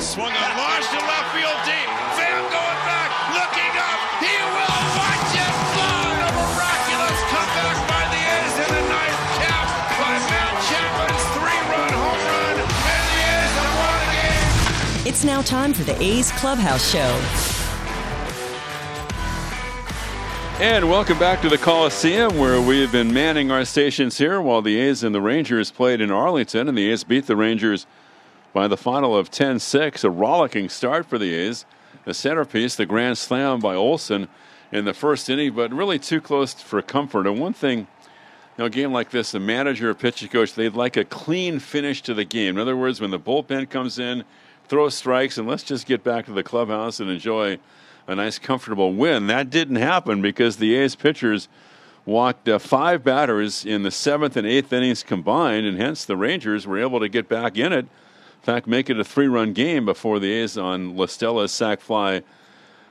Swung 0.00 0.32
on, 0.32 0.56
launched 0.58 0.90
to 0.90 0.98
left 0.98 1.32
field 1.32 1.60
deep. 1.64 1.88
Pham 2.16 2.42
going 2.50 2.80
back, 2.84 3.10
looking 3.32 3.72
up. 3.78 3.98
He 4.20 4.34
will 4.34 4.82
watch 4.98 5.32
it 5.32 5.54
fly. 5.72 6.20
A 6.20 6.30
miraculous 6.36 7.18
comeback 7.32 7.76
by 7.88 8.02
the 8.10 8.20
A's 8.20 8.56
in 8.60 8.70
the 8.76 8.84
ninth, 8.92 9.20
capped 9.40 9.72
by 9.96 10.12
Matt 10.28 10.54
Chapman's 10.68 11.24
three-run 11.38 11.92
home 11.92 12.22
run, 12.28 12.56
and 12.60 13.04
the 13.08 13.20
A's 13.30 13.54
have 13.56 13.72
won 13.78 13.98
the 14.02 14.10
game. 14.18 15.08
It's 15.08 15.24
now 15.24 15.40
time 15.40 15.72
for 15.72 15.84
the 15.84 15.96
A's 16.02 16.32
Clubhouse 16.32 16.90
Show. 16.90 17.20
And 20.60 20.90
welcome 20.90 21.18
back 21.18 21.40
to 21.42 21.48
the 21.48 21.58
Coliseum, 21.58 22.38
where 22.38 22.60
we 22.60 22.80
have 22.82 22.92
been 22.92 23.12
manning 23.12 23.50
our 23.50 23.64
stations 23.64 24.18
here 24.18 24.40
while 24.40 24.62
the 24.62 24.78
A's 24.78 25.02
and 25.02 25.14
the 25.14 25.20
Rangers 25.20 25.70
played 25.70 26.00
in 26.00 26.10
Arlington, 26.10 26.68
and 26.68 26.76
the 26.76 26.90
A's 26.90 27.04
beat 27.04 27.26
the 27.26 27.36
Rangers 27.36 27.86
by 28.52 28.68
the 28.68 28.76
final 28.76 29.16
of 29.16 29.30
10 29.30 29.58
6. 29.58 30.04
A 30.04 30.10
rollicking 30.10 30.68
start 30.68 31.06
for 31.06 31.18
the 31.18 31.32
A's. 31.34 31.64
The 32.04 32.14
centerpiece, 32.14 32.74
the 32.74 32.86
grand 32.86 33.18
slam 33.18 33.60
by 33.60 33.74
Olson 33.74 34.28
in 34.72 34.84
the 34.84 34.94
first 34.94 35.28
inning, 35.30 35.54
but 35.54 35.72
really 35.72 35.98
too 35.98 36.20
close 36.20 36.54
for 36.54 36.82
comfort. 36.82 37.26
And 37.26 37.38
one 37.38 37.52
thing, 37.52 37.80
you 37.80 37.86
know, 38.58 38.64
a 38.64 38.70
game 38.70 38.92
like 38.92 39.10
this, 39.10 39.32
the 39.32 39.40
manager 39.40 39.90
or 39.90 39.94
pitching 39.94 40.28
coach, 40.28 40.54
they'd 40.54 40.74
like 40.74 40.96
a 40.96 41.04
clean 41.04 41.58
finish 41.58 42.02
to 42.02 42.14
the 42.14 42.24
game. 42.24 42.56
In 42.56 42.58
other 42.58 42.76
words, 42.76 43.00
when 43.00 43.10
the 43.10 43.20
bullpen 43.20 43.70
comes 43.70 43.98
in, 43.98 44.24
throw 44.66 44.88
strikes, 44.88 45.38
and 45.38 45.46
let's 45.46 45.62
just 45.62 45.86
get 45.86 46.02
back 46.02 46.26
to 46.26 46.32
the 46.32 46.42
clubhouse 46.42 46.98
and 46.98 47.10
enjoy 47.10 47.58
a 48.06 48.14
nice, 48.14 48.38
comfortable 48.38 48.92
win. 48.92 49.28
That 49.28 49.50
didn't 49.50 49.76
happen 49.76 50.22
because 50.22 50.56
the 50.56 50.74
A's 50.74 50.96
pitchers 50.96 51.48
walked 52.04 52.48
uh, 52.48 52.58
five 52.58 53.04
batters 53.04 53.64
in 53.64 53.82
the 53.84 53.90
seventh 53.90 54.36
and 54.36 54.46
eighth 54.46 54.72
innings 54.72 55.02
combined, 55.02 55.66
and 55.66 55.78
hence 55.80 56.04
the 56.04 56.16
Rangers 56.16 56.66
were 56.66 56.78
able 56.78 56.98
to 57.00 57.08
get 57.08 57.28
back 57.28 57.56
in 57.56 57.72
it. 57.72 57.86
Fact, 58.42 58.66
make 58.66 58.90
it 58.90 58.98
a 58.98 59.04
three 59.04 59.28
run 59.28 59.52
game 59.52 59.84
before 59.84 60.18
the 60.18 60.32
A's 60.32 60.58
on 60.58 60.96
La 60.96 61.06
Stella's 61.06 61.52
sac 61.52 61.80
fly 61.80 62.22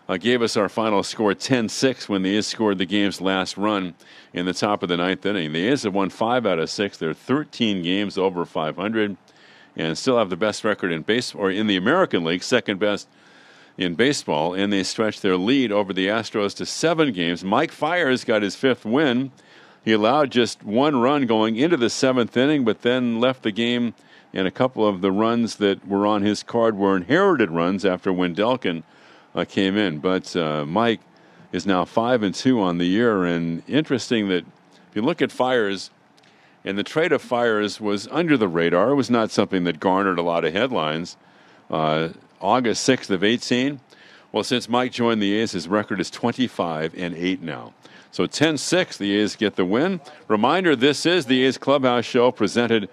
uh, 0.08 0.18
gave 0.18 0.42
us 0.42 0.58
our 0.58 0.70
final 0.70 1.04
score 1.04 1.34
10 1.34 1.68
6 1.70 2.10
when 2.10 2.22
the 2.22 2.38
A's 2.38 2.48
scored 2.48 2.78
the 2.78 2.86
game's 2.86 3.22
last 3.22 3.58
run 3.58 3.94
in 4.34 4.46
the 4.46 4.54
top 4.54 4.82
of 4.82 4.90
the 4.90 4.98
ninth 4.98 5.26
inning. 5.26 5.52
The 5.52 5.68
A's 5.68 5.84
have 5.84 5.94
won 5.94 6.10
five 6.10 6.46
out 6.46 6.60
of 6.60 6.70
six. 6.70 6.98
They're 6.98 7.14
13 7.14 7.84
games 7.84 8.18
over 8.18 8.46
500 8.46 9.18
and 9.76 9.98
still 9.98 10.18
have 10.18 10.30
the 10.30 10.38
best 10.38 10.64
record 10.64 10.92
in 10.92 11.02
base 11.02 11.36
or 11.36 11.52
in 11.52 11.68
the 11.68 11.78
American 11.78 12.24
League, 12.24 12.44
second 12.44 12.80
best 12.80 13.08
in 13.78 13.96
baseball, 13.96 14.54
and 14.54 14.72
they 14.72 14.84
stretched 14.84 15.22
their 15.22 15.38
lead 15.38 15.72
over 15.72 15.94
the 15.94 16.08
Astros 16.08 16.56
to 16.58 16.66
seven 16.66 17.12
games. 17.12 17.44
Mike 17.44 17.72
Fiers 17.72 18.24
got 18.24 18.42
his 18.42 18.56
fifth 18.56 18.86
win. 18.86 19.32
He 19.84 19.94
allowed 19.94 20.32
just 20.32 20.64
one 20.64 21.00
run 21.00 21.26
going 21.26 21.56
into 21.56 21.78
the 21.78 21.90
seventh 21.90 22.36
inning, 22.38 22.64
but 22.64 22.82
then 22.82 23.20
left 23.20 23.44
the 23.44 23.52
game. 23.52 23.94
And 24.34 24.48
a 24.48 24.52
couple 24.52 24.88
of 24.88 25.02
the 25.02 25.12
runs 25.12 25.56
that 25.56 25.86
were 25.88 26.08
on 26.08 26.22
his 26.22 26.44
card 26.44 26.78
were 26.78 26.96
inherited 26.96 27.52
runs 27.52 27.86
after 27.86 28.12
Wendelken 28.12 28.84
uh, 29.36 29.46
came 29.46 29.78
in. 29.78 30.00
But 30.00 30.36
uh, 30.36 30.66
Mike 30.66 31.02
is 31.52 31.66
now 31.66 31.84
five 31.86 32.24
and 32.24 32.34
two 32.34 32.62
on 32.62 32.78
the 32.78 32.86
year, 32.86 33.26
and 33.26 33.62
interesting 33.68 34.30
that 34.30 34.46
if 34.90 34.96
you 34.96 35.02
look 35.02 35.22
at 35.22 35.32
Fiers, 35.32 35.90
and 36.64 36.78
the 36.78 36.84
trade 36.84 37.12
of 37.12 37.22
Fiers 37.22 37.82
was 37.82 38.08
under 38.12 38.38
the 38.38 38.48
radar. 38.48 38.92
It 38.92 38.96
was 38.96 39.10
not 39.10 39.32
something 39.32 39.64
that 39.64 39.80
garnered 39.80 40.20
a 40.20 40.22
lot 40.22 40.46
of 40.46 40.54
headlines. 40.54 41.18
Uh, 41.70 42.10
August 42.40 42.88
6th 42.88 43.10
of 43.10 43.24
18. 43.24 43.80
Well, 44.32 44.44
since 44.44 44.70
Mike 44.70 44.92
joined 44.92 45.22
the 45.22 45.34
A's, 45.34 45.52
his 45.52 45.68
record 45.68 46.00
is 46.00 46.10
25 46.10 46.94
and 46.96 47.16
8 47.16 47.42
now. 47.42 47.74
So 48.12 48.28
10 48.28 48.58
6, 48.58 48.98
the 48.98 49.16
A's 49.18 49.36
get 49.36 49.56
the 49.56 49.66
win. 49.66 50.02
Reminder 50.28 50.76
this 50.76 51.06
is 51.06 51.26
the 51.26 51.44
A's 51.44 51.58
Clubhouse 51.58 52.06
Show 52.06 52.32
presented 52.32 52.90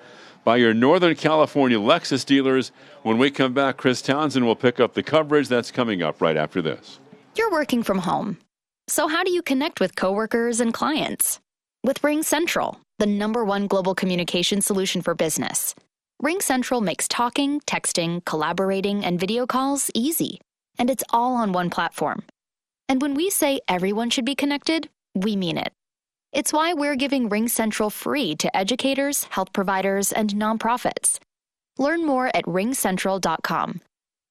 by 0.49 0.57
your 0.57 0.73
Northern 0.73 1.15
California 1.15 1.77
Lexus 1.79 2.25
dealers. 2.25 2.73
When 3.03 3.19
we 3.19 3.31
come 3.31 3.53
back, 3.53 3.77
Chris 3.77 4.01
Townsend 4.01 4.47
will 4.47 4.57
pick 4.57 4.81
up 4.81 4.95
the 4.95 5.03
coverage 5.03 5.47
that's 5.47 5.71
coming 5.71 6.03
up 6.03 6.23
right 6.23 6.39
after 6.39 6.63
this. 6.63 7.01
You're 7.37 7.51
working 7.51 7.83
from 7.83 7.99
home. 7.99 8.39
So, 8.87 9.09
how 9.09 9.25
do 9.25 9.31
you 9.31 9.43
connect 9.43 9.79
with 9.79 9.95
coworkers 9.95 10.61
and 10.61 10.73
clients? 10.73 11.39
With 11.85 12.03
Ring 12.03 12.23
Central, 12.23 12.81
the 12.99 13.05
number 13.05 13.45
one 13.45 13.67
global 13.67 13.95
communication 13.95 14.63
solution 14.63 15.03
for 15.03 15.15
business. 15.15 15.75
Ring 16.23 16.41
Central 16.41 16.81
makes 16.81 17.07
talking, 17.09 17.61
texting, 17.67 18.25
collaborating, 18.25 19.05
and 19.05 19.21
video 19.21 19.47
calls 19.47 19.91
easy, 19.93 20.41
and 20.79 20.89
it's 20.89 21.05
all 21.11 21.37
on 21.37 21.53
one 21.53 21.69
platform. 21.69 22.23
And 22.89 23.03
when 23.03 23.13
we 23.13 23.29
say 23.29 23.61
everyone 23.69 24.09
should 24.09 24.25
be 24.25 24.35
connected, 24.35 24.89
we 25.15 25.37
mean 25.37 25.59
it. 25.59 25.75
It's 26.31 26.53
why 26.53 26.75
we're 26.75 26.97
giving 26.97 27.31
Ring 27.31 27.49
Central 27.49 27.89
free 27.89 28.37
to 28.37 28.55
educators, 28.55 29.25
health 29.25 29.53
providers, 29.55 30.13
and 30.13 30.35
nonprofits. 30.35 31.19
Learn 31.79 32.05
more 32.05 32.27
at 32.35 32.45
ringcentral.com. 32.45 33.81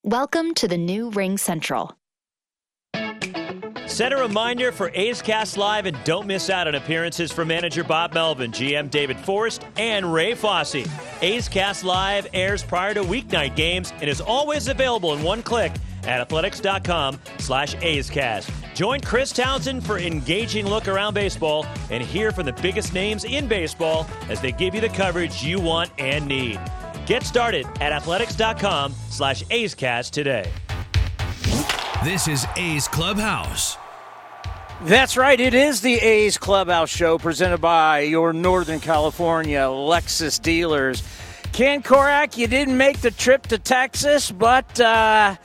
Welcome 0.04 0.54
to 0.56 0.68
the 0.68 0.78
new 0.78 1.10
Ring 1.10 1.40
Central. 1.40 1.98
Set 3.88 4.14
a 4.14 4.18
reminder 4.18 4.72
for 4.72 4.92
A's 4.94 5.24
Cast 5.24 5.58
Live 5.58 5.88
and 5.88 5.98
don't 6.04 6.28
miss 6.28 6.52
out 6.52 6.68
on 6.68 6.76
appearances 6.76 7.32
from 7.32 7.48
manager 7.48 7.84
Bob 7.84 8.14
Melvin, 8.14 8.52
GM 8.52 8.92
David 8.92 9.18
Forst, 9.18 9.66
and 9.78 10.14
Ray 10.14 10.36
Fosse. 10.36 10.88
A's 11.22 11.50
Cast 11.50 11.84
Live 11.84 12.28
airs 12.32 12.64
prior 12.64 12.94
to 12.94 13.02
weeknight 13.02 13.56
games 13.56 13.92
and 14.02 14.10
is 14.10 14.22
always 14.22 14.68
available 14.68 15.14
in 15.14 15.24
one 15.24 15.42
click 15.42 15.72
at 16.04 16.22
athletics.com 16.22 17.20
slash 17.40 17.76
A'scast. 17.76 18.52
Join 18.78 19.02
Chris 19.02 19.32
Townsend 19.32 19.84
for 19.84 19.98
engaging 19.98 20.68
look 20.68 20.88
around 20.88 21.16
baseball 21.16 21.66
and 21.90 22.04
hear 22.04 22.32
from 22.32 22.46
the 22.46 22.54
biggest 22.54 22.94
names 22.94 23.24
in 23.24 23.48
baseball 23.48 24.06
as 24.30 24.40
they 24.40 24.52
give 24.52 24.76
you 24.76 24.82
the 24.82 24.90
coverage 24.90 25.42
you 25.42 25.60
want 25.60 25.90
and 25.98 26.28
need. 26.28 26.60
Get 27.08 27.24
started 27.24 27.66
at 27.82 27.92
athletics.com 27.92 28.94
slash 29.10 29.42
A'scast 29.46 30.12
today. 30.12 30.52
This 32.04 32.28
is 32.28 32.46
A's 32.56 32.88
Clubhouse. 32.88 33.78
That's 34.84 35.18
right. 35.18 35.40
It 35.40 35.56
is 35.56 35.82
the 35.82 35.96
A's 35.96 36.38
Clubhouse 36.38 36.92
Show 36.92 37.18
presented 37.18 37.58
by 37.58 38.02
your 38.02 38.32
Northern 38.32 38.80
California 38.80 39.62
Lexus 39.62 40.40
dealers. 40.40 41.02
Ken 41.52 41.82
Korach, 41.82 42.38
you 42.38 42.46
didn't 42.46 42.78
make 42.78 43.00
the 43.00 43.10
trip 43.10 43.48
to 43.48 43.58
Texas, 43.58 44.32
but 44.32 44.80
uh, 44.80 45.36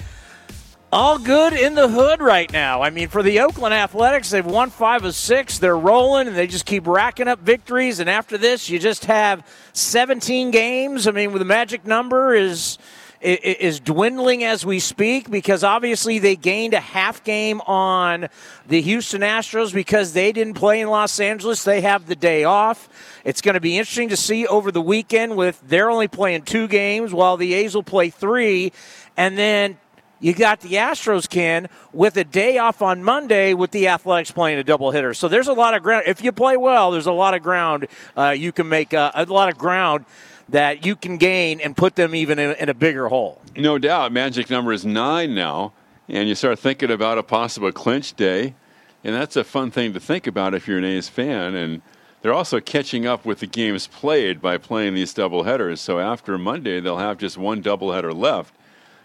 all 0.93 1.19
good 1.19 1.55
in 1.55 1.75
the 1.75 1.89
hood 1.89 2.21
right 2.21 2.53
now. 2.53 2.83
I 2.83 2.91
mean, 2.91 3.09
for 3.09 3.23
the 3.23 3.41
Oakland 3.41 3.73
Athletics, 3.73 4.29
they've 4.29 4.45
won 4.45 4.69
five 4.69 5.05
of 5.05 5.15
six. 5.15 5.59
They're 5.59 5.77
rolling, 5.77 6.29
and 6.29 6.37
they 6.37 6.47
just 6.47 6.67
keep 6.67 6.87
racking 6.87 7.29
up 7.29 7.41
victories. 7.41 7.99
And 7.99 8.11
after 8.11 8.37
this, 8.37 8.69
you 8.69 8.79
just 8.79 9.07
have 9.07 9.47
17 9.73 10.51
games. 10.51 11.09
I 11.09 11.13
mean, 11.13 11.33
the 11.33 11.47
magic 11.47 11.87
number 11.87 12.35
is 12.35 12.79
is 13.23 13.79
dwindling 13.79 14.43
as 14.43 14.67
we 14.67 14.81
speak 14.81 15.31
because 15.31 15.63
obviously 15.63 16.19
they 16.19 16.35
gained 16.35 16.75
a 16.75 16.81
half 16.81 17.23
game 17.23 17.61
on 17.61 18.27
the 18.67 18.83
Houston 18.83 19.21
Astros 19.21 19.73
because 19.73 20.13
they 20.13 20.33
didn't 20.33 20.55
play 20.55 20.81
in 20.81 20.89
Los 20.89 21.21
Angeles. 21.21 21.63
They 21.63 21.83
have 21.83 22.07
the 22.07 22.17
day 22.17 22.43
off. 22.43 22.89
It's 23.25 23.41
going 23.41 23.55
to 23.55 23.61
be 23.61 23.79
interesting 23.79 24.09
to 24.09 24.17
see 24.17 24.45
over 24.49 24.73
the 24.73 24.83
weekend 24.83 25.37
with 25.37 25.63
they're 25.65 25.89
only 25.89 26.09
playing 26.09 26.43
two 26.43 26.67
games 26.67 27.15
while 27.15 27.37
the 27.37 27.55
A's 27.55 27.77
will 27.77 27.85
play 27.85 28.11
three. 28.11 28.73
And 29.17 29.39
then 29.39 29.79
you 30.23 30.33
got 30.33 30.61
the 30.61 30.75
Astros, 30.75 31.29
can 31.29 31.69
with 31.93 32.17
a 32.17 32.25
day 32.25 32.57
off 32.57 32.81
on 32.81 33.03
Monday 33.03 33.53
with 33.53 33.73
the 33.73 33.89
Athletics 33.89 34.31
playing 34.31 34.59
a 34.59 34.65
double 34.65 34.91
doubleheader. 34.91 35.15
So 35.15 35.29
there's 35.29 35.49
a 35.49 35.53
lot 35.53 35.75
of 35.75 35.83
ground. 35.83 36.05
If 36.07 36.23
you 36.23 36.33
play 36.33 36.57
well, 36.57 36.93
there's 36.93 37.07
a 37.07 37.13
lot 37.13 37.35
of 37.35 37.43
ground 37.43 37.89
uh, 38.17 38.31
you 38.31 38.53
can 38.53 38.69
make, 38.69 38.95
uh, 38.95 39.11
a 39.15 39.25
lot 39.27 39.51
of 39.51 39.59
ground 39.59 40.05
that 40.49 40.87
you 40.87 40.97
can 40.97 41.17
gain 41.19 41.61
and 41.61 41.77
put 41.77 41.97
them 41.97 42.15
even 42.15 42.39
in, 42.39 42.55
in 42.57 42.69
a 42.69 42.75
bigger 42.75 43.09
hole. 43.09 43.41
No 43.57 43.79
doubt. 43.79 44.13
Magic 44.13 44.49
number 44.49 44.73
is 44.73 44.87
nine 44.87 45.35
now, 45.35 45.73
and 46.09 46.29
you 46.29 46.35
start 46.35 46.59
thinking 46.59 46.91
about 46.91 47.19
a 47.19 47.23
possible 47.23 47.73
clinch 47.73 48.15
day, 48.15 48.55
and 49.03 49.15
that's 49.15 49.37
a 49.37 49.45
fun 49.45 49.71
thing 49.71 49.93
to 49.93 50.01
think 50.01 50.27
about 50.27 50.55
if 50.55 50.69
you're 50.69 50.79
an 50.79 50.85
A's 50.85 51.09
fan. 51.09 51.55
And 51.55 51.83
they're 52.23 52.35
also 52.35 52.61
catching 52.61 53.07
up 53.07 53.25
with 53.25 53.41
the 53.41 53.47
games 53.47 53.89
played 53.89 54.41
by 54.41 54.57
playing 54.57 54.95
these 54.95 55.13
doubleheaders. 55.13 55.79
So 55.79 55.99
after 55.99 56.39
Monday, 56.39 56.79
they'll 56.79 56.99
have 56.99 57.19
just 57.19 57.37
one 57.37 57.63
doubleheader 57.63 58.17
left, 58.17 58.55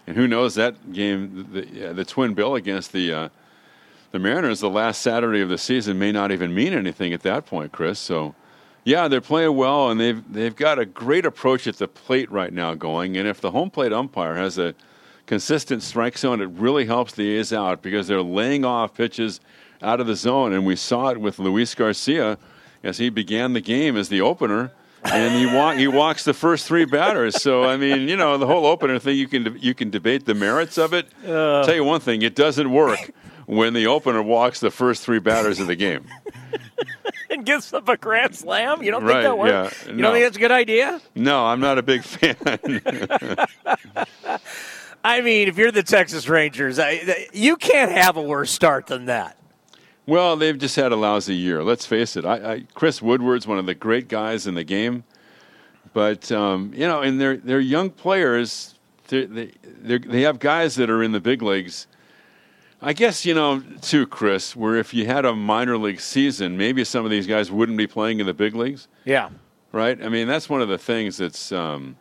and 0.08 0.16
who 0.16 0.26
knows 0.26 0.54
that 0.54 0.90
game, 0.90 1.48
the, 1.52 1.92
the 1.92 2.04
twin 2.04 2.32
bill 2.32 2.54
against 2.54 2.92
the 2.92 3.12
uh, 3.12 3.28
the 4.10 4.18
Mariners, 4.18 4.60
the 4.60 4.70
last 4.70 5.02
Saturday 5.02 5.42
of 5.42 5.50
the 5.50 5.58
season, 5.58 5.98
may 5.98 6.12
not 6.12 6.32
even 6.32 6.54
mean 6.54 6.72
anything 6.72 7.12
at 7.12 7.20
that 7.24 7.44
point, 7.44 7.72
Chris. 7.72 7.98
So 7.98 8.34
yeah, 8.84 9.06
they're 9.08 9.20
playing 9.20 9.54
well, 9.54 9.90
and 9.90 10.00
they've 10.00 10.32
they've 10.32 10.56
got 10.56 10.78
a 10.78 10.86
great 10.86 11.26
approach 11.26 11.66
at 11.66 11.76
the 11.76 11.86
plate 11.86 12.30
right 12.32 12.50
now 12.50 12.72
going. 12.72 13.18
And 13.18 13.28
if 13.28 13.42
the 13.42 13.50
home 13.50 13.68
plate 13.68 13.92
umpire 13.92 14.36
has 14.36 14.56
a 14.56 14.74
consistent 15.26 15.82
strike 15.82 16.16
zone, 16.16 16.40
it 16.40 16.48
really 16.52 16.86
helps 16.86 17.12
the 17.12 17.36
A's 17.36 17.52
out 17.52 17.82
because 17.82 18.06
they're 18.08 18.22
laying 18.22 18.64
off 18.64 18.94
pitches 18.94 19.40
out 19.82 20.00
of 20.00 20.06
the 20.06 20.16
zone. 20.16 20.54
And 20.54 20.64
we 20.64 20.74
saw 20.74 21.10
it 21.10 21.20
with 21.20 21.38
Luis 21.38 21.74
Garcia 21.74 22.38
as 22.82 22.96
he 22.96 23.10
began 23.10 23.52
the 23.52 23.60
game 23.60 23.94
as 23.94 24.08
the 24.08 24.22
opener. 24.22 24.72
And 25.04 25.34
he 25.34 25.46
walk, 25.46 25.76
he 25.76 25.88
walks 25.88 26.24
the 26.24 26.34
first 26.34 26.66
three 26.66 26.84
batters. 26.84 27.40
So 27.40 27.64
I 27.64 27.76
mean, 27.76 28.08
you 28.08 28.16
know, 28.16 28.36
the 28.38 28.46
whole 28.46 28.66
opener 28.66 28.98
thing 28.98 29.16
you 29.16 29.28
can 29.28 29.56
you 29.60 29.74
can 29.74 29.90
debate 29.90 30.24
the 30.26 30.34
merits 30.34 30.78
of 30.78 30.92
it. 30.94 31.06
Uh, 31.26 31.64
Tell 31.64 31.74
you 31.74 31.84
one 31.84 32.00
thing, 32.00 32.22
it 32.22 32.34
doesn't 32.34 32.70
work 32.70 33.10
when 33.46 33.72
the 33.74 33.86
opener 33.86 34.22
walks 34.22 34.60
the 34.60 34.70
first 34.70 35.02
three 35.02 35.18
batters 35.20 35.60
of 35.60 35.66
the 35.66 35.76
game. 35.76 36.04
and 37.30 37.46
gives 37.46 37.72
up 37.72 37.88
a 37.88 37.96
grand 37.96 38.34
slam? 38.34 38.82
You 38.82 38.90
don't 38.90 39.06
think 39.06 39.22
that 39.22 39.38
works? 39.38 39.84
yeah, 39.86 39.90
You 39.90 39.96
no. 39.96 40.02
don't 40.02 40.12
think 40.14 40.24
that's 40.26 40.36
a 40.36 40.40
good 40.40 40.52
idea? 40.52 41.00
No, 41.14 41.46
I'm 41.46 41.60
not 41.60 41.78
a 41.78 41.82
big 41.82 42.02
fan. 42.02 42.36
I 42.44 44.38
I 45.04 45.20
mean, 45.22 45.48
if 45.48 45.56
you're 45.56 45.70
the 45.70 45.82
Texas 45.82 46.28
Rangers, 46.28 46.78
I, 46.78 47.28
you 47.32 47.56
can't 47.56 47.92
have 47.92 48.16
a 48.16 48.22
worse 48.22 48.50
start 48.50 48.88
than 48.88 49.06
that. 49.06 49.37
Well, 50.08 50.36
they've 50.36 50.56
just 50.56 50.74
had 50.74 50.90
a 50.90 50.96
lousy 50.96 51.34
year. 51.34 51.62
Let's 51.62 51.84
face 51.84 52.16
it. 52.16 52.24
I, 52.24 52.52
I, 52.52 52.62
Chris 52.72 53.02
Woodward's 53.02 53.46
one 53.46 53.58
of 53.58 53.66
the 53.66 53.74
great 53.74 54.08
guys 54.08 54.46
in 54.46 54.54
the 54.54 54.64
game, 54.64 55.04
but 55.92 56.32
um, 56.32 56.72
you 56.74 56.86
know, 56.86 57.02
and 57.02 57.20
they're 57.20 57.36
they're 57.36 57.60
young 57.60 57.90
players. 57.90 58.74
They're, 59.08 59.26
they 59.26 59.52
they 59.98 60.22
have 60.22 60.38
guys 60.38 60.76
that 60.76 60.88
are 60.88 61.02
in 61.02 61.12
the 61.12 61.20
big 61.20 61.42
leagues. 61.42 61.86
I 62.80 62.94
guess 62.94 63.26
you 63.26 63.34
know 63.34 63.62
too, 63.82 64.06
Chris. 64.06 64.56
Where 64.56 64.76
if 64.76 64.94
you 64.94 65.04
had 65.04 65.26
a 65.26 65.34
minor 65.34 65.76
league 65.76 66.00
season, 66.00 66.56
maybe 66.56 66.84
some 66.84 67.04
of 67.04 67.10
these 67.10 67.26
guys 67.26 67.50
wouldn't 67.50 67.76
be 67.76 67.86
playing 67.86 68.20
in 68.20 68.24
the 68.24 68.32
big 68.32 68.54
leagues. 68.54 68.88
Yeah. 69.04 69.28
Right. 69.72 70.02
I 70.02 70.08
mean, 70.08 70.26
that's 70.26 70.48
one 70.48 70.62
of 70.62 70.68
the 70.68 70.78
things 70.78 71.18
that's 71.18 71.52
um, 71.52 71.98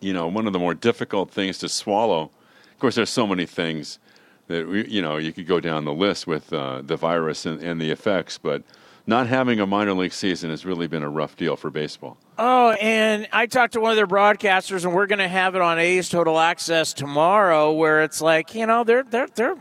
you 0.00 0.12
know 0.12 0.26
one 0.26 0.48
of 0.48 0.52
the 0.52 0.58
more 0.58 0.74
difficult 0.74 1.30
things 1.30 1.58
to 1.58 1.68
swallow. 1.68 2.32
Of 2.72 2.78
course, 2.80 2.96
there's 2.96 3.08
so 3.08 3.24
many 3.24 3.46
things 3.46 4.00
that 4.48 4.68
we, 4.68 4.86
you 4.88 5.02
know 5.02 5.16
you 5.16 5.32
could 5.32 5.46
go 5.46 5.60
down 5.60 5.84
the 5.84 5.92
list 5.92 6.26
with 6.26 6.52
uh, 6.52 6.82
the 6.82 6.96
virus 6.96 7.46
and, 7.46 7.62
and 7.62 7.80
the 7.80 7.90
effects, 7.90 8.38
but 8.38 8.62
not 9.06 9.26
having 9.26 9.60
a 9.60 9.66
minor 9.66 9.92
league 9.92 10.12
season 10.12 10.50
has 10.50 10.64
really 10.64 10.86
been 10.86 11.02
a 11.02 11.10
rough 11.10 11.36
deal 11.36 11.56
for 11.56 11.70
baseball. 11.70 12.16
Oh, 12.38 12.70
and 12.72 13.28
I 13.32 13.46
talked 13.46 13.74
to 13.74 13.80
one 13.80 13.90
of 13.90 13.96
their 13.96 14.06
broadcasters, 14.06 14.84
and 14.84 14.94
we're 14.94 15.06
going 15.06 15.18
to 15.18 15.28
have 15.28 15.54
it 15.54 15.60
on 15.60 15.78
A's 15.78 16.08
Total 16.08 16.38
Access 16.38 16.92
tomorrow, 16.94 17.72
where 17.72 18.02
it's 18.02 18.20
like 18.20 18.54
you 18.54 18.66
know 18.66 18.84
they're 18.84 19.04
they're 19.04 19.28
they're 19.34 19.56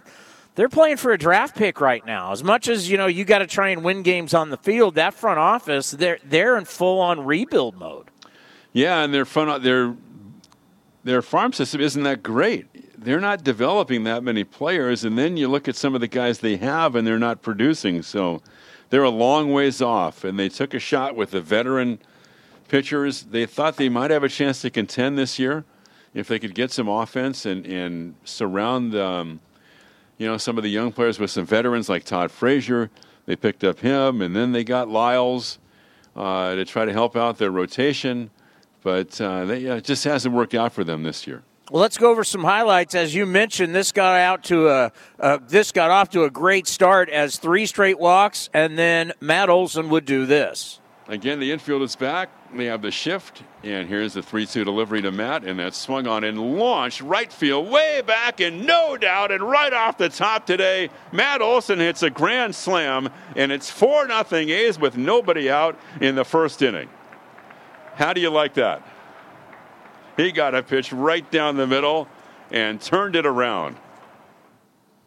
they're 0.55 0.69
playing 0.69 0.97
for 0.97 1.11
a 1.11 1.17
draft 1.17 1.55
pick 1.55 1.81
right 1.81 2.05
now. 2.05 2.31
As 2.31 2.43
much 2.43 2.67
as 2.67 2.89
you 2.89 2.97
know 2.97 3.07
you 3.07 3.25
got 3.25 3.39
to 3.39 3.47
try 3.47 3.69
and 3.69 3.83
win 3.83 4.03
games 4.03 4.33
on 4.33 4.49
the 4.49 4.57
field, 4.57 4.95
that 4.95 5.13
front 5.13 5.39
office 5.39 5.91
they're 5.91 6.19
they're 6.23 6.57
in 6.57 6.65
full 6.65 6.99
on 6.99 7.25
rebuild 7.25 7.75
mode. 7.75 8.09
Yeah, 8.71 9.03
and 9.03 9.13
their 9.13 9.25
front 9.25 9.63
their 9.63 9.95
their 11.03 11.21
farm 11.21 11.53
system 11.53 11.81
isn't 11.81 12.03
that 12.03 12.23
great. 12.23 12.65
They're 13.03 13.19
not 13.19 13.43
developing 13.43 14.03
that 14.03 14.23
many 14.23 14.43
players, 14.43 15.03
and 15.03 15.17
then 15.17 15.37
you 15.37 15.47
look 15.47 15.67
at 15.67 15.75
some 15.75 15.95
of 15.95 16.01
the 16.01 16.07
guys 16.07 16.39
they 16.39 16.57
have, 16.57 16.95
and 16.95 17.05
they're 17.05 17.19
not 17.19 17.41
producing. 17.41 18.01
So 18.01 18.41
they're 18.89 19.03
a 19.03 19.09
long 19.09 19.51
ways 19.51 19.81
off, 19.81 20.23
and 20.23 20.39
they 20.39 20.49
took 20.49 20.73
a 20.73 20.79
shot 20.79 21.15
with 21.15 21.31
the 21.31 21.41
veteran 21.41 21.99
pitchers. 22.67 23.23
They 23.23 23.45
thought 23.45 23.77
they 23.77 23.89
might 23.89 24.11
have 24.11 24.23
a 24.23 24.29
chance 24.29 24.61
to 24.61 24.69
contend 24.69 25.17
this 25.17 25.37
year 25.39 25.65
if 26.13 26.27
they 26.27 26.39
could 26.39 26.55
get 26.55 26.71
some 26.71 26.87
offense 26.87 27.45
and 27.45 27.65
and 27.65 28.15
surround. 28.23 28.95
Um, 28.95 29.39
you 30.17 30.27
know, 30.27 30.37
some 30.37 30.57
of 30.57 30.63
the 30.63 30.69
young 30.69 30.91
players 30.91 31.19
with 31.19 31.31
some 31.31 31.45
veterans 31.45 31.89
like 31.89 32.03
Todd 32.03 32.31
Frazier. 32.31 32.89
They 33.25 33.35
picked 33.35 33.63
up 33.63 33.79
him, 33.79 34.21
and 34.21 34.35
then 34.35 34.51
they 34.51 34.63
got 34.63 34.89
Lyles 34.89 35.57
uh, 36.15 36.55
to 36.55 36.65
try 36.65 36.85
to 36.85 36.93
help 36.93 37.15
out 37.15 37.37
their 37.37 37.51
rotation. 37.51 38.29
But 38.83 39.19
uh, 39.19 39.45
they, 39.45 39.67
uh, 39.67 39.75
it 39.75 39.85
just 39.85 40.03
hasn't 40.03 40.35
worked 40.35 40.53
out 40.53 40.73
for 40.73 40.83
them 40.83 41.03
this 41.03 41.25
year. 41.25 41.43
Well, 41.71 41.81
let's 41.81 41.97
go 41.97 42.11
over 42.11 42.25
some 42.25 42.43
highlights. 42.43 42.93
As 42.93 43.15
you 43.15 43.25
mentioned, 43.25 43.73
this 43.73 43.93
got 43.93 44.19
out 44.19 44.43
to 44.45 44.67
a 44.67 44.91
uh, 45.17 45.37
this 45.47 45.71
got 45.71 45.91
off 45.91 46.09
to 46.09 46.25
a 46.25 46.29
great 46.29 46.67
start 46.67 47.09
as 47.09 47.37
three 47.37 47.65
straight 47.65 47.97
walks, 47.97 48.49
and 48.53 48.77
then 48.77 49.13
Matt 49.21 49.49
Olson 49.49 49.89
would 49.89 50.03
do 50.03 50.25
this. 50.25 50.81
Again, 51.07 51.39
the 51.39 51.51
infield 51.53 51.81
is 51.81 51.95
back. 51.95 52.29
They 52.53 52.65
have 52.65 52.81
the 52.81 52.91
shift, 52.91 53.43
and 53.63 53.87
here's 53.87 54.13
the 54.13 54.21
3 54.21 54.45
2 54.45 54.63
delivery 54.63 55.01
to 55.01 55.11
Matt, 55.11 55.43
and 55.43 55.57
that's 55.57 55.77
swung 55.77 56.05
on 56.05 56.23
and 56.23 56.57
launched 56.57 57.01
right 57.01 57.31
field, 57.31 57.69
way 57.69 58.01
back, 58.05 58.41
and 58.41 58.67
no 58.67 58.95
doubt, 58.95 59.31
and 59.31 59.41
right 59.41 59.73
off 59.73 59.97
the 59.97 60.09
top 60.09 60.45
today, 60.45 60.89
Matt 61.11 61.41
Olson 61.41 61.79
hits 61.79 62.03
a 62.03 62.09
grand 62.09 62.55
slam, 62.55 63.09
and 63.35 63.51
it's 63.51 63.69
4 63.71 64.07
0 64.07 64.25
A's 64.31 64.77
with 64.77 64.97
nobody 64.97 65.49
out 65.49 65.79
in 66.01 66.15
the 66.15 66.25
first 66.25 66.61
inning. 66.61 66.89
How 67.95 68.13
do 68.13 68.21
you 68.21 68.29
like 68.29 68.53
that? 68.55 68.85
He 70.17 70.31
got 70.31 70.53
a 70.55 70.63
pitch 70.63 70.93
right 70.93 71.29
down 71.31 71.57
the 71.57 71.67
middle 71.67 72.07
and 72.51 72.79
turned 72.79 73.15
it 73.15 73.25
around. 73.25 73.77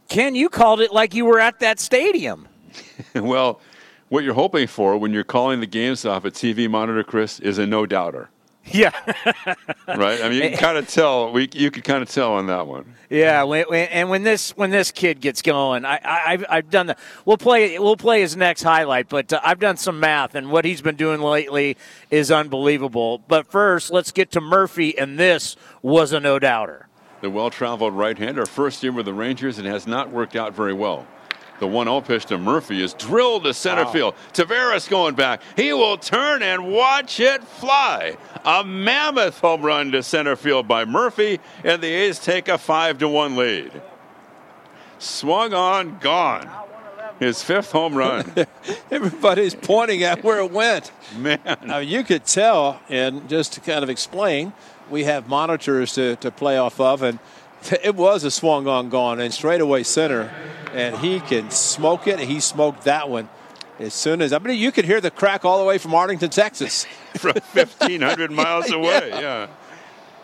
Ken, 0.09 0.35
you 0.35 0.49
called 0.49 0.81
it 0.81 0.93
like 0.93 1.15
you 1.15 1.25
were 1.25 1.41
at 1.41 1.61
that 1.61 1.81
stadium. 1.81 2.49
well, 3.15 3.61
what 4.09 4.25
you're 4.25 4.35
hoping 4.35 4.67
for 4.67 4.97
when 4.97 5.13
you're 5.13 5.25
calling 5.25 5.61
the 5.61 5.67
games 5.67 6.05
off 6.05 6.25
a 6.25 6.31
TV 6.31 6.71
monitor, 6.71 7.03
Chris, 7.03 7.41
is 7.41 7.59
a 7.59 7.67
no 7.67 7.87
doubter. 7.87 8.31
Yeah. 8.73 8.91
right. 9.87 10.21
I 10.23 10.29
mean, 10.29 10.43
you 10.43 10.49
can 10.51 10.59
kind 10.59 10.77
of 10.77 10.89
tell. 10.89 11.33
We 11.33 11.49
you 11.53 11.71
could 11.71 11.85
kind 11.85 12.03
of 12.03 12.11
tell 12.11 12.33
on 12.33 12.47
that 12.49 12.67
one. 12.67 12.85
Yeah, 13.09 13.45
and 13.45 14.11
when 14.11 14.25
this 14.25 14.57
when 14.57 14.71
this 14.71 14.91
kid 14.91 15.21
gets 15.21 15.41
going, 15.41 15.85
I, 15.85 16.01
I 16.05 16.45
I've 16.49 16.71
done 16.71 16.87
the. 16.89 16.97
We'll 17.25 17.37
play 17.37 17.79
we'll 17.79 17.97
play 17.97 18.23
his 18.23 18.37
next 18.37 18.63
highlight, 18.63 19.09
but 19.09 19.33
uh, 19.33 19.41
I've 19.45 19.61
done 19.61 19.77
some 19.77 20.01
math, 20.01 20.35
and 20.35 20.51
what 20.51 20.65
he's 20.65 20.83
been 20.83 20.97
doing 20.97 21.21
lately 21.21 21.77
is 22.11 22.33
unbelievable. 22.33 23.23
But 23.29 23.47
first, 23.47 23.93
let's 23.93 24.11
get 24.11 24.33
to 24.33 24.41
Murphy, 24.41 24.99
and 24.99 25.17
this 25.19 25.55
was 25.83 26.13
a 26.13 26.19
no 26.19 26.41
doubter. 26.41 26.89
The 27.21 27.31
well 27.31 27.51
traveled 27.51 27.95
right 27.95 28.19
hander, 28.19 28.45
first 28.47 28.83
year 28.83 28.93
with 28.93 29.07
the 29.07 29.15
Rangers, 29.15 29.59
and 29.59 29.67
has 29.67 29.87
not 29.87 30.11
worked 30.11 30.35
out 30.35 30.55
very 30.55 30.75
well. 30.75 31.07
The 31.59 31.67
1 31.67 31.87
0 31.87 32.01
pitch 32.03 32.27
to 32.27 32.39
Murphy 32.39 32.83
is 32.83 32.95
drilled 32.95 33.45
to 33.45 33.55
center 33.55 33.85
wow. 33.85 33.93
field. 33.93 34.15
Taveras 34.33 34.89
going 34.89 35.15
back. 35.15 35.41
He 35.57 35.73
will 35.73 35.97
turn 35.97 36.43
and 36.43 36.71
watch 36.71 37.21
it 37.21 37.43
fly. 37.45 38.17
A 38.45 38.63
mammoth 38.65 39.41
home 39.41 39.63
run 39.63 39.93
to 39.93 40.03
center 40.03 40.37
field 40.37 40.69
by 40.69 40.85
Murphy, 40.85 41.41
and 41.65 41.83
the 41.83 41.89
A's 41.89 42.19
take 42.19 42.49
a 42.49 42.59
5 42.59 42.99
to 42.99 43.09
1 43.09 43.37
lead. 43.37 43.83
Swung 44.99 45.53
on, 45.53 45.99
gone. 45.99 46.49
His 47.19 47.43
fifth 47.43 47.73
home 47.73 47.95
run. 47.95 48.31
Everybody's 48.91 49.55
pointing 49.55 50.03
at 50.03 50.23
where 50.23 50.41
it 50.41 50.51
went. 50.51 50.93
Man. 51.17 51.41
Now, 51.65 51.79
you 51.79 52.05
could 52.05 52.25
tell, 52.25 52.81
and 52.91 53.29
just 53.29 53.55
to 53.55 53.61
kind 53.61 53.83
of 53.83 53.89
explain, 53.89 54.53
we 54.91 55.05
have 55.05 55.29
monitors 55.29 55.95
to, 55.95 56.17
to 56.17 56.31
play 56.31 56.59
off 56.59 56.79
of, 56.79 57.03
and 57.03 57.19
it 57.83 57.95
was 57.95 58.25
a 58.25 58.31
swung 58.31 58.67
on 58.67 58.89
gone 58.89 59.21
and 59.21 59.33
straightaway 59.33 59.83
center, 59.83 60.31
and 60.73 60.97
he 60.99 61.21
can 61.21 61.51
smoke 61.51 62.07
it. 62.07 62.19
He 62.21 62.41
smoked 62.41 62.85
that 62.85 63.09
one 63.09 63.29
as 63.79 63.95
soon 63.95 64.23
as 64.23 64.33
I 64.33 64.39
mean 64.39 64.59
you 64.59 64.73
could 64.73 64.85
hear 64.85 65.01
the 65.01 65.11
crack 65.11 65.45
all 65.45 65.59
the 65.59 65.65
way 65.65 65.79
from 65.79 65.95
Arlington, 65.95 66.31
Texas, 66.31 66.85
from 67.17 67.35
1,500 67.53 68.31
miles 68.31 68.71
away. 68.71 69.11
yeah. 69.11 69.21
yeah. 69.21 69.47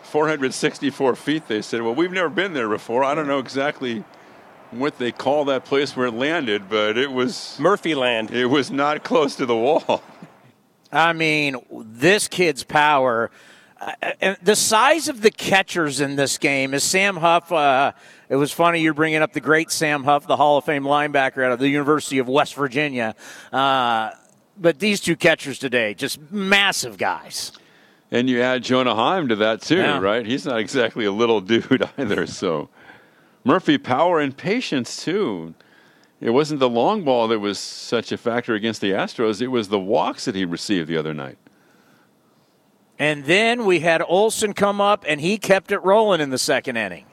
464 0.05 1.17
feet. 1.17 1.49
They 1.49 1.63
said, 1.63 1.81
"Well, 1.81 1.95
we've 1.95 2.13
never 2.13 2.29
been 2.29 2.53
there 2.53 2.69
before. 2.69 3.03
I 3.05 3.15
don't 3.15 3.27
know 3.27 3.39
exactly." 3.39 4.05
What 4.71 4.97
they 4.97 5.13
call 5.13 5.45
that 5.47 5.67
place 5.67 5.95
where 5.95 6.07
it 6.07 6.15
landed, 6.15 6.71
but 6.71 6.97
it 6.97 7.13
was 7.13 7.59
Murphy 7.61 7.95
Land. 7.95 8.31
It 8.31 8.47
was 8.47 8.71
not 8.71 9.05
close 9.05 9.37
to 9.37 9.45
the 9.45 9.55
wall. 9.55 10.03
I 10.91 11.13
mean, 11.13 11.57
this 11.71 12.27
kid's 12.27 12.65
power 12.65 13.31
and 14.21 14.37
the 14.43 14.57
size 14.57 15.09
of 15.09 15.21
the 15.21 15.31
catchers 15.31 16.01
in 16.01 16.17
this 16.17 16.39
game 16.39 16.75
is 16.75 16.85
Sam 16.85 17.17
Huff. 17.17 17.51
Uh, 17.51 17.93
it 18.29 18.37
was 18.37 18.53
funny 18.53 18.81
you're 18.81 18.95
bringing 18.95 19.23
up 19.23 19.33
the 19.33 19.41
great 19.41 19.71
Sam 19.71 20.05
Huff, 20.05 20.27
the 20.27 20.37
Hall 20.37 20.59
of 20.59 20.65
Fame 20.65 20.85
linebacker 20.85 21.45
out 21.45 21.53
of 21.53 21.59
the 21.59 21.69
University 21.69 22.19
of 22.19 22.29
West 22.29 22.55
Virginia. 22.55 23.15
Uh, 23.53 24.11
but 24.57 24.79
these 24.79 25.01
two 25.01 25.17
catchers 25.17 25.59
today, 25.59 25.95
just 25.95 26.21
massive 26.31 26.99
guys. 26.99 27.53
And 28.11 28.29
you 28.29 28.43
add 28.43 28.63
Jonah 28.63 28.95
Heim 28.95 29.29
to 29.29 29.37
that 29.37 29.63
too, 29.63 29.77
yeah. 29.77 29.99
right? 29.99 30.25
He's 30.27 30.45
not 30.45 30.59
exactly 30.59 31.05
a 31.05 31.13
little 31.13 31.41
dude 31.43 31.89
either. 31.99 32.27
So 32.27 32.69
Murphy, 33.45 33.79
power 33.79 34.21
and 34.21 34.37
patience 34.37 35.03
too. 35.03 35.55
It 36.21 36.31
wasn't 36.31 36.61
the 36.61 36.69
long 36.69 37.03
ball 37.03 37.27
that 37.29 37.41
was 37.41 37.59
such 37.59 38.13
a 38.13 38.17
factor 38.17 38.55
against 38.55 38.81
the 38.81 38.93
Astros. 38.93 39.43
It 39.43 39.49
was 39.49 39.69
the 39.69 39.81
walks 39.81 40.27
that 40.27 40.37
he 40.37 40.45
received 40.45 40.89
the 40.89 40.97
other 40.97 41.13
night. 41.13 41.37
And 43.03 43.25
then 43.25 43.65
we 43.65 43.81
had 43.81 44.01
Olson 44.07 44.53
come 44.53 44.81
up, 44.81 45.05
and 45.09 45.21
he 45.21 45.37
kept 45.37 45.73
it 45.73 45.81
rolling 45.81 46.21
in 46.21 46.31
the 46.31 46.39
second 46.39 46.77
inning. 46.77 47.05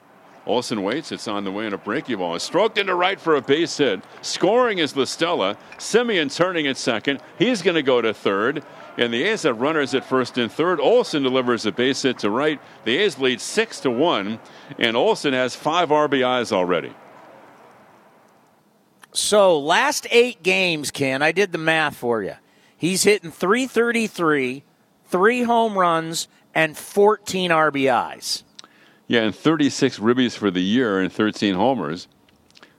Olson 0.46 0.84
waits. 0.84 1.10
It's 1.10 1.26
on 1.26 1.42
the 1.42 1.50
way 1.50 1.66
in 1.66 1.72
a 1.72 1.78
breaking 1.78 2.18
ball. 2.18 2.38
Stroked 2.38 2.78
into 2.78 2.94
right 2.94 3.20
for 3.20 3.34
a 3.34 3.42
base 3.42 3.76
hit. 3.76 4.00
Scoring 4.22 4.78
is 4.78 4.92
Listella. 4.92 5.56
Semien 5.78 6.32
turning 6.32 6.68
at 6.68 6.76
second. 6.76 7.20
He's 7.40 7.60
going 7.60 7.74
to 7.74 7.82
go 7.82 8.00
to 8.00 8.14
third. 8.14 8.62
And 8.98 9.12
the 9.12 9.24
A's 9.24 9.42
have 9.42 9.60
runners 9.60 9.92
at 9.92 10.04
first 10.04 10.38
and 10.38 10.50
third. 10.50 10.78
Olson 10.78 11.24
delivers 11.24 11.66
a 11.66 11.72
base 11.72 12.02
hit 12.02 12.20
to 12.20 12.30
right. 12.30 12.60
The 12.84 12.96
A's 12.98 13.18
lead 13.18 13.40
six 13.40 13.80
to 13.80 13.90
one, 13.90 14.38
and 14.78 14.96
Olson 14.96 15.32
has 15.32 15.56
five 15.56 15.88
RBIs 15.88 16.52
already. 16.52 16.94
So 19.10 19.58
last 19.58 20.06
eight 20.12 20.44
games, 20.44 20.92
Ken, 20.92 21.20
I 21.20 21.32
did 21.32 21.50
the 21.50 21.58
math 21.58 21.96
for 21.96 22.22
you. 22.22 22.36
He's 22.76 23.02
hitting 23.02 23.32
333 23.32 24.62
three 25.10 25.42
home 25.42 25.76
runs, 25.76 26.28
and 26.54 26.76
14 26.76 27.50
RBIs. 27.50 28.42
Yeah, 29.06 29.22
and 29.22 29.34
36 29.34 29.98
ribbies 29.98 30.36
for 30.36 30.50
the 30.50 30.62
year 30.62 31.00
and 31.00 31.12
13 31.12 31.54
homers. 31.54 32.08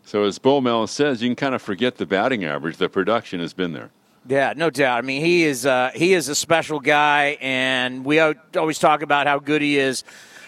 So 0.04 0.24
as 0.24 0.40
Bo 0.40 0.62
Mel 0.62 0.88
says, 0.88 1.22
you 1.22 1.30
can 1.30 1.36
kind 1.36 1.56
of 1.56 1.62
forget 1.62 1.98
the 1.98 2.06
batting 2.06 2.44
average. 2.44 2.78
The 2.78 2.90
production 2.90 3.40
has 3.40 3.54
been 3.54 3.74
there. 3.74 3.92
Yeah, 4.28 4.54
no 4.56 4.70
doubt. 4.70 4.98
I 4.98 5.02
mean, 5.02 5.24
he 5.24 5.44
is 5.44 5.66
uh, 5.66 5.92
he 5.96 6.14
is 6.14 6.30
a 6.30 6.36
special 6.36 6.80
guy, 6.80 7.38
and 7.42 8.06
we 8.06 8.20
always 8.20 8.78
talk 8.78 9.02
about 9.02 9.26
how 9.26 9.40
good 9.40 9.62
he 9.62 9.78
is 9.78 10.04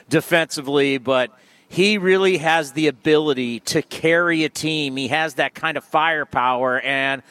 defensively, 0.09 0.99
but 0.99 1.31
he 1.69 1.97
really 1.97 2.37
has 2.37 2.73
the 2.73 2.87
ability 2.87 3.61
to 3.61 3.81
carry 3.81 4.43
a 4.43 4.49
team. 4.49 4.95
He 4.95 5.07
has 5.07 5.35
that 5.35 5.55
kind 5.55 5.75
of 5.75 5.83
firepower, 5.83 6.79
and 6.81 7.23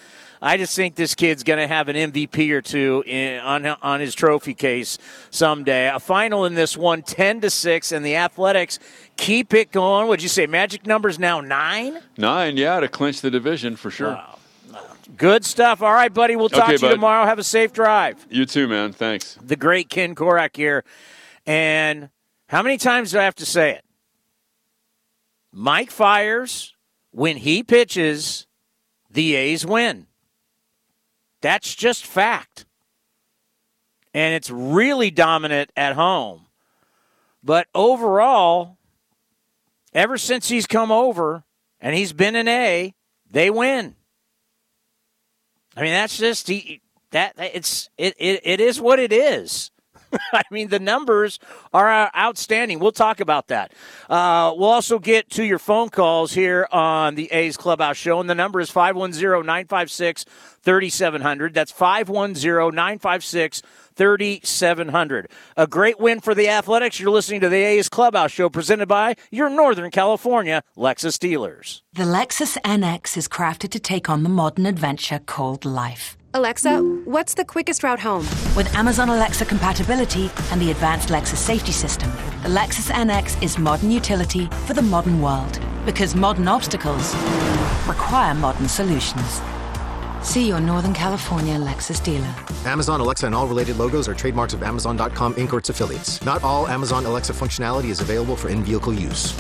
I 0.45 0.57
just 0.57 0.75
think 0.75 0.97
this 0.97 1.15
kid's 1.15 1.45
going 1.45 1.61
to 1.61 1.69
have 1.69 1.89
an 1.89 1.95
MVP 1.95 2.51
or 2.51 2.61
two 2.61 3.05
in, 3.07 3.39
on 3.39 3.65
on 3.65 4.01
his 4.01 4.13
trophy 4.13 4.55
case 4.55 4.99
someday. 5.31 5.89
A 5.89 6.01
final 6.01 6.45
in 6.47 6.55
this 6.55 6.77
one, 6.77 7.03
10 7.03 7.43
to 7.43 7.51
six, 7.51 7.93
and 7.93 8.05
the 8.05 8.17
Athletics 8.17 8.81
keep 9.17 9.55
it 9.55 9.71
going. 9.71 10.09
Would 10.09 10.21
you 10.21 10.29
say 10.29 10.47
magic 10.49 10.85
numbers 10.85 11.19
now 11.21 11.41
nine? 11.41 12.01
Nine, 12.19 12.57
yeah, 12.57 12.81
to 12.81 12.89
clinch 12.89 13.21
the 13.21 13.31
division 13.31 13.77
for 13.77 13.91
sure. 13.93 14.09
Wow. 14.15 14.39
Good 15.17 15.45
stuff. 15.45 15.81
All 15.81 15.93
right, 15.93 16.13
buddy. 16.13 16.35
We'll 16.35 16.49
talk 16.49 16.65
Okay, 16.65 16.77
to 16.77 16.83
you 16.83 16.89
bud. 16.89 16.95
tomorrow. 16.95 17.25
Have 17.27 17.39
a 17.39 17.45
safe 17.45 17.73
drive. 17.73 18.27
You 18.29 18.45
too, 18.45 18.67
man. 18.67 18.93
Thanks. 18.93 19.39
The 19.45 19.57
great 19.57 19.89
Ken 19.91 20.15
Korach 20.17 20.57
here. 20.57 20.85
And 21.47 22.09
how 22.49 22.63
many 22.63 22.79
times 22.79 23.13
do 23.13 23.19
I 23.21 23.25
have 23.25 23.35
to 23.37 23.47
say 23.47 23.71
it? 23.73 23.85
Mike 25.53 25.91
Fiers 25.91 26.75
when 27.11 27.37
he 27.37 27.63
pitches, 27.63 28.47
the 29.11 29.35
A's 29.35 29.65
win. 29.67 30.07
That's 31.43 31.75
just 31.75 32.07
fact. 32.07 32.65
And 34.15 34.35
it's 34.35 34.49
really 34.49 35.11
dominant 35.11 35.71
at 35.77 35.95
home. 35.95 36.47
But 37.45 37.67
overall, 37.75 38.79
ever 39.93 40.17
since 40.17 40.49
he's 40.49 40.67
come 40.67 40.93
over 40.93 41.45
and 41.81 41.95
he's 41.95 42.13
been 42.13 42.37
an 42.37 42.49
A, 42.49 42.95
they 43.31 43.51
win. 43.51 43.97
I 45.77 45.83
mean, 45.83 45.93
that's 45.93 46.17
just 46.17 46.47
he, 46.49 46.81
that 47.11 47.35
it's 47.39 47.91
it, 47.99 48.15
it 48.19 48.41
it 48.45 48.61
is 48.61 48.81
what 48.81 49.01
it 49.01 49.13
is. 49.13 49.72
I 50.33 50.42
mean, 50.50 50.69
the 50.69 50.78
numbers 50.78 51.38
are 51.73 52.11
outstanding. 52.16 52.78
We'll 52.78 52.92
talk 52.92 53.21
about 53.21 53.49
that. 53.49 53.73
Uh, 54.09 54.54
we'll 54.57 54.71
also 54.71 54.99
get 54.99 55.31
to 55.31 55.45
your 55.45 55.59
phone 55.59 55.88
calls 55.88 56.33
here 56.33 56.69
on 56.71 57.14
the 57.14 57.31
A's 57.33 57.57
Clubhouse 57.57 57.97
Show, 57.97 58.21
and 58.21 58.28
the 58.28 58.35
number 58.35 58.61
is 58.61 58.71
510 58.71 59.47
956 59.47 60.25
3700. 60.62 61.54
That's 61.54 61.73
510 61.73 62.75
956 62.75 63.62
3700. 63.95 65.31
A 65.57 65.66
great 65.66 65.99
win 65.99 66.21
for 66.21 66.35
the 66.35 66.49
Athletics. 66.49 66.99
You're 66.99 67.11
listening 67.11 67.40
to 67.42 67.49
the 67.49 67.62
A's 67.62 67.88
Clubhouse 67.88 68.33
Show 68.33 68.49
presented 68.49 68.87
by 68.87 69.16
your 69.31 69.50
Northern 69.50 69.90
California 69.90 70.62
Lexus 70.76 71.19
dealers. 71.19 71.83
The 71.92 72.04
Lexus 72.04 72.57
NX 72.62 73.16
is 73.16 73.28
crafted 73.28 73.71
to 73.71 73.81
take 73.81 74.09
on 74.09 74.23
the 74.23 74.28
modern 74.28 74.66
adventure 74.66 75.19
called 75.19 75.64
life. 75.64 76.16
Alexa, 76.35 76.79
what's 77.05 77.35
the 77.35 77.45
quickest 77.45 77.83
route 77.83 78.01
home? 78.01 78.25
With 78.57 78.75
Amazon 78.75 79.11
Alexa 79.11 79.45
compatibility 79.45 80.31
and 80.51 80.62
the 80.62 80.71
advanced 80.71 81.11
Lexus 81.11 81.37
safety 81.37 81.73
system, 81.73 82.11
the 82.43 82.49
Lexus 82.49 82.91
NX 82.91 83.43
is 83.43 83.59
modern 83.59 83.91
utility 83.91 84.47
for 84.67 84.73
the 84.73 84.81
modern 84.81 85.21
world. 85.21 85.61
Because 85.85 86.15
modern 86.15 86.49
obstacles 86.49 87.15
require 87.87 88.33
modern 88.33 88.67
solutions. 88.67 89.43
See 90.23 90.49
your 90.49 90.59
Northern 90.59 90.95
California 90.95 91.59
Lexus 91.59 92.03
dealer. 92.03 92.35
Amazon 92.65 93.03
Alexa 93.03 93.27
and 93.27 93.35
all 93.35 93.47
related 93.47 93.77
logos 93.77 94.09
are 94.09 94.15
trademarks 94.15 94.55
of 94.55 94.62
Amazon.com 94.62 95.35
Inc. 95.35 95.53
or 95.53 95.59
its 95.59 95.69
affiliates. 95.69 96.25
Not 96.25 96.43
all 96.43 96.67
Amazon 96.67 97.05
Alexa 97.05 97.35
functionality 97.35 97.91
is 97.91 98.01
available 98.01 98.37
for 98.37 98.49
in 98.49 98.65
vehicle 98.65 98.95
use. 98.95 99.35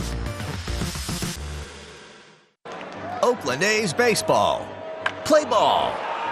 Oakland 3.22 3.62
A's 3.62 3.94
baseball. 3.94 4.68
Play 5.24 5.46
ball. 5.46 5.94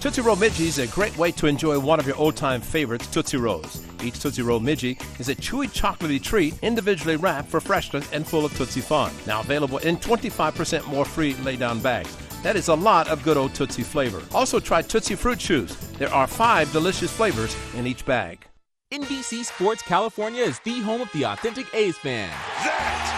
Tootsie 0.00 0.20
Roll 0.20 0.36
Midgee 0.36 0.66
is 0.66 0.78
a 0.78 0.86
great 0.86 1.16
way 1.18 1.32
to 1.32 1.48
enjoy 1.48 1.76
one 1.76 1.98
of 1.98 2.06
your 2.06 2.14
old 2.14 2.36
time 2.36 2.60
favorites, 2.60 3.08
Tootsie 3.08 3.36
Rolls. 3.36 3.84
Each 4.00 4.16
Tootsie 4.20 4.42
Roll 4.42 4.60
Midgee 4.60 4.96
is 5.18 5.28
a 5.28 5.34
chewy 5.34 5.66
chocolatey 5.66 6.22
treat 6.22 6.54
individually 6.62 7.16
wrapped 7.16 7.48
for 7.48 7.60
freshness 7.60 8.08
and 8.12 8.24
full 8.24 8.44
of 8.44 8.56
Tootsie 8.56 8.80
Fun. 8.80 9.10
Now 9.26 9.40
available 9.40 9.78
in 9.78 9.96
25% 9.96 10.86
more 10.86 11.04
free 11.04 11.34
lay 11.42 11.56
down 11.56 11.80
bags. 11.80 12.16
That 12.44 12.54
is 12.54 12.68
a 12.68 12.74
lot 12.76 13.08
of 13.08 13.24
good 13.24 13.36
old 13.36 13.56
Tootsie 13.56 13.82
flavor. 13.82 14.22
Also 14.32 14.60
try 14.60 14.82
Tootsie 14.82 15.16
Fruit 15.16 15.40
Chews. 15.40 15.76
There 15.98 16.14
are 16.14 16.28
five 16.28 16.70
delicious 16.70 17.12
flavors 17.12 17.56
in 17.74 17.84
each 17.84 18.06
bag. 18.06 18.46
NBC 18.92 19.44
Sports 19.44 19.82
California 19.82 20.44
is 20.44 20.60
the 20.60 20.78
home 20.80 21.00
of 21.00 21.10
the 21.10 21.24
authentic 21.24 21.74
A's 21.74 21.98
fan. 21.98 22.30
That 22.30 22.72
baby 22.86 23.04
is 23.04 23.10
gone. 23.10 23.17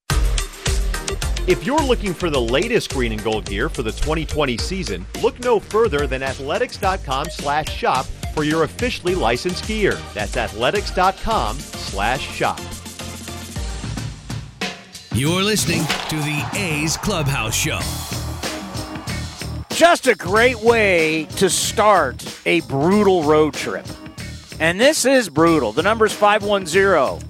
If 1.47 1.65
you're 1.65 1.81
looking 1.81 2.13
for 2.13 2.29
the 2.29 2.41
latest 2.41 2.93
green 2.93 3.11
and 3.11 3.21
gold 3.23 3.45
gear 3.45 3.67
for 3.69 3.83
the 3.83 3.91
2020 3.91 4.57
season, 4.57 5.05
look 5.21 5.39
no 5.39 5.59
further 5.59 6.07
than 6.07 6.23
athletics.com/shop 6.23 8.05
for 8.33 8.43
your 8.43 8.63
officially 8.63 9.15
licensed 9.15 9.67
gear. 9.67 9.99
That's 10.13 10.37
athletics.com/shop. 10.37 12.59
You're 15.13 15.43
listening 15.43 15.83
to 16.09 16.15
the 16.15 16.49
A's 16.53 16.95
Clubhouse 16.95 17.53
Show. 17.53 17.81
Just 19.69 20.07
a 20.07 20.15
great 20.15 20.59
way 20.59 21.25
to 21.37 21.49
start 21.49 22.23
a 22.45 22.61
brutal 22.61 23.23
road 23.23 23.53
trip. 23.53 23.85
And 24.59 24.79
this 24.79 25.05
is 25.05 25.27
brutal. 25.27 25.73
The 25.73 25.83
number 25.83 26.05
is 26.05 26.13
510 26.13 27.29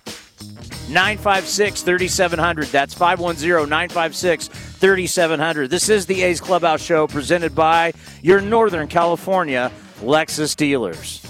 956 0.91 1.81
3700. 1.83 2.67
That's 2.67 2.93
510 2.93 3.69
956 3.69 4.47
3700. 4.47 5.69
This 5.69 5.89
is 5.89 6.05
the 6.05 6.21
A's 6.23 6.41
Clubhouse 6.41 6.81
Show 6.81 7.07
presented 7.07 7.55
by 7.55 7.93
your 8.21 8.41
Northern 8.41 8.87
California 8.87 9.71
Lexus 10.01 10.55
dealers. 10.55 11.25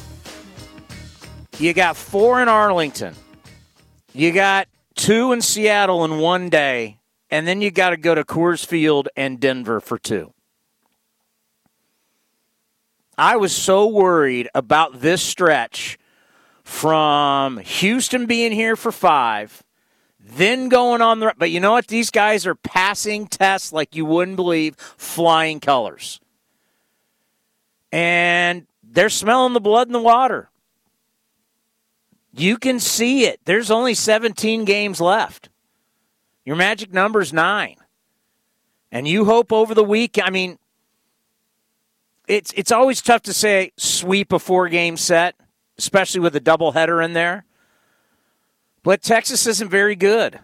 You 1.59 1.73
got 1.73 1.95
four 1.95 2.41
in 2.41 2.49
Arlington, 2.49 3.13
you 4.13 4.31
got 4.31 4.67
two 4.95 5.31
in 5.31 5.41
Seattle 5.41 6.03
in 6.05 6.17
one 6.17 6.49
day, 6.49 6.97
and 7.29 7.47
then 7.47 7.61
you 7.61 7.69
got 7.69 7.91
to 7.91 7.97
go 7.97 8.15
to 8.15 8.23
Coors 8.23 8.65
Field 8.65 9.09
and 9.15 9.39
Denver 9.39 9.79
for 9.79 9.99
two. 9.99 10.33
I 13.17 13.35
was 13.35 13.55
so 13.55 13.87
worried 13.87 14.49
about 14.55 15.01
this 15.01 15.21
stretch 15.21 15.99
from 16.71 17.57
Houston 17.57 18.25
being 18.25 18.53
here 18.53 18.77
for 18.77 18.93
five, 18.93 19.61
then 20.19 20.69
going 20.69 21.01
on 21.01 21.19
the. 21.19 21.35
But 21.37 21.51
you 21.51 21.59
know 21.59 21.73
what? 21.73 21.87
These 21.87 22.09
guys 22.09 22.47
are 22.47 22.55
passing 22.55 23.27
tests 23.27 23.73
like 23.73 23.93
you 23.93 24.05
wouldn't 24.05 24.37
believe, 24.37 24.77
flying 24.77 25.59
colors. 25.59 26.21
And 27.91 28.65
they're 28.81 29.09
smelling 29.09 29.51
the 29.53 29.59
blood 29.59 29.87
in 29.89 29.93
the 29.93 29.99
water. 29.99 30.49
You 32.33 32.57
can 32.57 32.79
see 32.79 33.25
it. 33.25 33.41
There's 33.43 33.69
only 33.69 33.93
17 33.93 34.63
games 34.63 35.01
left. 35.01 35.49
Your 36.45 36.55
magic 36.55 36.93
number's 36.93 37.33
nine. 37.33 37.75
And 38.93 39.05
you 39.05 39.25
hope 39.25 39.51
over 39.51 39.75
the 39.75 39.83
week, 39.83 40.17
I 40.23 40.29
mean, 40.29 40.57
it's 42.27 42.53
it's 42.53 42.71
always 42.71 43.01
tough 43.01 43.23
to 43.23 43.33
say 43.33 43.73
sweep 43.77 44.31
a 44.31 44.39
four 44.39 44.69
game 44.69 44.95
set, 44.95 45.35
especially 45.81 46.19
with 46.19 46.35
a 46.35 46.39
doubleheader 46.39 47.03
in 47.03 47.13
there. 47.13 47.45
But 48.83 49.01
Texas 49.01 49.47
isn't 49.47 49.69
very 49.69 49.95
good. 49.95 50.39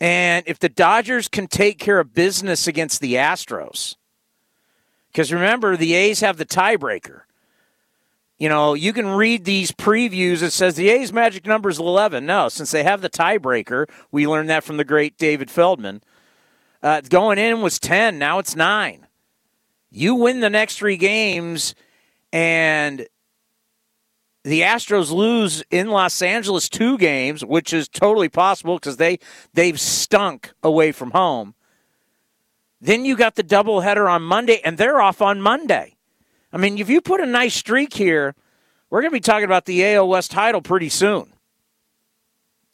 And 0.00 0.44
if 0.46 0.58
the 0.58 0.68
Dodgers 0.68 1.28
can 1.28 1.46
take 1.46 1.78
care 1.78 2.00
of 2.00 2.14
business 2.14 2.66
against 2.66 3.00
the 3.00 3.14
Astros, 3.14 3.96
because 5.12 5.32
remember, 5.32 5.76
the 5.76 5.94
A's 5.94 6.20
have 6.20 6.38
the 6.38 6.46
tiebreaker. 6.46 7.22
You 8.38 8.48
know, 8.48 8.74
you 8.74 8.92
can 8.92 9.06
read 9.06 9.44
these 9.44 9.70
previews. 9.70 10.42
It 10.42 10.50
says 10.50 10.74
the 10.74 10.88
A's 10.88 11.12
magic 11.12 11.46
number 11.46 11.68
is 11.68 11.78
11. 11.78 12.26
No, 12.26 12.48
since 12.48 12.70
they 12.70 12.82
have 12.82 13.02
the 13.02 13.10
tiebreaker, 13.10 13.88
we 14.10 14.26
learned 14.26 14.48
that 14.48 14.64
from 14.64 14.78
the 14.78 14.84
great 14.84 15.18
David 15.18 15.50
Feldman. 15.50 16.02
Uh, 16.82 17.02
going 17.02 17.38
in 17.38 17.60
was 17.60 17.78
10. 17.78 18.18
Now 18.18 18.38
it's 18.38 18.56
9. 18.56 19.06
You 19.90 20.14
win 20.14 20.40
the 20.40 20.50
next 20.50 20.78
three 20.78 20.96
games, 20.96 21.74
and 22.32 23.06
the 24.44 24.62
Astros 24.62 25.10
lose 25.10 25.62
in 25.70 25.88
Los 25.88 26.20
Angeles 26.20 26.68
two 26.68 26.98
games, 26.98 27.44
which 27.44 27.72
is 27.72 27.88
totally 27.88 28.28
possible 28.28 28.76
because 28.76 28.96
they 28.96 29.18
they've 29.54 29.80
stunk 29.80 30.52
away 30.62 30.92
from 30.92 31.12
home. 31.12 31.54
Then 32.80 33.04
you 33.04 33.16
got 33.16 33.36
the 33.36 33.44
doubleheader 33.44 34.10
on 34.10 34.22
Monday, 34.22 34.60
and 34.64 34.76
they're 34.76 35.00
off 35.00 35.22
on 35.22 35.40
Monday. 35.40 35.96
I 36.52 36.56
mean, 36.56 36.78
if 36.78 36.90
you 36.90 37.00
put 37.00 37.20
a 37.20 37.26
nice 37.26 37.54
streak 37.54 37.94
here, 37.94 38.34
we're 38.90 39.00
going 39.00 39.12
to 39.12 39.16
be 39.16 39.20
talking 39.20 39.44
about 39.44 39.64
the 39.64 39.86
AL 39.86 40.08
West 40.08 40.32
title 40.32 40.60
pretty 40.60 40.88
soon. 40.88 41.32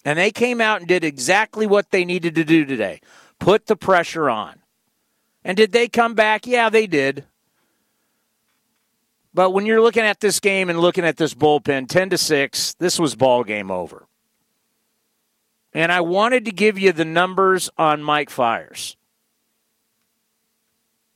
And 0.04 0.18
they 0.18 0.30
came 0.30 0.60
out 0.60 0.80
and 0.80 0.88
did 0.88 1.04
exactly 1.04 1.66
what 1.66 1.90
they 1.90 2.04
needed 2.04 2.34
to 2.36 2.44
do 2.44 2.64
today 2.64 3.00
put 3.38 3.66
the 3.66 3.76
pressure 3.76 4.28
on. 4.28 4.60
And 5.44 5.56
did 5.56 5.72
they 5.72 5.88
come 5.88 6.14
back? 6.14 6.46
Yeah, 6.46 6.68
they 6.70 6.86
did. 6.86 7.24
But 9.38 9.50
when 9.50 9.66
you're 9.66 9.80
looking 9.80 10.02
at 10.02 10.18
this 10.18 10.40
game 10.40 10.68
and 10.68 10.80
looking 10.80 11.04
at 11.04 11.16
this 11.16 11.32
bullpen, 11.32 11.88
10 11.88 12.10
to 12.10 12.18
6, 12.18 12.74
this 12.80 12.98
was 12.98 13.14
ball 13.14 13.44
game 13.44 13.70
over. 13.70 14.08
And 15.72 15.92
I 15.92 16.00
wanted 16.00 16.44
to 16.46 16.50
give 16.50 16.76
you 16.76 16.90
the 16.90 17.04
numbers 17.04 17.70
on 17.78 18.02
Mike 18.02 18.30
Fiers. 18.30 18.96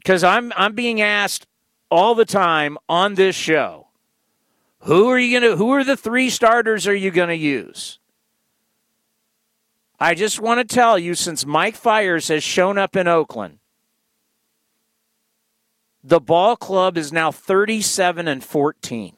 Cuz 0.04 0.22
I'm 0.22 0.52
I'm 0.56 0.76
being 0.76 1.00
asked 1.00 1.48
all 1.90 2.14
the 2.14 2.24
time 2.24 2.78
on 2.88 3.16
this 3.16 3.34
show, 3.34 3.88
who 4.82 5.08
are 5.08 5.18
you 5.18 5.40
going 5.40 5.50
to 5.50 5.56
who 5.56 5.72
are 5.72 5.82
the 5.82 5.96
three 5.96 6.30
starters 6.30 6.86
are 6.86 6.94
you 6.94 7.10
going 7.10 7.28
to 7.28 7.34
use? 7.34 7.98
I 9.98 10.14
just 10.14 10.38
want 10.38 10.60
to 10.60 10.74
tell 10.74 10.96
you 10.96 11.16
since 11.16 11.44
Mike 11.44 11.74
Fiers 11.74 12.28
has 12.28 12.44
shown 12.44 12.78
up 12.78 12.94
in 12.94 13.08
Oakland, 13.08 13.58
the 16.04 16.20
ball 16.20 16.56
club 16.56 16.98
is 16.98 17.12
now 17.12 17.30
37 17.30 18.28
and 18.28 18.42
14. 18.42 19.14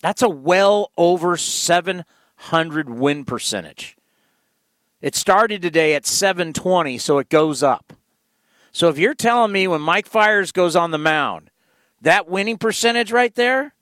That's 0.00 0.22
a 0.22 0.28
well 0.28 0.92
over 0.96 1.36
700 1.36 2.90
win 2.90 3.24
percentage. 3.24 3.96
It 5.00 5.14
started 5.14 5.62
today 5.62 5.94
at 5.94 6.06
720, 6.06 6.98
so 6.98 7.18
it 7.18 7.28
goes 7.28 7.62
up. 7.62 7.92
So 8.72 8.88
if 8.88 8.98
you're 8.98 9.14
telling 9.14 9.52
me 9.52 9.66
when 9.66 9.80
Mike 9.80 10.06
Fiers 10.06 10.52
goes 10.52 10.76
on 10.76 10.90
the 10.90 10.98
mound, 10.98 11.50
that 12.00 12.28
winning 12.28 12.58
percentage 12.58 13.10
right 13.10 13.34
there, 13.34 13.74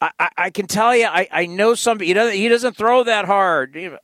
I, 0.00 0.10
I, 0.18 0.28
I 0.36 0.50
can 0.50 0.66
tell 0.66 0.94
you, 0.94 1.06
I, 1.06 1.28
I 1.32 1.46
know 1.46 1.74
somebody, 1.74 2.08
he 2.08 2.14
doesn't, 2.14 2.36
he 2.36 2.48
doesn't 2.48 2.76
throw 2.76 3.04
that 3.04 3.24
hard. 3.24 3.98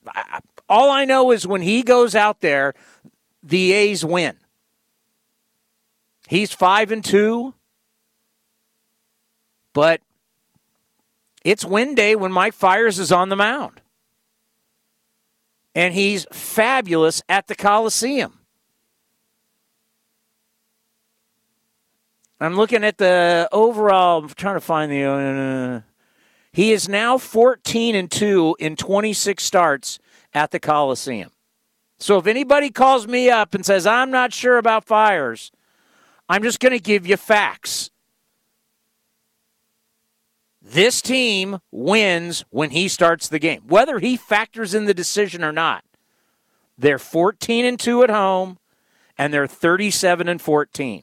All 0.69 0.91
I 0.91 1.05
know 1.05 1.31
is 1.31 1.47
when 1.47 1.63
he 1.63 1.83
goes 1.83 2.15
out 2.15 2.41
there, 2.41 2.75
the 3.43 3.73
A's 3.73 4.05
win. 4.05 4.37
He's 6.31 6.53
five 6.53 6.93
and 6.93 7.05
two, 7.05 7.55
but 9.73 10.01
it's 11.45 11.65
win 11.65 11.97
day 11.97 12.15
when 12.15 12.31
Mike 12.31 12.55
Fiers 12.55 13.01
is 13.01 13.11
on 13.11 13.31
the 13.31 13.35
mound. 13.35 13.81
And 15.75 15.93
he's 15.93 16.29
fabulous 16.31 17.21
at 17.29 17.49
the 17.49 17.57
Coliseum. 17.57 18.39
I'm 22.39 22.55
looking 22.55 22.85
at 22.85 22.99
the 22.99 23.49
overall, 23.51 24.23
I'm 24.23 24.29
trying 24.29 24.55
to 24.55 24.61
find 24.61 24.93
the. 24.93 25.03
Uh, 25.03 25.81
he 26.53 26.71
is 26.71 26.89
now 26.89 27.19
14 27.19 27.97
and 27.97 28.09
2 28.09 28.55
in 28.61 28.77
26 28.77 29.43
starts 29.43 29.99
at 30.33 30.53
the 30.53 30.61
Coliseum. 30.61 31.33
So 31.99 32.19
if 32.19 32.29
anybody 32.29 32.71
calls 32.71 33.09
me 33.09 33.29
up 33.31 33.53
and 33.53 33.67
says, 33.67 33.85
I'm 33.85 34.13
not 34.13 34.33
sure 34.33 34.59
about 34.59 34.85
Fiers, 34.85 35.51
I'm 36.31 36.45
just 36.45 36.61
going 36.61 36.71
to 36.71 36.79
give 36.79 37.09
you 37.09 37.17
facts. 37.17 37.91
This 40.63 41.03
team 41.03 41.59
wins 41.73 42.45
when 42.51 42.71
he 42.71 42.87
starts 42.87 43.27
the 43.27 43.41
game, 43.41 43.63
whether 43.67 43.99
he 43.99 44.17
factors 44.17 44.73
in 44.73 44.85
the 44.85 44.95
decision 44.95 45.43
or 45.43 45.51
not. 45.51 45.83
They're 46.79 47.01
14 47.01 47.65
and 47.65 47.81
2 47.81 48.05
at 48.05 48.11
home 48.11 48.59
and 49.19 49.35
they're 49.35 49.49
37 49.49 50.29
and 50.29 50.41
14. 50.41 51.03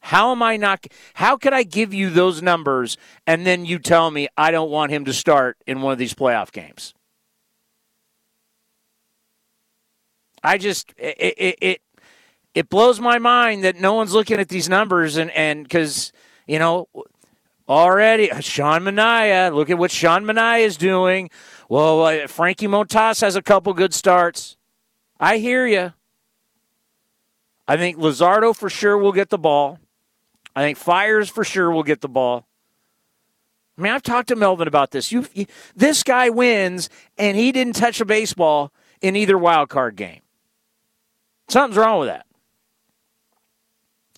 How 0.00 0.32
am 0.32 0.42
I 0.42 0.56
not 0.56 0.86
how 1.14 1.36
could 1.36 1.52
I 1.52 1.62
give 1.62 1.92
you 1.92 2.08
those 2.08 2.40
numbers 2.40 2.96
and 3.26 3.46
then 3.46 3.66
you 3.66 3.78
tell 3.78 4.10
me 4.10 4.28
I 4.38 4.50
don't 4.50 4.70
want 4.70 4.90
him 4.90 5.04
to 5.04 5.12
start 5.12 5.58
in 5.66 5.82
one 5.82 5.92
of 5.92 5.98
these 5.98 6.14
playoff 6.14 6.50
games? 6.50 6.94
I 10.42 10.56
just 10.56 10.94
it, 10.96 11.34
it, 11.38 11.58
it 11.60 11.80
it 12.54 12.68
blows 12.68 13.00
my 13.00 13.18
mind 13.18 13.64
that 13.64 13.76
no 13.76 13.94
one's 13.94 14.12
looking 14.12 14.38
at 14.38 14.48
these 14.48 14.68
numbers 14.68 15.16
and 15.16 15.30
and 15.32 15.64
because 15.64 16.12
you 16.46 16.58
know 16.58 16.88
already 17.68 18.30
Sean 18.40 18.82
Manaea. 18.82 19.54
Look 19.54 19.70
at 19.70 19.78
what 19.78 19.90
Sean 19.90 20.24
Manaea 20.24 20.60
is 20.60 20.76
doing. 20.76 21.30
Well, 21.68 22.04
uh, 22.04 22.26
Frankie 22.26 22.68
Montas 22.68 23.20
has 23.20 23.36
a 23.36 23.42
couple 23.42 23.72
good 23.74 23.94
starts. 23.94 24.56
I 25.18 25.38
hear 25.38 25.66
you. 25.66 25.92
I 27.66 27.76
think 27.76 27.96
Luzardo 27.96 28.54
for 28.54 28.68
sure 28.68 28.98
will 28.98 29.12
get 29.12 29.30
the 29.30 29.38
ball. 29.38 29.78
I 30.54 30.62
think 30.62 30.78
Fiers 30.78 31.28
for 31.28 31.44
sure 31.44 31.70
will 31.70 31.82
get 31.82 32.00
the 32.00 32.08
ball. 32.08 32.46
I 33.76 33.80
mean, 33.80 33.92
I've 33.92 34.02
talked 34.02 34.28
to 34.28 34.36
Melvin 34.36 34.68
about 34.68 34.92
this. 34.92 35.10
You, 35.10 35.26
you, 35.32 35.46
this 35.74 36.04
guy 36.04 36.28
wins, 36.28 36.90
and 37.18 37.36
he 37.36 37.50
didn't 37.50 37.74
touch 37.74 38.00
a 38.00 38.04
baseball 38.04 38.72
in 39.00 39.16
either 39.16 39.36
wild 39.36 39.68
card 39.68 39.96
game. 39.96 40.20
Something's 41.48 41.78
wrong 41.78 42.00
with 42.00 42.08
that. 42.08 42.26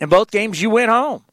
In 0.00 0.08
both 0.08 0.30
games, 0.30 0.60
you 0.60 0.70
went 0.70 0.90
home. 0.90 1.24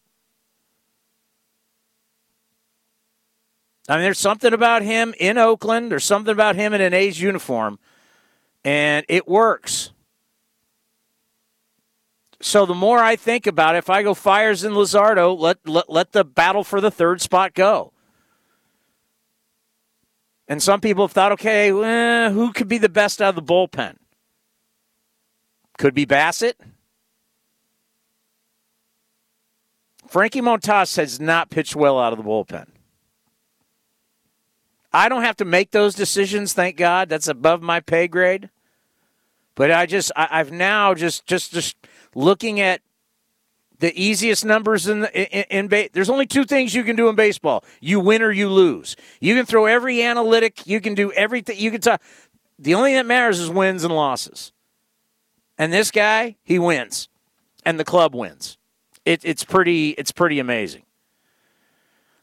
I 3.90 3.96
mean, 3.96 4.04
there's 4.04 4.20
something 4.20 4.54
about 4.54 4.82
him 4.82 5.14
in 5.20 5.38
Oakland. 5.38 5.92
There's 5.92 6.06
something 6.06 6.32
about 6.32 6.56
him 6.56 6.74
in 6.74 6.80
an 6.80 6.94
A's 6.94 7.20
uniform, 7.20 7.80
and 8.64 9.06
it 9.10 9.28
works. 9.28 9.92
So 12.40 12.66
the 12.66 12.74
more 12.74 13.00
I 13.00 13.16
think 13.18 13.46
about 13.48 13.76
it, 13.76 13.80
if 13.80 13.90
I 13.90 14.04
go 14.04 14.14
Fiers 14.14 14.64
and 14.64 14.76
Luzardo, 14.76 15.38
let, 15.38 15.68
let, 15.68 15.90
let 15.90 16.12
the 16.14 16.24
battle 16.24 16.64
for 16.64 16.80
the 16.80 16.92
third 16.92 17.22
spot 17.22 17.54
go. 17.54 17.92
And 20.48 20.62
some 20.62 20.82
people 20.82 21.06
have 21.06 21.14
thought, 21.14 21.32
okay, 21.34 21.70
who 21.70 22.52
could 22.54 22.68
be 22.68 22.78
the 22.78 22.90
best 22.90 23.22
out 23.22 23.30
of 23.30 23.36
the 23.36 23.42
bullpen? 23.42 23.96
Could 25.78 25.94
be 25.94 26.06
Bassitt. 26.06 26.56
Frankie 30.14 30.42
Montas 30.42 30.96
has 30.98 31.20
not 31.20 31.50
pitched 31.50 31.76
well 31.76 32.00
out 32.00 32.14
of 32.14 32.20
the 32.20 32.24
bullpen. 32.24 32.68
I 34.92 35.10
don't 35.10 35.24
have 35.24 35.38
to 35.38 35.46
make 35.46 35.72
those 35.72 35.96
decisions, 35.96 36.54
thank 36.54 36.78
God. 36.78 37.10
That's 37.10 37.28
above 37.28 37.64
my 37.64 37.80
pay 37.80 38.08
grade. 38.08 38.52
But 39.56 39.72
I 39.72 39.88
just, 39.88 40.12
I, 40.16 40.38
have 40.38 40.52
now 40.52 40.94
just, 40.94 41.26
just, 41.26 41.52
just 41.52 41.76
looking 42.14 42.60
at 42.60 42.82
the 43.80 43.92
easiest 44.00 44.46
numbers 44.46 44.88
in 44.88 45.00
the, 45.00 45.20
in, 45.20 45.46
in, 45.50 45.74
in 45.74 45.90
there's 45.94 46.12
only 46.12 46.28
two 46.28 46.44
things 46.44 46.76
you 46.76 46.84
can 46.84 46.96
do 46.96 47.10
in 47.10 47.16
baseball: 47.16 47.64
you 47.82 48.00
win 48.00 48.22
or 48.22 48.32
you 48.32 48.50
lose. 48.50 48.96
You 49.20 49.34
can 49.34 49.48
throw 49.48 49.66
every 49.66 50.04
analytic, 50.04 50.68
you 50.68 50.80
can 50.80 50.94
do 50.94 51.12
everything. 51.14 51.58
You 51.58 51.72
can 51.72 51.82
talk. 51.82 52.04
The 52.60 52.76
only 52.76 52.92
thing 52.92 52.98
that 52.98 53.08
matters 53.08 53.40
is 53.40 53.50
wins 53.50 53.84
and 53.84 53.96
losses. 53.96 54.52
And 55.58 55.74
this 55.74 55.90
guy, 55.90 56.36
he 56.44 56.60
wins, 56.60 57.10
and 57.66 57.80
the 57.80 57.84
club 57.84 58.14
wins. 58.14 58.60
It, 59.06 59.22
it's 59.24 59.44
pretty 59.44 59.90
it's 59.92 60.12
pretty 60.12 60.40
amazing. 60.40 60.84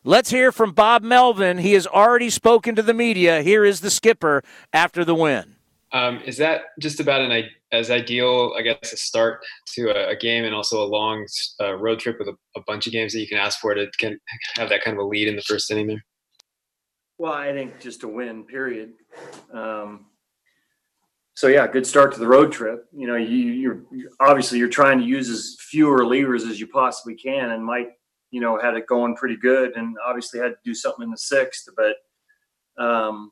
Let's 0.03 0.31
hear 0.31 0.51
from 0.51 0.73
Bob 0.73 1.03
Melvin. 1.03 1.59
He 1.59 1.75
has 1.75 1.87
already 1.87 2.31
spoken 2.31 2.75
to 2.75 2.83
the 2.83 2.95
media. 2.95 3.43
Here 3.43 3.67
is 3.67 3.81
the 3.81 3.91
skipper 3.91 4.43
after 4.73 5.05
the 5.05 5.15
win. 5.15 5.57
Um, 5.93 6.21
is 6.25 6.39
that 6.39 6.63
just 6.79 7.01
about 7.01 7.21
an 7.21 7.45
as 7.73 7.91
ideal, 7.91 8.55
I 8.57 8.63
guess, 8.63 8.93
a 8.93 8.97
start 8.97 9.41
to 9.75 9.91
a, 9.91 10.11
a 10.11 10.17
game 10.17 10.45
and 10.45 10.55
also 10.55 10.83
a 10.83 10.87
long 10.87 11.27
uh, 11.61 11.75
road 11.75 11.99
trip 11.99 12.19
with 12.19 12.29
a, 12.29 12.37
a, 12.57 12.63
bunch 12.67 12.87
of 12.87 12.93
games 12.93 13.13
that 13.13 13.21
you 13.21 13.29
can 13.29 13.39
ask 13.39 13.59
for 13.61 13.75
to 13.75 13.91
can 13.99 14.19
have 14.55 14.69
that 14.69 14.83
kind 14.83 14.97
of 14.97 15.05
a 15.05 15.07
lead 15.07 15.29
in 15.29 15.37
the 15.37 15.43
first 15.43 15.71
inning 15.71 15.89
there? 15.89 16.05
Well, 17.19 17.33
I 17.33 17.53
think 17.53 17.81
just 17.81 18.03
a 18.05 18.09
win, 18.09 18.45
period. 18.45 18.93
Um, 19.53 20.07
so 21.41 21.47
yeah, 21.47 21.67
good 21.67 21.87
start 21.87 22.13
to 22.13 22.21
the 22.21 22.29
road 22.29 22.53
trip. 22.53 22.85
You 22.93 23.07
know, 23.07 23.17
you, 23.17 23.35
you're, 23.35 23.83
you're 23.91 24.11
obviously 24.21 24.59
you're 24.59 24.69
trying 24.69 24.99
to 24.99 25.07
use 25.07 25.31
as 25.31 25.57
fewer 25.59 26.05
levers 26.05 26.45
as 26.45 26.61
you 26.61 26.67
possibly 26.67 27.15
can, 27.15 27.53
and 27.53 27.65
Mike, 27.65 27.99
you 28.31 28.43
know, 28.43 28.61
had 28.61 28.75
it 28.75 28.87
going 28.87 29.17
pretty 29.17 29.37
good, 29.37 29.75
and 29.75 29.97
obviously 30.07 30.39
had 30.39 30.51
to 30.51 30.59
do 30.67 30.75
something 30.75 31.03
in 31.03 31.11
the 31.11 31.17
sixth. 31.17 31.67
But 31.75 31.95
um, 32.85 33.31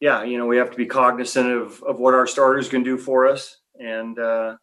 yeah, 0.00 0.24
you 0.24 0.38
know, 0.38 0.46
we 0.46 0.56
have 0.56 0.72
to 0.72 0.76
be 0.76 0.86
cognizant 0.86 1.48
of 1.48 1.80
of 1.84 2.00
what 2.00 2.14
our 2.14 2.26
starters 2.26 2.68
can 2.68 2.82
do 2.82 2.98
for 2.98 3.28
us, 3.28 3.58
and 3.78 4.18
uh, 4.18 4.56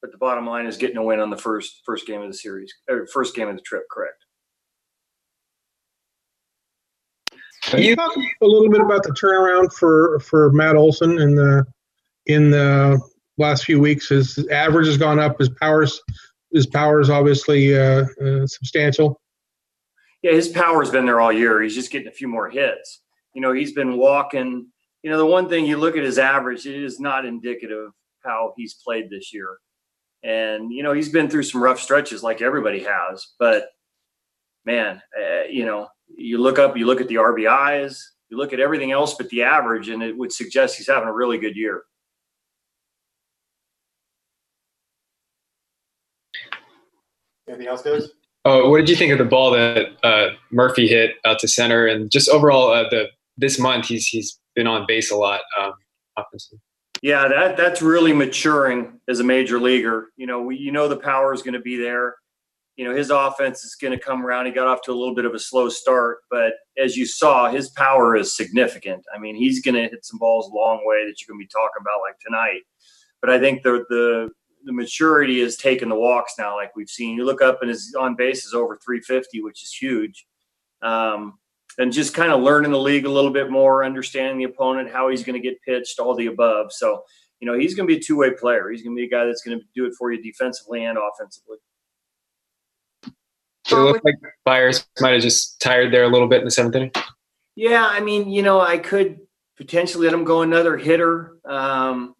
but 0.00 0.12
the 0.12 0.18
bottom 0.18 0.46
line 0.46 0.66
is 0.66 0.76
getting 0.76 0.98
a 0.98 1.02
win 1.02 1.18
on 1.18 1.30
the 1.30 1.36
first 1.36 1.80
first 1.84 2.06
game 2.06 2.22
of 2.22 2.28
the 2.28 2.38
series, 2.38 2.72
or 2.88 3.08
first 3.08 3.34
game 3.34 3.48
of 3.48 3.56
the 3.56 3.62
trip. 3.62 3.82
Correct. 3.90 4.24
Can 7.70 7.82
you 7.82 7.94
talk 7.94 8.16
a 8.16 8.46
little 8.46 8.68
bit 8.68 8.80
about 8.80 9.04
the 9.04 9.10
turnaround 9.10 9.72
for 9.72 10.18
for 10.20 10.50
Matt 10.50 10.74
Olson 10.74 11.20
in 11.20 11.36
the 11.36 11.64
in 12.26 12.50
the 12.50 13.00
last 13.38 13.64
few 13.64 13.78
weeks? 13.78 14.08
His 14.08 14.44
average 14.48 14.88
has 14.88 14.96
gone 14.96 15.20
up. 15.20 15.38
His 15.38 15.50
powers 15.50 16.00
his 16.52 16.66
powers 16.66 17.10
obviously 17.10 17.78
uh, 17.78 18.06
uh, 18.20 18.46
substantial. 18.46 19.20
yeah, 20.22 20.32
his 20.32 20.48
power's 20.48 20.90
been 20.90 21.06
there 21.06 21.20
all 21.20 21.32
year. 21.32 21.62
He's 21.62 21.74
just 21.74 21.92
getting 21.92 22.08
a 22.08 22.12
few 22.12 22.26
more 22.28 22.50
hits. 22.50 23.02
You 23.34 23.40
know, 23.40 23.52
he's 23.52 23.72
been 23.72 23.96
walking. 23.96 24.66
You 25.02 25.10
know, 25.10 25.18
the 25.18 25.26
one 25.26 25.48
thing 25.48 25.64
you 25.64 25.76
look 25.76 25.96
at 25.96 26.02
his 26.02 26.18
average, 26.18 26.66
it 26.66 26.82
is 26.82 26.98
not 27.00 27.24
indicative 27.24 27.86
of 27.86 27.92
how 28.24 28.52
he's 28.56 28.74
played 28.74 29.08
this 29.10 29.32
year. 29.32 29.58
And 30.22 30.72
you 30.72 30.82
know, 30.82 30.92
he's 30.92 31.08
been 31.08 31.30
through 31.30 31.44
some 31.44 31.62
rough 31.62 31.80
stretches 31.80 32.22
like 32.22 32.42
everybody 32.42 32.82
has. 32.82 33.28
But 33.38 33.68
man, 34.66 35.00
uh, 35.16 35.44
you 35.48 35.64
know, 35.64 35.86
you 36.16 36.38
look 36.38 36.58
up, 36.58 36.76
you 36.76 36.86
look 36.86 37.00
at 37.00 37.08
the 37.08 37.16
RBIs, 37.16 38.00
you 38.28 38.36
look 38.36 38.52
at 38.52 38.60
everything 38.60 38.92
else 38.92 39.14
but 39.14 39.28
the 39.28 39.42
average, 39.42 39.88
and 39.88 40.02
it 40.02 40.16
would 40.16 40.32
suggest 40.32 40.76
he's 40.76 40.86
having 40.86 41.08
a 41.08 41.12
really 41.12 41.38
good 41.38 41.56
year. 41.56 41.82
Anything 47.48 47.66
else, 47.66 47.82
guys? 47.82 48.08
Oh, 48.44 48.70
what 48.70 48.78
did 48.78 48.88
you 48.88 48.96
think 48.96 49.12
of 49.12 49.18
the 49.18 49.24
ball 49.24 49.50
that 49.50 49.88
uh, 50.02 50.30
Murphy 50.50 50.86
hit 50.86 51.16
out 51.26 51.38
to 51.40 51.48
center, 51.48 51.86
and 51.86 52.10
just 52.10 52.28
overall 52.28 52.70
uh, 52.70 52.88
the 52.88 53.08
this 53.36 53.58
month 53.58 53.86
he's 53.86 54.06
he's 54.06 54.38
been 54.54 54.66
on 54.66 54.86
base 54.86 55.10
a 55.10 55.16
lot 55.16 55.40
um, 55.58 55.72
offensively. 56.16 56.60
Yeah, 57.02 57.28
that 57.28 57.56
that's 57.56 57.80
really 57.80 58.12
maturing 58.12 59.00
as 59.08 59.20
a 59.20 59.24
major 59.24 59.58
leaguer. 59.58 60.08
You 60.16 60.26
know, 60.26 60.42
we, 60.42 60.56
you 60.58 60.70
know 60.70 60.86
the 60.86 60.96
power 60.96 61.32
is 61.32 61.42
going 61.42 61.54
to 61.54 61.60
be 61.60 61.76
there. 61.76 62.14
You 62.80 62.88
know, 62.88 62.96
his 62.96 63.10
offense 63.10 63.62
is 63.62 63.74
going 63.74 63.92
to 63.92 64.02
come 64.02 64.24
around. 64.24 64.46
He 64.46 64.52
got 64.52 64.66
off 64.66 64.80
to 64.84 64.90
a 64.90 64.94
little 64.94 65.14
bit 65.14 65.26
of 65.26 65.34
a 65.34 65.38
slow 65.38 65.68
start, 65.68 66.20
but 66.30 66.54
as 66.82 66.96
you 66.96 67.04
saw, 67.04 67.50
his 67.50 67.68
power 67.68 68.16
is 68.16 68.34
significant. 68.34 69.04
I 69.14 69.18
mean, 69.18 69.36
he's 69.36 69.60
going 69.60 69.74
to 69.74 69.82
hit 69.82 70.02
some 70.02 70.18
balls 70.18 70.48
a 70.48 70.54
long 70.54 70.80
way 70.86 71.04
that 71.04 71.16
you're 71.20 71.30
going 71.30 71.38
to 71.38 71.44
be 71.44 71.50
talking 71.52 71.82
about 71.82 72.00
like 72.00 72.18
tonight. 72.26 72.62
But 73.20 73.28
I 73.28 73.38
think 73.38 73.64
the 73.64 73.84
the 73.90 74.30
the 74.64 74.72
maturity 74.72 75.42
has 75.42 75.58
taken 75.58 75.90
the 75.90 75.94
walks 75.94 76.36
now, 76.38 76.56
like 76.56 76.74
we've 76.74 76.88
seen. 76.88 77.18
You 77.18 77.26
look 77.26 77.42
up 77.42 77.58
and 77.60 77.68
his 77.68 77.94
on 78.00 78.16
base 78.16 78.46
is 78.46 78.54
over 78.54 78.78
350, 78.82 79.42
which 79.42 79.62
is 79.62 79.74
huge. 79.74 80.26
Um, 80.80 81.38
and 81.76 81.92
just 81.92 82.14
kind 82.14 82.32
of 82.32 82.40
learning 82.40 82.70
the 82.70 82.78
league 82.78 83.04
a 83.04 83.10
little 83.10 83.30
bit 83.30 83.50
more, 83.50 83.84
understanding 83.84 84.38
the 84.38 84.50
opponent, 84.50 84.90
how 84.90 85.10
he's 85.10 85.22
going 85.22 85.38
to 85.38 85.46
get 85.46 85.60
pitched, 85.60 85.98
all 85.98 86.14
the 86.14 86.28
above. 86.28 86.72
So, 86.72 87.02
you 87.40 87.46
know, 87.46 87.58
he's 87.58 87.74
going 87.74 87.86
to 87.86 87.94
be 87.94 88.00
a 88.00 88.02
two 88.02 88.16
way 88.16 88.30
player. 88.30 88.70
He's 88.70 88.82
going 88.82 88.96
to 88.96 89.00
be 89.00 89.06
a 89.06 89.10
guy 89.10 89.26
that's 89.26 89.42
going 89.42 89.58
to 89.58 89.64
do 89.74 89.84
it 89.84 89.92
for 89.98 90.10
you 90.10 90.22
defensively 90.22 90.86
and 90.86 90.96
offensively. 90.96 91.58
So 93.70 93.80
it 93.80 93.92
looked 93.92 94.04
like 94.04 94.16
Fiers 94.44 94.86
might 95.00 95.12
have 95.12 95.22
just 95.22 95.60
tired 95.60 95.92
there 95.92 96.04
a 96.04 96.08
little 96.08 96.28
bit 96.28 96.40
in 96.40 96.44
the 96.44 96.50
seventh 96.50 96.74
inning. 96.74 96.92
Yeah, 97.56 97.86
I 97.86 98.00
mean, 98.00 98.30
you 98.30 98.42
know, 98.42 98.60
I 98.60 98.78
could 98.78 99.20
potentially 99.56 100.06
let 100.06 100.14
him 100.14 100.24
go 100.24 100.42
another 100.42 100.76
hitter. 100.76 101.36
Um, 101.44 102.14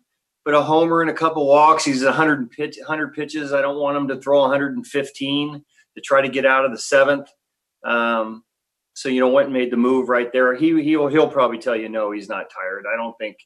but 0.45 0.55
a 0.55 0.63
homer 0.63 1.01
and 1.01 1.11
a 1.11 1.15
couple 1.15 1.47
walks. 1.47 1.85
He's 1.85 2.03
100 2.03 2.51
pitch, 2.51 2.77
100 2.79 3.15
pitches. 3.15 3.53
I 3.53 3.63
don't 3.63 3.79
want 3.79 3.97
him 3.97 4.09
to 4.09 4.21
throw 4.21 4.41
115 4.41 5.65
to 5.95 6.01
try 6.01 6.23
to 6.23 6.29
get 6.29 6.47
out 6.47 6.65
of 6.65 6.73
the 6.73 6.79
seventh. 6.79 7.29
Um, 7.85 8.45
so 8.95 9.09
you 9.09 9.21
know, 9.21 9.29
went 9.29 9.47
and 9.47 9.55
made 9.55 9.71
the 9.71 9.77
move 9.77 10.09
right 10.09 10.33
there. 10.33 10.55
He 10.55 10.83
he'll 10.83 11.09
he'll 11.09 11.29
probably 11.29 11.59
tell 11.59 11.77
you 11.77 11.89
no, 11.89 12.11
he's 12.11 12.29
not 12.29 12.47
tired. 12.51 12.85
I 12.93 12.97
don't 12.97 13.17
think. 13.19 13.37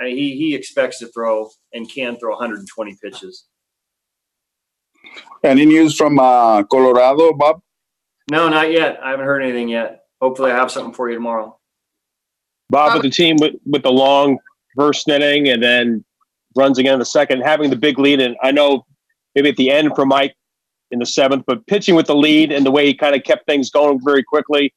I 0.00 0.04
mean, 0.04 0.16
he 0.16 0.36
he 0.36 0.54
expects 0.54 0.98
to 0.98 1.08
throw 1.08 1.48
and 1.72 1.90
can 1.90 2.16
throw 2.16 2.30
120 2.30 2.96
pitches. 3.02 3.46
Any 5.44 5.66
news 5.66 5.96
from 5.96 6.18
uh, 6.18 6.62
Colorado, 6.64 7.32
Bob? 7.32 7.60
No, 8.30 8.48
not 8.48 8.70
yet. 8.70 8.98
I 9.02 9.10
haven't 9.10 9.26
heard 9.26 9.42
anything 9.42 9.68
yet. 9.68 10.04
Hopefully, 10.20 10.52
I 10.52 10.56
have 10.56 10.70
something 10.70 10.94
for 10.94 11.08
you 11.08 11.16
tomorrow. 11.16 11.58
Bob, 12.70 12.94
with 12.94 13.02
the 13.02 13.10
team 13.10 13.36
with, 13.40 13.54
with 13.66 13.82
the 13.82 13.92
long 13.92 14.38
first 14.76 15.08
inning 15.08 15.48
and 15.48 15.62
then 15.62 16.04
runs 16.56 16.78
again 16.78 16.94
in 16.94 16.98
the 16.98 17.04
second, 17.04 17.42
having 17.42 17.70
the 17.70 17.76
big 17.76 17.98
lead. 17.98 18.20
And 18.20 18.36
I 18.42 18.52
know 18.52 18.86
maybe 19.34 19.50
at 19.50 19.56
the 19.56 19.70
end 19.70 19.92
for 19.94 20.06
Mike 20.06 20.34
in 20.90 20.98
the 20.98 21.06
seventh, 21.06 21.44
but 21.46 21.66
pitching 21.66 21.94
with 21.94 22.06
the 22.06 22.14
lead 22.14 22.52
and 22.52 22.64
the 22.64 22.70
way 22.70 22.86
he 22.86 22.94
kind 22.94 23.14
of 23.14 23.24
kept 23.24 23.46
things 23.46 23.70
going 23.70 24.00
very 24.04 24.22
quickly. 24.22 24.72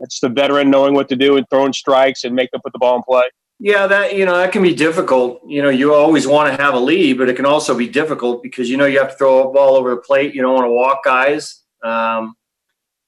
It's 0.00 0.20
the 0.20 0.28
veteran 0.28 0.70
knowing 0.70 0.94
what 0.94 1.08
to 1.08 1.16
do 1.16 1.36
and 1.36 1.46
throwing 1.50 1.72
strikes 1.72 2.24
and 2.24 2.34
make 2.34 2.50
them 2.50 2.60
put 2.62 2.72
the 2.72 2.78
ball 2.78 2.96
in 2.96 3.02
play. 3.02 3.24
Yeah, 3.60 3.86
that 3.88 4.14
you 4.16 4.24
know 4.24 4.36
that 4.36 4.52
can 4.52 4.62
be 4.62 4.74
difficult. 4.74 5.40
You 5.46 5.62
know, 5.62 5.68
you 5.68 5.92
always 5.92 6.26
want 6.26 6.54
to 6.54 6.62
have 6.62 6.74
a 6.74 6.78
lead, 6.78 7.18
but 7.18 7.28
it 7.28 7.34
can 7.34 7.46
also 7.46 7.76
be 7.76 7.88
difficult 7.88 8.42
because 8.42 8.70
you 8.70 8.76
know 8.76 8.86
you 8.86 8.98
have 8.98 9.10
to 9.10 9.16
throw 9.16 9.48
a 9.48 9.52
ball 9.52 9.74
over 9.74 9.90
the 9.90 9.96
plate. 10.00 10.34
You 10.34 10.42
don't 10.42 10.54
want 10.54 10.66
to 10.66 10.72
walk 10.72 11.04
guys. 11.04 11.64
Um, 11.82 12.34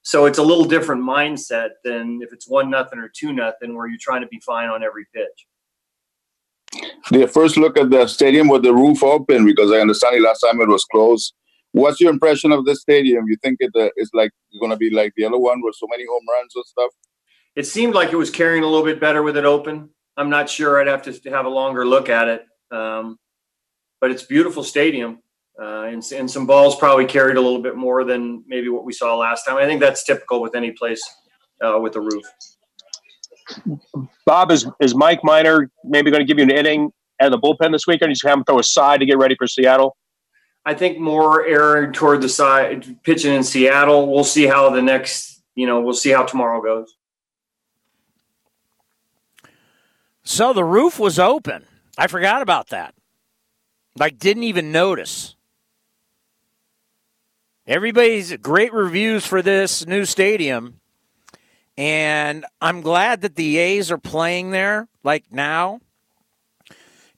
so 0.03 0.25
it's 0.25 0.39
a 0.39 0.43
little 0.43 0.65
different 0.65 1.03
mindset 1.03 1.69
than 1.83 2.19
if 2.21 2.33
it's 2.33 2.49
one 2.49 2.69
nothing 2.69 2.99
or 2.99 3.09
two 3.15 3.31
nothing, 3.31 3.75
where 3.75 3.87
you're 3.87 3.97
trying 4.01 4.21
to 4.21 4.27
be 4.27 4.41
fine 4.45 4.67
on 4.67 4.83
every 4.83 5.05
pitch 5.13 5.47
the 7.11 7.27
first 7.27 7.57
look 7.57 7.77
at 7.77 7.89
the 7.89 8.07
stadium 8.07 8.47
with 8.47 8.63
the 8.63 8.73
roof 8.73 9.03
open 9.03 9.45
because 9.45 9.71
I 9.71 9.79
understand 9.79 10.15
the 10.15 10.21
last 10.21 10.39
time 10.39 10.61
it 10.61 10.67
was 10.67 10.85
closed. 10.85 11.33
What's 11.73 11.99
your 11.99 12.11
impression 12.11 12.51
of 12.51 12.65
this 12.65 12.81
stadium? 12.81 13.25
You 13.27 13.37
think 13.43 13.57
it 13.59 13.71
uh, 13.75 13.89
is 13.97 14.09
like 14.13 14.31
going 14.59 14.71
to 14.71 14.77
be 14.77 14.89
like 14.89 15.13
the 15.15 15.25
other 15.25 15.37
one 15.37 15.61
with 15.61 15.75
so 15.75 15.87
many 15.89 16.05
home 16.05 16.23
runs 16.29 16.53
and 16.55 16.65
stuff? 16.65 16.91
It 17.55 17.65
seemed 17.65 17.93
like 17.93 18.11
it 18.11 18.17
was 18.17 18.29
carrying 18.29 18.63
a 18.63 18.67
little 18.67 18.85
bit 18.85 18.99
better 18.99 19.23
with 19.23 19.37
it 19.37 19.45
open. 19.45 19.89
I'm 20.17 20.29
not 20.29 20.49
sure. 20.49 20.79
I'd 20.79 20.87
have 20.87 21.01
to 21.03 21.29
have 21.29 21.45
a 21.45 21.49
longer 21.49 21.85
look 21.85 22.09
at 22.09 22.27
it. 22.27 22.45
Um, 22.71 23.17
but 23.99 24.11
it's 24.11 24.23
beautiful 24.23 24.63
stadium, 24.63 25.19
uh, 25.61 25.83
and, 25.83 26.03
and 26.11 26.29
some 26.29 26.47
balls 26.47 26.75
probably 26.75 27.05
carried 27.05 27.37
a 27.37 27.41
little 27.41 27.61
bit 27.61 27.75
more 27.75 28.03
than 28.03 28.43
maybe 28.47 28.67
what 28.69 28.83
we 28.83 28.93
saw 28.93 29.15
last 29.15 29.45
time. 29.45 29.57
I 29.57 29.65
think 29.65 29.79
that's 29.79 30.03
typical 30.03 30.41
with 30.41 30.55
any 30.55 30.71
place 30.71 31.01
uh, 31.63 31.77
with 31.79 31.95
a 31.95 32.01
roof. 32.01 32.25
Bob, 34.25 34.51
is 34.51 34.67
is 34.79 34.95
Mike 34.95 35.19
Minor 35.23 35.69
maybe 35.83 36.09
going 36.09 36.21
to 36.21 36.25
give 36.25 36.37
you 36.37 36.43
an 36.43 36.51
inning 36.51 36.91
and 37.19 37.33
the 37.33 37.37
bullpen 37.37 37.71
this 37.71 37.85
weekend? 37.85 38.09
You 38.09 38.15
just 38.15 38.25
have 38.25 38.37
him 38.37 38.43
throw 38.43 38.59
a 38.59 38.63
side 38.63 39.01
to 39.01 39.05
get 39.05 39.17
ready 39.17 39.35
for 39.35 39.45
Seattle. 39.45 39.97
I 40.65 40.73
think 40.73 40.99
more 40.99 41.45
erring 41.45 41.91
toward 41.91 42.21
the 42.21 42.29
side, 42.29 43.03
pitching 43.03 43.33
in 43.33 43.43
Seattle. 43.43 44.11
We'll 44.11 44.23
see 44.23 44.45
how 44.45 44.69
the 44.69 44.81
next, 44.81 45.43
you 45.55 45.67
know, 45.67 45.81
we'll 45.81 45.93
see 45.93 46.11
how 46.11 46.23
tomorrow 46.23 46.61
goes. 46.61 46.95
So 50.31 50.53
the 50.53 50.63
roof 50.63 50.97
was 50.97 51.19
open. 51.19 51.65
I 51.97 52.07
forgot 52.07 52.41
about 52.41 52.69
that. 52.69 52.95
Like, 53.99 54.17
didn't 54.17 54.43
even 54.43 54.71
notice. 54.71 55.35
Everybody's 57.67 58.37
great 58.37 58.71
reviews 58.71 59.25
for 59.25 59.41
this 59.41 59.85
new 59.85 60.05
stadium. 60.05 60.79
And 61.77 62.45
I'm 62.61 62.79
glad 62.79 63.19
that 63.21 63.35
the 63.35 63.57
A's 63.57 63.91
are 63.91 63.97
playing 63.97 64.51
there, 64.51 64.87
like 65.03 65.25
now, 65.31 65.81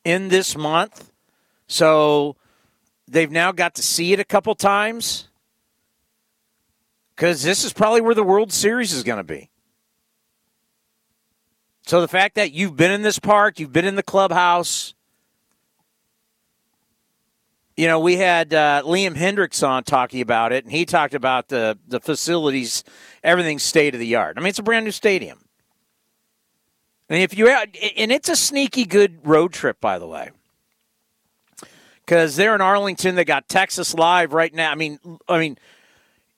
in 0.03 0.29
this 0.29 0.57
month. 0.57 1.11
So 1.67 2.35
they've 3.07 3.29
now 3.29 3.51
got 3.51 3.75
to 3.75 3.83
see 3.83 4.13
it 4.13 4.19
a 4.19 4.25
couple 4.25 4.55
times. 4.55 5.27
Because 7.15 7.43
this 7.43 7.63
is 7.63 7.73
probably 7.73 8.01
where 8.01 8.15
the 8.15 8.23
World 8.23 8.51
Series 8.51 8.91
is 8.91 9.03
going 9.03 9.17
to 9.17 9.23
be. 9.23 9.51
So 11.85 11.99
the 11.99 12.07
fact 12.07 12.35
that 12.35 12.53
you've 12.53 12.77
been 12.77 12.91
in 12.91 13.01
this 13.01 13.19
park, 13.19 13.59
you've 13.59 13.73
been 13.73 13.85
in 13.85 13.95
the 13.95 14.03
clubhouse, 14.03 14.93
you 17.75 17.87
know, 17.87 17.99
we 17.99 18.17
had 18.17 18.53
uh, 18.53 18.83
Liam 18.85 19.15
Hendriks 19.15 19.67
on 19.67 19.83
talking 19.83 20.21
about 20.21 20.53
it, 20.53 20.63
and 20.63 20.71
he 20.71 20.85
talked 20.85 21.13
about 21.13 21.49
the 21.49 21.77
the 21.87 21.99
facilities, 21.99 22.83
everything 23.23 23.59
state 23.59 23.93
of 23.93 23.99
the 23.99 24.15
art. 24.15 24.37
I 24.37 24.41
mean, 24.41 24.49
it's 24.49 24.59
a 24.59 24.63
brand 24.63 24.85
new 24.85 24.91
stadium. 24.91 25.39
And 27.09 27.21
if 27.21 27.37
you 27.37 27.49
and 27.49 28.11
it's 28.11 28.29
a 28.29 28.35
sneaky 28.35 28.85
good 28.85 29.19
road 29.27 29.53
trip, 29.53 29.81
by 29.81 29.99
the 29.99 30.07
way, 30.07 30.31
because 32.05 32.35
they're 32.35 32.55
in 32.55 32.61
Arlington. 32.61 33.15
They 33.15 33.25
got 33.25 33.49
Texas 33.49 33.93
Live 33.93 34.33
right 34.33 34.53
now. 34.53 34.71
I 34.71 34.75
mean, 34.75 34.99
I 35.27 35.39
mean, 35.39 35.57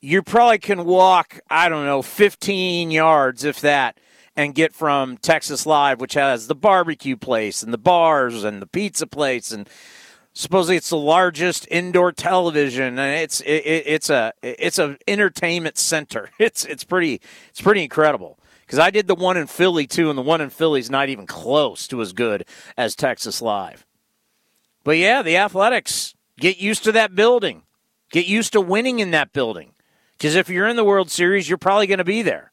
you 0.02 0.24
probably 0.24 0.58
can 0.58 0.86
walk. 0.86 1.40
I 1.50 1.70
don't 1.70 1.86
know, 1.86 2.02
fifteen 2.02 2.92
yards, 2.92 3.44
if 3.44 3.62
that, 3.62 4.00
and 4.36 4.56
get 4.56 4.74
from 4.74 5.18
Texas 5.18 5.66
Live, 5.66 6.02
which 6.02 6.14
has 6.14 6.48
the 6.48 6.56
barbecue 6.56 7.16
place 7.16 7.64
and 7.64 7.74
the 7.74 7.78
bars 7.78 8.44
and 8.44 8.62
the 8.62 8.68
pizza 8.68 9.08
place 9.08 9.52
and 9.52 9.70
supposedly 10.36 10.76
it's 10.76 10.90
the 10.90 10.98
largest 10.98 11.68
indoor 11.72 12.12
television 12.12 13.00
and 13.00 13.22
it's 13.22 13.40
it, 13.42 13.64
it's 13.66 14.10
a 14.10 14.34
it's 14.44 14.78
a 14.78 14.98
entertainment 15.08 15.78
center. 15.78 16.30
It's 16.40 16.66
it's 16.66 16.84
pretty 16.84 17.22
it's 17.50 17.62
pretty 17.62 17.82
incredible. 17.82 18.38
Because 18.66 18.80
i 18.80 18.90
did 18.90 19.08
the 19.08 19.16
one 19.16 19.38
in 19.38 19.48
philly 19.48 19.88
too 19.88 20.10
and 20.10 20.18
the 20.18 20.24
one 20.24 20.42
in 20.42 20.50
philly's 20.50 20.90
not 20.90 21.10
even 21.10 21.26
close 21.26 21.88
to 21.88 22.02
as 22.02 22.14
good 22.14 22.46
as 22.78 22.96
texas 22.96 23.42
live. 23.42 23.86
But 24.84 24.98
yeah 24.98 25.22
the 25.22 25.38
athletics 25.38 26.14
get 26.38 26.60
used 26.60 26.84
to 26.84 26.92
that 26.92 27.16
building. 27.16 27.64
Get 28.12 28.28
used 28.28 28.54
to 28.54 28.62
winning 28.62 29.00
in 29.00 29.12
that 29.12 29.34
building. 29.34 29.74
Because 30.18 30.36
if 30.36 30.48
you're 30.48 30.68
in 30.68 30.76
the 30.76 30.84
world 30.84 31.10
series 31.10 31.48
you're 31.48 31.58
probably 31.58 31.88
going 31.88 32.00
to 32.00 32.04
be 32.04 32.22
there 32.22 32.52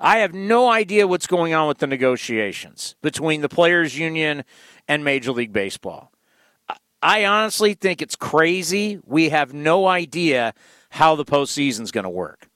I 0.00 0.18
have 0.18 0.32
no 0.32 0.70
idea 0.70 1.06
what's 1.06 1.26
going 1.26 1.52
on 1.52 1.68
with 1.68 1.78
the 1.78 1.86
negotiations 1.86 2.96
between 3.02 3.42
the 3.42 3.50
players' 3.50 3.98
union 3.98 4.44
and 4.88 5.04
Major 5.04 5.32
League 5.32 5.52
Baseball. 5.52 6.10
I 7.02 7.26
honestly 7.26 7.74
think 7.74 8.00
it's 8.00 8.16
crazy. 8.16 8.98
We 9.04 9.28
have 9.28 9.52
no 9.52 9.86
idea 9.86 10.54
how 10.88 11.16
the 11.16 11.24
postseason's 11.24 11.90
going 11.90 12.04
to 12.04 12.10
work. 12.10 12.48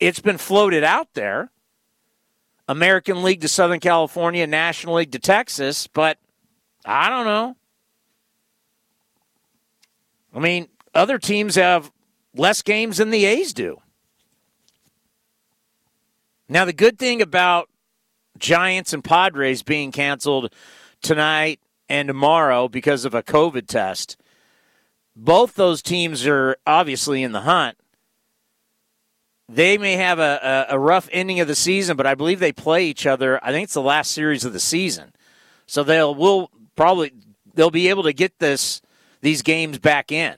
It's 0.00 0.20
been 0.20 0.38
floated 0.38 0.84
out 0.84 1.14
there 1.14 1.50
American 2.68 3.22
League 3.22 3.40
to 3.42 3.48
Southern 3.48 3.80
California, 3.80 4.46
National 4.46 4.96
League 4.96 5.12
to 5.12 5.18
Texas, 5.18 5.86
but 5.86 6.18
I 6.84 7.08
don't 7.08 7.26
know. 7.26 7.56
I 10.34 10.40
mean, 10.40 10.68
other 10.94 11.18
teams 11.18 11.54
have 11.54 11.92
less 12.34 12.62
games 12.62 12.98
than 12.98 13.10
the 13.10 13.24
A's 13.24 13.54
do. 13.54 13.80
Now, 16.48 16.64
the 16.64 16.72
good 16.72 16.98
thing 16.98 17.20
about 17.20 17.68
Giants 18.38 18.92
and 18.92 19.02
Padres 19.02 19.62
being 19.62 19.90
canceled 19.90 20.52
tonight 21.02 21.60
and 21.88 22.06
tomorrow 22.06 22.68
because 22.68 23.04
of 23.04 23.14
a 23.14 23.22
COVID 23.22 23.66
test, 23.66 24.16
both 25.14 25.54
those 25.54 25.82
teams 25.82 26.26
are 26.26 26.56
obviously 26.66 27.22
in 27.22 27.32
the 27.32 27.42
hunt. 27.42 27.78
They 29.48 29.78
may 29.78 29.94
have 29.94 30.18
a, 30.18 30.66
a, 30.70 30.74
a 30.74 30.78
rough 30.78 31.08
ending 31.12 31.40
of 31.40 31.48
the 31.48 31.54
season, 31.54 31.96
but 31.96 32.06
I 32.06 32.14
believe 32.14 32.40
they 32.40 32.52
play 32.52 32.84
each 32.86 33.06
other. 33.06 33.42
I 33.44 33.52
think 33.52 33.64
it's 33.64 33.74
the 33.74 33.82
last 33.82 34.10
series 34.10 34.44
of 34.44 34.52
the 34.52 34.60
season, 34.60 35.12
so 35.66 35.84
they'll 35.84 36.14
will 36.14 36.50
probably 36.74 37.12
they'll 37.54 37.70
be 37.70 37.88
able 37.88 38.02
to 38.02 38.12
get 38.12 38.38
this 38.40 38.82
these 39.20 39.42
games 39.42 39.78
back 39.78 40.10
in. 40.10 40.34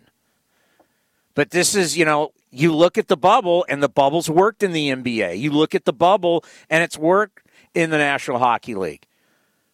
But 1.35 1.51
this 1.51 1.75
is, 1.75 1.97
you 1.97 2.05
know, 2.05 2.33
you 2.59 2.75
look 2.75 2.99
at 2.99 3.09
the 3.09 3.17
bubble 3.17 3.65
and 3.69 3.83
the 3.83 3.89
bubble's 3.89 4.29
worked 4.29 4.63
in 4.63 4.73
the 4.73 4.91
NBA. 4.91 5.39
You 5.39 5.51
look 5.53 5.75
at 5.75 5.85
the 5.85 5.93
bubble 5.93 6.45
and 6.69 6.83
it's 6.83 6.99
worked 6.99 7.47
in 7.75 7.91
the 7.91 7.99
National 7.99 8.39
Hockey 8.39 8.75
League. 8.75 9.07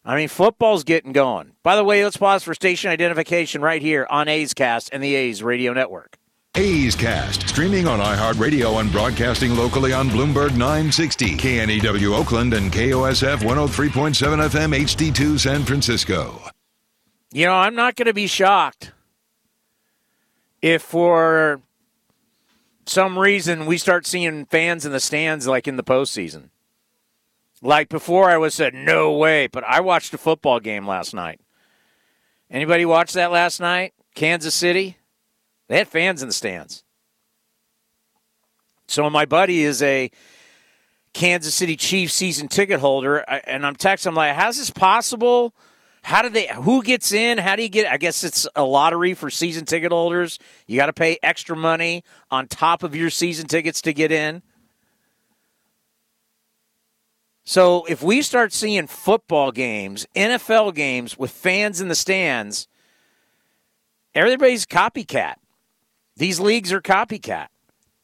I 0.05 0.17
mean, 0.17 0.29
football's 0.29 0.85
getting 0.85 1.13
going. 1.13 1.53
By 1.63 1.77
the 1.77 1.85
way, 1.85 2.05
let's 2.05 2.19
pause 2.19 2.43
for 2.43 2.53
station 2.55 2.91
identification 2.91 3.63
right 3.63 3.81
here 3.81 4.07
on 4.11 4.29
A's 4.29 4.53
Cast 4.53 4.91
and 4.93 5.03
the 5.03 5.15
A's 5.15 5.43
Radio 5.43 5.73
Network. 5.73 6.19
A's 6.57 6.95
Cast, 6.95 7.49
streaming 7.49 7.89
on 7.89 7.99
iHeartRadio 8.01 8.81
and 8.81 8.93
broadcasting 8.93 9.57
locally 9.57 9.93
on 9.93 10.09
Bloomberg 10.09 10.51
960, 10.51 11.37
KNEW 11.37 12.15
Oakland, 12.17 12.55
and 12.55 12.71
KOSF 12.71 13.39
103.7 13.39 14.49
FM 14.49 14.79
HD2 14.79 15.41
San 15.41 15.65
Francisco. 15.65 16.41
You 17.33 17.47
know, 17.47 17.55
I'm 17.55 17.75
not 17.75 17.97
going 17.97 18.07
to 18.07 18.15
be 18.15 18.29
shocked 18.29 18.93
if 20.63 20.83
for 20.83 21.61
some 22.87 23.19
reason 23.19 23.67
we 23.67 23.79
start 23.79 24.07
seeing 24.07 24.47
fans 24.47 24.85
in 24.85 24.93
the 24.93 25.01
stands 25.01 25.47
like 25.47 25.67
in 25.67 25.77
the 25.77 25.85
postseason. 25.85 26.51
Like 27.63 27.89
before, 27.89 28.31
I 28.31 28.37
was 28.37 28.55
said 28.55 28.75
no 28.75 29.13
way, 29.13 29.47
but 29.47 29.65
I 29.65 29.81
watched 29.81 30.13
a 30.13 30.19
football 30.19 30.61
game 30.61 30.87
last 30.87 31.15
night. 31.15 31.41
Anybody 32.51 32.85
watch 32.85 33.15
that 33.15 33.33
last 33.33 33.59
night? 33.59 33.95
Kansas 34.15 34.55
City, 34.55 34.99
they 35.69 35.79
had 35.79 35.89
fans 35.89 36.23
in 36.23 36.29
the 36.29 36.35
stands. 36.35 36.85
So 38.87 39.09
my 39.09 39.25
buddy 39.25 39.63
is 39.63 39.83
a 39.83 40.11
Kansas 41.15 41.55
City 41.55 41.77
Chiefs 41.77 42.13
season 42.13 42.49
ticket 42.49 42.81
holder, 42.81 43.19
and 43.19 43.65
I'm 43.65 43.77
texting 43.77 44.09
him 44.09 44.15
like, 44.15 44.35
"How's 44.35 44.59
this 44.59 44.71
possible? 44.71 45.55
How 46.05 46.21
do 46.21 46.29
they? 46.29 46.49
Who 46.49 46.83
gets 46.83 47.13
in? 47.13 47.39
How 47.39 47.57
do 47.57 47.63
you 47.63 47.71
get? 47.71 47.91
I 47.91 47.97
guess 47.97 48.25
it's 48.25 48.47
a 48.55 48.63
lottery 48.63 49.15
for 49.15 49.31
season 49.31 49.65
ticket 49.65 49.91
holders. 49.91 50.39
You 50.67 50.77
got 50.77 50.87
to 50.87 50.93
pay 50.93 51.19
extra 51.23 51.57
money 51.57 52.05
on 52.31 52.47
top 52.47 52.83
of 52.83 52.95
your 52.95 53.09
season 53.09 53.47
tickets 53.47 53.81
to 53.81 53.95
get 53.95 54.13
in." 54.13 54.43
So 57.45 57.87
if 57.87 58.03
we 58.03 58.21
start 58.21 58.53
seeing 58.53 58.87
football 58.87 59.51
games, 59.51 60.07
NFL 60.15 60.75
games 60.75 61.19
with 61.19 61.31
fans 61.31 61.81
in 61.81 61.89
the 61.89 61.95
stands, 61.95 62.69
everybody's 64.15 64.67
copycat. 64.67 65.37
These 66.19 66.39
leagues 66.39 66.71
are 66.71 66.83
copycat. 66.83 67.47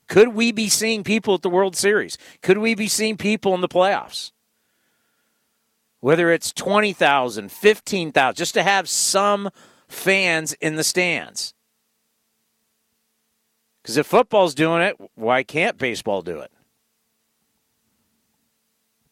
Could 0.08 0.28
we 0.28 0.52
be 0.52 0.70
seeing 0.70 1.04
people 1.04 1.34
at 1.34 1.42
the 1.42 1.50
World 1.50 1.76
Series? 1.76 2.16
Could 2.40 2.58
we 2.58 2.74
be 2.74 2.88
seeing 2.88 3.18
people 3.18 3.54
in 3.54 3.60
the 3.60 3.68
playoffs? 3.68 4.32
Whether 6.00 6.32
it's 6.32 6.52
20,000, 6.52 7.52
15,000, 7.52 8.36
just 8.36 8.54
to 8.54 8.62
have 8.62 8.88
some 8.88 9.50
fans 9.88 10.54
in 10.54 10.76
the 10.76 10.84
stands. 10.84 11.54
Because 13.82 13.96
if 13.96 14.06
football's 14.06 14.54
doing 14.54 14.82
it, 14.82 14.96
why 15.14 15.42
can't 15.42 15.78
baseball 15.78 16.22
do 16.22 16.40
it? 16.40 16.50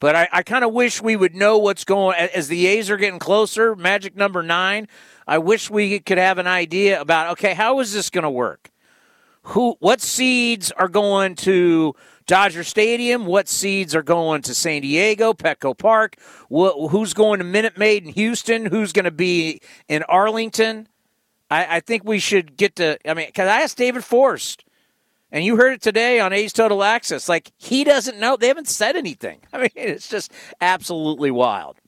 But 0.01 0.15
I, 0.15 0.29
I 0.33 0.43
kind 0.43 0.65
of 0.65 0.73
wish 0.73 1.03
we 1.03 1.17
would 1.17 1.35
know 1.35 1.59
what's 1.59 1.85
going 1.85 2.17
as 2.17 2.49
the 2.49 2.67
A's 2.69 2.89
are 2.89 2.97
getting 2.97 3.19
closer. 3.19 3.75
Magic 3.75 4.15
number 4.15 4.43
nine. 4.43 4.87
I 5.27 5.39
wish 5.39 5.71
we 5.71 5.99
could 5.99 6.19
have 6.19 6.39
an 6.39 6.47
idea 6.47 7.01
about 7.01 7.33
okay, 7.33 7.55
how 7.55 7.81
is 7.81 7.93
this 7.93 8.09
going 8.09 8.23
to 8.23 8.31
work? 8.31 8.71
Who, 9.43 9.77
what 9.81 10.01
seeds 10.01 10.71
are 10.73 10.89
going 10.89 11.35
to 11.37 11.95
Dodger 12.29 12.63
Stadium? 12.63 13.25
What 13.25 13.49
seeds 13.49 13.95
are 13.95 14.03
going 14.03 14.43
to 14.43 14.55
San 14.55 14.83
Diego, 14.83 15.33
Petco 15.33 15.77
Park? 15.77 16.17
who's 16.51 17.15
going 17.15 17.39
to 17.39 17.45
Minute 17.45 17.79
Maid 17.79 18.05
in 18.05 18.13
Houston? 18.13 18.67
Who's 18.67 18.93
going 18.93 19.07
to 19.07 19.11
be 19.11 19.61
in 19.89 20.03
Arlington? 20.05 20.89
I, 21.51 21.77
I 21.77 21.81
think 21.81 22.05
we 22.05 22.19
should 22.19 22.59
get 22.59 22.77
to. 22.77 22.99
I 23.09 23.15
mean, 23.15 23.27
because 23.27 23.49
I 23.49 23.63
asked 23.63 23.79
David 23.79 24.05
Forst 24.05 24.67
and 25.33 25.43
you 25.43 25.57
heard 25.57 25.73
it 25.73 25.81
today 25.81 26.21
on 26.21 26.35
A's 26.35 26.53
Total 26.53 26.85
Access. 26.85 27.31
Like, 27.31 27.51
he 27.57 27.83
doesn't 27.83 28.19
know. 28.19 28.37
They 28.37 28.49
haven't 28.49 28.69
said 28.69 28.95
anything. 28.95 29.41
I 29.53 29.59
mean, 29.59 29.71
it's 29.75 30.09
just 30.09 30.31
absolutely 30.61 31.31
wild. 31.31 31.79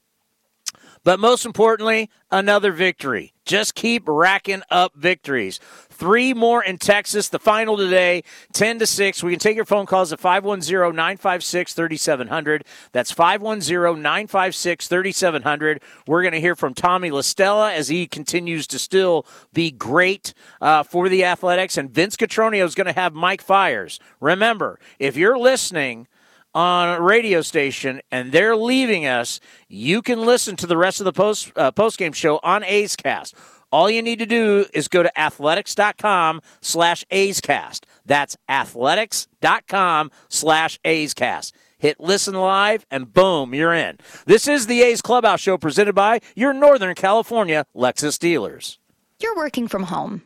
But 1.02 1.18
most 1.18 1.46
importantly, 1.46 2.10
another 2.30 2.72
victory. 2.72 3.32
Just 3.46 3.74
keep 3.74 4.04
racking 4.06 4.62
up 4.70 4.94
victories. 4.94 5.58
Three 5.88 6.34
more 6.34 6.62
in 6.62 6.78
Texas. 6.78 7.28
The 7.28 7.38
final 7.38 7.76
today, 7.76 8.22
10 8.52 8.78
to 8.78 8.86
6. 8.86 9.22
We 9.22 9.32
can 9.32 9.40
take 9.40 9.56
your 9.56 9.64
phone 9.64 9.86
calls 9.86 10.12
at 10.12 10.20
510 10.20 10.94
956 10.94 11.72
3700. 11.72 12.64
That's 12.92 13.10
510 13.10 14.00
956 14.00 14.88
3700. 14.88 15.82
We're 16.06 16.22
going 16.22 16.32
to 16.32 16.40
hear 16.40 16.54
from 16.54 16.74
Tommy 16.74 17.10
La 17.10 17.22
Stella 17.22 17.72
as 17.72 17.88
he 17.88 18.06
continues 18.06 18.66
to 18.68 18.78
still 18.78 19.26
be 19.52 19.70
great 19.70 20.34
uh, 20.60 20.82
for 20.82 21.08
the 21.08 21.24
Athletics. 21.24 21.76
And 21.76 21.90
Vince 21.90 22.16
Cotroneo 22.16 22.64
is 22.64 22.74
going 22.74 22.86
to 22.86 22.92
have 22.92 23.14
Mike 23.14 23.42
Fiers. 23.42 23.98
Remember, 24.20 24.78
if 24.98 25.16
you're 25.16 25.38
listening, 25.38 26.06
on 26.54 26.88
a 26.88 27.00
radio 27.00 27.42
station 27.42 28.00
and 28.10 28.32
they're 28.32 28.56
leaving 28.56 29.06
us, 29.06 29.40
you 29.68 30.02
can 30.02 30.24
listen 30.24 30.56
to 30.56 30.66
the 30.66 30.76
rest 30.76 31.00
of 31.00 31.04
the 31.04 31.12
post 31.12 31.52
uh, 31.56 31.70
post 31.70 31.98
game 31.98 32.12
show 32.12 32.40
on 32.42 32.64
A's 32.64 32.96
Cast. 32.96 33.34
All 33.72 33.88
you 33.88 34.02
need 34.02 34.18
to 34.18 34.26
do 34.26 34.66
is 34.74 34.88
go 34.88 35.02
to 35.02 35.20
athletics.com 35.20 36.40
slash 36.60 37.04
A'scast. 37.12 37.84
That's 38.04 38.36
athletics.com 38.48 40.10
slash 40.28 40.80
A'scast. 40.84 41.52
Hit 41.78 42.00
listen 42.00 42.34
live 42.34 42.84
and 42.90 43.12
boom, 43.12 43.54
you're 43.54 43.72
in. 43.72 43.98
This 44.26 44.48
is 44.48 44.66
the 44.66 44.82
A's 44.82 45.00
Clubhouse 45.00 45.40
Show 45.40 45.56
presented 45.56 45.94
by 45.94 46.20
your 46.34 46.52
Northern 46.52 46.94
California 46.94 47.64
Lexus 47.74 48.18
dealers. 48.18 48.78
You're 49.22 49.36
working 49.36 49.68
from 49.68 49.84
home. 49.84 50.22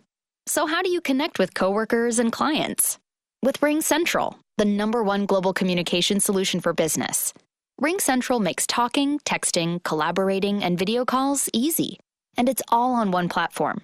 So 0.46 0.66
how 0.66 0.82
do 0.82 0.90
you 0.90 1.00
connect 1.00 1.38
with 1.38 1.54
coworkers 1.54 2.18
and 2.18 2.32
clients? 2.32 2.98
With 3.44 3.62
Ring 3.62 3.82
Central, 3.82 4.38
the 4.56 4.64
number 4.64 5.02
one 5.02 5.26
global 5.26 5.52
communication 5.52 6.18
solution 6.18 6.60
for 6.60 6.72
business. 6.72 7.34
Ring 7.78 7.98
Central 7.98 8.40
makes 8.40 8.66
talking, 8.66 9.18
texting, 9.18 9.84
collaborating, 9.84 10.64
and 10.64 10.78
video 10.78 11.04
calls 11.04 11.50
easy 11.52 11.98
and 12.38 12.48
it's 12.48 12.62
all 12.68 12.94
on 12.94 13.10
one 13.10 13.28
platform. 13.28 13.82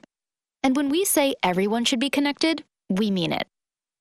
And 0.62 0.74
when 0.76 0.88
we 0.88 1.04
say 1.04 1.34
everyone 1.42 1.84
should 1.84 2.00
be 2.00 2.08
connected, 2.08 2.64
we 2.88 3.10
mean 3.10 3.34
it. 3.34 3.46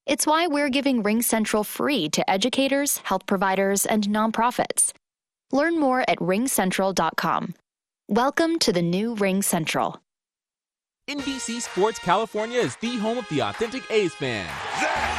It's 0.06 0.26
why 0.26 0.48
we're 0.48 0.70
giving 0.70 1.04
Ring 1.04 1.22
Central 1.22 1.66
free 1.66 2.08
to 2.08 2.30
educators, 2.30 3.00
health 3.00 3.26
providers, 3.26 3.86
and 3.86 4.08
nonprofits. 4.08 4.94
Learn 5.52 5.78
more 5.78 6.06
at 6.08 6.20
ringcentral.com. 6.20 7.54
Welcome 8.08 8.60
to 8.60 8.72
the 8.72 8.82
new 8.82 9.14
Ring 9.16 9.42
Central. 9.42 10.00
NBC 11.10 11.60
Sports 11.60 12.00
California 12.00 12.60
is 12.60 12.78
the 12.78 12.96
home 12.98 13.18
of 13.18 13.28
the 13.30 13.42
authentic 13.42 13.84
A's 13.92 14.14
fan. 14.14 14.46
That 14.46 14.86
baby 14.86 14.86
is 14.86 14.86
gone. 14.86 15.19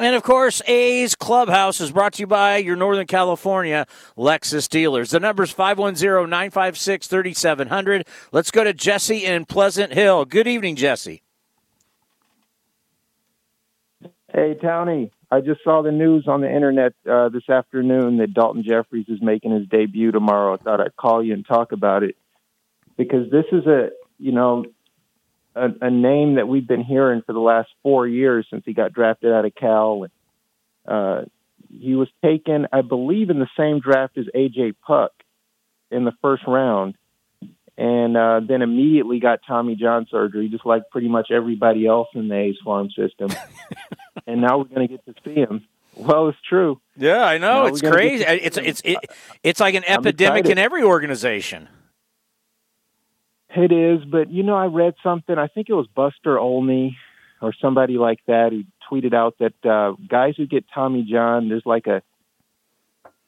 And 0.00 0.14
of 0.14 0.22
course, 0.22 0.62
A's 0.68 1.16
Clubhouse 1.16 1.80
is 1.80 1.90
brought 1.90 2.12
to 2.14 2.20
you 2.20 2.28
by 2.28 2.58
your 2.58 2.76
Northern 2.76 3.06
California 3.06 3.84
Lexus 4.16 4.68
dealers. 4.68 5.10
The 5.10 5.18
number 5.18 5.42
is 5.42 5.50
510 5.50 6.30
956 6.30 7.06
3700. 7.08 8.06
Let's 8.30 8.52
go 8.52 8.62
to 8.62 8.72
Jesse 8.72 9.24
in 9.24 9.44
Pleasant 9.44 9.92
Hill. 9.92 10.24
Good 10.24 10.46
evening, 10.46 10.76
Jesse. 10.76 11.22
Hey, 14.32 14.54
Tony. 14.60 15.10
I 15.30 15.40
just 15.40 15.64
saw 15.64 15.82
the 15.82 15.90
news 15.90 16.26
on 16.28 16.42
the 16.42 16.54
internet 16.54 16.94
uh, 17.10 17.28
this 17.28 17.48
afternoon 17.50 18.18
that 18.18 18.32
Daulton 18.32 18.64
Jefferies 18.64 19.06
is 19.08 19.20
making 19.20 19.50
his 19.50 19.66
debut 19.66 20.12
tomorrow. 20.12 20.54
I 20.54 20.56
thought 20.58 20.80
I'd 20.80 20.96
call 20.96 21.24
you 21.24 21.34
and 21.34 21.44
talk 21.44 21.72
about 21.72 22.02
it 22.04 22.16
because 22.96 23.30
this 23.30 23.44
is 23.50 23.66
a, 23.66 23.90
you 24.18 24.32
know, 24.32 24.64
a, 25.54 25.68
a 25.82 25.90
name 25.90 26.36
that 26.36 26.48
we've 26.48 26.66
been 26.66 26.84
hearing 26.84 27.22
for 27.26 27.32
the 27.32 27.40
last 27.40 27.68
four 27.82 28.06
years 28.06 28.46
since 28.50 28.64
he 28.64 28.72
got 28.72 28.92
drafted 28.92 29.32
out 29.32 29.44
of 29.44 29.54
Cal. 29.54 30.04
And 30.04 30.12
uh, 30.86 31.24
he 31.70 31.94
was 31.94 32.08
taken, 32.24 32.66
I 32.72 32.82
believe, 32.82 33.30
in 33.30 33.38
the 33.38 33.48
same 33.56 33.80
draft 33.80 34.18
as 34.18 34.26
AJ 34.34 34.74
Puk 34.86 35.12
in 35.90 36.04
the 36.04 36.12
first 36.22 36.42
round, 36.46 36.94
and 37.76 38.16
uh, 38.16 38.40
then 38.46 38.62
immediately 38.62 39.20
got 39.20 39.40
Tommy 39.46 39.76
John 39.76 40.06
surgery, 40.10 40.48
just 40.48 40.66
like 40.66 40.82
pretty 40.90 41.08
much 41.08 41.30
everybody 41.30 41.86
else 41.86 42.08
in 42.14 42.28
the 42.28 42.34
A's 42.34 42.56
farm 42.64 42.90
system. 42.90 43.30
and 44.26 44.40
now 44.40 44.58
we're 44.58 44.64
going 44.64 44.86
to 44.86 44.94
get 44.96 45.04
to 45.06 45.14
see 45.24 45.34
him. 45.34 45.64
Well, 45.94 46.28
it's 46.28 46.38
true. 46.48 46.80
Yeah, 46.96 47.24
I 47.24 47.38
know. 47.38 47.62
Now 47.62 47.66
it's 47.66 47.80
crazy. 47.80 48.24
It's 48.24 48.56
it's 48.56 48.82
it, 48.84 48.98
it's 49.42 49.58
like 49.58 49.74
an 49.74 49.82
I'm 49.88 49.98
epidemic 49.98 50.46
in 50.46 50.56
every 50.56 50.82
organization. 50.82 51.68
It 53.50 53.72
is, 53.72 54.04
but 54.04 54.30
you 54.30 54.42
know, 54.42 54.54
I 54.54 54.66
read 54.66 54.94
something. 55.02 55.36
I 55.38 55.46
think 55.48 55.68
it 55.68 55.74
was 55.74 55.86
Buster 55.94 56.38
Olney 56.38 56.96
or 57.40 57.54
somebody 57.60 57.96
like 57.96 58.20
that 58.26 58.50
who 58.52 58.64
tweeted 58.90 59.14
out 59.14 59.36
that 59.38 59.54
uh, 59.68 59.94
guys 60.08 60.34
who 60.36 60.46
get 60.46 60.64
Tommy 60.74 61.06
John, 61.10 61.48
there's 61.48 61.64
like 61.64 61.86
a 61.86 62.02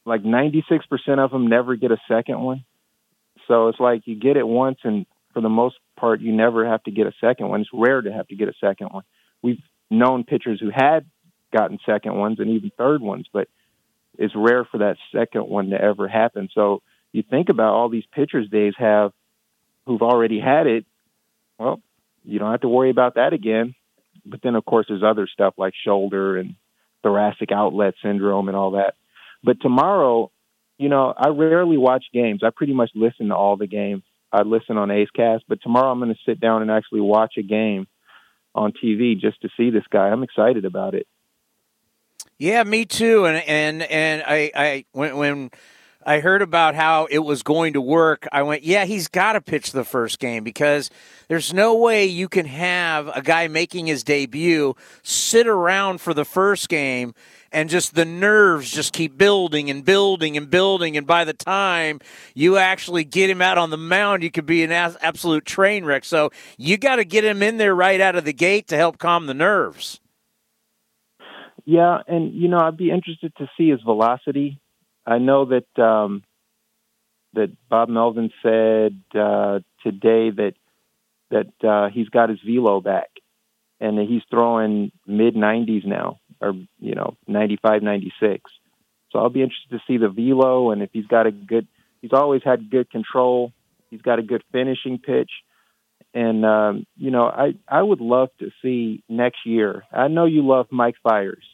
like 0.05 0.23
96% 0.23 0.83
of 1.19 1.31
them 1.31 1.49
never 1.49 1.77
get 1.77 1.91
a 1.91 1.99
second 2.09 2.41
one. 2.41 2.65
So 3.47 3.69
it's 3.69 3.81
like 3.81 4.03
you 4.07 4.19
get 4.19 4.37
it 4.37 4.47
once, 4.47 4.79
and 4.85 5.07
for 5.33 5.41
the 5.41 5.49
most 5.49 5.77
part, 5.97 6.21
you 6.21 6.33
never 6.33 6.67
have 6.67 6.83
to 6.85 6.91
get 6.91 7.07
a 7.07 7.13
second 7.21 7.49
one. 7.49 7.61
It's 7.61 7.71
rare 7.73 8.01
to 8.01 8.13
have 8.13 8.29
to 8.29 8.37
get 8.37 8.49
a 8.49 8.55
second 8.61 8.89
one. 8.89 9.05
We've 9.43 9.63
known 9.91 10.25
pitchers 10.25 10.61
who 10.61 10.71
had 10.75 11.07
gotten 11.57 11.79
second 11.85 12.15
ones 12.15 12.39
and 12.39 12.51
even 12.51 12.71
third 12.77 13.01
ones, 13.01 13.27
but 13.33 13.49
it's 14.19 14.35
rare 14.37 14.65
for 14.65 14.79
that 14.79 14.97
second 15.13 15.49
one 15.49 15.71
to 15.71 15.81
ever 15.81 16.09
happen. 16.09 16.49
So 16.55 16.83
you 17.13 17.23
think 17.29 17.49
about 17.49 17.75
all 17.75 17.89
these 17.89 18.05
pitchers 18.13 18.49
days 18.49 18.75
have 18.79 19.13
who've 19.87 20.03
already 20.03 20.41
had 20.41 20.67
it, 20.67 20.85
well, 21.59 21.81
you 22.25 22.39
don't 22.39 22.51
have 22.51 22.61
to 22.63 22.69
worry 22.69 22.91
about 22.91 23.15
that 23.15 23.33
again. 23.33 23.75
But 24.25 24.41
then, 24.43 24.55
of 24.55 24.65
course, 24.65 24.87
there's 24.89 25.03
other 25.03 25.29
stuff 25.33 25.55
like 25.57 25.75
shoulder 25.85 26.37
and 26.37 26.55
thoracic 27.03 27.51
outlet 27.53 27.95
syndrome 28.03 28.49
and 28.49 28.57
all 28.57 28.73
that. 28.73 28.95
But 29.43 29.61
tomorrow, 29.61 30.31
you 30.79 30.89
know, 30.89 31.13
I 31.17 31.29
rarely 31.29 31.79
watch 31.79 32.05
games. 32.13 32.43
I 32.45 32.51
pretty 32.51 32.75
much 32.75 32.91
listen 32.95 33.29
to 33.29 33.35
all 33.35 33.57
the 33.57 33.67
games. 33.67 34.03
I 34.33 34.43
listen 34.43 34.77
on 34.77 34.91
A's 34.91 35.11
Cast, 35.15 35.45
but 35.49 35.61
tomorrow 35.63 35.91
I'm 35.91 35.99
going 35.99 36.15
to 36.15 36.21
sit 36.25 36.41
down 36.41 36.63
and 36.63 36.71
actually 36.71 37.01
watch 37.01 37.35
a 37.37 37.43
game 37.43 37.87
on 38.55 38.73
TV 38.73 39.19
just 39.19 39.41
to 39.43 39.49
see 39.57 39.71
this 39.71 39.85
guy. 39.91 40.09
I'm 40.09 40.23
excited 40.23 40.65
about 40.65 40.95
it. 40.95 41.07
Yeah, 42.39 42.63
me 42.65 42.87
too. 42.87 43.27
And 43.27 43.43
and 43.47 43.83
and 43.83 44.23
I 44.27 44.51
I 44.55 44.85
when 44.93 45.17
when 45.17 45.51
I 46.05 46.21
heard 46.21 46.41
about 46.41 46.75
how 46.75 47.07
it 47.11 47.19
was 47.19 47.43
going 47.43 47.75
to 47.75 47.81
work, 47.81 48.27
I 48.33 48.43
went, 48.43 48.63
yeah, 48.63 48.87
he's 48.87 49.07
got 49.07 49.35
to 49.35 49.41
pitch 49.43 49.73
the 49.73 49.85
first 49.85 50.19
game 50.19 50.43
because 50.45 50.89
there's 51.29 51.53
no 51.53 51.77
way 51.77 52.07
you 52.07 52.27
can 52.27 52.47
have 52.47 53.09
a 53.15 53.21
guy 53.21 53.49
making 53.49 53.87
his 53.87 54.03
debut 54.03 54.75
sit 55.03 55.47
around 55.47 56.01
for 56.01 56.15
the 56.15 56.25
first 56.25 56.71
game 56.71 57.13
and 57.53 57.69
just 57.69 57.95
the 57.95 58.07
nerves 58.07 58.71
just 58.71 58.95
keep 58.95 59.19
building 59.19 59.69
and 59.69 59.85
building 59.85 60.39
and 60.39 60.49
building. 60.49 60.97
And 60.97 61.07
by 61.07 61.25
the 61.25 61.35
time 61.35 62.01
you 62.35 62.57
actually 62.57 63.05
get 63.05 63.29
him 63.29 63.43
out 63.43 63.59
on 63.59 63.69
the 63.69 63.77
mound 63.77 64.23
you 64.23 64.31
could 64.31 64.47
be 64.47 64.65
an 64.65 64.73
absolute 64.73 65.45
train 65.45 65.85
wreck. 65.85 66.07
So 66.07 66.31
you 66.57 66.79
got 66.79 66.97
to 66.97 67.05
get 67.05 67.25
him 67.25 67.43
in 67.43 67.59
there 67.59 67.75
right 67.75 68.01
out 68.01 68.17
of 68.17 68.25
the 68.25 68.33
gate 68.33 68.69
to 68.69 68.77
help 68.77 68.97
calm 68.97 69.27
the 69.27 69.35
nerves. 69.35 70.01
Yeah, 71.67 71.99
and 72.09 72.33
you 72.33 72.49
know, 72.49 72.59
I'd 72.59 72.79
be 72.79 72.91
interested 72.91 73.33
to 73.37 73.49
see 73.57 73.69
his 73.69 73.83
velocity. 73.83 74.59
I 75.07 75.19
know 75.19 75.47
that 75.47 75.83
um, 75.83 76.23
that 77.35 77.51
Bob 77.69 77.89
Melvin 77.89 78.31
said 78.43 79.01
uh, 79.19 79.61
today 79.83 80.31
that 80.31 80.55
that 81.31 81.69
uh, 81.69 81.89
he's 81.91 82.09
got 82.09 82.29
his 82.29 82.41
velo 82.45 82.81
back, 82.81 83.09
and 83.81 83.99
that 83.99 84.07
he's 84.09 84.23
throwing 84.31 84.91
mid 85.07 85.35
90s 85.35 85.87
now, 85.87 86.19
or 86.41 86.55
you 86.79 86.95
know, 86.95 87.17
95, 87.27 87.83
96. 87.83 88.51
So 89.11 89.19
I'll 89.19 89.31
be 89.31 89.43
interested 89.43 89.71
to 89.71 89.83
see 89.87 89.97
the 89.97 90.09
velo, 90.09 90.71
and 90.71 90.83
if 90.83 90.91
he's 90.93 91.07
got 91.07 91.27
a 91.27 91.33
good, 91.33 91.67
he's 92.01 92.13
always 92.13 92.43
had 92.45 92.71
good 92.71 92.91
control. 92.91 93.53
He's 93.91 94.03
got 94.03 94.19
a 94.19 94.23
good 94.23 94.45
finishing 94.53 94.99
pitch, 94.99 95.31
and 96.15 96.45
um, 96.45 96.87
you 96.97 97.11
know, 97.11 97.25
I 97.25 97.55
I 97.69 97.83
would 97.83 98.01
love 98.01 98.29
to 98.39 98.51
see 98.63 99.03
next 99.09 99.47
year. 99.47 99.85
I 99.93 100.09
know 100.09 100.27
you 100.27 100.47
love 100.47 100.67
Mike 100.71 100.97
Fiers, 101.03 101.45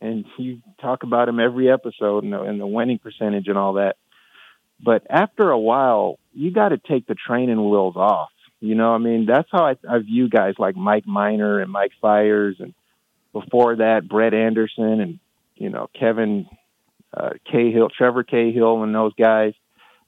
and 0.00 0.24
you 0.38 0.60
talk 0.80 1.02
about 1.02 1.28
him 1.28 1.40
every 1.40 1.70
episode 1.70 2.24
and 2.24 2.32
the, 2.32 2.42
and 2.42 2.60
the 2.60 2.66
winning 2.66 2.98
percentage 2.98 3.48
and 3.48 3.58
all 3.58 3.74
that. 3.74 3.96
But 4.82 5.06
after 5.08 5.50
a 5.50 5.58
while, 5.58 6.18
you 6.34 6.50
got 6.50 6.68
to 6.68 6.78
take 6.78 7.06
the 7.06 7.14
training 7.14 7.70
wheels 7.70 7.96
off. 7.96 8.30
You 8.60 8.74
know, 8.74 8.92
I 8.92 8.98
mean, 8.98 9.26
that's 9.26 9.48
how 9.50 9.64
I, 9.64 9.76
I 9.88 9.98
view 9.98 10.28
guys 10.28 10.54
like 10.58 10.76
Mike 10.76 11.06
Minor 11.06 11.60
and 11.60 11.70
Mike 11.70 11.92
Fiers, 12.00 12.56
and 12.58 12.74
before 13.32 13.76
that, 13.76 14.08
Brett 14.08 14.32
Anderson 14.34 15.00
and 15.00 15.18
you 15.56 15.68
know 15.68 15.88
Kevin 15.98 16.46
uh, 17.14 17.30
Cahill, 17.50 17.90
Trevor 17.90 18.24
Cahill, 18.24 18.82
and 18.82 18.94
those 18.94 19.12
guys. 19.14 19.52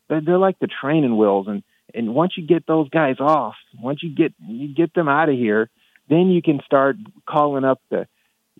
They're, 0.09 0.23
they're 0.23 0.39
like 0.39 0.59
the 0.59 0.69
training 0.69 1.17
wheels, 1.17 1.47
and 1.47 1.63
and 1.95 2.15
once 2.15 2.37
you 2.37 2.47
get 2.47 2.67
those 2.67 2.89
guys 2.89 3.17
off, 3.21 3.55
once 3.79 4.03
you 4.03 4.15
get 4.15 4.33
you 4.47 4.75
get 4.75 4.95
them 4.95 5.09
out 5.09 5.29
of 5.29 5.35
here, 5.35 5.69
then 6.09 6.31
you 6.31 6.43
can 6.43 6.61
start 6.65 6.97
calling 7.27 7.65
up 7.65 7.81
the, 7.91 8.07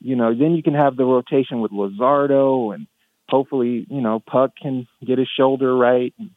you 0.01 0.17
know, 0.17 0.35
then 0.35 0.53
you 0.53 0.63
can 0.63 0.75
have 0.75 0.97
the 0.97 1.05
rotation 1.05 1.61
with 1.61 1.73
Luzardo 1.73 2.75
and 2.75 2.87
hopefully, 3.29 3.87
you 3.89 4.01
know, 4.01 4.21
Puk 4.21 4.53
can 4.61 4.87
get 5.05 5.19
his 5.19 5.29
shoulder 5.37 5.77
right. 5.77 6.15
And 6.19 6.31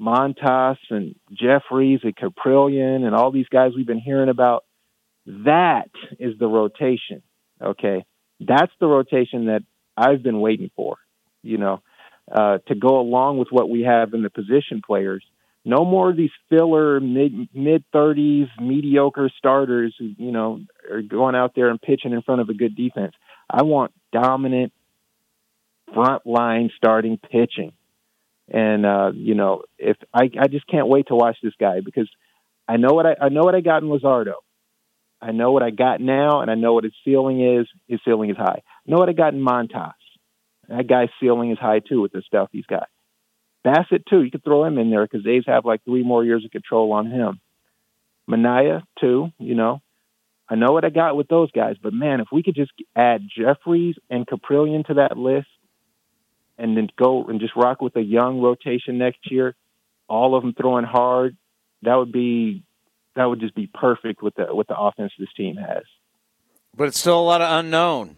Montas 0.00 0.78
and 0.90 1.14
Jefferies 1.32 2.00
and 2.02 2.16
Kaprielian 2.16 3.04
and 3.04 3.14
all 3.14 3.30
these 3.30 3.48
guys 3.48 3.72
we've 3.76 3.86
been 3.86 4.00
hearing 4.00 4.28
about. 4.28 4.64
That 5.26 5.90
is 6.18 6.38
the 6.38 6.48
rotation. 6.48 7.22
Okay. 7.62 8.04
That's 8.40 8.72
the 8.80 8.88
rotation 8.88 9.46
that 9.46 9.62
I've 9.96 10.22
been 10.22 10.40
waiting 10.40 10.70
for, 10.74 10.96
you 11.42 11.58
know, 11.58 11.82
uh, 12.30 12.58
to 12.66 12.74
go 12.74 12.98
along 12.98 13.38
with 13.38 13.48
what 13.50 13.68
we 13.68 13.82
have 13.82 14.14
in 14.14 14.22
the 14.22 14.30
position 14.30 14.82
players. 14.84 15.24
No 15.64 15.84
more 15.84 16.10
of 16.10 16.16
these 16.16 16.30
filler 16.50 16.98
mid 16.98 17.48
mid 17.54 17.84
thirties 17.92 18.48
mediocre 18.60 19.30
starters 19.38 19.94
who, 19.96 20.10
you 20.18 20.32
know, 20.32 20.60
are 20.90 21.02
going 21.02 21.34
out 21.34 21.54
there 21.54 21.68
and 21.68 21.80
pitching 21.80 22.12
in 22.12 22.22
front 22.22 22.40
of 22.40 22.48
a 22.48 22.54
good 22.54 22.76
defense. 22.76 23.14
I 23.48 23.62
want 23.62 23.92
dominant 24.12 24.72
front 25.92 26.26
line 26.26 26.70
starting 26.76 27.18
pitching. 27.18 27.72
And 28.48 28.84
uh, 28.84 29.12
you 29.14 29.34
know, 29.34 29.62
if 29.78 29.96
I 30.12 30.30
I 30.38 30.48
just 30.48 30.66
can't 30.66 30.88
wait 30.88 31.08
to 31.08 31.14
watch 31.14 31.36
this 31.42 31.54
guy 31.58 31.80
because 31.80 32.08
I 32.68 32.76
know 32.76 32.92
what 32.92 33.06
I 33.06 33.16
I 33.20 33.28
know 33.28 33.42
what 33.42 33.54
I 33.54 33.60
got 33.60 33.82
in 33.82 33.88
Luzardo. 33.88 34.34
I 35.20 35.30
know 35.30 35.52
what 35.52 35.62
I 35.62 35.70
got 35.70 36.00
now, 36.00 36.40
and 36.40 36.50
I 36.50 36.56
know 36.56 36.74
what 36.74 36.84
his 36.84 36.92
ceiling 37.04 37.40
is. 37.40 37.68
His 37.86 38.00
ceiling 38.04 38.30
is 38.30 38.36
high. 38.36 38.60
I 38.60 38.90
know 38.90 38.98
what 38.98 39.08
I 39.08 39.12
got 39.12 39.34
in 39.34 39.40
Montas. 39.40 39.92
That 40.68 40.88
guy's 40.88 41.10
ceiling 41.20 41.52
is 41.52 41.58
high 41.58 41.78
too 41.78 42.00
with 42.00 42.12
the 42.12 42.22
stuff 42.22 42.48
he's 42.50 42.66
got. 42.66 42.88
Bassitt 43.64 44.04
too. 44.10 44.22
You 44.22 44.30
could 44.30 44.42
throw 44.42 44.64
him 44.64 44.78
in 44.78 44.90
there 44.90 45.06
because 45.06 45.26
A's 45.26 45.44
have 45.46 45.64
like 45.64 45.84
three 45.84 46.02
more 46.02 46.24
years 46.24 46.44
of 46.44 46.50
control 46.50 46.92
on 46.92 47.06
him. 47.06 47.40
Manaea 48.28 48.82
too. 49.00 49.30
You 49.38 49.54
know, 49.54 49.80
I 50.52 50.56
know 50.56 50.72
what 50.72 50.84
I 50.84 50.90
got 50.90 51.16
with 51.16 51.28
those 51.28 51.50
guys, 51.50 51.76
but 51.82 51.94
man, 51.94 52.20
if 52.20 52.28
we 52.30 52.42
could 52.42 52.54
just 52.54 52.72
add 52.94 53.22
Jefferies 53.34 53.96
and 54.10 54.26
Kaprielian 54.26 54.84
to 54.88 54.94
that 54.94 55.16
list, 55.16 55.48
and 56.58 56.76
then 56.76 56.88
go 57.02 57.24
and 57.24 57.40
just 57.40 57.56
rock 57.56 57.80
with 57.80 57.96
a 57.96 58.02
young 58.02 58.40
rotation 58.40 58.98
next 58.98 59.30
year, 59.30 59.54
all 60.08 60.34
of 60.36 60.42
them 60.42 60.52
throwing 60.52 60.84
hard, 60.84 61.36
that 61.82 61.94
would 61.94 62.12
be 62.12 62.64
that 63.16 63.24
would 63.24 63.40
just 63.40 63.54
be 63.54 63.66
perfect 63.66 64.22
with 64.22 64.34
the 64.34 64.54
with 64.54 64.66
the 64.66 64.76
offense 64.78 65.12
this 65.18 65.32
team 65.36 65.56
has. 65.56 65.84
but 66.76 66.88
it's 66.88 66.98
still 66.98 67.18
a 67.18 67.28
lot 67.32 67.40
of 67.40 67.50
unknown 67.58 68.16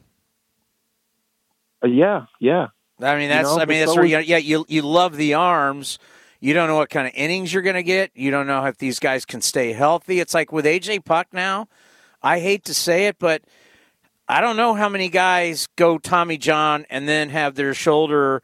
Uh, 1.85 1.89
yeah, 1.89 2.27
yeah. 2.41 2.69
I 3.01 3.15
mean, 3.15 3.23
You 3.23 3.29
that's. 3.29 3.49
know, 3.57 3.61
I 3.61 3.65
mean, 3.67 3.81
that's 3.81 3.95
where 3.97 4.05
you, 4.05 4.19
yeah. 4.19 4.39
You 4.39 4.65
you 4.69 4.83
love 4.83 5.17
the 5.17 5.35
arms. 5.35 5.99
You 6.41 6.53
don't 6.55 6.69
know 6.69 6.77
what 6.77 6.91
kind 6.91 7.07
of 7.07 7.13
innings 7.15 7.53
you're 7.53 7.63
going 7.63 7.75
to 7.77 7.83
get. 7.83 8.11
You 8.15 8.31
don't 8.31 8.47
know 8.47 8.65
if 8.67 8.77
these 8.79 8.99
guys 8.99 9.25
can 9.25 9.41
stay 9.41 9.73
healthy. 9.73 10.21
It's 10.21 10.35
like 10.35 10.53
with 10.53 10.65
AJ 10.65 11.05
Puk 11.05 11.29
now. 11.33 11.69
I 12.25 12.41
hate 12.41 12.65
to 12.65 12.75
say 12.75 13.07
it, 13.07 13.19
but 13.19 13.43
I 14.27 14.41
don't 14.41 14.57
know 14.57 14.73
how 14.73 14.89
many 14.89 15.11
guys 15.11 15.69
go 15.77 15.99
Tommy 15.99 16.39
John 16.39 16.87
and 16.89 17.07
then 17.07 17.29
have 17.29 17.55
their 17.55 17.75
shoulder 17.75 18.43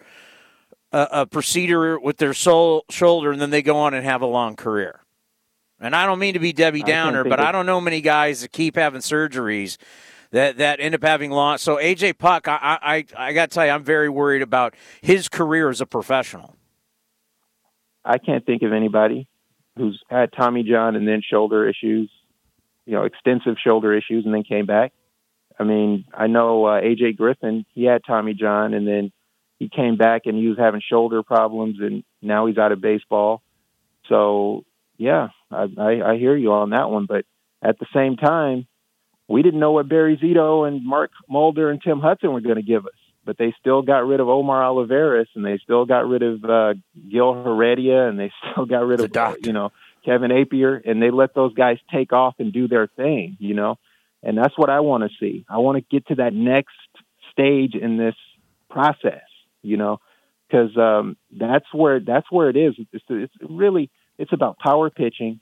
uh, 0.93 1.07
a 1.11 1.27
procedure 1.27 1.99
with 1.99 2.19
their 2.19 2.35
soul, 2.35 2.85
shoulder, 2.91 3.33
and 3.33 3.41
then 3.41 3.49
they 3.49 3.63
go 3.63 3.79
on 3.79 3.95
and 3.95 4.05
have 4.05 4.21
a 4.21 4.27
long 4.27 4.55
career. 4.55 5.01
And 5.81 5.97
I 5.97 6.05
don't 6.05 6.19
mean 6.19 6.35
to 6.35 6.41
be 6.41 6.53
Debbie 6.53 6.83
Downer, 6.83 7.23
think 7.23 7.31
but 7.31 7.41
I 7.41 7.53
don't 7.53 7.65
know 7.65 7.81
many 7.81 8.03
guys 8.03 8.43
that 8.43 8.53
keep 8.53 8.77
having 8.77 9.01
surgeries 9.01 9.79
that 10.31 10.59
that 10.59 10.79
end 10.81 10.95
up 10.95 11.03
having 11.03 11.31
long. 11.31 11.57
So 11.57 11.77
AJ 11.77 12.19
Puk, 12.19 12.49
I 12.49 12.79
I, 12.83 13.05
I 13.17 13.33
got 13.33 13.51
to 13.51 13.55
tell 13.55 13.65
you, 13.65 13.73
I'm 13.73 13.85
very 13.85 14.11
worried 14.11 14.43
about 14.43 14.75
his 15.01 15.29
career 15.29 15.71
as 15.71 15.81
a 15.81 15.87
professional. 15.87 16.55
I 18.05 18.19
can't 18.19 18.45
think 18.45 18.63
of 18.63 18.75
anybody 18.75 19.27
who's 19.77 20.03
had 20.11 20.33
Tommy 20.37 20.65
John 20.65 20.97
and 20.97 21.09
then 21.09 21.23
shoulder 21.23 21.67
issues, 21.67 22.11
you 22.91 22.97
know, 22.97 23.05
extensive 23.05 23.55
shoulder 23.65 23.97
issues, 23.97 24.25
and 24.25 24.35
then 24.35 24.43
came 24.43 24.67
back. 24.67 24.93
I 25.57 25.63
mean, 25.63 26.07
I 26.13 26.27
know 26.27 26.65
uh, 26.65 26.81
AJ 26.81 27.17
Griffin, 27.17 27.65
he 27.73 27.85
had 27.85 28.03
Tommy 28.05 28.35
John, 28.35 28.75
and 28.75 28.85
then 28.85 29.13
he 29.61 29.69
came 29.69 29.97
back 29.97 30.23
and 30.25 30.37
he 30.37 30.49
was 30.49 30.59
having 30.59 30.81
shoulder 30.81 31.23
problems, 31.23 31.77
and 31.81 32.03
now 32.21 32.47
he's 32.47 32.59
out 32.59 32.73
of 32.73 32.81
baseball. 32.81 33.43
So 34.09 34.65
yeah, 34.99 35.29
I, 35.53 35.69
I, 35.79 36.11
I 36.11 36.19
hear 36.19 36.37
you 36.37 36.53
on 36.53 36.71
that 36.71 36.91
one, 36.91 37.07
but 37.07 37.25
at 37.63 37.79
the 37.79 37.87
same 37.95 38.17
time, 38.17 38.67
we 39.29 39.43
didn't 39.43 39.61
know 39.61 39.71
what 39.71 39.89
Barry 39.89 40.17
Zito 40.17 40.67
and 40.67 40.85
Mark 40.85 41.13
Mulder 41.29 41.71
and 41.71 41.81
Tim 41.81 42.01
Hudson 42.01 42.33
were 42.33 42.41
going 42.41 42.57
to 42.57 42.63
give 42.63 42.87
us, 42.87 42.99
but 43.25 43.39
they 43.39 43.55
still 43.61 43.83
got 43.83 44.05
rid 44.05 44.19
of 44.19 44.29
Omar 44.29 44.65
Olivares 44.65 45.29
and 45.37 45.45
they 45.45 45.59
still 45.63 45.85
got 45.85 46.09
rid 46.09 46.25
of 46.25 46.45
uh, 46.45 46.75
Gil 47.09 47.35
Heredia 47.35 48.09
and 48.09 48.19
they 48.19 48.33
still 48.53 48.67
got 48.67 48.85
rid 48.85 48.99
of 48.99 49.37
you 49.45 49.53
know 49.53 49.71
Kevin 50.05 50.31
Appier, 50.31 50.81
and 50.85 51.03
they 51.03 51.11
let 51.11 51.35
those 51.35 51.55
guys 51.55 51.79
take 51.93 52.13
off 52.13 52.35
and 52.39 52.53
do 52.53 52.69
their 52.69 52.87
thing, 52.87 53.37
you 53.39 53.55
know, 53.55 53.79
and 54.23 54.37
that's 54.37 54.57
what 54.57 54.71
I 54.71 54.81
want 54.81 55.05
to 55.05 55.11
see. 55.19 55.45
I 55.49 55.59
want 55.59 55.77
to 55.77 55.85
get 55.91 56.07
to 56.09 56.17
that 56.17 56.33
next 56.33 56.77
stage 57.33 57.75
in 57.75 57.97
this 57.97 58.15
process, 58.69 59.23
you 59.63 59.77
know, 59.77 60.01
because 60.49 60.77
um, 60.77 61.17
that's 61.31 61.67
where 61.73 62.01
that's 62.01 62.31
where 62.31 62.49
it 62.51 62.57
is. 62.57 62.75
It's, 62.93 63.05
it's 63.09 63.35
really 63.49 63.91
it's 64.19 64.33
about 64.33 64.59
power 64.59 64.91
pitching, 64.91 65.41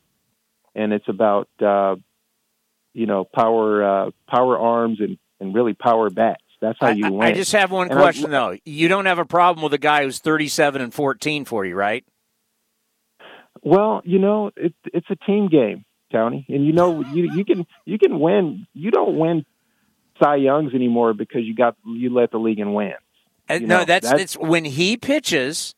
and 0.74 0.92
it's 0.92 1.09
about 1.09 1.48
uh, 1.61 1.96
you 2.92 3.06
know, 3.06 3.24
power 3.24 3.84
uh, 4.06 4.11
power 4.28 4.59
arms 4.59 5.00
and, 5.00 5.18
and 5.40 5.54
really 5.54 5.74
power 5.74 6.11
bats. 6.11 6.42
That's 6.61 6.78
how 6.80 6.88
you 6.88 7.06
I, 7.06 7.11
win. 7.11 7.22
I 7.28 7.32
just 7.32 7.52
have 7.52 7.70
one 7.70 7.88
and 7.90 7.98
question 7.98 8.26
I, 8.26 8.30
though. 8.30 8.56
You 8.64 8.88
don't 8.88 9.06
have 9.06 9.18
a 9.18 9.24
problem 9.24 9.62
with 9.62 9.72
a 9.72 9.78
guy 9.78 10.02
who's 10.02 10.18
37 10.18 10.82
and 10.82 10.92
14 10.92 11.44
for 11.44 11.64
you, 11.64 11.76
right? 11.76 12.04
Well, 13.62 14.02
you 14.04 14.18
know, 14.18 14.50
it, 14.56 14.74
it's 14.84 15.06
a 15.11 15.16
team 15.16 15.48
game, 15.48 15.84
Tony, 16.12 16.44
and 16.48 16.64
you 16.64 16.72
know 16.72 17.02
you 17.02 17.30
you 17.34 17.44
can 17.44 17.66
you 17.84 17.98
can 17.98 18.18
win. 18.20 18.66
You 18.74 18.90
don't 18.90 19.18
win 19.18 19.44
Cy 20.20 20.36
Youngs 20.36 20.74
anymore 20.74 21.14
because 21.14 21.42
you 21.44 21.54
got 21.54 21.76
you 21.84 22.12
let 22.12 22.30
the 22.30 22.38
league 22.38 22.59
in 22.59 22.72
wins. 22.72 22.96
Uh, 23.48 23.59
no, 23.59 23.84
that's, 23.84 24.11
that's 24.11 24.36
when 24.36 24.64
he 24.64 24.96
pitches, 24.96 25.74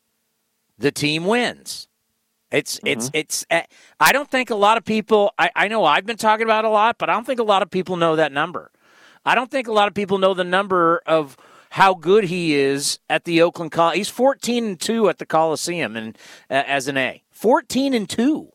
the 0.79 0.91
team 0.91 1.25
wins. 1.25 1.89
It's 2.51 2.77
mm-hmm. 2.79 2.89
it's 2.89 3.11
it's. 3.15 3.47
Uh, 3.51 3.63
I 4.01 4.13
don't 4.13 4.29
think 4.29 4.51
a 4.51 4.57
lot 4.57 4.77
of 4.77 4.85
people. 4.85 5.33
I, 5.39 5.51
I 5.55 5.69
know 5.69 5.85
I've 5.85 6.07
been 6.07 6.17
talking 6.17 6.45
about 6.45 6.65
a 6.65 6.69
lot, 6.69 6.99
but 6.99 7.09
I 7.09 7.13
don't 7.13 7.25
think 7.25 7.39
a 7.39 7.45
lot 7.45 7.63
of 7.63 7.71
people 7.71 7.97
know 7.97 8.17
that 8.17 8.33
number. 8.33 8.73
I 9.25 9.35
don't 9.35 9.51
think 9.51 9.69
a 9.69 9.73
lot 9.73 9.87
of 9.87 9.95
people 9.95 10.19
know 10.19 10.35
the 10.35 10.45
number 10.45 11.01
of 11.07 11.37
how 11.71 11.95
good 11.95 12.25
he 12.25 12.55
is 12.55 12.99
at 13.09 13.25
the 13.25 13.41
Oakland 13.43 13.71
Col. 13.71 13.91
He's 13.91 14.09
fourteen 14.09 14.65
and 14.65 14.81
two 14.81 15.09
at 15.09 15.19
the 15.19 15.27
Coliseum 15.27 15.95
and 15.95 16.19
uh, 16.51 16.65
as 16.67 16.89
an 16.89 16.97
A. 16.97 17.23
Fourteen 17.41 17.95
and 17.95 18.07
two. 18.07 18.51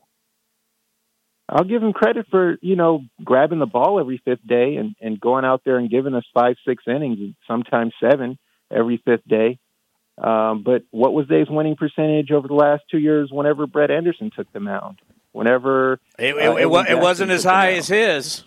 I'll 1.49 1.63
give 1.63 1.81
him 1.81 1.91
credit 1.91 2.27
for 2.29 2.57
you 2.61 2.75
know 2.75 3.03
grabbing 3.23 3.57
the 3.57 3.65
ball 3.65 3.99
every 3.99 4.21
fifth 4.23 4.45
day 4.47 4.75
and 4.75 4.95
and 5.01 5.19
going 5.19 5.43
out 5.43 5.61
there 5.65 5.77
and 5.77 5.89
giving 5.89 6.13
us 6.13 6.23
five 6.35 6.55
six 6.67 6.83
innings 6.87 7.17
and 7.19 7.35
sometimes 7.47 7.93
seven 7.99 8.37
every 8.69 9.01
fifth 9.03 9.27
day. 9.27 9.57
Um, 10.19 10.61
but 10.63 10.83
what 10.91 11.13
was 11.13 11.27
Dave's 11.27 11.49
winning 11.49 11.75
percentage 11.75 12.29
over 12.29 12.47
the 12.47 12.53
last 12.53 12.83
two 12.91 12.99
years? 12.99 13.29
Whenever 13.31 13.65
Brett 13.65 13.89
Anderson 13.89 14.29
took 14.35 14.51
the 14.53 14.59
mound, 14.59 14.99
whenever 15.31 15.93
it, 16.19 16.35
it, 16.35 16.47
uh, 16.47 16.55
it, 16.55 16.89
it 16.91 16.99
wasn't 16.99 17.31
as 17.31 17.43
high 17.43 17.73
as 17.73 17.87
his. 17.87 18.43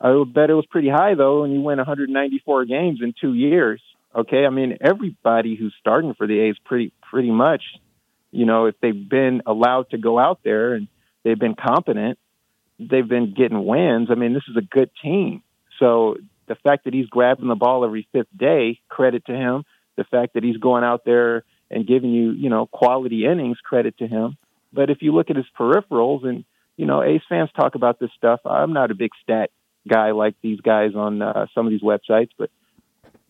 I 0.00 0.10
would 0.10 0.34
bet 0.34 0.50
it 0.50 0.54
was 0.54 0.66
pretty 0.66 0.90
high 0.90 1.14
though, 1.14 1.44
and 1.44 1.52
you 1.52 1.60
win 1.60 1.78
194 1.78 2.64
games 2.64 2.98
in 3.00 3.14
two 3.20 3.34
years. 3.34 3.80
Okay, 4.12 4.44
I 4.44 4.50
mean 4.50 4.76
everybody 4.80 5.54
who's 5.54 5.74
starting 5.78 6.14
for 6.14 6.26
the 6.26 6.40
A's 6.40 6.56
pretty 6.64 6.92
pretty 7.00 7.30
much, 7.30 7.62
you 8.30 8.46
know, 8.46 8.66
if 8.66 8.74
they've 8.80 9.08
been 9.08 9.42
allowed 9.46 9.90
to 9.90 9.98
go 9.98 10.18
out 10.18 10.40
there 10.42 10.74
and 10.74 10.88
they've 11.24 11.38
been 11.38 11.54
competent, 11.54 12.18
they've 12.78 13.08
been 13.08 13.34
getting 13.34 13.64
wins. 13.64 14.08
I 14.10 14.14
mean, 14.14 14.34
this 14.34 14.44
is 14.48 14.56
a 14.56 14.62
good 14.62 14.90
team. 15.02 15.42
So 15.78 16.16
the 16.46 16.56
fact 16.56 16.84
that 16.84 16.94
he's 16.94 17.06
grabbing 17.06 17.48
the 17.48 17.54
ball 17.54 17.84
every 17.84 18.08
fifth 18.12 18.36
day, 18.36 18.80
credit 18.88 19.26
to 19.26 19.32
him 19.32 19.64
the 19.96 20.04
fact 20.04 20.34
that 20.34 20.44
he's 20.44 20.58
going 20.58 20.84
out 20.84 21.04
there 21.04 21.44
and 21.70 21.86
giving 21.86 22.10
you, 22.10 22.30
you 22.30 22.48
know, 22.48 22.66
quality 22.66 23.24
innings, 23.24 23.58
credit 23.64 23.98
to 23.98 24.06
him. 24.06 24.36
But 24.72 24.90
if 24.90 24.98
you 25.00 25.12
look 25.12 25.30
at 25.30 25.36
his 25.36 25.46
peripherals, 25.58 26.24
and 26.24 26.44
you 26.76 26.86
know, 26.86 27.02
Ace 27.02 27.22
fans 27.28 27.50
talk 27.56 27.74
about 27.74 27.98
this 27.98 28.10
stuff. 28.16 28.40
I'm 28.44 28.72
not 28.72 28.90
a 28.90 28.94
big 28.94 29.10
stat 29.22 29.50
guy 29.88 30.10
like 30.10 30.34
these 30.42 30.60
guys 30.60 30.94
on 30.94 31.22
uh, 31.22 31.46
some 31.54 31.66
of 31.66 31.70
these 31.70 31.80
websites, 31.80 32.30
but 32.38 32.50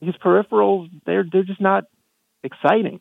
his 0.00 0.16
peripherals, 0.16 0.90
they're 1.06 1.24
they're 1.30 1.44
just 1.44 1.60
not 1.60 1.84
exciting. 2.42 3.00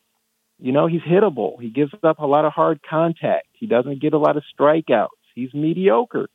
You 0.59 0.71
know, 0.71 0.87
he's 0.87 1.01
hittable. 1.01 1.61
He 1.61 1.69
gives 1.69 1.91
up 2.03 2.19
a 2.19 2.25
lot 2.25 2.45
of 2.45 2.53
hard 2.53 2.79
contact. 2.87 3.47
He 3.53 3.67
doesn't 3.67 4.01
get 4.01 4.13
a 4.13 4.17
lot 4.17 4.37
of 4.37 4.43
strikeouts. 4.57 5.09
He's 5.33 5.53
mediocre, 5.53 6.29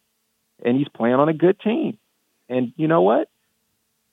and 0.64 0.76
he's 0.76 0.88
playing 0.88 1.14
on 1.14 1.28
a 1.28 1.34
good 1.34 1.58
team. 1.60 1.98
And 2.48 2.72
you 2.76 2.86
know 2.86 3.02
what? 3.02 3.28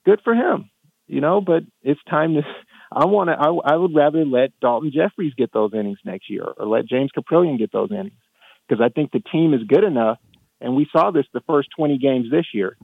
Good 0.06 0.22
for 0.24 0.34
him. 0.34 0.70
You 1.08 1.22
know, 1.22 1.42
but 1.42 1.64
it's 1.84 2.00
time 2.10 2.36
to 2.36 2.42
I 2.92 3.06
want 3.06 3.30
to. 3.30 3.34
I, 3.34 3.74
I 3.74 3.76
would 3.76 3.94
rather 3.94 4.24
let 4.24 4.58
Daulton 4.64 4.94
Jefferies 4.94 5.34
get 5.38 5.52
those 5.52 5.72
innings 5.74 6.00
next 6.06 6.30
year, 6.30 6.44
or 6.44 6.66
let 6.66 6.86
James 6.88 7.12
Kaprielian 7.18 7.58
get 7.58 7.72
those 7.72 7.92
innings, 7.92 8.16
because 8.68 8.82
I 8.82 8.90
think 8.90 9.12
the 9.12 9.20
team 9.20 9.54
is 9.54 9.62
good 9.68 9.84
enough. 9.84 10.20
And 10.62 10.76
we 10.76 10.88
saw 10.92 11.12
this 11.12 11.26
the 11.34 11.42
first 11.42 11.70
20 11.78 11.98
games 11.98 12.32
this 12.32 12.48
year. 12.54 12.78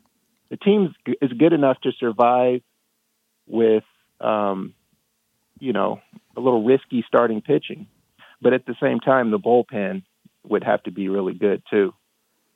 The 0.49 0.57
team 0.57 0.93
is 1.21 1.31
good 1.31 1.53
enough 1.53 1.79
to 1.81 1.91
survive 1.99 2.61
with, 3.47 3.83
um, 4.19 4.75
you 5.63 5.71
know, 5.71 6.01
a 6.35 6.41
little 6.41 6.63
risky 6.63 7.05
starting 7.07 7.41
pitching, 7.41 7.87
but 8.41 8.51
at 8.51 8.65
the 8.65 8.75
same 8.81 8.99
time, 8.99 9.31
the 9.31 9.39
bullpen 9.39 10.03
would 10.43 10.63
have 10.63 10.83
to 10.83 10.91
be 10.91 11.07
really 11.07 11.33
good 11.33 11.63
too. 11.69 11.93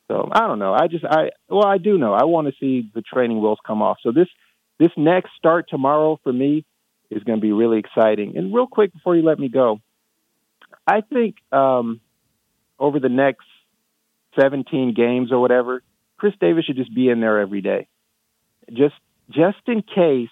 So 0.08 0.28
I 0.30 0.40
don't 0.40 0.58
know. 0.58 0.74
I 0.74 0.88
just 0.88 1.04
I 1.06 1.30
well 1.48 1.66
I 1.66 1.78
do 1.78 1.96
know. 1.96 2.12
I 2.12 2.24
want 2.24 2.48
to 2.48 2.54
see 2.60 2.90
the 2.94 3.00
training 3.00 3.40
wheels 3.40 3.58
come 3.66 3.80
off. 3.80 3.96
So 4.02 4.12
this 4.12 4.28
this 4.78 4.90
next 4.96 5.30
start 5.38 5.70
tomorrow 5.70 6.20
for 6.22 6.32
me 6.32 6.66
is 7.10 7.22
going 7.24 7.38
to 7.38 7.42
be 7.42 7.52
really 7.52 7.78
exciting. 7.78 8.36
And 8.36 8.54
real 8.54 8.66
quick 8.66 8.92
before 8.92 9.16
you 9.16 9.22
let 9.22 9.38
me 9.38 9.48
go, 9.48 9.80
I 10.86 11.00
think 11.00 11.36
um, 11.50 12.00
over 12.78 13.00
the 13.00 13.08
next 13.08 13.46
17 14.38 14.92
games 14.94 15.32
or 15.32 15.40
whatever, 15.40 15.82
Khris 16.18 16.34
Davis 16.38 16.66
should 16.66 16.76
just 16.76 16.94
be 16.94 17.08
in 17.08 17.20
there 17.20 17.40
every 17.40 17.62
day, 17.62 17.88
just 18.70 18.96
just 19.30 19.58
in 19.66 19.82
case 19.82 20.30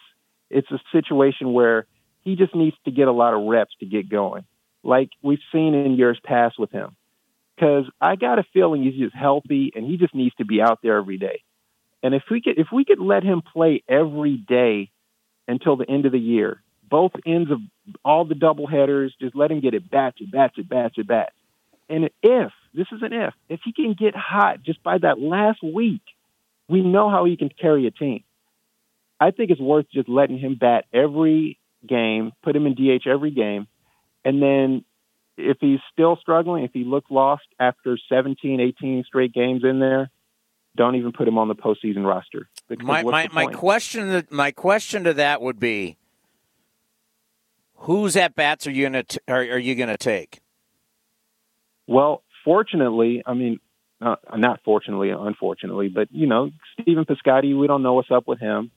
it's 0.51 0.71
a 0.71 0.79
situation 0.93 1.55
where 1.55 1.87
he 2.27 2.35
just 2.35 2.57
needs 2.57 2.77
to 2.85 2.91
get 2.91 3.07
a 3.07 3.13
lot 3.13 3.35
of 3.35 3.47
reps 3.47 3.73
to 3.79 3.87
get 3.87 4.11
going, 4.11 4.45
like 4.83 5.11
we've 5.23 5.39
seen 5.53 5.75
in 5.75 5.97
years 5.97 6.19
past 6.25 6.59
with 6.59 6.73
him. 6.73 6.97
Because 7.55 7.85
I 8.01 8.17
got 8.17 8.41
a 8.41 8.45
feeling 8.53 8.83
he's 8.83 9.01
just 9.01 9.15
healthy 9.15 9.71
and 9.75 9.87
he 9.87 9.97
just 9.97 10.13
needs 10.13 10.35
to 10.35 10.45
be 10.45 10.61
out 10.61 10.81
there 10.83 10.97
every 10.99 11.19
day. 11.19 11.43
And 12.03 12.15
if 12.15 12.25
we 12.29 12.43
could 12.43 12.59
if 12.59 12.67
we 12.73 12.85
could 12.85 12.99
let 12.99 13.23
him 13.23 13.43
play 13.43 13.85
every 13.89 14.37
day 14.37 14.91
until 15.47 15.77
the 15.77 15.89
end 15.89 16.05
of 16.05 16.13
the 16.13 16.19
year, 16.19 16.61
both 16.91 17.13
ends 17.25 17.51
of 17.53 17.61
all 18.05 18.25
the 18.25 18.35
double 18.35 18.67
headers. 18.67 19.15
Just 19.21 19.37
let 19.37 19.53
him 19.53 19.61
get 19.61 19.75
it 19.75 19.89
bats 19.89 20.19
at 20.21 20.31
bats 20.31 20.57
at 20.59 20.69
bats 20.69 20.97
at 20.99 21.07
bats. 21.07 21.35
And 21.89 22.11
if 22.23 22.53
this 22.75 22.89
is 22.91 23.03
an 23.03 23.13
if, 23.13 23.35
if 23.49 23.61
he 23.65 23.73
can 23.73 23.95
get 23.97 24.17
hot 24.17 24.65
just 24.65 24.83
by 24.83 24.99
that 24.99 25.21
last 25.21 25.63
week, 25.63 26.03
we 26.69 26.83
know 26.83 27.09
how 27.09 27.25
he 27.25 27.37
can 27.37 27.51
carry 27.51 27.87
a 27.87 27.93
team. 27.93 28.25
I 29.21 29.31
think 29.31 29.51
it's 29.51 29.61
worth 29.61 29.87
just 29.93 30.09
letting 30.09 30.39
him 30.39 30.57
bat 30.61 30.87
every 30.93 31.59
game, 31.87 32.33
put 32.43 32.55
him 32.55 32.67
in 32.67 32.75
DH 32.75 33.07
every 33.07 33.31
game, 33.31 33.67
and 34.25 34.43
then 34.43 34.85
if 35.37 35.59
he's 35.61 35.81
still 35.93 36.17
struggling, 36.21 36.65
if 36.65 36.73
he 36.73 36.85
looks 36.85 37.11
lost 37.11 37.45
after 37.61 37.99
17, 38.09 38.61
18 38.61 39.05
straight 39.07 39.33
games 39.33 39.63
in 39.65 39.79
there, 39.81 40.11
don't 40.77 40.97
even 40.97 41.13
put 41.13 41.27
him 41.27 41.39
on 41.39 41.49
the 41.49 41.55
postseason 41.55 42.07
roster. 42.07 42.49
My 42.81 43.03
my, 43.03 43.29
my 43.33 43.47
question 43.47 44.27
my 44.31 44.51
question 44.51 45.05
to 45.05 45.15
that 45.15 45.41
would 45.41 45.59
be 45.59 45.97
Whose 47.81 48.17
at 48.17 48.35
bats 48.35 48.67
are 48.67 48.71
you 48.71 48.85
gonna 48.85 49.03
t- 49.03 49.19
are, 49.29 49.41
are 49.41 49.59
you 49.59 49.75
gonna 49.75 49.97
take? 49.97 50.41
Well, 51.87 52.23
fortunately, 52.45 53.23
I 53.25 53.35
mean, 53.35 53.61
uh, 54.01 54.17
not 54.37 54.61
fortunately, 54.65 55.11
unfortunately, 55.11 55.89
but 55.89 56.09
you 56.11 56.27
know, 56.27 56.51
Stephen 56.81 57.05
Piscotty, 57.05 57.59
we 57.59 57.67
don't 57.67 57.83
know 57.83 57.95
what's 57.95 58.11
up 58.11 58.27
with 58.27 58.41
him. 58.41 58.71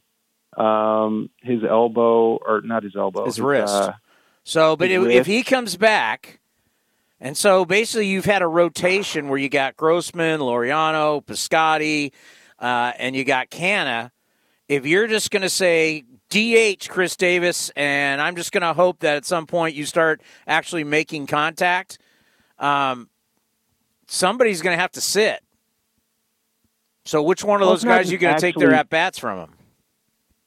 Um, 0.58 1.30
his 1.42 1.64
elbow, 1.64 2.38
or 2.38 2.62
not 2.62 2.84
his 2.84 2.96
elbow, 2.96 3.26
his, 3.26 3.36
his 3.36 3.42
wrist. 3.42 3.74
Uh, 3.74 3.94
so, 4.44 4.76
but 4.76 4.90
if, 4.90 5.04
if 5.08 5.26
he 5.26 5.44
comes 5.44 5.78
back, 5.78 6.40
and 7.20 7.38
so 7.38 7.66
basically 7.66 8.08
you've 8.08 8.26
had 8.26 8.42
a 8.42 8.48
rotation 8.48 9.30
where 9.30 9.38
you 9.38 9.50
got 9.50 9.78
Grossman, 9.78 10.40
Laureano, 10.40 11.24
Piscotty, 11.24 12.12
uh, 12.60 12.94
and 12.98 13.16
you 13.16 13.24
got 13.24 13.50
Canha. 13.50 14.12
If 14.68 14.86
you're 14.86 15.08
just 15.08 15.32
going 15.32 15.42
to 15.42 15.50
say 15.50 16.04
DH 16.30 16.90
Khris 16.90 17.16
Davis, 17.16 17.72
and 17.76 18.22
I'm 18.22 18.36
just 18.36 18.52
going 18.52 18.62
to 18.62 18.74
hope 18.74 19.00
that 19.00 19.18
at 19.18 19.26
some 19.26 19.48
point 19.48 19.76
you 19.76 19.86
start 19.86 20.22
actually 20.48 20.84
making 20.84 21.28
contact. 21.28 21.98
Um, 22.60 23.10
somebody's 24.08 24.62
going 24.62 24.76
to 24.76 24.82
have 24.82 24.92
to 24.92 25.02
sit. 25.02 25.42
So, 27.06 27.24
which 27.24 27.44
one 27.44 27.62
of 27.62 27.68
those 27.68 27.84
guys 27.84 28.10
are 28.10 28.12
you 28.12 28.18
going 28.20 28.36
to 28.36 28.42
take 28.42 28.56
their 28.56 28.74
at 28.74 28.90
bats 28.90 29.18
from 29.18 29.40
him? 29.40 29.54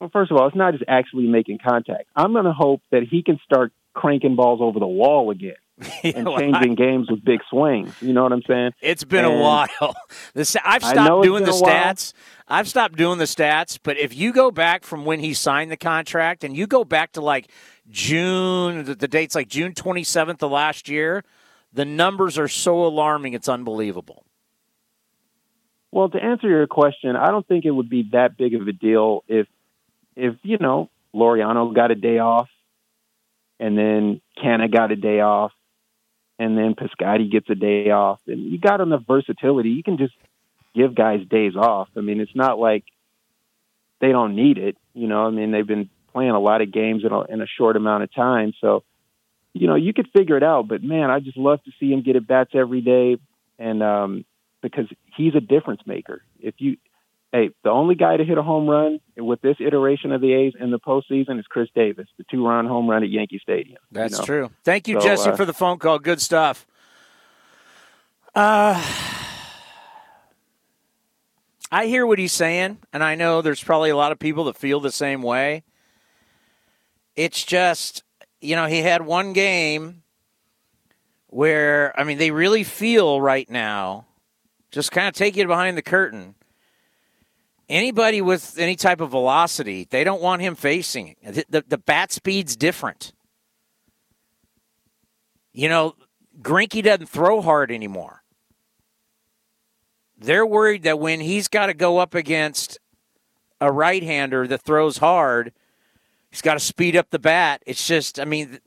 Well, 0.02 0.10
first 0.12 0.32
of 0.32 0.36
all, 0.36 0.48
it's 0.48 0.56
not 0.56 0.72
just 0.72 0.82
actually 0.88 1.28
making 1.28 1.60
contact. 1.64 2.08
I'm 2.16 2.32
going 2.32 2.44
to 2.44 2.52
hope 2.52 2.82
that 2.90 3.04
he 3.08 3.22
can 3.22 3.38
start 3.44 3.72
cranking 3.94 4.34
balls 4.34 4.58
over 4.60 4.80
the 4.80 4.86
wall 4.86 5.30
again 5.30 5.54
and 6.02 6.26
changing 6.26 6.74
games 6.74 7.08
with 7.08 7.24
big 7.24 7.38
swings. 7.48 7.94
You 8.00 8.12
know 8.12 8.24
what 8.24 8.32
I'm 8.32 8.42
saying? 8.42 8.72
It's 8.80 9.04
been 9.04 9.24
And 9.24 9.34
a 9.38 9.38
while. 9.38 9.94
The, 10.34 10.60
I've 10.64 10.82
stopped 10.82 11.22
doing 11.22 11.44
the 11.44 11.52
stats. 11.52 12.14
I've 12.48 12.66
stopped 12.66 12.96
doing 12.96 13.18
the 13.18 13.26
stats. 13.26 13.78
But 13.80 13.96
if 13.96 14.12
you 14.12 14.32
go 14.32 14.50
back 14.50 14.82
from 14.82 15.04
when 15.04 15.20
he 15.20 15.34
signed 15.34 15.70
the 15.70 15.76
contract 15.76 16.42
and 16.42 16.56
you 16.56 16.66
go 16.66 16.82
back 16.82 17.12
to 17.12 17.20
like 17.20 17.48
June, 17.88 18.82
the, 18.82 18.96
the 18.96 19.06
date's 19.06 19.36
like 19.36 19.46
June 19.46 19.72
27th 19.72 20.42
of 20.42 20.50
last 20.50 20.88
year, 20.88 21.22
the 21.72 21.84
numbers 21.84 22.38
are 22.38 22.48
so 22.48 22.84
alarming. 22.84 23.34
It's 23.34 23.48
unbelievable. 23.48 24.24
Well, 25.92 26.08
to 26.08 26.18
answer 26.20 26.48
your 26.48 26.66
question, 26.66 27.14
I 27.14 27.30
don't 27.30 27.46
think 27.46 27.66
it 27.66 27.70
would 27.70 27.88
be 27.88 28.08
that 28.10 28.36
big 28.36 28.56
of 28.56 28.66
a 28.66 28.72
deal 28.72 29.22
if, 29.28 29.46
if 30.16 30.34
you 30.42 30.58
know, 30.58 30.90
Laureano 31.14 31.74
got 31.74 31.90
a 31.90 31.94
day 31.94 32.18
off, 32.18 32.48
and 33.60 33.76
then 33.76 34.20
Canha 34.42 34.72
got 34.72 34.92
a 34.92 34.96
day 34.96 35.20
off, 35.20 35.52
and 36.38 36.56
then 36.56 36.74
Piscotty 36.74 37.30
gets 37.30 37.48
a 37.50 37.54
day 37.54 37.90
off, 37.90 38.20
and 38.26 38.40
you 38.50 38.58
got 38.58 38.80
enough 38.80 39.02
versatility. 39.06 39.70
You 39.70 39.82
can 39.82 39.98
just 39.98 40.14
give 40.74 40.94
guys 40.94 41.20
days 41.28 41.54
off. 41.56 41.88
I 41.96 42.00
mean, 42.00 42.20
it's 42.20 42.34
not 42.34 42.58
like 42.58 42.84
they 44.00 44.08
don't 44.08 44.34
need 44.34 44.58
it. 44.58 44.76
You 44.94 45.06
know, 45.06 45.26
I 45.26 45.30
mean, 45.30 45.52
they've 45.52 45.66
been 45.66 45.90
playing 46.12 46.30
a 46.30 46.40
lot 46.40 46.60
of 46.60 46.72
games 46.72 47.04
in 47.04 47.12
a, 47.12 47.22
in 47.22 47.40
a 47.40 47.46
short 47.46 47.76
amount 47.76 48.02
of 48.02 48.14
time, 48.14 48.52
so 48.60 48.84
you 49.54 49.66
know, 49.66 49.74
you 49.74 49.92
could 49.92 50.08
figure 50.16 50.36
it 50.36 50.42
out. 50.42 50.68
But 50.68 50.82
man, 50.82 51.10
I 51.10 51.20
just 51.20 51.36
love 51.36 51.62
to 51.64 51.70
see 51.78 51.92
him 51.92 52.02
get 52.02 52.16
at 52.16 52.26
bats 52.26 52.52
every 52.54 52.80
day, 52.80 53.18
and 53.58 53.82
um, 53.82 54.24
because 54.62 54.86
he's 55.16 55.34
a 55.34 55.40
difference 55.40 55.82
maker. 55.86 56.22
If 56.40 56.54
you, 56.58 56.78
hey, 57.32 57.50
the 57.64 57.70
only 57.70 57.94
guy 57.94 58.16
to 58.18 58.24
hit 58.24 58.36
a 58.36 58.42
home 58.42 58.68
run 58.68 59.00
with 59.16 59.40
this 59.40 59.56
iteration 59.58 60.12
of 60.12 60.20
the 60.20 60.34
A's 60.34 60.52
in 60.60 60.70
the 60.70 60.78
postseason 60.78 61.38
is 61.38 61.46
Khris 61.48 61.70
Davis, 61.74 62.06
the 62.18 62.24
two-run 62.30 62.66
home 62.66 62.88
run 62.88 63.02
at 63.02 63.08
Yankee 63.08 63.40
Stadium. 63.42 63.78
you 63.90 63.98
That's 63.98 64.18
know? 64.18 64.24
true. 64.24 64.50
Thank 64.64 64.86
you, 64.86 65.00
So, 65.00 65.06
Jesse, 65.06 65.30
uh, 65.30 65.36
for 65.36 65.46
the 65.46 65.54
phone 65.54 65.78
call. 65.78 65.98
Good 65.98 66.20
stuff. 66.20 66.66
Uh, 68.34 68.74
I 71.72 71.86
hear 71.86 72.06
what 72.06 72.18
he's 72.18 72.32
saying, 72.32 72.78
and 72.92 73.02
I 73.02 73.14
know 73.14 73.40
there's 73.40 73.64
probably 73.64 73.88
a 73.88 73.96
lot 73.96 74.12
of 74.12 74.18
people 74.18 74.44
that 74.44 74.56
feel 74.56 74.78
the 74.80 74.92
same 74.92 75.22
way. 75.22 75.62
It's 77.16 77.42
just, 77.44 78.04
you 78.42 78.56
know, 78.56 78.66
he 78.66 78.80
had 78.82 79.06
one 79.06 79.32
game 79.32 80.02
where, 81.28 81.98
I 81.98 82.04
mean, 82.04 82.18
they 82.18 82.30
really 82.30 82.62
feel 82.62 83.22
right 83.22 83.48
now, 83.48 84.04
just 84.70 84.92
kind 84.92 85.08
of 85.08 85.14
take 85.14 85.38
it 85.38 85.46
behind 85.46 85.78
the 85.78 85.82
curtain. 85.82 86.34
Anybody 87.72 88.20
with 88.20 88.58
any 88.58 88.76
type 88.76 89.00
of 89.00 89.12
velocity, 89.12 89.86
they 89.88 90.04
don't 90.04 90.20
want 90.20 90.42
him 90.42 90.54
facing. 90.54 91.16
The, 91.24 91.46
the, 91.48 91.64
the 91.66 91.78
bat 91.78 92.12
speed's 92.12 92.54
different. 92.54 93.14
You 95.54 95.70
know, 95.70 95.94
Greinke 96.42 96.82
doesn't 96.82 97.06
throw 97.06 97.40
hard 97.40 97.72
anymore. 97.72 98.24
They're 100.18 100.44
worried 100.44 100.82
that 100.82 100.98
when 100.98 101.20
he's 101.20 101.48
got 101.48 101.68
to 101.68 101.74
go 101.74 101.96
up 101.96 102.14
against 102.14 102.78
a 103.58 103.72
right 103.72 104.02
hander 104.02 104.46
that 104.46 104.60
throws 104.60 104.98
hard, 104.98 105.54
he's 106.30 106.42
got 106.42 106.54
to 106.54 106.60
speed 106.60 106.94
up 106.94 107.08
the 107.08 107.18
bat. 107.18 107.62
It's 107.64 107.86
just, 107.86 108.20
I 108.20 108.26
mean, 108.26 108.58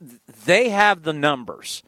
they 0.46 0.70
have 0.70 1.04
the 1.04 1.12
numbers. 1.12 1.84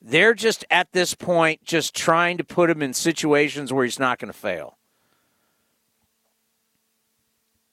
They're 0.00 0.34
just 0.34 0.64
at 0.70 0.92
this 0.92 1.14
point 1.14 1.64
just 1.64 1.92
trying 1.92 2.38
to 2.38 2.44
put 2.44 2.70
him 2.70 2.82
in 2.82 2.94
situations 2.94 3.72
where 3.72 3.84
he's 3.84 3.98
not 3.98 4.20
going 4.20 4.32
to 4.32 4.38
fail. 4.38 4.78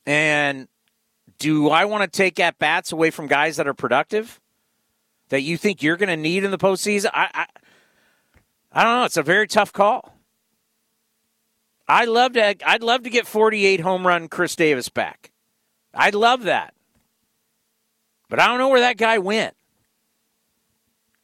And 0.09 0.67
do 1.37 1.69
I 1.69 1.85
want 1.85 2.01
to 2.01 2.07
take 2.07 2.39
at 2.39 2.57
bats 2.57 2.91
away 2.91 3.11
from 3.11 3.27
guys 3.27 3.57
that 3.57 3.67
are 3.67 3.75
productive? 3.75 4.41
That 5.29 5.41
you 5.41 5.55
think 5.55 5.83
you're 5.83 5.97
going 5.97 6.09
to 6.09 6.17
need 6.17 6.43
in 6.43 6.49
the 6.49 6.57
postseason? 6.57 7.11
I, 7.13 7.29
I, 7.31 7.45
I 8.71 8.83
don't 8.83 9.01
know. 9.01 9.03
It's 9.03 9.17
a 9.17 9.23
very 9.23 9.47
tough 9.47 9.71
call. 9.71 10.17
I 11.87 12.05
love 12.05 12.33
to. 12.33 12.55
I'd 12.67 12.81
love 12.81 13.03
to 13.03 13.11
get 13.11 13.27
48 13.27 13.81
home 13.81 14.07
run 14.07 14.29
Khris 14.29 14.55
Davis 14.55 14.89
back. 14.89 15.29
I'd 15.93 16.15
love 16.15 16.41
that. 16.41 16.73
But 18.29 18.39
I 18.39 18.47
don't 18.47 18.57
know 18.57 18.69
where 18.69 18.79
that 18.79 18.97
guy 18.97 19.19
went. 19.19 19.55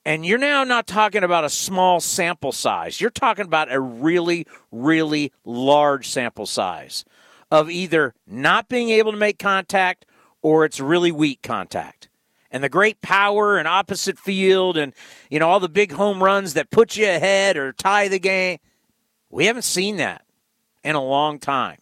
And 0.06 0.24
you're 0.24 0.38
now 0.38 0.64
not 0.64 0.86
talking 0.86 1.24
about 1.24 1.44
a 1.44 1.50
small 1.50 2.00
sample 2.00 2.52
size. 2.52 3.02
You're 3.02 3.10
talking 3.10 3.46
about 3.46 3.74
a 3.74 3.80
really, 3.80 4.46
really 4.72 5.32
large 5.44 6.08
sample 6.08 6.46
size 6.46 7.04
of 7.52 7.70
either 7.70 8.14
not 8.28 8.68
being 8.68 8.89
able 8.89 9.12
to 9.12 9.18
make 9.18 9.39
contact 9.39 10.06
or 10.41 10.66
it's 10.66 10.80
really 10.80 11.12
weak 11.12 11.41
contact. 11.41 12.10
And 12.52 12.64
the 12.64 12.70
great 12.70 13.02
power 13.02 13.58
and 13.58 13.68
opposite 13.68 14.18
field 14.18 14.78
and 14.78 14.93
you 15.30 15.39
know 15.39 15.50
all 15.50 15.60
the 15.60 15.68
big 15.70 15.91
home 15.91 16.24
runs 16.24 16.54
that 16.54 16.72
put 16.72 16.96
you 16.96 17.06
ahead 17.06 17.58
or 17.58 17.74
tie 17.74 18.08
the 18.08 18.20
game. 18.20 18.60
We 19.30 19.46
haven't 19.46 19.64
seen 19.64 19.98
that 19.98 20.24
in 20.84 20.96
a 20.96 21.04
long 21.04 21.39
time. 21.39 21.80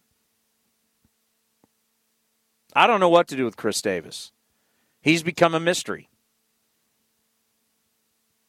I 2.76 2.88
don't 2.88 3.00
know 3.00 3.10
what 3.10 3.28
to 3.28 3.36
do 3.36 3.46
with 3.46 3.58
Khris 3.58 3.82
Davis. 3.82 4.32
He's 5.02 5.22
become 5.22 5.54
a 5.54 5.60
mystery. 5.60 6.10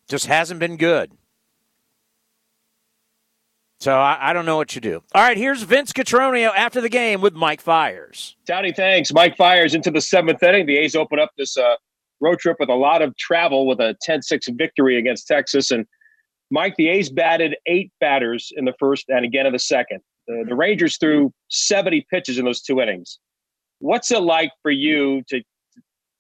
Just 0.08 0.26
hasn't 0.26 0.60
been 0.60 0.76
good. 0.76 1.12
So 3.84 3.98
I, 3.98 4.30
I 4.30 4.32
don't 4.32 4.46
know 4.46 4.56
what 4.56 4.74
you 4.74 4.80
do. 4.80 5.02
All 5.14 5.20
right, 5.20 5.36
here's 5.36 5.62
Vince 5.62 5.92
Cotroneo 5.92 6.50
after 6.56 6.80
the 6.80 6.88
game 6.88 7.20
with 7.20 7.34
Mike 7.34 7.60
Fiers. 7.60 8.34
Townie, 8.48 8.74
thanks. 8.74 9.12
Mike 9.12 9.36
Fiers 9.36 9.74
into 9.74 9.90
the 9.90 10.00
seventh 10.00 10.42
inning. 10.42 10.64
The 10.64 10.78
A's 10.78 10.96
open 10.96 11.18
up 11.18 11.32
this 11.36 11.58
uh, 11.58 11.74
road 12.18 12.38
trip 12.38 12.56
with 12.58 12.70
a 12.70 12.74
lot 12.74 13.02
of 13.02 13.14
travel 13.18 13.66
with 13.66 13.80
a 13.80 13.94
10 14.00 14.22
6 14.22 14.48
victory 14.52 14.98
against 14.98 15.26
Texas. 15.26 15.70
And 15.70 15.84
Mike, 16.50 16.76
the 16.78 16.88
A's 16.88 17.10
batted 17.10 17.56
eight 17.66 17.92
batters 18.00 18.50
in 18.56 18.64
the 18.64 18.72
first 18.78 19.04
and 19.10 19.22
again 19.22 19.44
in 19.44 19.52
the 19.52 19.58
second. 19.58 20.00
The, 20.28 20.46
the 20.48 20.54
Rangers 20.54 20.96
threw 20.96 21.30
70 21.50 22.06
pitches 22.10 22.38
in 22.38 22.46
those 22.46 22.62
two 22.62 22.80
innings. 22.80 23.18
What's 23.80 24.10
it 24.10 24.22
like 24.22 24.50
for 24.62 24.70
you 24.70 25.22
to 25.28 25.42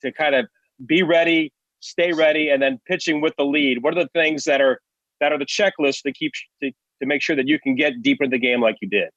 to 0.02 0.12
kind 0.12 0.34
of 0.34 0.48
be 0.84 1.02
ready, 1.02 1.50
stay 1.80 2.12
ready, 2.12 2.50
and 2.50 2.60
then 2.60 2.78
pitching 2.86 3.22
with 3.22 3.32
the 3.38 3.44
lead? 3.46 3.82
What 3.82 3.96
are 3.96 4.02
the 4.02 4.10
things 4.12 4.44
that 4.44 4.60
are 4.60 4.82
that 5.20 5.32
are 5.32 5.38
the 5.38 5.46
checklist 5.46 6.02
to 6.02 6.12
keep 6.12 6.32
to, 6.62 6.70
to 7.00 7.06
make 7.06 7.22
sure 7.22 7.36
that 7.36 7.48
you 7.48 7.58
can 7.58 7.74
get 7.74 8.02
deeper 8.02 8.24
in 8.24 8.30
the 8.30 8.38
game 8.38 8.60
like 8.60 8.76
you 8.80 8.88
did? 8.88 9.08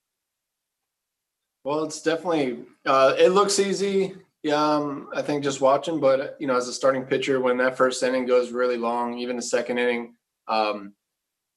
Well, 1.63 1.83
it's 1.83 2.01
definitely 2.01 2.59
uh, 2.85 3.15
it 3.17 3.29
looks 3.29 3.59
easy. 3.59 4.15
Yeah, 4.43 4.55
um, 4.55 5.09
I 5.13 5.21
think 5.21 5.43
just 5.43 5.59
watching, 5.59 5.99
but 5.99 6.37
you 6.39 6.47
know, 6.47 6.55
as 6.55 6.67
a 6.67 6.73
starting 6.73 7.03
pitcher, 7.03 7.41
when 7.41 7.57
that 7.57 7.75
first 7.75 8.01
inning 8.03 8.25
goes 8.25 8.51
really 8.51 8.77
long, 8.77 9.17
even 9.17 9.35
the 9.35 9.41
second 9.41 9.77
inning, 9.77 10.15
um, 10.47 10.93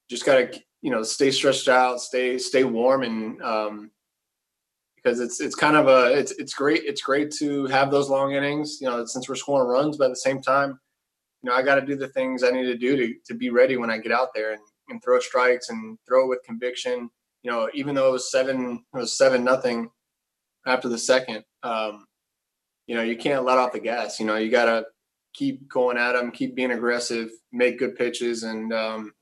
just 0.09 0.27
gotta 0.27 0.61
you 0.83 0.91
know 0.91 1.03
stay 1.03 1.31
stretched 1.31 1.69
out, 1.69 2.01
stay 2.01 2.39
stay 2.39 2.65
warm, 2.65 3.03
and 3.03 3.41
um, 3.43 3.91
because 4.97 5.21
it's 5.21 5.41
it's 5.41 5.55
kind 5.55 5.77
of 5.77 5.87
a 5.87 6.19
it's 6.19 6.33
it's 6.33 6.55
great 6.55 6.83
it's 6.85 7.03
great 7.03 7.31
to 7.33 7.67
have 7.67 7.91
those 7.91 8.09
long 8.09 8.33
innings. 8.33 8.79
You 8.81 8.89
know, 8.89 9.05
since 9.05 9.29
we're 9.29 9.37
scoring 9.37 9.69
runs, 9.69 9.97
but 9.97 10.07
at 10.07 10.11
the 10.11 10.17
same 10.17 10.43
time, 10.43 10.81
you 11.43 11.51
know, 11.51 11.57
I 11.57 11.63
got 11.63 11.77
to 11.77 11.87
do 11.87 11.97
the 11.97 12.09
things 12.09 12.43
I 12.43 12.51
need 12.51 12.65
to 12.65 12.77
do 12.77 12.97
to 12.97 13.15
to 13.27 13.35
be 13.35 13.51
ready 13.51 13.77
when 13.77 13.91
I 13.91 13.99
get 13.99 14.13
out 14.13 14.31
there 14.35 14.53
and, 14.53 14.63
and 14.91 15.03
throw 15.03 15.19
strikes 15.21 15.69
and 15.69 15.99
throw 16.07 16.29
with 16.29 16.43
conviction. 16.45 17.11
You 17.43 17.51
know, 17.51 17.71
even 17.75 17.95
though 17.95 18.09
it 18.09 18.13
was 18.13 18.31
seven 18.31 18.85
it 18.95 18.99
was 18.99 19.17
seven 19.17 19.45
nothing 19.45 19.91
after 20.67 20.89
the 20.89 20.99
second. 20.99 21.45
Um, 21.63 22.07
you 22.87 22.95
know, 22.95 23.03
you 23.03 23.17
can't 23.17 23.45
let 23.45 23.59
off 23.59 23.73
the 23.73 23.81
gas. 23.81 24.19
You 24.19 24.27
know, 24.27 24.37
you 24.37 24.51
got 24.51 24.67
to 24.67 24.85
keep 25.33 25.69
going 25.69 25.97
at 25.97 26.13
them, 26.13 26.31
keep 26.31 26.55
being 26.55 26.73
aggressive, 26.73 27.31
make 27.53 27.79
good 27.79 27.97
pitches, 27.97 28.43
and 28.43 28.73
um, 28.73 29.13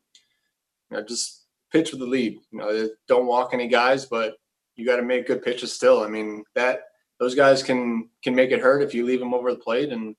you 0.91 0.97
know, 0.97 1.05
just 1.05 1.45
pitch 1.71 1.91
with 1.91 2.01
the 2.01 2.07
lead. 2.07 2.39
You 2.51 2.59
know, 2.59 2.89
don't 3.09 3.27
walk 3.27 3.51
any 3.53 3.69
guys, 3.69 4.07
but 4.07 4.37
you 4.77 4.87
got 4.87 4.97
to 4.97 5.03
make 5.03 5.27
good 5.27 5.43
pitches 5.43 5.73
still. 5.73 6.03
I 6.03 6.09
mean, 6.09 6.45
that 6.55 6.81
those 7.21 7.35
guys 7.35 7.63
can 7.63 8.09
can 8.23 8.35
make 8.35 8.51
it 8.51 8.61
hurt 8.61 8.83
if 8.83 8.95
you 8.95 9.05
leave 9.05 9.21
them 9.21 9.35
over 9.35 9.53
the 9.53 9.59
plate, 9.59 9.91
and 9.91 10.17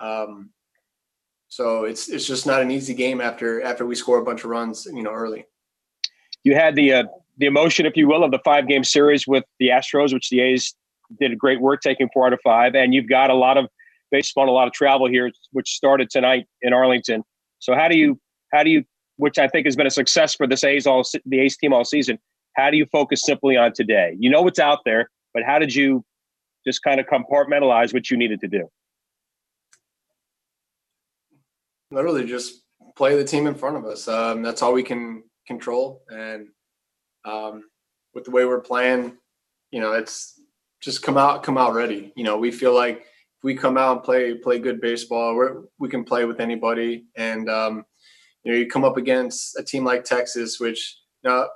um, 0.00 0.50
so 1.54 1.84
it's 1.84 2.08
it's 2.08 2.26
just 2.26 2.46
not 2.46 2.62
an 2.62 2.72
easy 2.72 2.94
game 2.94 3.20
after 3.20 3.62
after 3.62 3.86
we 3.86 3.94
score 3.94 4.18
a 4.18 4.24
bunch 4.24 4.42
of 4.42 4.50
runs, 4.50 4.86
you 4.86 5.04
know, 5.04 5.12
early. 5.12 5.46
You 6.42 6.56
had 6.56 6.74
the 6.74 6.92
uh, 6.92 7.04
the 7.38 7.46
emotion, 7.46 7.86
if 7.86 7.96
you 7.96 8.08
will, 8.08 8.24
of 8.24 8.32
the 8.32 8.40
five 8.44 8.66
game 8.66 8.82
series 8.82 9.24
with 9.24 9.44
the 9.60 9.68
Astros, 9.68 10.12
which 10.12 10.30
the 10.30 10.40
A's 10.40 10.74
did 11.20 11.30
a 11.30 11.36
great 11.36 11.60
work 11.60 11.80
taking 11.80 12.08
four 12.12 12.26
out 12.26 12.32
of 12.32 12.40
five, 12.42 12.74
and 12.74 12.92
you've 12.92 13.08
got 13.08 13.30
a 13.30 13.34
lot 13.34 13.56
of 13.56 13.68
baseball, 14.10 14.50
a 14.50 14.50
lot 14.50 14.66
of 14.66 14.72
travel 14.72 15.08
here, 15.08 15.30
which 15.52 15.68
started 15.68 16.10
tonight 16.10 16.48
in 16.62 16.72
Arlington. 16.72 17.22
So 17.60 17.76
how 17.76 17.86
do 17.86 17.96
you 17.96 18.18
how 18.52 18.64
do 18.64 18.70
you, 18.70 18.82
which 19.18 19.38
I 19.38 19.46
think 19.46 19.66
has 19.66 19.76
been 19.76 19.86
a 19.86 19.92
success 19.92 20.34
for 20.34 20.48
this 20.48 20.64
A's 20.64 20.88
all 20.88 21.04
the 21.24 21.38
A's 21.38 21.56
team 21.56 21.72
all 21.72 21.84
season, 21.84 22.18
how 22.56 22.68
do 22.72 22.76
you 22.76 22.86
focus 22.90 23.22
simply 23.24 23.56
on 23.56 23.72
today? 23.74 24.16
You 24.18 24.28
know 24.28 24.42
what's 24.42 24.58
out 24.58 24.80
there, 24.84 25.08
but 25.32 25.44
how 25.44 25.60
did 25.60 25.72
you 25.72 26.04
just 26.66 26.82
kind 26.82 26.98
of 26.98 27.06
compartmentalize 27.06 27.94
what 27.94 28.10
you 28.10 28.16
needed 28.16 28.40
to 28.40 28.48
do? 28.48 28.68
Literally, 31.94 32.24
just 32.24 32.62
play 32.96 33.16
the 33.16 33.24
team 33.24 33.46
in 33.46 33.54
front 33.54 33.76
of 33.76 33.84
us. 33.84 34.08
Um, 34.08 34.42
that's 34.42 34.62
all 34.62 34.72
we 34.72 34.82
can 34.82 35.22
control, 35.46 36.02
and 36.08 36.48
um, 37.24 37.64
with 38.14 38.24
the 38.24 38.30
way 38.30 38.44
we're 38.44 38.60
playing, 38.60 39.16
you 39.70 39.80
know, 39.80 39.92
it's 39.92 40.40
just 40.80 41.02
come 41.02 41.16
out 41.16 41.42
come 41.42 41.58
out 41.58 41.74
ready. 41.74 42.12
You 42.16 42.24
know, 42.24 42.36
we 42.36 42.50
feel 42.50 42.74
like 42.74 42.98
if 42.98 43.44
we 43.44 43.54
come 43.54 43.78
out 43.78 43.96
and 43.96 44.04
play 44.04 44.34
play 44.34 44.58
good 44.58 44.80
baseball, 44.80 45.36
we 45.36 45.46
we 45.78 45.88
can 45.88 46.04
play 46.04 46.24
with 46.24 46.40
anybody. 46.40 47.06
And 47.16 47.48
um, 47.48 47.84
you 48.42 48.52
know, 48.52 48.58
you 48.58 48.66
come 48.66 48.84
up 48.84 48.96
against 48.96 49.58
a 49.58 49.62
team 49.62 49.84
like 49.84 50.04
Texas, 50.04 50.60
which 50.60 50.98
know, 51.24 51.48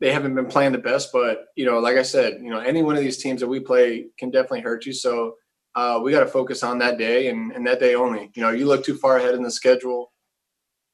they 0.00 0.12
haven't 0.12 0.34
been 0.34 0.46
playing 0.46 0.72
the 0.72 0.78
best, 0.78 1.10
but 1.12 1.46
you 1.56 1.64
know, 1.64 1.78
like 1.78 1.96
I 1.96 2.02
said, 2.02 2.38
you 2.42 2.50
know, 2.50 2.58
any 2.58 2.82
one 2.82 2.96
of 2.96 3.02
these 3.02 3.18
teams 3.18 3.40
that 3.40 3.48
we 3.48 3.60
play 3.60 4.06
can 4.18 4.30
definitely 4.30 4.60
hurt 4.60 4.86
you. 4.86 4.92
So 4.92 5.34
uh, 5.76 6.00
we 6.02 6.10
got 6.10 6.20
to 6.20 6.26
focus 6.26 6.62
on 6.62 6.78
that 6.78 6.96
day 6.96 7.28
and, 7.28 7.52
and 7.52 7.66
that 7.66 7.78
day 7.78 7.94
only. 7.94 8.30
You 8.34 8.42
know, 8.42 8.50
you 8.50 8.66
look 8.66 8.84
too 8.84 8.96
far 8.96 9.18
ahead 9.18 9.34
in 9.34 9.42
the 9.42 9.50
schedule, 9.50 10.10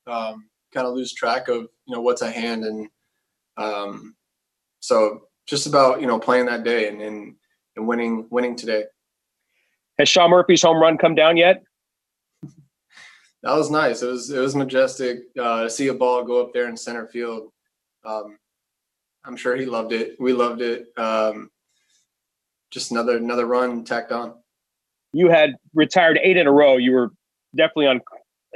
um, 0.08 0.48
kind 0.74 0.88
of 0.88 0.94
lose 0.94 1.14
track 1.14 1.46
of 1.46 1.68
you 1.86 1.94
know 1.94 2.00
what's 2.00 2.20
at 2.20 2.34
hand, 2.34 2.64
and 2.64 2.88
um, 3.56 4.16
so 4.80 5.28
just 5.46 5.68
about 5.68 6.00
you 6.00 6.08
know 6.08 6.18
playing 6.18 6.46
that 6.46 6.64
day 6.64 6.88
and, 6.88 7.00
and 7.00 7.36
and 7.76 7.86
winning 7.86 8.26
winning 8.30 8.56
today. 8.56 8.84
Has 9.98 10.08
Sean 10.08 10.30
Murphy's 10.30 10.62
home 10.62 10.78
run 10.78 10.98
come 10.98 11.14
down 11.14 11.36
yet? 11.36 11.62
that 12.42 13.54
was 13.54 13.70
nice. 13.70 14.02
It 14.02 14.08
was 14.08 14.30
it 14.30 14.40
was 14.40 14.56
majestic 14.56 15.20
uh, 15.38 15.62
to 15.62 15.70
see 15.70 15.88
a 15.88 15.94
ball 15.94 16.24
go 16.24 16.42
up 16.42 16.52
there 16.52 16.68
in 16.68 16.76
center 16.76 17.06
field. 17.06 17.52
Um, 18.04 18.36
I'm 19.24 19.36
sure 19.36 19.54
he 19.54 19.64
loved 19.64 19.92
it. 19.92 20.16
We 20.18 20.32
loved 20.32 20.60
it. 20.60 20.86
Um, 20.96 21.50
just 22.72 22.90
another 22.90 23.16
another 23.18 23.46
run 23.46 23.84
tacked 23.84 24.10
on. 24.10 24.41
You 25.12 25.28
had 25.28 25.56
retired 25.74 26.18
eight 26.22 26.36
in 26.36 26.46
a 26.46 26.52
row. 26.52 26.76
You 26.76 26.92
were 26.92 27.10
definitely 27.54 27.86
on 27.86 28.00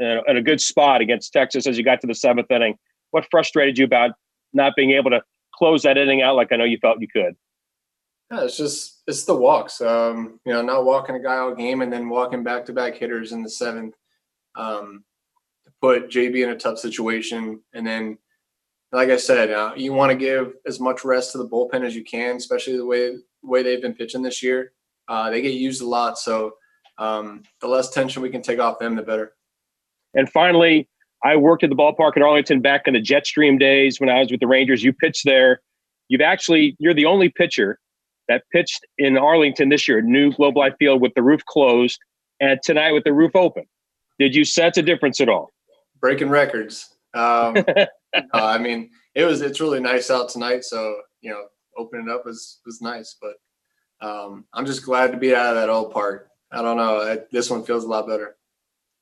uh, 0.00 0.22
in 0.26 0.36
a 0.36 0.42
good 0.42 0.60
spot 0.60 1.00
against 1.00 1.32
Texas 1.32 1.66
as 1.66 1.78
you 1.78 1.84
got 1.84 2.00
to 2.00 2.06
the 2.06 2.14
seventh 2.14 2.50
inning. 2.50 2.76
What 3.10 3.26
frustrated 3.30 3.78
you 3.78 3.84
about 3.84 4.12
not 4.52 4.74
being 4.76 4.92
able 4.92 5.10
to 5.10 5.22
close 5.54 5.82
that 5.82 5.96
inning 5.96 6.22
out 6.22 6.36
like 6.36 6.52
I 6.52 6.56
know 6.56 6.64
you 6.64 6.78
felt 6.78 7.00
you 7.00 7.08
could? 7.08 7.34
Yeah, 8.30 8.44
it's 8.44 8.56
just 8.56 9.02
it's 9.06 9.24
the 9.24 9.36
walks. 9.36 9.80
Um, 9.80 10.40
you 10.44 10.52
know, 10.52 10.62
not 10.62 10.84
walking 10.84 11.14
a 11.14 11.20
guy 11.20 11.36
all 11.36 11.54
game 11.54 11.82
and 11.82 11.92
then 11.92 12.08
walking 12.08 12.42
back 12.42 12.64
to 12.66 12.72
back 12.72 12.96
hitters 12.96 13.32
in 13.32 13.42
the 13.42 13.50
seventh. 13.50 13.94
Um, 14.56 15.04
to 15.64 15.72
put 15.80 16.10
JB 16.10 16.42
in 16.42 16.50
a 16.50 16.56
tough 16.56 16.78
situation, 16.78 17.60
and 17.74 17.86
then, 17.86 18.18
like 18.90 19.10
I 19.10 19.16
said, 19.16 19.50
uh, 19.50 19.72
you 19.76 19.92
want 19.92 20.10
to 20.10 20.16
give 20.16 20.54
as 20.66 20.80
much 20.80 21.04
rest 21.04 21.32
to 21.32 21.38
the 21.38 21.48
bullpen 21.48 21.84
as 21.84 21.94
you 21.94 22.04
can, 22.04 22.36
especially 22.36 22.76
the 22.76 22.86
way 22.86 23.16
way 23.42 23.62
they've 23.62 23.82
been 23.82 23.94
pitching 23.94 24.22
this 24.22 24.42
year. 24.42 24.72
Uh, 25.08 25.30
they 25.30 25.40
get 25.40 25.54
used 25.54 25.82
a 25.82 25.86
lot, 25.86 26.18
so 26.18 26.52
um, 26.98 27.42
the 27.60 27.68
less 27.68 27.90
tension 27.90 28.22
we 28.22 28.30
can 28.30 28.42
take 28.42 28.58
off 28.58 28.78
them, 28.78 28.96
the 28.96 29.02
better. 29.02 29.34
And 30.14 30.30
finally, 30.30 30.88
I 31.24 31.36
worked 31.36 31.62
at 31.64 31.70
the 31.70 31.76
ballpark 31.76 32.16
in 32.16 32.22
Arlington 32.22 32.60
back 32.60 32.82
in 32.86 32.94
the 32.94 33.02
Jetstream 33.02 33.58
days 33.58 34.00
when 34.00 34.08
I 34.08 34.20
was 34.20 34.30
with 34.30 34.40
the 34.40 34.46
Rangers. 34.46 34.82
You 34.82 34.92
pitched 34.92 35.24
there. 35.24 35.60
You've 36.08 36.20
actually 36.20 36.76
you're 36.78 36.94
the 36.94 37.06
only 37.06 37.28
pitcher 37.28 37.78
that 38.28 38.44
pitched 38.52 38.84
in 38.98 39.16
Arlington 39.16 39.68
this 39.68 39.86
year, 39.86 40.00
new 40.00 40.32
Globe 40.32 40.56
Life 40.56 40.74
Field 40.78 41.00
with 41.00 41.12
the 41.14 41.22
roof 41.22 41.44
closed, 41.46 41.98
and 42.40 42.60
tonight 42.64 42.92
with 42.92 43.04
the 43.04 43.12
roof 43.12 43.34
open. 43.34 43.64
Did 44.18 44.34
you 44.34 44.44
sense 44.44 44.76
a 44.78 44.82
difference 44.82 45.20
at 45.20 45.28
all? 45.28 45.52
Breaking 46.00 46.28
records. 46.28 46.94
Um, 47.14 47.56
uh, 47.76 47.86
I 48.32 48.58
mean, 48.58 48.90
it 49.14 49.24
was 49.24 49.42
it's 49.42 49.60
really 49.60 49.80
nice 49.80 50.10
out 50.10 50.28
tonight, 50.28 50.64
so 50.64 50.96
you 51.20 51.30
know, 51.30 51.44
opening 51.76 52.08
up 52.08 52.24
was 52.24 52.60
was 52.64 52.80
nice. 52.80 53.16
But 53.20 53.34
um, 54.00 54.44
I'm 54.52 54.66
just 54.66 54.84
glad 54.84 55.12
to 55.12 55.18
be 55.18 55.34
out 55.34 55.50
of 55.50 55.56
that 55.56 55.70
old 55.70 55.92
park. 55.92 56.28
I 56.50 56.62
don't 56.62 56.76
know. 56.76 57.00
I, 57.00 57.18
this 57.32 57.50
one 57.50 57.64
feels 57.64 57.84
a 57.84 57.88
lot 57.88 58.06
better. 58.06 58.36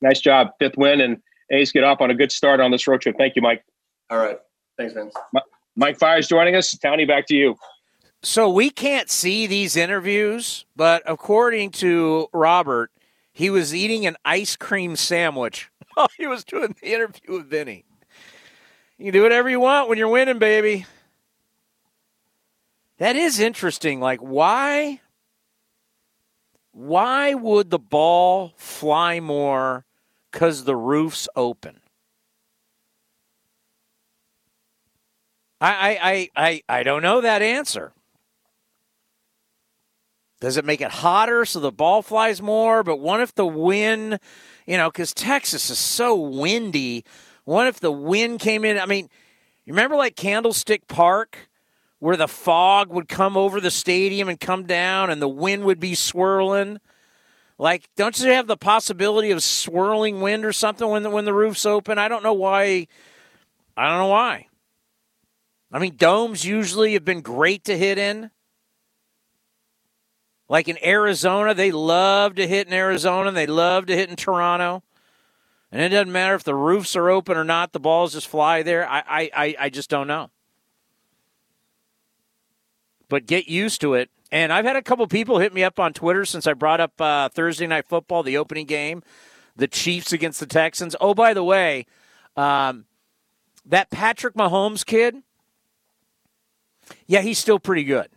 Nice 0.01 0.19
job, 0.19 0.49
fifth 0.59 0.77
win, 0.77 1.01
and 1.01 1.21
A's 1.51 1.71
get 1.71 1.83
off 1.83 2.01
on 2.01 2.11
a 2.11 2.15
good 2.15 2.31
start 2.31 2.59
on 2.59 2.71
this 2.71 2.87
road 2.87 3.01
trip. 3.01 3.15
Thank 3.17 3.35
you, 3.35 3.41
Mike. 3.41 3.63
All 4.09 4.17
right, 4.17 4.39
thanks, 4.77 4.93
Vince. 4.93 5.13
Mike 5.75 5.97
Fiers 5.97 6.27
joining 6.27 6.55
us. 6.55 6.73
Townie, 6.75 7.07
back 7.07 7.27
to 7.27 7.35
you. 7.35 7.55
So 8.23 8.49
we 8.49 8.69
can't 8.69 9.09
see 9.09 9.45
these 9.45 9.75
interviews, 9.75 10.65
but 10.75 11.03
according 11.05 11.71
to 11.71 12.27
Robert, 12.33 12.91
he 13.31 13.49
was 13.49 13.75
eating 13.75 14.05
an 14.05 14.15
ice 14.25 14.55
cream 14.55 14.95
sandwich 14.95 15.69
while 15.93 16.07
he 16.17 16.25
was 16.25 16.43
doing 16.43 16.75
the 16.81 16.93
interview 16.93 17.33
with 17.33 17.49
Vinny. 17.49 17.85
You 18.97 19.05
can 19.05 19.13
do 19.13 19.23
whatever 19.23 19.49
you 19.49 19.59
want 19.59 19.89
when 19.89 19.97
you're 19.97 20.07
winning, 20.07 20.39
baby. 20.39 20.85
That 22.97 23.15
is 23.15 23.39
interesting. 23.39 23.99
Like, 23.99 24.19
why? 24.19 25.01
Why 26.71 27.33
would 27.33 27.69
the 27.69 27.79
ball 27.79 28.53
fly 28.57 29.19
more? 29.19 29.85
Because 30.31 30.63
the 30.63 30.75
roof's 30.75 31.27
open. 31.35 31.81
I, 35.61 36.29
I, 36.35 36.45
I, 36.47 36.61
I 36.67 36.83
don't 36.83 37.01
know 37.01 37.21
that 37.21 37.41
answer. 37.41 37.93
Does 40.41 40.57
it 40.57 40.65
make 40.65 40.81
it 40.81 40.91
hotter 40.91 41.45
so 41.45 41.59
the 41.59 41.71
ball 41.71 42.01
flies 42.01 42.41
more? 42.41 42.83
But 42.83 42.97
what 42.97 43.21
if 43.21 43.33
the 43.33 43.47
wind, 43.47 44.19
you 44.67 44.77
know, 44.77 44.91
because 44.91 45.13
Texas 45.13 45.69
is 45.69 45.79
so 45.79 46.15
windy. 46.15 47.05
What 47.45 47.67
if 47.67 47.79
the 47.79 47.91
wind 47.91 48.41
came 48.41 48.65
in? 48.65 48.77
I 48.77 48.85
mean, 48.85 49.09
you 49.65 49.73
remember 49.73 49.95
like 49.95 50.15
Candlestick 50.15 50.87
Park, 50.87 51.49
where 51.99 52.17
the 52.17 52.27
fog 52.27 52.89
would 52.89 53.07
come 53.07 53.37
over 53.37 53.59
the 53.61 53.71
stadium 53.71 54.29
and 54.29 54.39
come 54.39 54.65
down 54.65 55.09
and 55.09 55.21
the 55.21 55.27
wind 55.27 55.63
would 55.63 55.79
be 55.79 55.95
swirling? 55.95 56.79
Like, 57.57 57.89
don't 57.95 58.19
you 58.19 58.31
have 58.31 58.47
the 58.47 58.57
possibility 58.57 59.31
of 59.31 59.41
swirling 59.41 60.19
wind 60.19 60.43
or 60.43 60.51
something 60.51 60.87
when 60.89 61.03
the, 61.03 61.09
when 61.09 61.25
the 61.25 61.33
roof's 61.33 61.65
open? 61.65 61.97
I 61.97 62.07
don't 62.07 62.23
know 62.23 62.33
why. 62.33 62.87
I 63.77 63.89
don't 63.89 63.99
know 63.99 64.07
why. 64.07 64.47
I 65.71 65.79
mean, 65.79 65.95
domes 65.95 66.45
usually 66.45 66.93
have 66.93 67.05
been 67.05 67.21
great 67.21 67.63
to 67.65 67.77
hit 67.77 67.97
in. 67.97 68.31
Like 70.47 70.67
in 70.67 70.77
Arizona, 70.83 71.53
they 71.53 71.71
love 71.71 72.35
to 72.35 72.47
hit 72.47 72.67
in 72.67 72.73
Arizona. 72.73 73.31
They 73.31 73.47
love 73.47 73.87
to 73.87 73.95
hit 73.95 74.09
in 74.09 74.15
Toronto. 74.15 74.83
And 75.71 75.81
it 75.81 75.89
doesn't 75.89 76.11
matter 76.11 76.35
if 76.35 76.43
the 76.43 76.55
roofs 76.55 76.95
are 76.95 77.09
open 77.09 77.35
or 77.35 77.43
not, 77.43 77.73
the 77.73 77.79
balls 77.79 78.13
just 78.13 78.27
fly 78.27 78.63
there. 78.63 78.87
I, 78.87 79.29
I, 79.35 79.55
I 79.59 79.69
just 79.69 79.89
don't 79.89 80.07
know. 80.07 80.29
But 83.15 83.27
get 83.27 83.47
used 83.47 83.79
to 83.79 83.93
it. 83.93 84.09
And 84.29 84.51
I've 84.51 84.65
had 84.65 84.75
a 84.75 84.81
couple 84.81 85.07
people 85.07 85.39
hit 85.39 85.53
me 85.53 85.63
up 85.63 85.79
on 85.79 85.93
Twitter 85.93 86.25
since 86.25 86.45
I 86.47 86.53
brought 86.53 86.81
up 86.81 86.99
uh, 86.99 87.29
Thursday 87.29 87.65
Night 87.65 87.87
Football, 87.87 88.23
the 88.23 88.35
opening 88.35 88.65
game, 88.65 89.03
the 89.55 89.69
Chiefs 89.69 90.11
against 90.11 90.41
the 90.41 90.45
Texans. 90.45 90.97
Oh, 90.99 91.13
by 91.13 91.33
the 91.33 91.41
way, 91.41 91.85
um, 92.35 92.83
that 93.65 93.89
Patrick 93.89 94.33
Mahomes 94.33 94.85
kid, 94.85 95.23
yeah, 97.07 97.21
he's 97.21 97.39
still 97.39 97.57
pretty 97.57 97.85
good. 97.85 98.09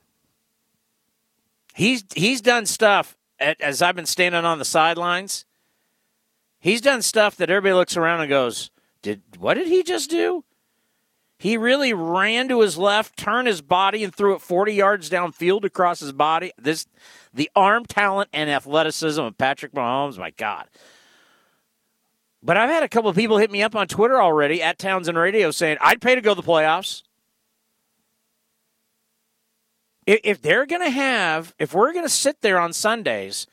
He's 1.77 2.05
he's 2.13 2.41
done 2.41 2.67
stuff 2.67 3.17
as 3.39 3.83
I've 3.83 3.95
been 3.95 4.05
standing 4.05 4.45
on 4.45 4.59
the 4.59 4.65
sidelines. 4.65 5.45
He's 6.59 6.81
done 6.81 7.03
stuff 7.03 7.37
that 7.37 7.51
everybody 7.51 7.75
looks 7.75 7.97
around 7.97 8.23
and 8.23 8.29
goes, 8.29 8.73
"Did 9.03 9.23
what 9.39 9.55
did 9.55 9.69
he 9.69 9.85
just 9.85 10.11
do?" 10.11 10.43
He 11.39 11.57
really 11.57 11.93
ran 11.93 12.49
to 12.49 12.61
his 12.61 12.77
left, 12.77 13.17
turned 13.17 13.47
his 13.47 13.63
body, 13.63 14.03
and 14.03 14.15
threw 14.15 14.35
it 14.35 14.43
40 14.43 14.73
yards 14.73 15.09
downfield 15.09 15.65
across 15.65 16.01
his 16.01 16.13
body. 16.13 16.53
This, 16.59 16.87
the 17.33 17.49
arm 17.55 17.87
talent 17.87 18.29
and 18.33 18.51
athleticism 18.51 19.21
of 19.21 19.39
Patrick 19.39 19.73
Mahomes. 19.73 20.19
My 20.19 20.31
God. 20.31 20.67
But 22.43 22.57
I've 22.57 22.71
had 22.71 22.83
a 22.83 22.89
couple 22.89 23.11
of 23.11 23.17
people 23.17 23.39
hit 23.39 23.51
me 23.51 23.63
up 23.63 23.77
on 23.77 23.87
Twitter 23.87 24.21
already 24.21 24.63
at 24.63 24.79
Townsend 24.79 25.17
Radio 25.17 25.51
saying 25.51 25.79
I'd 25.81 26.01
pay 26.01 26.15
to 26.15 26.21
go 26.21 26.35
to 26.35 26.41
the 26.41 26.47
playoffs 26.47 27.03
if 30.09 30.41
they're 30.41 30.65
going 30.65 30.83
to 30.83 30.91
have, 30.91 31.55
if 31.59 31.75
we're 31.75 31.93
going 31.93 32.05
to 32.05 32.11
sit 32.11 32.41
there 32.41 32.59
on 32.59 32.73
Sundays 32.73 33.47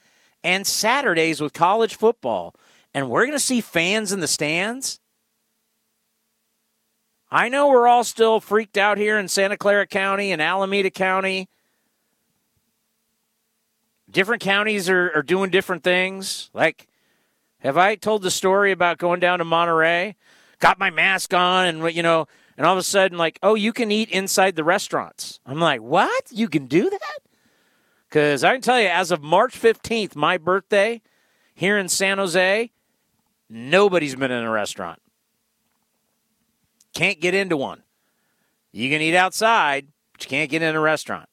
and 0.43 0.65
Saturdays 0.65 1.41
with 1.41 1.51
college 1.51 1.95
football, 1.95 2.55
and 2.93 3.09
we're 3.09 3.25
going 3.25 3.37
to 3.37 3.43
see 3.43 3.59
fans 3.59 4.13
in 4.13 4.21
the 4.21 4.27
stands, 4.27 5.01
I 7.35 7.49
know 7.49 7.67
we're 7.67 7.85
all 7.85 8.05
still 8.05 8.39
freaked 8.39 8.77
out 8.77 8.97
here 8.97 9.19
in 9.19 9.27
Santa 9.27 9.57
Clara 9.57 9.85
County 9.85 10.31
and 10.31 10.41
Alameda 10.41 10.89
County. 10.89 11.49
Different 14.09 14.41
counties 14.41 14.89
are, 14.89 15.11
are 15.13 15.21
doing 15.21 15.49
different 15.49 15.83
things. 15.83 16.49
Like, 16.53 16.87
have 17.59 17.77
I 17.77 17.95
told 17.95 18.21
the 18.21 18.31
story 18.31 18.71
about 18.71 18.99
going 18.99 19.19
down 19.19 19.39
to 19.39 19.45
Monterey? 19.45 20.15
Got 20.59 20.79
my 20.79 20.89
mask 20.89 21.33
on 21.33 21.67
and, 21.67 21.93
you 21.93 22.03
know, 22.03 22.25
and 22.55 22.65
all 22.65 22.71
of 22.71 22.79
a 22.79 22.83
sudden, 22.83 23.17
like, 23.17 23.37
oh, 23.43 23.55
you 23.55 23.73
can 23.73 23.91
eat 23.91 24.09
inside 24.11 24.55
the 24.55 24.63
restaurants. 24.63 25.41
I'm 25.45 25.59
like, 25.59 25.81
what? 25.81 26.31
You 26.31 26.47
can 26.47 26.67
do 26.67 26.89
that? 26.89 27.19
Because 28.07 28.45
I 28.45 28.53
can 28.53 28.61
tell 28.61 28.79
you, 28.79 28.87
as 28.87 29.11
of 29.11 29.21
March 29.21 29.59
15th, 29.59 30.15
my 30.15 30.37
birthday 30.37 31.01
here 31.53 31.77
in 31.77 31.89
San 31.89 32.17
Jose, 32.17 32.71
nobody's 33.49 34.15
been 34.15 34.31
in 34.31 34.45
a 34.45 34.49
restaurant. 34.49 35.01
Can't 36.95 37.19
get 37.19 37.35
into 37.35 37.57
one. 37.57 37.83
You 38.71 38.89
can 38.89 39.01
eat 39.01 39.15
outside, 39.15 39.87
but 40.13 40.23
you 40.23 40.29
can't 40.29 40.49
get 40.49 40.63
in 40.63 40.75
a 40.75 40.79
restaurant. 40.79 41.29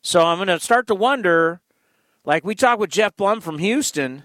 So 0.00 0.22
I'm 0.22 0.38
going 0.38 0.48
to 0.48 0.58
start 0.58 0.86
to 0.86 0.94
wonder 0.94 1.60
like 2.24 2.44
we 2.44 2.54
talked 2.54 2.80
with 2.80 2.90
Jeff 2.90 3.16
Blum 3.16 3.40
from 3.40 3.58
Houston, 3.58 4.22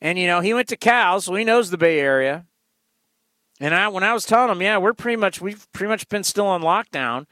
and, 0.00 0.18
you 0.18 0.26
know, 0.26 0.40
he 0.40 0.54
went 0.54 0.68
to 0.68 0.76
Cal, 0.76 1.20
so 1.20 1.34
he 1.34 1.44
knows 1.44 1.70
the 1.70 1.78
Bay 1.78 1.98
Area. 1.98 2.46
And 3.58 3.74
I, 3.74 3.88
when 3.88 4.04
I 4.04 4.12
was 4.12 4.24
telling 4.24 4.50
him, 4.50 4.62
yeah, 4.62 4.78
we're 4.78 4.92
pretty 4.92 5.16
much, 5.16 5.40
we've 5.40 5.70
pretty 5.72 5.88
much 5.88 6.08
been 6.08 6.22
still 6.22 6.46
on 6.46 6.62
lockdown. 6.62 7.26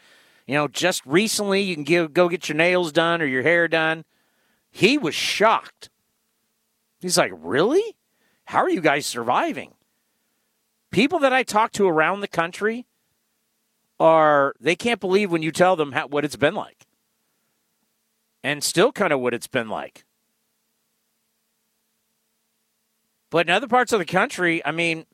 You 0.46 0.54
know, 0.54 0.68
just 0.68 1.04
recently 1.06 1.60
you 1.60 1.74
can 1.74 1.84
give, 1.84 2.12
go 2.12 2.28
get 2.28 2.48
your 2.48 2.56
nails 2.56 2.90
done 2.90 3.22
or 3.22 3.26
your 3.26 3.42
hair 3.42 3.68
done. 3.68 4.04
He 4.70 4.98
was 4.98 5.14
shocked. 5.14 5.90
He's 7.00 7.18
like, 7.18 7.32
Really? 7.34 7.96
How 8.46 8.58
are 8.58 8.70
you 8.70 8.80
guys 8.80 9.06
surviving? 9.06 9.74
People 10.94 11.18
that 11.18 11.32
I 11.32 11.42
talk 11.42 11.72
to 11.72 11.88
around 11.88 12.20
the 12.20 12.28
country 12.28 12.86
are, 13.98 14.54
they 14.60 14.76
can't 14.76 15.00
believe 15.00 15.28
when 15.28 15.42
you 15.42 15.50
tell 15.50 15.74
them 15.74 15.90
how, 15.90 16.06
what 16.06 16.24
it's 16.24 16.36
been 16.36 16.54
like. 16.54 16.86
And 18.44 18.62
still 18.62 18.92
kind 18.92 19.12
of 19.12 19.18
what 19.18 19.34
it's 19.34 19.48
been 19.48 19.68
like. 19.68 20.04
But 23.28 23.48
in 23.48 23.52
other 23.52 23.66
parts 23.66 23.92
of 23.92 23.98
the 23.98 24.04
country, 24.04 24.64
I 24.64 24.70
mean, 24.70 25.04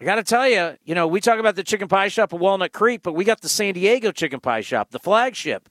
I 0.00 0.04
got 0.06 0.14
to 0.14 0.22
tell 0.22 0.48
you, 0.48 0.78
you 0.86 0.94
know, 0.94 1.06
we 1.06 1.20
talk 1.20 1.38
about 1.38 1.54
the 1.54 1.64
chicken 1.64 1.88
pie 1.88 2.08
shop 2.08 2.32
at 2.32 2.40
Walnut 2.40 2.72
Creek, 2.72 3.02
but 3.02 3.12
we 3.12 3.26
got 3.26 3.42
the 3.42 3.50
San 3.50 3.74
Diego 3.74 4.10
chicken 4.10 4.40
pie 4.40 4.62
shop, 4.62 4.90
the 4.90 4.98
flagship. 4.98 5.68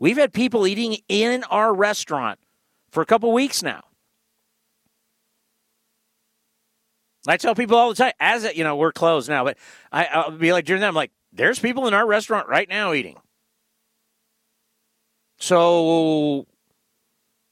We've 0.00 0.18
had 0.18 0.32
people 0.32 0.66
eating 0.66 0.96
in 1.08 1.44
our 1.44 1.72
restaurant 1.72 2.40
for 2.90 3.04
a 3.04 3.06
couple 3.06 3.32
weeks 3.32 3.62
now. 3.62 3.84
I 7.28 7.36
tell 7.36 7.54
people 7.54 7.76
all 7.76 7.88
the 7.90 7.94
time, 7.94 8.12
as 8.20 8.44
you 8.56 8.64
know, 8.64 8.76
we're 8.76 8.92
closed 8.92 9.28
now, 9.28 9.44
but 9.44 9.58
I, 9.92 10.06
I'll 10.06 10.30
be 10.30 10.52
like 10.52 10.64
during 10.64 10.80
that, 10.80 10.88
I'm 10.88 10.94
like, 10.94 11.12
there's 11.32 11.58
people 11.58 11.86
in 11.86 11.94
our 11.94 12.06
restaurant 12.06 12.48
right 12.48 12.68
now 12.68 12.92
eating. 12.92 13.16
So, 15.38 16.46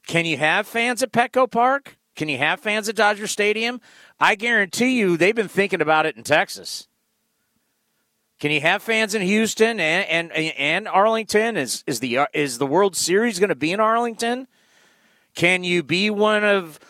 can 0.07 0.25
you 0.25 0.37
have 0.37 0.67
fans 0.67 1.03
at 1.03 1.13
Petco 1.13 1.51
Park? 1.51 1.99
Can 2.17 2.29
you 2.29 2.39
have 2.39 2.61
fans 2.61 2.89
at 2.89 2.97
Dodger 2.97 3.27
Stadium? 3.27 3.81
I 4.19 4.35
guarantee 4.35 4.99
you 4.99 5.17
they've 5.17 5.35
been 5.35 5.49
thinking 5.49 5.81
about 5.81 6.07
it 6.07 6.17
in 6.17 6.23
Texas. 6.23 6.89
Can 8.41 8.51
you 8.51 8.61
have 8.61 8.83
fans 8.83 9.15
in 9.15 9.23
Houston 9.23 9.81
and 9.81 10.31
and, 10.33 10.33
and 10.33 10.89
Arlington? 10.89 11.57
Is 11.57 11.85
is 11.87 12.01
the 12.01 12.21
is 12.33 12.59
the 12.59 12.67
World 12.67 12.97
Series 12.97 13.39
going 13.39 13.51
to 13.51 13.55
be 13.55 13.73
in 13.73 13.81
Arlington? 13.81 14.49
Can 15.35 15.65
you 15.65 15.83
be 15.83 16.11
one 16.11 16.45
of 16.45 16.81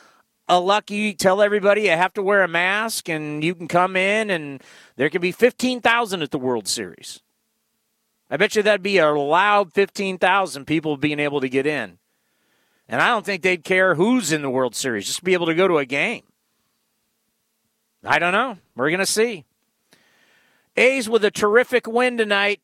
a 0.48 0.60
lucky 0.60 1.14
tell 1.14 1.42
everybody 1.42 1.82
you 1.82 1.90
have 1.90 2.12
to 2.14 2.22
wear 2.22 2.42
a 2.42 2.48
mask 2.48 3.08
and 3.08 3.42
you 3.42 3.54
can 3.54 3.68
come 3.68 3.96
in 3.96 4.30
and 4.30 4.62
there 4.96 5.10
can 5.10 5.20
be 5.20 5.32
15,000 5.32 6.22
at 6.22 6.30
the 6.30 6.38
World 6.38 6.68
Series. 6.68 7.20
I 8.30 8.36
bet 8.36 8.56
you 8.56 8.62
that'd 8.62 8.82
be 8.82 8.98
a 8.98 9.10
loud 9.10 9.72
15,000 9.72 10.64
people 10.64 10.96
being 10.96 11.20
able 11.20 11.40
to 11.40 11.48
get 11.48 11.66
in. 11.66 11.98
And 12.88 13.00
I 13.00 13.08
don't 13.08 13.26
think 13.26 13.42
they'd 13.42 13.64
care 13.64 13.96
who's 13.96 14.32
in 14.32 14.42
the 14.42 14.50
World 14.50 14.76
Series, 14.76 15.06
just 15.06 15.24
be 15.24 15.32
able 15.32 15.46
to 15.46 15.54
go 15.54 15.66
to 15.66 15.78
a 15.78 15.86
game. 15.86 16.22
I 18.04 18.18
don't 18.18 18.32
know. 18.32 18.58
We're 18.76 18.90
going 18.90 19.00
to 19.00 19.06
see. 19.06 19.44
A's 20.76 21.08
with 21.08 21.24
a 21.24 21.30
terrific 21.30 21.86
win 21.86 22.16
tonight. 22.16 22.60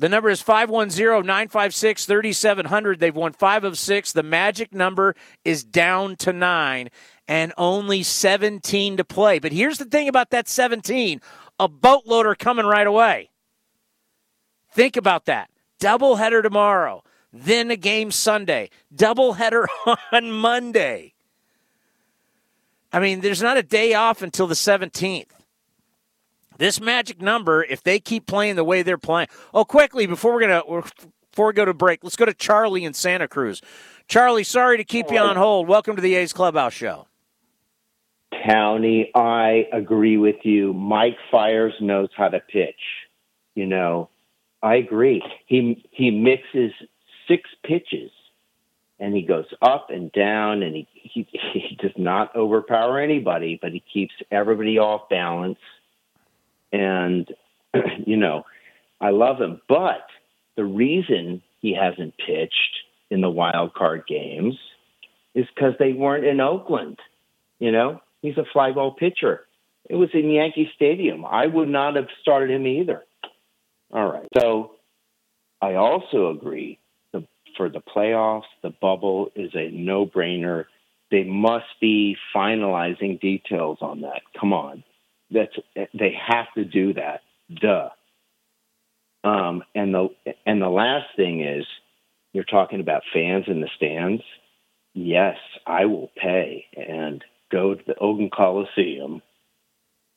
The 0.00 0.08
number 0.08 0.30
is 0.30 0.40
510 0.40 1.26
956 1.26 2.06
3700. 2.06 3.00
They've 3.00 3.14
won 3.14 3.34
five 3.34 3.64
of 3.64 3.76
six. 3.76 4.12
The 4.12 4.22
magic 4.22 4.72
number 4.72 5.14
is 5.44 5.62
down 5.62 6.16
to 6.16 6.32
nine 6.32 6.88
and 7.28 7.52
only 7.58 8.02
17 8.02 8.96
to 8.96 9.04
play. 9.04 9.38
But 9.38 9.52
here's 9.52 9.76
the 9.76 9.84
thing 9.84 10.08
about 10.08 10.30
that 10.30 10.48
17 10.48 11.20
a 11.58 11.68
boatloader 11.68 12.36
coming 12.36 12.64
right 12.64 12.86
away. 12.86 13.28
Think 14.72 14.96
about 14.96 15.26
that. 15.26 15.50
Doubleheader 15.78 16.42
tomorrow, 16.42 17.04
then 17.30 17.70
a 17.70 17.76
game 17.76 18.10
Sunday, 18.10 18.70
doubleheader 18.94 19.66
on 20.12 20.32
Monday. 20.32 21.12
I 22.90 23.00
mean, 23.00 23.20
there's 23.20 23.42
not 23.42 23.58
a 23.58 23.62
day 23.62 23.92
off 23.92 24.22
until 24.22 24.46
the 24.46 24.54
17th. 24.54 25.26
This 26.60 26.78
magic 26.78 27.22
number, 27.22 27.64
if 27.64 27.82
they 27.82 27.98
keep 27.98 28.26
playing 28.26 28.56
the 28.56 28.64
way 28.64 28.82
they're 28.82 28.98
playing. 28.98 29.28
Oh, 29.54 29.64
quickly 29.64 30.04
before 30.04 30.34
we're 30.34 30.40
gonna 30.40 30.62
before 31.30 31.46
we 31.46 31.52
go 31.54 31.64
to 31.64 31.72
break, 31.72 32.04
let's 32.04 32.16
go 32.16 32.26
to 32.26 32.34
Charlie 32.34 32.84
in 32.84 32.92
Santa 32.92 33.26
Cruz. 33.26 33.62
Charlie, 34.08 34.44
sorry 34.44 34.76
to 34.76 34.84
keep 34.84 35.10
you 35.10 35.16
on 35.16 35.36
hold. 35.36 35.68
Welcome 35.68 35.96
to 35.96 36.02
the 36.02 36.14
A's 36.16 36.34
Clubhouse 36.34 36.74
Show. 36.74 37.06
Townie, 38.46 39.10
I 39.14 39.68
agree 39.72 40.18
with 40.18 40.36
you. 40.42 40.74
Mike 40.74 41.16
Fiers 41.30 41.72
knows 41.80 42.10
how 42.14 42.28
to 42.28 42.40
pitch. 42.40 42.74
You 43.54 43.64
know, 43.64 44.10
I 44.62 44.74
agree. 44.74 45.22
He 45.46 45.82
he 45.90 46.10
mixes 46.10 46.72
six 47.26 47.48
pitches 47.64 48.10
and 48.98 49.14
he 49.14 49.22
goes 49.22 49.46
up 49.62 49.86
and 49.88 50.12
down 50.12 50.62
and 50.62 50.76
he, 50.76 50.86
he 50.92 51.26
he 51.54 51.78
does 51.80 51.96
not 51.96 52.36
overpower 52.36 53.00
anybody, 53.00 53.58
but 53.62 53.72
he 53.72 53.82
keeps 53.90 54.12
everybody 54.30 54.78
off 54.78 55.08
balance. 55.08 55.56
And 56.72 57.28
you 58.06 58.16
know, 58.16 58.44
I 59.00 59.10
love 59.10 59.40
him, 59.40 59.60
but 59.68 60.06
the 60.56 60.64
reason 60.64 61.42
he 61.60 61.74
hasn't 61.74 62.14
pitched 62.18 62.78
in 63.10 63.20
the 63.20 63.30
wild 63.30 63.74
card 63.74 64.04
games 64.06 64.54
is 65.34 65.46
because 65.54 65.74
they 65.78 65.92
weren't 65.92 66.24
in 66.24 66.40
Oakland. 66.40 66.98
You 67.58 67.72
know, 67.72 68.00
he's 68.22 68.36
a 68.36 68.44
fly 68.52 68.72
ball 68.72 68.92
pitcher. 68.92 69.46
It 69.88 69.96
was 69.96 70.10
in 70.14 70.30
Yankee 70.30 70.70
Stadium. 70.74 71.24
I 71.24 71.46
would 71.46 71.68
not 71.68 71.96
have 71.96 72.08
started 72.20 72.50
him 72.50 72.66
either. 72.66 73.02
All 73.92 74.10
right. 74.10 74.28
So 74.38 74.72
I 75.60 75.74
also 75.74 76.30
agree 76.30 76.78
the, 77.12 77.26
for 77.56 77.68
the 77.68 77.80
playoffs, 77.80 78.44
the 78.62 78.70
bubble 78.70 79.30
is 79.34 79.50
a 79.54 79.70
no 79.70 80.06
brainer. 80.06 80.66
They 81.10 81.24
must 81.24 81.66
be 81.80 82.16
finalizing 82.34 83.20
details 83.20 83.78
on 83.80 84.02
that. 84.02 84.22
Come 84.38 84.52
on. 84.52 84.84
That's 85.30 85.56
they 85.74 86.14
have 86.28 86.46
to 86.56 86.64
do 86.64 86.94
that. 86.94 87.20
Duh. 87.54 87.90
Um, 89.22 89.62
and 89.74 89.94
the 89.94 90.08
and 90.46 90.62
the 90.62 90.68
last 90.68 91.06
thing 91.16 91.44
is 91.44 91.66
you're 92.32 92.44
talking 92.44 92.80
about 92.80 93.02
fans 93.12 93.44
in 93.48 93.60
the 93.60 93.68
stands. 93.76 94.22
Yes, 94.94 95.36
I 95.66 95.84
will 95.86 96.10
pay 96.16 96.66
and 96.76 97.22
go 97.52 97.74
to 97.74 97.82
the 97.86 97.94
Oakland 97.98 98.32
Coliseum 98.32 99.22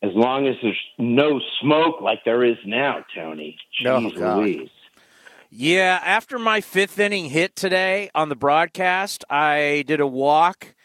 as 0.03 0.11
long 0.15 0.47
as 0.47 0.55
there's 0.61 0.79
no 0.97 1.39
smoke 1.61 2.01
like 2.01 2.25
there 2.25 2.43
is 2.43 2.57
now, 2.65 3.05
Tony. 3.15 3.57
Jeez 3.81 4.17
God. 4.17 4.39
Louise. 4.39 4.69
Yeah, 5.49 6.01
after 6.03 6.37
my 6.37 6.61
fifth 6.61 6.99
inning 6.99 7.29
hit 7.29 7.55
today 7.55 8.09
on 8.13 8.29
the 8.29 8.35
broadcast, 8.35 9.23
I 9.29 9.83
did 9.87 9.99
a 9.99 10.07
walk 10.07 10.75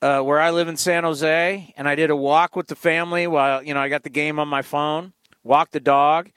uh, 0.00 0.20
where 0.20 0.40
I 0.40 0.50
live 0.50 0.68
in 0.68 0.76
San 0.76 1.04
Jose, 1.04 1.74
and 1.76 1.88
I 1.88 1.94
did 1.94 2.10
a 2.10 2.16
walk 2.16 2.54
with 2.54 2.68
the 2.68 2.76
family 2.76 3.26
while 3.26 3.62
you 3.62 3.74
know 3.74 3.80
I 3.80 3.88
got 3.88 4.02
the 4.02 4.10
game 4.10 4.38
on 4.38 4.48
my 4.48 4.62
phone, 4.62 5.12
walked 5.42 5.72
the 5.72 5.80
dog, 5.80 6.30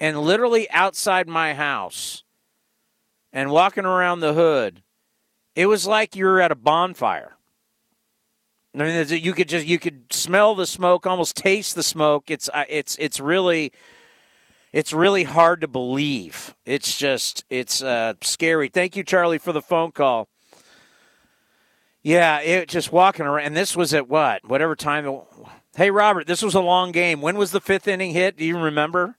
and 0.00 0.20
literally 0.20 0.70
outside 0.70 1.28
my 1.28 1.54
house, 1.54 2.24
and 3.32 3.50
walking 3.50 3.84
around 3.84 4.20
the 4.20 4.34
hood, 4.34 4.82
it 5.54 5.66
was 5.66 5.86
like 5.86 6.16
you 6.16 6.24
were 6.24 6.40
at 6.40 6.52
a 6.52 6.56
bonfire. 6.56 7.34
I 8.74 8.78
mean, 8.78 9.06
you 9.08 9.32
could 9.32 9.48
just 9.48 9.66
you 9.66 9.78
could 9.78 10.12
smell 10.12 10.54
the 10.54 10.66
smoke, 10.66 11.06
almost 11.06 11.36
taste 11.36 11.74
the 11.74 11.82
smoke. 11.82 12.30
It's 12.30 12.48
uh, 12.52 12.64
it's 12.68 12.96
it's 12.96 13.18
really 13.18 13.72
it's 14.72 14.92
really 14.92 15.24
hard 15.24 15.60
to 15.62 15.68
believe. 15.68 16.54
It's 16.64 16.96
just 16.96 17.44
it's 17.50 17.82
uh, 17.82 18.14
scary. 18.22 18.68
Thank 18.68 18.96
you, 18.96 19.02
Charlie, 19.02 19.38
for 19.38 19.52
the 19.52 19.62
phone 19.62 19.92
call. 19.92 20.28
Yeah, 22.08 22.40
it 22.40 22.70
just 22.70 22.90
walking 22.90 23.26
around. 23.26 23.44
And 23.44 23.54
this 23.54 23.76
was 23.76 23.92
at 23.92 24.08
what? 24.08 24.42
Whatever 24.48 24.74
time. 24.74 25.20
Hey, 25.76 25.90
Robert, 25.90 26.26
this 26.26 26.40
was 26.40 26.54
a 26.54 26.60
long 26.60 26.90
game. 26.90 27.20
When 27.20 27.36
was 27.36 27.50
the 27.50 27.60
fifth 27.60 27.86
inning 27.86 28.12
hit? 28.12 28.38
Do 28.38 28.46
you 28.46 28.56
remember? 28.56 29.18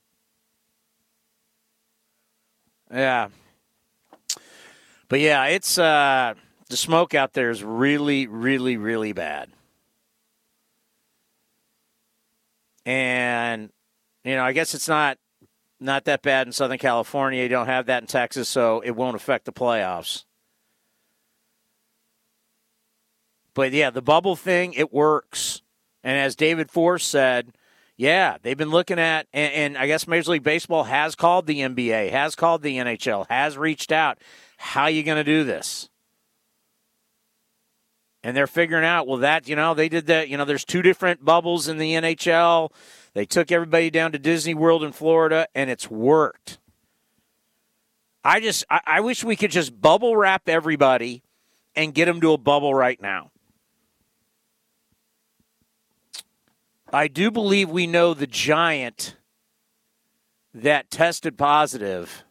Yeah. 2.92 3.28
But 5.08 5.20
yeah, 5.20 5.44
it's 5.44 5.78
uh, 5.78 6.34
the 6.68 6.76
smoke 6.76 7.14
out 7.14 7.32
there 7.32 7.50
is 7.50 7.62
really, 7.62 8.26
really, 8.26 8.76
really 8.76 9.12
bad. 9.12 9.50
And 12.84 13.70
you 14.24 14.34
know, 14.34 14.42
I 14.42 14.50
guess 14.50 14.74
it's 14.74 14.88
not 14.88 15.16
not 15.78 16.06
that 16.06 16.22
bad 16.22 16.48
in 16.48 16.52
Southern 16.52 16.78
California. 16.78 17.40
You 17.40 17.48
don't 17.48 17.66
have 17.66 17.86
that 17.86 18.02
in 18.02 18.08
Texas, 18.08 18.48
so 18.48 18.80
it 18.80 18.96
won't 18.96 19.14
affect 19.14 19.44
the 19.44 19.52
playoffs. 19.52 20.24
But 23.60 23.72
yeah, 23.72 23.90
the 23.90 24.00
bubble 24.00 24.36
thing, 24.36 24.72
it 24.72 24.90
works. 24.90 25.60
And 26.02 26.16
as 26.16 26.34
David 26.34 26.70
Forst 26.70 27.10
said, 27.10 27.52
yeah, 27.94 28.38
they've 28.40 28.56
been 28.56 28.70
looking 28.70 28.98
at, 28.98 29.26
and, 29.34 29.52
and, 29.52 29.76
I 29.76 29.86
guess 29.86 30.08
Major 30.08 30.30
League 30.30 30.42
Baseball 30.42 30.84
has 30.84 31.14
called 31.14 31.46
the 31.46 31.58
NBA, 31.58 32.10
has 32.10 32.34
called 32.34 32.62
the 32.62 32.78
NHL, 32.78 33.26
has 33.28 33.58
reached 33.58 33.92
out. 33.92 34.16
How 34.56 34.84
are 34.84 34.90
you 34.90 35.02
going 35.02 35.18
to 35.18 35.24
do 35.24 35.44
this? 35.44 35.90
And 38.22 38.34
they're 38.34 38.46
figuring 38.46 38.86
out, 38.86 39.06
well, 39.06 39.18
that, 39.18 39.46
you 39.46 39.56
know, 39.56 39.74
they 39.74 39.90
did 39.90 40.06
that. 40.06 40.30
You 40.30 40.38
know, 40.38 40.46
there's 40.46 40.64
two 40.64 40.80
different 40.80 41.22
bubbles 41.22 41.68
in 41.68 41.76
the 41.76 41.92
NHL. 41.92 42.72
They 43.12 43.26
took 43.26 43.52
everybody 43.52 43.90
down 43.90 44.12
to 44.12 44.18
Disney 44.18 44.54
World 44.54 44.82
in 44.82 44.92
Florida, 44.92 45.46
and 45.54 45.68
it's 45.68 45.90
worked. 45.90 46.56
I 48.24 48.40
just, 48.40 48.64
I, 48.70 48.80
I 48.86 49.00
wish 49.00 49.22
we 49.22 49.36
could 49.36 49.50
just 49.50 49.78
bubble 49.78 50.16
wrap 50.16 50.48
everybody 50.48 51.22
and 51.76 51.92
get 51.92 52.06
them 52.06 52.22
to 52.22 52.32
a 52.32 52.38
bubble 52.38 52.74
right 52.74 52.98
now. 53.02 53.29
I 56.92 57.06
do 57.06 57.30
believe 57.30 57.70
we 57.70 57.86
know 57.86 58.14
the 58.14 58.26
giant 58.26 59.16
that 60.52 60.90
tested 60.90 61.38
positive. 61.38 62.24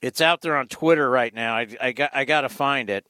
It's 0.00 0.20
out 0.20 0.42
there 0.42 0.56
on 0.56 0.68
Twitter 0.68 1.10
right 1.10 1.34
now. 1.34 1.56
I, 1.56 1.66
I 1.80 1.92
got 1.92 2.10
I 2.14 2.24
got 2.24 2.42
to 2.42 2.48
find 2.48 2.88
it. 2.88 3.04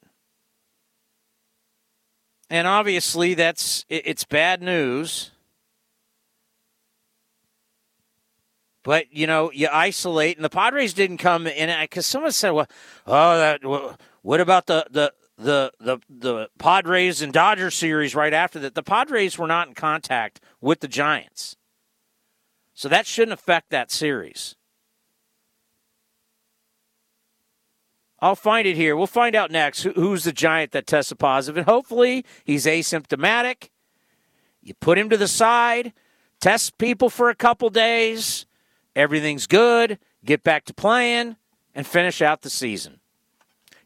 And 2.49 2.67
obviously, 2.67 3.35
that's 3.35 3.85
it, 3.91 4.07
it's 4.07 4.25
bad 4.25 4.63
news. 4.63 5.33
But 8.83 9.13
you 9.13 9.27
know, 9.27 9.53
you 9.53 9.69
isolate, 9.71 10.39
and 10.39 10.45
the 10.45 10.49
Padres 10.49 10.95
didn't 10.95 11.19
come 11.19 11.47
in 11.47 11.79
because 11.83 12.07
someone 12.07 12.33
said, 12.33 12.53
"Well, 12.53 12.69
oh, 13.07 13.37
that 13.37 13.99
what 14.23 14.41
about 14.41 14.65
the 14.65 14.87
the 14.91 15.13
the 15.39 15.73
the 15.79 15.99
the 16.11 16.49
Padres 16.59 17.23
and 17.23 17.33
Dodgers 17.33 17.75
series 17.75 18.15
right 18.15 18.35
after 18.35 18.59
that?" 18.59 18.75
The 18.75 18.83
Padres 18.83 19.39
were 19.39 19.47
not 19.47 19.69
in 19.69 19.75
contact 19.75 20.41
with 20.61 20.81
the 20.81 20.89
Giants, 20.89 21.57
so 22.75 22.89
that 22.89 23.07
shouldn't 23.07 23.33
affect 23.33 23.71
that 23.71 23.91
series. 23.91 24.57
I'll 28.21 28.35
find 28.35 28.67
it 28.67 28.77
here. 28.77 28.97
We'll 28.97 29.07
find 29.07 29.37
out 29.37 29.51
next 29.53 29.85
who's 29.85 30.25
the 30.25 30.33
giant 30.33 30.73
that 30.73 30.89
tested 30.89 31.21
positive, 31.21 31.57
and 31.57 31.67
hopefully 31.67 32.25
he's 32.45 32.67
asymptomatic. 32.67 33.71
You 34.61 34.75
put 34.75 34.99
him 34.99 35.09
to 35.11 35.17
the 35.17 35.29
side, 35.29 35.93
test 36.41 36.79
people 36.79 37.11
for 37.11 37.31
a 37.31 37.35
couple 37.35 37.71
days, 37.71 38.45
everything's 38.97 39.47
good, 39.47 40.01
get 40.25 40.43
back 40.43 40.65
to 40.65 40.75
playing, 40.75 41.37
and 41.77 41.87
finish 41.87 42.21
out 42.21 42.43
the 42.43 42.51
season. 42.51 42.98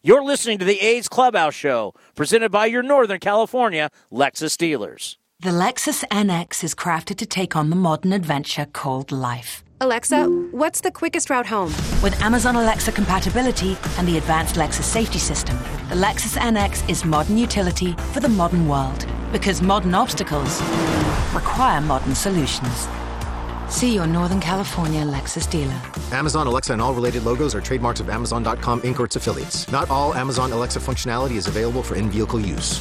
You're 0.04 0.24
listening 0.24 0.58
to 0.58 0.64
the 0.64 0.80
A's 0.80 1.08
Clubhouse 1.08 1.54
Show, 1.54 1.94
presented 2.16 2.50
by 2.50 2.66
your 2.66 2.82
Northern 2.82 3.20
California 3.20 3.88
Lexus 4.10 4.58
dealers. 4.58 5.16
The 5.38 5.50
Lexus 5.50 6.02
NX 6.08 6.64
is 6.64 6.74
crafted 6.74 7.18
to 7.18 7.26
take 7.26 7.54
on 7.54 7.70
the 7.70 7.76
modern 7.76 8.12
adventure 8.12 8.66
called 8.72 9.12
life. 9.12 9.62
Alexa, 9.80 10.24
what's 10.50 10.80
the 10.80 10.90
quickest 10.90 11.30
route 11.30 11.46
home? 11.46 11.68
With 12.02 12.20
Amazon 12.20 12.56
Alexa 12.56 12.90
compatibility 12.90 13.78
and 13.96 14.08
the 14.08 14.18
advanced 14.18 14.56
Lexus 14.56 14.82
safety 14.82 15.20
system, 15.20 15.56
the 15.88 15.94
Lexus 15.94 16.36
NX 16.36 16.90
is 16.90 17.04
modern 17.04 17.38
utility 17.38 17.92
for 18.12 18.18
the 18.18 18.28
modern 18.28 18.66
world. 18.66 19.06
Because 19.30 19.62
modern 19.62 19.94
obstacles 19.94 20.60
require 21.32 21.80
modern 21.80 22.16
solutions. 22.16 22.88
See 23.72 23.94
your 23.94 24.06
Northern 24.06 24.38
California 24.38 25.02
Lexus 25.02 25.50
dealer. 25.50 25.80
Amazon 26.12 26.46
Alexa 26.46 26.74
and 26.74 26.80
all 26.82 26.92
related 26.92 27.24
logos 27.24 27.54
are 27.54 27.60
trademarks 27.60 28.00
of 28.00 28.10
Amazon.com 28.10 28.82
Inc. 28.82 29.00
or 29.00 29.06
its 29.06 29.16
affiliates. 29.16 29.66
Not 29.72 29.90
all 29.90 30.14
Amazon 30.14 30.52
Alexa 30.52 30.78
functionality 30.78 31.32
is 31.32 31.46
available 31.48 31.82
for 31.82 31.96
in 31.96 32.10
vehicle 32.10 32.38
use. 32.38 32.80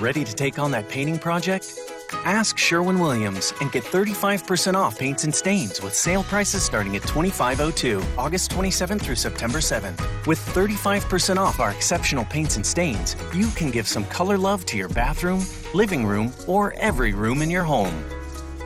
Ready 0.00 0.24
to 0.24 0.34
take 0.34 0.58
on 0.58 0.70
that 0.70 0.88
painting 0.88 1.18
project? 1.18 1.78
Ask 2.24 2.56
Sherwin 2.56 3.00
Williams 3.00 3.52
and 3.60 3.70
get 3.70 3.84
35% 3.84 4.74
off 4.74 4.98
paints 4.98 5.24
and 5.24 5.34
stains 5.34 5.82
with 5.82 5.94
sale 5.94 6.22
prices 6.22 6.62
starting 6.62 6.96
at 6.96 7.02
$25.02, 7.02 8.02
August 8.16 8.50
27th 8.50 9.02
through 9.02 9.16
September 9.16 9.58
7th. 9.58 10.26
With 10.26 10.38
35% 10.38 11.36
off 11.36 11.60
our 11.60 11.70
exceptional 11.70 12.24
paints 12.24 12.56
and 12.56 12.64
stains, 12.64 13.14
you 13.34 13.50
can 13.50 13.70
give 13.70 13.86
some 13.86 14.06
color 14.06 14.38
love 14.38 14.64
to 14.66 14.78
your 14.78 14.88
bathroom, 14.88 15.44
living 15.74 16.06
room, 16.06 16.32
or 16.46 16.72
every 16.78 17.12
room 17.12 17.42
in 17.42 17.50
your 17.50 17.64
home. 17.64 18.02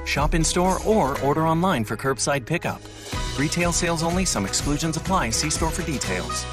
Shop 0.05 0.37
in 0.37 0.45
store 0.45 0.78
or 0.87 1.20
order 1.22 1.49
online 1.49 1.85
for 1.85 1.97
curbside 1.97 2.47
pickup. 2.47 2.80
Retail 3.37 3.72
sales 3.72 4.05
only, 4.05 4.24
some 4.24 4.47
exclusions 4.47 4.97
apply. 4.97 5.30
See 5.30 5.51
store 5.51 5.72
for 5.72 5.82
details. 5.82 6.45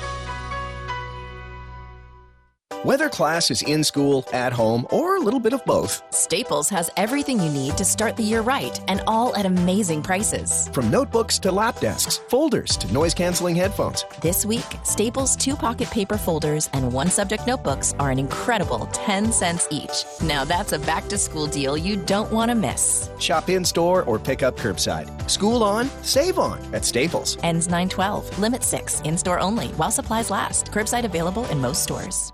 Whether 2.83 3.09
class 3.09 3.51
is 3.51 3.61
in 3.61 3.83
school, 3.83 4.25
at 4.33 4.51
home, 4.51 4.87
or 4.89 5.15
a 5.15 5.19
little 5.19 5.39
bit 5.39 5.53
of 5.53 5.63
both, 5.65 6.01
Staples 6.11 6.67
has 6.69 6.89
everything 6.97 7.39
you 7.39 7.51
need 7.51 7.77
to 7.77 7.85
start 7.85 8.17
the 8.17 8.23
year 8.23 8.41
right 8.41 8.79
and 8.87 9.03
all 9.05 9.35
at 9.35 9.45
amazing 9.45 10.01
prices. 10.01 10.67
from 10.69 10.89
notebooks 10.89 11.37
to 11.39 11.51
lap 11.51 11.79
desks, 11.79 12.17
folders 12.17 12.75
to 12.77 12.91
noise 12.91 13.13
canceling 13.13 13.55
headphones. 13.55 14.03
This 14.19 14.47
week, 14.47 14.65
Staples 14.83 15.35
two 15.35 15.55
pocket 15.55 15.91
paper 15.91 16.17
folders 16.17 16.71
and 16.73 16.91
one 16.91 17.05
subject 17.09 17.45
notebooks 17.45 17.93
are 17.99 18.09
an 18.09 18.17
incredible 18.17 18.87
10 18.93 19.31
cents 19.31 19.67
each. 19.69 20.03
Now 20.23 20.43
that's 20.43 20.71
a 20.71 20.79
back 20.79 21.07
to 21.09 21.19
school 21.19 21.45
deal 21.45 21.77
you 21.77 21.97
don't 21.97 22.31
want 22.31 22.49
to 22.49 22.55
miss. 22.55 23.11
Shop 23.19 23.47
in 23.47 23.63
store 23.63 24.01
or 24.05 24.17
pick 24.17 24.41
up 24.41 24.57
curbside. 24.57 25.29
School 25.29 25.63
on, 25.63 25.87
save 26.01 26.39
on 26.39 26.57
at 26.73 26.83
Staples. 26.83 27.37
Ends 27.43 27.67
912, 27.67 28.39
limit 28.39 28.63
6, 28.63 29.01
in 29.01 29.19
store 29.19 29.39
only 29.39 29.67
while 29.77 29.91
supplies 29.91 30.31
last. 30.31 30.71
Curbside 30.71 31.05
available 31.05 31.45
in 31.51 31.59
most 31.59 31.83
stores. 31.83 32.33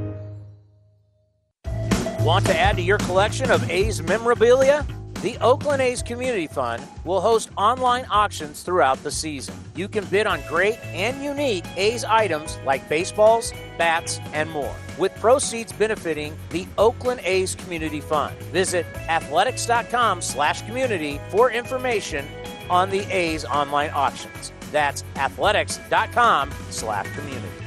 Want 2.23 2.45
to 2.45 2.55
add 2.55 2.75
to 2.75 2.83
your 2.83 2.99
collection 2.99 3.49
of 3.49 3.67
A's 3.67 3.99
memorabilia? 4.03 4.85
The 5.23 5.39
Oakland 5.39 5.81
A's 5.81 6.03
Community 6.03 6.45
Fund 6.45 6.83
will 7.03 7.19
host 7.19 7.49
online 7.57 8.05
auctions 8.11 8.61
throughout 8.61 9.01
the 9.01 9.09
season. 9.09 9.55
You 9.75 9.87
can 9.87 10.05
bid 10.05 10.27
on 10.27 10.39
great 10.47 10.77
and 10.85 11.23
unique 11.23 11.65
A's 11.77 12.03
items 12.03 12.59
like 12.63 12.87
baseballs, 12.87 13.51
bats, 13.75 14.19
and 14.33 14.51
more, 14.51 14.75
with 14.99 15.15
proceeds 15.15 15.73
benefiting 15.73 16.37
the 16.51 16.67
Oakland 16.77 17.21
A's 17.23 17.55
Community 17.55 18.01
Fund. 18.01 18.37
Visit 18.53 18.85
athletics.com/community 19.09 21.19
for 21.29 21.49
information 21.49 22.27
on 22.69 22.91
the 22.91 23.01
A's 23.11 23.45
online 23.45 23.89
auctions. 23.95 24.53
That's 24.71 25.03
athletics.com/community. 25.15 27.60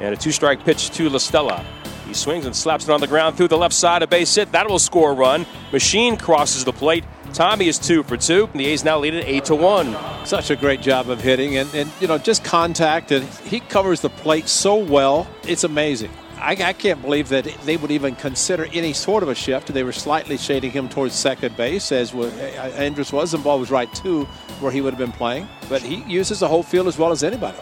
And 0.00 0.14
a 0.14 0.16
two 0.16 0.32
strike 0.32 0.64
pitch 0.64 0.90
to 0.90 1.08
La 1.08 1.18
Stella. 1.18 1.64
He 2.06 2.14
swings 2.14 2.46
and 2.46 2.56
slaps 2.56 2.84
it 2.84 2.90
on 2.90 3.00
the 3.00 3.06
ground 3.06 3.36
through 3.36 3.48
the 3.48 3.58
left 3.58 3.74
side, 3.74 4.02
a 4.02 4.06
base 4.06 4.34
hit. 4.34 4.50
That 4.52 4.68
will 4.68 4.78
score 4.78 5.10
a 5.10 5.14
run. 5.14 5.44
Machine 5.72 6.16
crosses 6.16 6.64
the 6.64 6.72
plate. 6.72 7.04
Tommy 7.34 7.68
is 7.68 7.78
two 7.78 8.02
for 8.02 8.16
two. 8.16 8.48
And 8.52 8.60
the 8.60 8.66
A's 8.66 8.82
now 8.82 8.98
lead 8.98 9.12
it 9.12 9.26
eight 9.26 9.44
to 9.46 9.54
one. 9.54 9.94
Such 10.24 10.50
a 10.50 10.56
great 10.56 10.80
job 10.80 11.10
of 11.10 11.20
hitting, 11.20 11.58
and, 11.58 11.72
and 11.74 11.90
you 12.00 12.08
know 12.08 12.16
just 12.16 12.44
contact, 12.44 13.12
and 13.12 13.24
he 13.44 13.60
covers 13.60 14.00
the 14.00 14.08
plate 14.08 14.48
so 14.48 14.76
well. 14.76 15.28
It's 15.46 15.64
amazing. 15.64 16.10
I, 16.40 16.52
I, 16.52 16.72
can't 16.72 17.02
believe 17.02 17.28
that 17.30 17.44
they 17.64 17.76
would 17.76 17.90
even 17.90 18.14
consider 18.14 18.66
any 18.72 18.92
sort 18.92 19.24
of 19.24 19.28
a 19.28 19.34
shift. 19.34 19.68
They 19.68 19.82
were 19.82 19.92
slightly 19.92 20.36
shading 20.36 20.70
him 20.70 20.88
towards 20.88 21.14
second 21.14 21.56
base, 21.56 21.90
as 21.90 22.14
was, 22.14 22.32
uh, 22.34 22.72
Andrus 22.76 23.12
was, 23.12 23.34
ball 23.34 23.58
was 23.58 23.72
right 23.72 23.92
too, 23.92 24.24
where 24.60 24.70
he 24.70 24.80
would 24.80 24.94
have 24.94 25.00
been 25.00 25.10
playing. 25.10 25.48
But 25.68 25.82
he 25.82 25.96
uses 26.04 26.38
the 26.38 26.46
whole 26.46 26.62
field 26.62 26.86
as 26.86 26.96
well 26.96 27.10
as 27.10 27.24
anybody. 27.24 27.58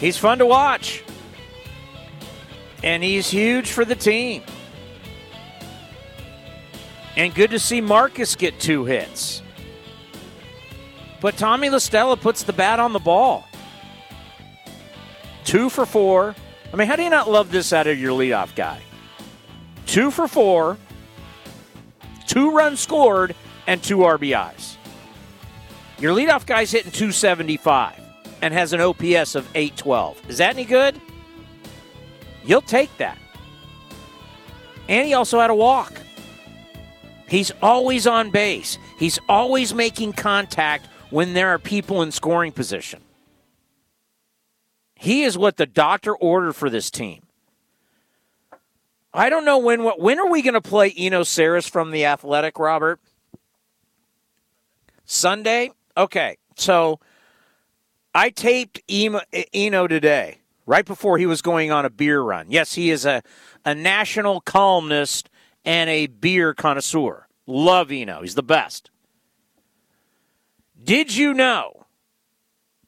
He's 0.00 0.16
fun 0.16 0.38
to 0.38 0.46
watch, 0.46 1.02
and 2.84 3.02
he's 3.02 3.28
huge 3.28 3.70
for 3.70 3.84
the 3.84 3.96
team. 3.96 4.42
And 7.16 7.34
good 7.34 7.50
to 7.50 7.58
see 7.58 7.80
Marcus 7.80 8.36
get 8.36 8.60
two 8.60 8.84
hits. 8.84 9.42
But 11.20 11.36
Tommy 11.36 11.68
La 11.68 11.78
Stella 11.78 12.16
puts 12.16 12.44
the 12.44 12.52
bat 12.52 12.78
on 12.78 12.92
the 12.92 13.00
ball. 13.00 13.44
Two 15.44 15.68
for 15.68 15.84
four. 15.84 16.36
I 16.72 16.76
mean, 16.76 16.86
how 16.86 16.94
do 16.94 17.02
you 17.02 17.10
not 17.10 17.28
love 17.28 17.50
this 17.50 17.72
out 17.72 17.88
of 17.88 17.98
your 17.98 18.12
leadoff 18.12 18.54
guy? 18.54 18.80
Two 19.86 20.12
for 20.12 20.28
four, 20.28 20.76
two 22.28 22.52
runs 22.52 22.78
scored, 22.78 23.34
and 23.66 23.82
two 23.82 23.98
RBIs. 23.98 24.76
Your 25.98 26.14
leadoff 26.14 26.46
guy's 26.46 26.70
hitting 26.70 26.92
275 26.92 28.07
and 28.42 28.54
has 28.54 28.72
an 28.72 28.80
OPS 28.80 29.34
of 29.34 29.48
812. 29.54 30.30
Is 30.30 30.38
that 30.38 30.54
any 30.54 30.64
good? 30.64 31.00
You'll 32.44 32.60
take 32.60 32.96
that. 32.98 33.18
And 34.88 35.06
he 35.06 35.14
also 35.14 35.38
had 35.40 35.50
a 35.50 35.54
walk. 35.54 35.92
He's 37.28 37.52
always 37.62 38.06
on 38.06 38.30
base. 38.30 38.78
He's 38.98 39.18
always 39.28 39.74
making 39.74 40.14
contact 40.14 40.88
when 41.10 41.34
there 41.34 41.48
are 41.48 41.58
people 41.58 42.02
in 42.02 42.10
scoring 42.10 42.52
position. 42.52 43.00
He 44.94 45.22
is 45.22 45.36
what 45.38 45.56
the 45.56 45.66
doctor 45.66 46.16
ordered 46.16 46.54
for 46.54 46.70
this 46.70 46.90
team. 46.90 47.22
I 49.12 49.30
don't 49.30 49.44
know 49.44 49.58
when. 49.58 49.82
What 49.82 50.00
when 50.00 50.18
are 50.18 50.28
we 50.28 50.42
going 50.42 50.54
to 50.54 50.60
play 50.60 50.92
Eno 50.96 51.22
Sarris 51.22 51.68
from 51.68 51.92
the 51.92 52.04
Athletic, 52.04 52.58
Robert? 52.58 53.00
Sunday. 55.04 55.70
Okay, 55.96 56.36
so 56.56 57.00
I 58.18 58.30
taped 58.30 58.80
Eno 58.88 59.86
today, 59.86 60.40
right 60.66 60.84
before 60.84 61.18
he 61.18 61.26
was 61.26 61.40
going 61.40 61.70
on 61.70 61.84
a 61.84 61.90
beer 61.90 62.20
run. 62.20 62.46
Yes, 62.50 62.74
he 62.74 62.90
is 62.90 63.06
a 63.06 63.22
a 63.64 63.76
national 63.76 64.40
columnist 64.40 65.30
and 65.64 65.88
a 65.88 66.08
beer 66.08 66.52
connoisseur. 66.52 67.28
Love 67.46 67.92
Eno. 67.92 68.22
He's 68.22 68.34
the 68.34 68.42
best. 68.42 68.90
Did 70.82 71.14
you 71.14 71.32
know 71.32 71.86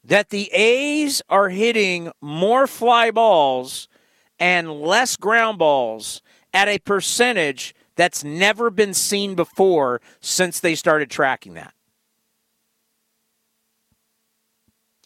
that 0.03 0.31
the 0.31 0.51
A's 0.51 1.21
are 1.29 1.47
hitting 1.47 2.11
more 2.19 2.67
fly 2.67 3.09
balls 3.09 3.87
and 4.37 4.81
less 4.81 5.15
ground 5.15 5.59
balls 5.59 6.21
at 6.53 6.67
a 6.67 6.77
percentage 6.79 7.73
that's 7.95 8.21
never 8.21 8.69
been 8.69 8.93
seen 8.93 9.35
before 9.35 10.01
since 10.19 10.59
they 10.59 10.75
started 10.75 11.09
tracking 11.09 11.53
that. 11.53 11.73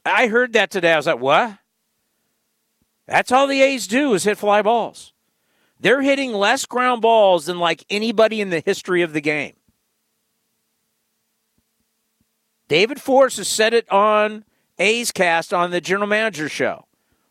I 0.06 0.28
heard 0.28 0.53
that 0.53 0.70
today. 0.70 0.93
I 0.93 0.97
was 0.97 1.08
like, 1.08 1.20
what? 1.20 1.58
That's 3.08 3.32
all 3.32 3.47
the 3.47 3.62
A's 3.62 3.88
do 3.88 4.14
is 4.14 4.24
hit 4.24 4.38
fly 4.38 4.62
balls. 4.62 5.14
They're 5.80 6.01
hitting 6.01 6.32
less 6.32 6.66
ground 6.66 7.01
balls 7.01 7.45
than 7.45 7.60
like 7.60 7.84
anybody 7.89 8.41
in 8.41 8.49
the 8.49 8.62
history 8.62 9.01
of 9.01 9.14
the 9.14 9.22
game. 9.22 9.56
David 12.68 12.99
Forst 13.01 13.38
has 13.38 13.47
said 13.47 13.74
it 13.74 13.89
on 13.91 14.45
A's 14.80 15.12
cast 15.12 15.53
on 15.53 15.72
the 15.72 15.82
general 15.82 16.08
manager 16.08 16.49
show. 16.49 16.86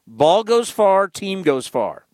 Ball 0.07 0.45
goes 0.45 0.71
far, 0.71 1.09
team 1.09 1.43
goes 1.43 1.67
far. 1.67 2.07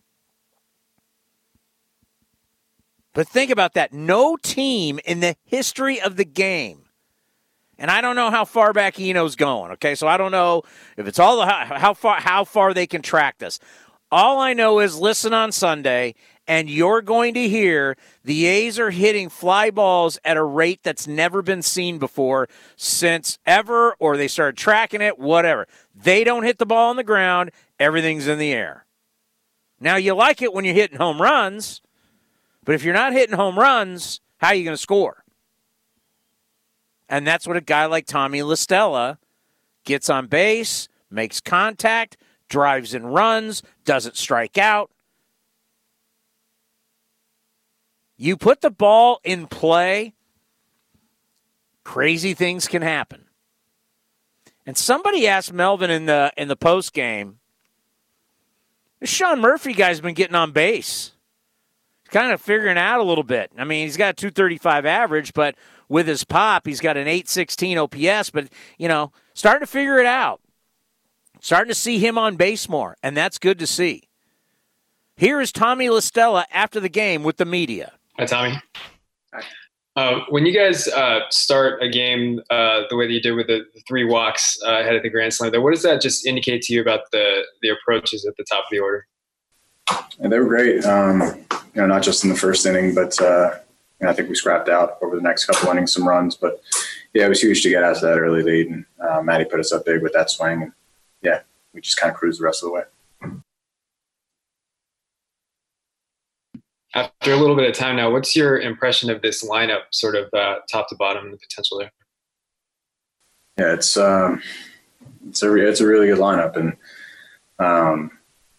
But 3.13 3.27
think 3.27 3.51
about 3.51 3.73
that. 3.73 3.93
No 3.93 4.37
team 4.37 4.99
in 5.05 5.19
the 5.19 5.35
history 5.43 5.99
of 5.99 6.15
the 6.15 6.25
game, 6.25 6.80
and 7.81 7.89
I 7.89 7.99
don't 7.99 8.15
know 8.15 8.29
how 8.29 8.45
far 8.45 8.73
back 8.73 8.99
Eno's 8.99 9.35
going. 9.35 9.71
Okay, 9.71 9.95
so 9.95 10.07
I 10.07 10.15
don't 10.15 10.31
know 10.31 10.61
if 10.97 11.07
it's 11.07 11.17
all 11.17 11.37
the 11.37 11.47
how, 11.47 11.95
far 11.95 12.21
how 12.21 12.43
far 12.43 12.75
they 12.75 12.85
can 12.85 13.01
track 13.01 13.39
this. 13.39 13.59
All 14.11 14.39
I 14.39 14.53
know 14.53 14.79
is 14.79 14.99
listen 14.99 15.33
on 15.33 15.51
Sunday, 15.51 16.13
and 16.45 16.69
you're 16.69 17.01
going 17.01 17.33
to 17.33 17.49
hear 17.49 17.97
the 18.23 18.45
A's 18.45 18.77
are 18.77 18.91
hitting 18.91 19.29
fly 19.29 19.71
balls 19.71 20.19
at 20.23 20.37
a 20.37 20.43
rate 20.43 20.81
that's 20.83 21.07
never 21.07 21.41
been 21.41 21.63
seen 21.63 21.97
before 21.97 22.47
since 22.75 23.39
ever, 23.47 23.95
or 23.97 24.15
they 24.15 24.27
started 24.27 24.57
tracking 24.57 25.01
it, 25.01 25.17
whatever. 25.17 25.67
They 25.95 26.23
don't 26.23 26.43
hit 26.43 26.59
the 26.59 26.67
ball 26.67 26.91
on 26.91 26.97
the 26.97 27.03
ground, 27.03 27.49
everything's 27.79 28.27
in 28.27 28.37
the 28.37 28.53
air. 28.53 28.85
Now, 29.79 29.95
you 29.95 30.13
like 30.13 30.43
it 30.43 30.53
when 30.53 30.65
you're 30.65 30.75
hitting 30.75 30.99
home 30.99 31.19
runs, 31.19 31.81
but 32.63 32.75
if 32.75 32.83
you're 32.83 32.93
not 32.93 33.13
hitting 33.13 33.35
home 33.35 33.57
runs, 33.57 34.21
how 34.37 34.49
are 34.49 34.55
you 34.55 34.65
going 34.65 34.77
to 34.77 34.81
score? 34.81 35.20
And 37.11 37.27
that's 37.27 37.45
what 37.45 37.57
a 37.57 37.61
guy 37.61 37.85
like 37.87 38.05
Tommy 38.05 38.41
La 38.41 38.55
Stella 38.55 39.19
gets 39.83 40.09
on 40.09 40.27
base, 40.27 40.87
makes 41.09 41.41
contact, 41.41 42.15
drives 42.47 42.93
and 42.93 43.13
runs, 43.13 43.61
doesn't 43.83 44.15
strike 44.15 44.57
out. 44.57 44.89
You 48.15 48.37
put 48.37 48.61
the 48.61 48.71
ball 48.71 49.19
in 49.25 49.47
play, 49.47 50.13
crazy 51.83 52.33
things 52.33 52.67
can 52.67 52.81
happen. 52.81 53.25
And 54.65 54.77
somebody 54.77 55.27
asked 55.27 55.51
Melvin 55.51 55.89
in 55.89 56.05
the 56.05 56.31
in 56.37 56.47
the 56.47 56.55
post 56.55 56.93
game, 56.93 57.39
this 59.01 59.09
Sean 59.09 59.41
Murphy 59.41 59.73
guy's 59.73 59.99
been 59.99 60.13
getting 60.13 60.35
on 60.35 60.51
base. 60.51 61.11
He's 62.03 62.11
kind 62.11 62.31
of 62.31 62.39
figuring 62.39 62.77
out 62.77 63.01
a 63.01 63.03
little 63.03 63.23
bit. 63.23 63.51
I 63.57 63.65
mean, 63.65 63.85
he's 63.85 63.97
got 63.97 64.11
a 64.11 64.13
235 64.13 64.85
average, 64.85 65.33
but 65.33 65.55
with 65.91 66.07
his 66.07 66.23
pop, 66.23 66.65
he's 66.65 66.79
got 66.79 66.95
an 66.95 67.07
816 67.07 67.77
OPS, 67.77 68.29
but 68.29 68.47
you 68.77 68.87
know, 68.87 69.11
starting 69.33 69.59
to 69.59 69.67
figure 69.67 69.99
it 69.99 70.05
out. 70.05 70.39
Starting 71.41 71.69
to 71.69 71.75
see 71.75 71.99
him 71.99 72.17
on 72.17 72.35
base 72.35 72.69
more, 72.69 72.95
and 73.03 73.17
that's 73.17 73.37
good 73.37 73.59
to 73.59 73.67
see. 73.67 74.07
Here 75.17 75.41
is 75.41 75.51
Tommy 75.51 75.89
La 75.89 75.99
Stella 75.99 76.45
after 76.51 76.79
the 76.79 76.87
game 76.87 77.23
with 77.23 77.37
the 77.37 77.45
media. 77.45 77.93
Hi, 78.17 78.25
Tommy. 78.25 78.61
Uh, 79.95 80.19
when 80.29 80.45
you 80.45 80.53
guys 80.53 80.87
uh, 80.87 81.21
start 81.29 81.83
a 81.83 81.89
game 81.89 82.39
uh, 82.49 82.83
the 82.89 82.95
way 82.95 83.07
that 83.07 83.11
you 83.11 83.21
did 83.21 83.33
with 83.33 83.47
the, 83.47 83.65
the 83.73 83.81
three 83.87 84.05
walks 84.05 84.57
uh, 84.65 84.79
ahead 84.79 84.95
of 84.95 85.03
the 85.03 85.09
Grand 85.09 85.33
Slam, 85.33 85.51
there, 85.51 85.61
what 85.61 85.73
does 85.73 85.83
that 85.83 85.99
just 85.99 86.25
indicate 86.25 86.61
to 86.61 86.73
you 86.73 86.79
about 86.79 87.01
the 87.11 87.43
the 87.61 87.69
approaches 87.69 88.25
at 88.25 88.37
the 88.37 88.45
top 88.49 88.59
of 88.59 88.69
the 88.71 88.79
order? 88.79 89.07
Yeah, 90.19 90.29
they 90.29 90.39
were 90.39 90.45
great. 90.45 90.85
Um, 90.85 91.21
you 91.73 91.81
know, 91.81 91.87
not 91.87 92.03
just 92.03 92.23
in 92.23 92.29
the 92.29 92.37
first 92.37 92.65
inning, 92.65 92.95
but 92.95 93.19
know, 94.05 94.09
I 94.09 94.13
think 94.13 94.29
we 94.29 94.35
scrapped 94.35 94.69
out 94.69 94.97
over 95.01 95.15
the 95.15 95.21
next 95.21 95.45
couple 95.45 95.69
innings 95.69 95.93
some 95.93 96.07
runs. 96.07 96.35
But 96.35 96.61
yeah, 97.13 97.25
it 97.25 97.29
was 97.29 97.41
huge 97.41 97.61
to 97.63 97.69
get 97.69 97.83
out 97.83 97.97
to 97.97 98.05
that 98.05 98.19
early 98.19 98.43
lead, 98.43 98.67
and 98.67 98.85
uh, 98.99 99.21
Matty 99.21 99.45
put 99.45 99.59
us 99.59 99.71
up 99.71 99.85
big 99.85 100.01
with 100.01 100.13
that 100.13 100.29
swing, 100.29 100.63
and 100.63 100.71
yeah, 101.21 101.41
we 101.73 101.81
just 101.81 101.97
kind 101.97 102.11
of 102.11 102.17
cruised 102.17 102.39
the 102.39 102.45
rest 102.45 102.63
of 102.63 102.69
the 102.69 102.73
way. 102.73 102.83
After 106.93 107.31
a 107.31 107.37
little 107.37 107.55
bit 107.55 107.69
of 107.69 107.75
time 107.75 107.95
now, 107.95 108.11
what's 108.11 108.35
your 108.35 108.59
impression 108.59 109.09
of 109.09 109.21
this 109.21 109.47
lineup, 109.47 109.83
sort 109.91 110.15
of 110.15 110.33
uh, 110.33 110.59
top 110.69 110.89
to 110.89 110.95
bottom, 110.95 111.25
and 111.25 111.33
the 111.33 111.37
potential 111.37 111.79
there? 111.79 111.91
Yeah, 113.57 113.73
it's 113.73 113.95
um, 113.97 114.41
it's 115.29 115.43
a 115.43 115.53
it's 115.55 115.81
a 115.81 115.87
really 115.87 116.07
good 116.07 116.17
lineup, 116.17 116.55
and 116.57 116.75
um, 117.59 118.11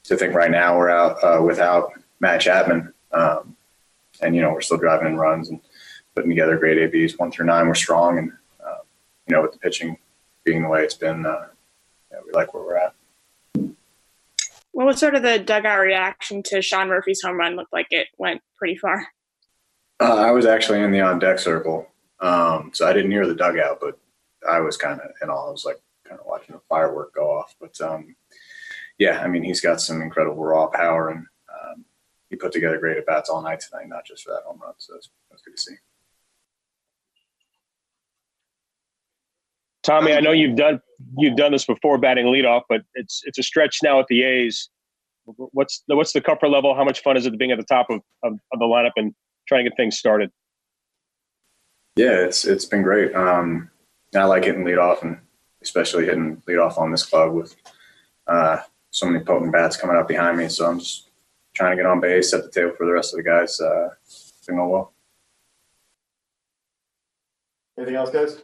to 0.04 0.16
think 0.16 0.34
right 0.34 0.50
now 0.50 0.76
we're 0.76 0.90
out 0.90 1.22
uh, 1.22 1.42
without 1.42 1.92
Matt 2.20 2.40
Chapman, 2.40 2.92
um, 3.12 3.51
and 4.22 4.34
you 4.34 4.42
know 4.42 4.52
we're 4.52 4.60
still 4.60 4.78
driving 4.78 5.08
in 5.08 5.16
runs 5.16 5.48
and 5.48 5.60
putting 6.14 6.30
together 6.30 6.56
great 6.58 6.78
ABs 6.78 7.18
one 7.18 7.30
through 7.30 7.46
nine. 7.46 7.66
We're 7.66 7.74
strong, 7.74 8.18
and 8.18 8.32
uh, 8.64 8.78
you 9.26 9.34
know 9.34 9.42
with 9.42 9.52
the 9.52 9.58
pitching 9.58 9.96
being 10.44 10.62
the 10.62 10.68
way 10.68 10.82
it's 10.82 10.94
been, 10.94 11.24
uh, 11.24 11.46
yeah, 12.10 12.18
we 12.24 12.32
like 12.32 12.52
where 12.54 12.62
we're 12.62 12.76
at. 12.76 12.94
Well, 13.54 14.86
what 14.86 14.86
was 14.86 14.98
sort 14.98 15.14
of 15.14 15.22
the 15.22 15.38
dugout 15.38 15.80
reaction 15.80 16.42
to 16.44 16.62
Sean 16.62 16.88
Murphy's 16.88 17.22
home 17.22 17.36
run? 17.36 17.56
Looked 17.56 17.72
like 17.72 17.88
it 17.90 18.08
went 18.16 18.42
pretty 18.56 18.76
far. 18.76 19.06
Uh, 20.00 20.16
I 20.16 20.30
was 20.32 20.46
actually 20.46 20.80
in 20.80 20.90
the 20.90 21.00
on 21.00 21.18
deck 21.18 21.38
circle, 21.38 21.86
um, 22.20 22.70
so 22.72 22.86
I 22.86 22.92
didn't 22.92 23.10
hear 23.10 23.26
the 23.26 23.34
dugout, 23.34 23.78
but 23.80 23.98
I 24.48 24.60
was 24.60 24.76
kind 24.76 25.00
of 25.00 25.10
in 25.22 25.28
awe. 25.28 25.48
I 25.48 25.50
was 25.50 25.64
like 25.64 25.80
kind 26.04 26.18
of 26.18 26.26
watching 26.26 26.54
a 26.54 26.60
firework 26.68 27.14
go 27.14 27.30
off. 27.30 27.54
But 27.60 27.80
um, 27.80 28.16
yeah, 28.98 29.20
I 29.22 29.28
mean, 29.28 29.42
he's 29.42 29.60
got 29.60 29.80
some 29.80 30.02
incredible 30.02 30.42
raw 30.42 30.66
power, 30.66 31.10
and 31.10 31.26
he 32.32 32.36
put 32.36 32.50
together 32.50 32.78
great 32.78 32.96
at 32.96 33.04
bats 33.04 33.28
all 33.28 33.42
night 33.42 33.60
tonight, 33.60 33.88
not 33.88 34.06
just 34.06 34.24
for 34.24 34.30
that 34.30 34.42
home 34.46 34.58
run. 34.60 34.72
So 34.78 34.94
that's, 34.94 35.10
that's 35.30 35.42
good 35.42 35.54
to 35.54 35.62
see. 35.62 35.74
Tommy, 39.82 40.14
I 40.14 40.20
know 40.20 40.32
you've 40.32 40.56
done 40.56 40.80
you've 41.18 41.36
done 41.36 41.52
this 41.52 41.66
before 41.66 41.98
batting 41.98 42.26
leadoff, 42.26 42.62
but 42.68 42.82
it's 42.94 43.20
it's 43.24 43.38
a 43.38 43.42
stretch 43.42 43.80
now 43.82 44.00
at 44.00 44.06
the 44.06 44.22
A's. 44.22 44.70
What's 45.26 45.82
the 45.88 45.94
what's 45.94 46.12
the 46.12 46.22
comfort 46.22 46.48
level? 46.48 46.74
How 46.74 46.84
much 46.84 47.02
fun 47.02 47.18
is 47.18 47.26
it 47.26 47.36
being 47.36 47.50
at 47.50 47.58
the 47.58 47.64
top 47.64 47.90
of, 47.90 48.00
of, 48.22 48.32
of 48.52 48.58
the 48.58 48.64
lineup 48.64 48.92
and 48.96 49.12
trying 49.46 49.64
to 49.64 49.70
get 49.70 49.76
things 49.76 49.98
started? 49.98 50.30
Yeah, 51.96 52.24
it's 52.24 52.46
it's 52.46 52.64
been 52.64 52.82
great. 52.82 53.14
Um, 53.14 53.70
I 54.14 54.24
like 54.24 54.44
hitting 54.44 54.64
leadoff 54.64 55.02
and 55.02 55.18
especially 55.60 56.06
hitting 56.06 56.40
leadoff 56.48 56.78
on 56.78 56.90
this 56.92 57.04
club 57.04 57.34
with 57.34 57.54
uh, 58.26 58.58
so 58.90 59.06
many 59.06 59.22
potent 59.22 59.52
bats 59.52 59.76
coming 59.76 59.96
up 59.96 60.08
behind 60.08 60.38
me. 60.38 60.48
So 60.48 60.66
I'm 60.66 60.78
just 60.78 61.10
trying 61.54 61.72
to 61.72 61.76
get 61.76 61.86
on 61.86 62.00
base, 62.00 62.30
set 62.30 62.42
the 62.42 62.50
table 62.50 62.72
for 62.76 62.86
the 62.86 62.92
rest 62.92 63.12
of 63.12 63.18
the 63.18 63.22
guys. 63.22 63.60
Uh, 63.60 63.88
it's 64.04 64.46
been 64.46 64.56
going 64.56 64.70
well. 64.70 64.92
Anything 67.78 67.96
else, 67.96 68.10
guys? 68.10 68.42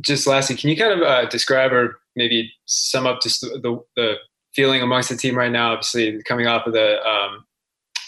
Just 0.00 0.26
lastly, 0.26 0.56
can 0.56 0.70
you 0.70 0.76
kind 0.76 0.92
of 0.92 1.02
uh, 1.02 1.26
describe 1.28 1.72
or 1.72 2.00
maybe 2.14 2.52
sum 2.66 3.06
up 3.06 3.22
just 3.22 3.40
the, 3.40 3.60
the, 3.62 3.84
the, 3.96 4.14
feeling 4.54 4.80
amongst 4.80 5.10
the 5.10 5.16
team 5.16 5.36
right 5.36 5.52
now? 5.52 5.72
Obviously, 5.72 6.22
coming 6.22 6.46
off 6.46 6.66
of 6.66 6.72
the 6.72 6.98
um, 7.06 7.44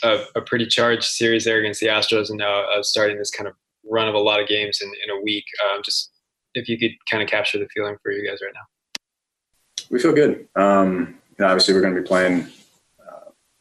a, 0.03 0.25
a, 0.37 0.41
pretty 0.41 0.67
charged 0.67 1.05
series 1.05 1.45
there 1.45 1.59
against 1.59 1.81
the 1.81 1.87
Astros, 1.87 2.31
and 2.31 2.39
now 2.39 2.65
uh, 2.71 2.83
starting 2.83 3.19
this 3.19 3.31
kind 3.31 3.47
of 3.47 3.55
run 3.89 4.09
of 4.09 4.15
a 4.15 4.19
lot 4.19 4.41
of 4.41 4.49
games 4.49 4.81
in, 4.83 4.89
in 5.05 5.19
a 5.19 5.23
week. 5.23 5.45
Um, 5.67 5.83
just 5.85 6.11
if 6.55 6.69
you 6.69 6.79
could 6.79 6.93
kind 7.11 7.23
of 7.23 7.29
capture 7.29 7.59
the 7.59 7.69
feeling 7.75 7.97
for 8.03 8.13
you 8.13 8.27
guys 8.27 8.39
right 8.43 8.53
now. 8.55 9.85
We 9.91 9.99
feel 9.99 10.13
good. 10.13 10.49
Um, 10.57 11.19
you 11.31 11.45
know, 11.45 11.47
obviously, 11.47 11.75
we're 11.75 11.83
going 11.83 11.95
to 11.95 12.01
be 12.01 12.07
playing 12.07 12.49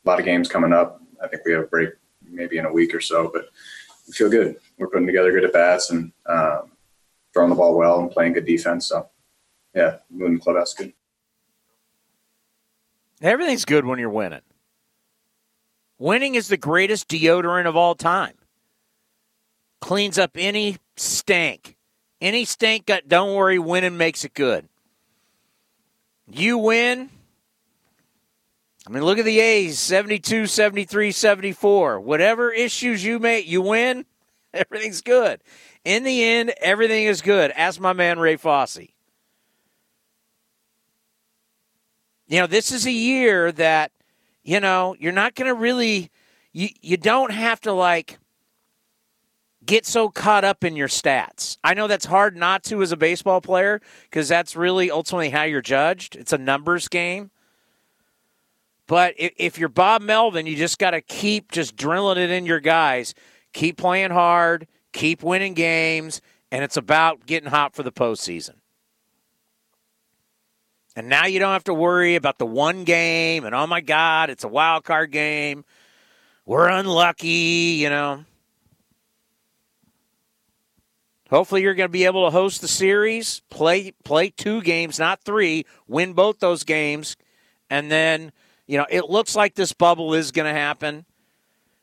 a 0.08 0.10
lot 0.10 0.20
of 0.20 0.26
games 0.26 0.48
coming 0.48 0.72
up. 0.72 1.02
I 1.22 1.28
think 1.28 1.44
we 1.46 1.52
have 1.52 1.64
a 1.64 1.68
break 1.68 1.90
maybe 2.24 2.58
in 2.58 2.66
a 2.66 2.72
week 2.72 2.96
or 2.96 3.02
so, 3.02 3.30
but 3.34 3.50
we 4.08 4.14
feel 4.14 4.30
good. 4.30 4.56
We're 4.78 4.88
putting 4.88 5.06
together 5.06 5.32
good 5.32 5.44
at 5.44 5.52
bats 5.52 5.90
and 5.90 6.14
um, 6.26 6.72
throwing 7.34 7.50
the 7.50 7.56
ball 7.56 7.78
well 7.78 8.00
and 8.00 8.10
playing 8.10 8.34
good 8.34 8.46
defense. 8.46 8.88
So, 8.88 9.10
yeah, 9.76 9.98
moving 10.10 10.36
the 10.36 10.40
clubhouse 10.40 10.74
good. 10.74 10.94
Everything's 13.22 13.66
good 13.66 13.84
when 13.84 14.00
you're 14.00 14.10
winning. 14.10 14.42
Winning 16.00 16.36
is 16.36 16.48
the 16.48 16.58
greatest 16.58 17.10
deodorant 17.10 17.66
of 17.66 17.76
all 17.76 17.96
time. 17.96 18.36
Cleans 19.82 20.18
up 20.18 20.32
any 20.36 20.78
stank. 20.96 21.76
Any 22.22 22.46
stank, 22.46 22.86
got, 22.86 23.08
don't 23.08 23.36
worry, 23.36 23.60
winning 23.60 23.98
makes 23.98 24.24
it 24.24 24.34
good. 24.34 24.70
You 26.30 26.58
win. 26.60 27.10
I 28.88 28.90
mean, 28.90 29.04
look 29.04 29.20
at 29.20 29.26
the 29.26 29.42
A's 29.42 29.78
72, 29.80 30.48
73, 30.48 31.12
74. 31.12 32.00
Whatever 32.00 32.54
issues 32.54 33.04
you 33.04 33.20
make, 33.20 33.46
you 33.46 33.62
win, 33.62 34.06
everything's 34.54 35.02
good. 35.02 35.42
In 35.84 36.04
the 36.04 36.24
end, 36.24 36.54
everything 36.62 37.04
is 37.04 37.22
good. 37.22 37.52
Ask 37.52 37.82
my 37.82 37.92
man 37.92 38.18
Ray 38.18 38.38
Fosse. 38.38 38.88
You 42.28 42.40
know, 42.40 42.48
this 42.48 42.72
is 42.72 42.86
a 42.86 42.92
year 42.92 43.52
that, 43.54 43.92
you 44.44 44.62
know, 44.62 44.96
you're 44.98 45.12
not 45.12 45.36
going 45.36 45.50
to 45.50 45.54
really, 45.54 46.10
you, 46.54 46.70
you 46.82 46.96
don't 46.96 47.34
have 47.34 47.60
to 47.62 47.74
like 47.74 48.20
get 49.66 49.86
so 49.86 50.08
caught 50.08 50.46
up 50.46 50.64
in 50.64 50.78
your 50.78 50.88
stats. 50.88 51.58
I 51.62 51.74
know 51.74 51.88
that's 51.88 52.06
hard 52.06 52.38
not 52.38 52.64
to 52.66 52.82
as 52.82 52.94
a 52.94 52.98
baseball 52.98 53.42
player 53.42 53.82
because 54.04 54.30
that's 54.30 54.56
really 54.56 54.90
ultimately 54.90 55.30
how 55.30 55.44
you're 55.44 55.62
judged. 55.62 56.16
It's 56.16 56.32
a 56.32 56.38
numbers 56.38 56.88
game. 56.88 57.32
But 58.88 59.16
if 59.18 59.60
you're 59.60 59.70
Bob 59.70 60.02
Melvin, 60.02 60.48
you 60.48 60.56
just 60.56 60.80
got 60.80 60.92
to 60.92 61.02
keep 61.02 61.52
just 61.52 61.76
drilling 61.76 62.18
it 62.18 62.32
in 62.32 62.46
your 62.46 62.62
guys. 62.62 63.14
Keep 63.54 63.78
playing 63.78 64.12
hard, 64.12 64.68
keep 64.94 65.24
winning 65.24 65.54
games, 65.54 66.22
and 66.52 66.64
it's 66.64 66.78
about 66.78 67.26
getting 67.26 67.50
hot 67.50 67.76
for 67.76 67.84
the 67.84 67.92
postseason. 67.92 68.56
And 70.96 71.10
now 71.10 71.26
you 71.26 71.40
don't 71.40 71.54
have 71.54 71.66
to 71.66 71.74
worry 71.74 72.16
about 72.16 72.40
the 72.40 72.46
one 72.46 72.84
game 72.84 73.46
and 73.46 73.54
oh 73.54 73.68
my 73.68 73.82
God, 73.82 74.30
it's 74.30 74.44
a 74.44 74.48
wild 74.48 74.84
card 74.84 75.12
game. 75.12 75.66
We're 76.46 76.70
unlucky, 76.70 77.78
you 77.78 77.90
know. 77.90 78.24
Hopefully, 81.30 81.62
you're 81.62 81.76
going 81.76 81.90
to 81.90 81.92
be 81.92 82.06
able 82.06 82.26
to 82.26 82.32
host 82.32 82.62
the 82.62 82.70
series, 82.70 83.42
play 83.50 83.92
play 84.06 84.30
two 84.30 84.62
games, 84.62 84.98
not 84.98 85.22
three, 85.24 85.66
win 85.86 86.14
both 86.14 86.40
those 86.40 86.64
games, 86.64 87.18
and 87.70 87.92
then 87.92 88.32
you 88.68 88.78
know 88.78 88.86
it 88.90 89.10
looks 89.10 89.36
like 89.36 89.56
this 89.56 89.74
bubble 89.74 90.14
is 90.14 90.32
going 90.32 90.52
to 90.54 90.60
happen, 90.60 91.06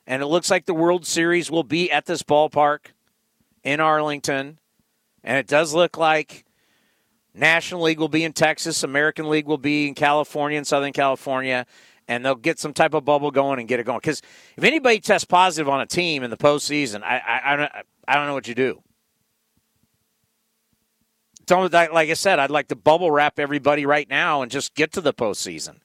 and 0.07 0.21
it 0.21 0.27
looks 0.27 0.49
like 0.49 0.65
the 0.65 0.73
World 0.73 1.05
Series 1.05 1.51
will 1.51 1.63
be 1.63 1.91
at 1.91 2.05
this 2.05 2.23
ballpark 2.23 2.87
in 3.63 3.79
Arlington, 3.79 4.59
and 5.23 5.37
it 5.37 5.47
does 5.47 5.73
look 5.73 5.97
like 5.97 6.45
National 7.33 7.81
League 7.81 7.99
will 7.99 8.07
be 8.07 8.23
in 8.23 8.33
Texas, 8.33 8.83
American 8.83 9.29
League 9.29 9.47
will 9.47 9.57
be 9.57 9.87
in 9.87 9.95
California 9.95 10.57
and 10.57 10.65
Southern 10.65 10.93
California, 10.93 11.65
and 12.07 12.25
they'll 12.25 12.35
get 12.35 12.59
some 12.59 12.73
type 12.73 12.93
of 12.93 13.03
bubble 13.03 13.31
going 13.31 13.59
and 13.59 13.67
get 13.67 13.79
it 13.79 13.85
going. 13.85 13.99
Because 13.99 14.21
if 14.55 14.63
anybody 14.63 14.99
tests 14.99 15.25
positive 15.25 15.67
on 15.67 15.81
a 15.81 15.85
team 15.85 16.23
in 16.23 16.29
the 16.29 16.37
postseason, 16.37 17.03
I 17.03 17.17
I, 17.17 17.53
I, 17.53 17.55
don't, 17.57 17.71
I 18.07 18.15
don't 18.15 18.27
know 18.27 18.33
what 18.33 18.47
you 18.47 18.55
do 18.55 18.81
like 21.49 22.09
I 22.09 22.13
said, 22.13 22.39
I'd 22.39 22.49
like 22.49 22.67
to 22.69 22.75
bubble 22.75 23.11
wrap 23.11 23.39
everybody 23.39 23.85
right 23.85 24.09
now 24.09 24.41
and 24.41 24.51
just 24.51 24.73
get 24.73 24.91
to 24.93 25.01
the 25.01 25.13
postseason. 25.13 25.79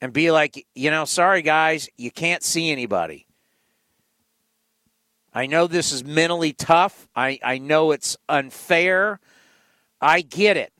And 0.00 0.12
be 0.12 0.30
like, 0.30 0.66
you 0.74 0.90
know, 0.90 1.04
sorry 1.04 1.42
guys, 1.42 1.88
you 1.96 2.10
can't 2.10 2.42
see 2.42 2.70
anybody. 2.70 3.26
I 5.34 5.46
know 5.46 5.66
this 5.66 5.92
is 5.92 6.04
mentally 6.04 6.52
tough. 6.52 7.08
I, 7.14 7.38
I 7.42 7.58
know 7.58 7.90
it's 7.90 8.16
unfair. 8.28 9.20
I 10.00 10.20
get 10.20 10.56
it. 10.56 10.72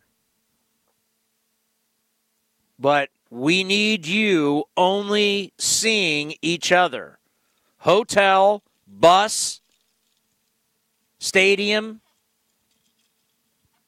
But 2.79 3.11
we 3.31 3.65
need 3.65 4.07
you 4.07 4.65
only 4.77 5.53
seeing 5.59 6.35
each 6.41 6.73
other. 6.73 7.19
Hotel, 7.79 8.63
bus, 8.87 9.61
stadium, 11.19 12.01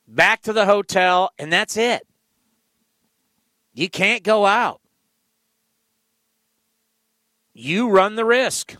back 0.07 0.43
to 0.43 0.53
the 0.53 0.67
hotel, 0.67 1.31
and 1.39 1.53
that's 1.53 1.77
it. 1.77 2.07
You 3.73 3.89
can't 3.89 4.23
go 4.23 4.47
out. 4.47 4.80
You 7.61 7.91
run 7.91 8.15
the 8.17 8.25
risk. 8.25 8.77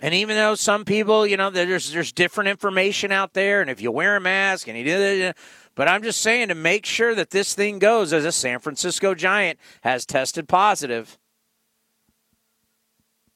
And 0.00 0.14
even 0.14 0.34
though 0.34 0.54
some 0.54 0.84
people, 0.84 1.26
you 1.26 1.36
know, 1.36 1.50
there's 1.50 1.92
there's 1.92 2.10
different 2.10 2.48
information 2.48 3.12
out 3.12 3.34
there, 3.34 3.60
and 3.60 3.70
if 3.70 3.82
you 3.82 3.90
wear 3.90 4.16
a 4.16 4.20
mask 4.20 4.66
and 4.66 4.78
you 4.78 4.84
do 4.84 4.90
it, 4.90 5.36
but 5.74 5.86
I'm 5.86 6.02
just 6.02 6.22
saying 6.22 6.48
to 6.48 6.54
make 6.54 6.86
sure 6.86 7.14
that 7.14 7.30
this 7.30 7.54
thing 7.54 7.78
goes 7.78 8.12
as 8.12 8.24
a 8.24 8.32
San 8.32 8.60
Francisco 8.60 9.14
Giant 9.14 9.58
has 9.82 10.06
tested 10.06 10.48
positive. 10.48 11.18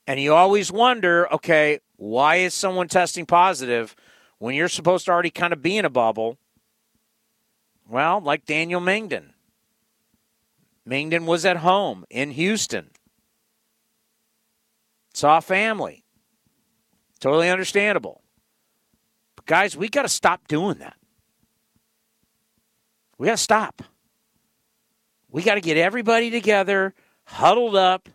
And 0.06 0.18
you 0.18 0.34
always 0.34 0.72
wonder, 0.72 1.30
okay, 1.34 1.80
why 1.96 2.36
is 2.36 2.54
someone 2.54 2.88
testing 2.88 3.26
positive 3.26 3.94
when 4.38 4.54
you're 4.54 4.68
supposed 4.68 5.04
to 5.04 5.10
already 5.10 5.30
kind 5.30 5.52
of 5.52 5.60
be 5.60 5.76
in 5.76 5.84
a 5.84 5.90
bubble? 5.90 6.38
Well, 7.86 8.20
like 8.20 8.46
Daniel 8.46 8.80
Mengden. 8.80 9.32
Mengden 10.88 11.26
was 11.26 11.44
at 11.44 11.58
home 11.58 12.06
in 12.08 12.30
Houston. 12.30 12.90
Saw 15.18 15.40
family. 15.40 16.04
Totally 17.18 17.50
understandable. 17.50 18.22
But 19.34 19.46
guys, 19.46 19.76
we 19.76 19.88
got 19.88 20.02
to 20.02 20.08
stop 20.08 20.46
doing 20.46 20.78
that. 20.78 20.94
We 23.18 23.26
got 23.26 23.32
to 23.32 23.42
stop. 23.42 23.82
We 25.28 25.42
got 25.42 25.56
to 25.56 25.60
get 25.60 25.76
everybody 25.76 26.30
together, 26.30 26.94
huddled 27.24 27.74
up 27.74 28.08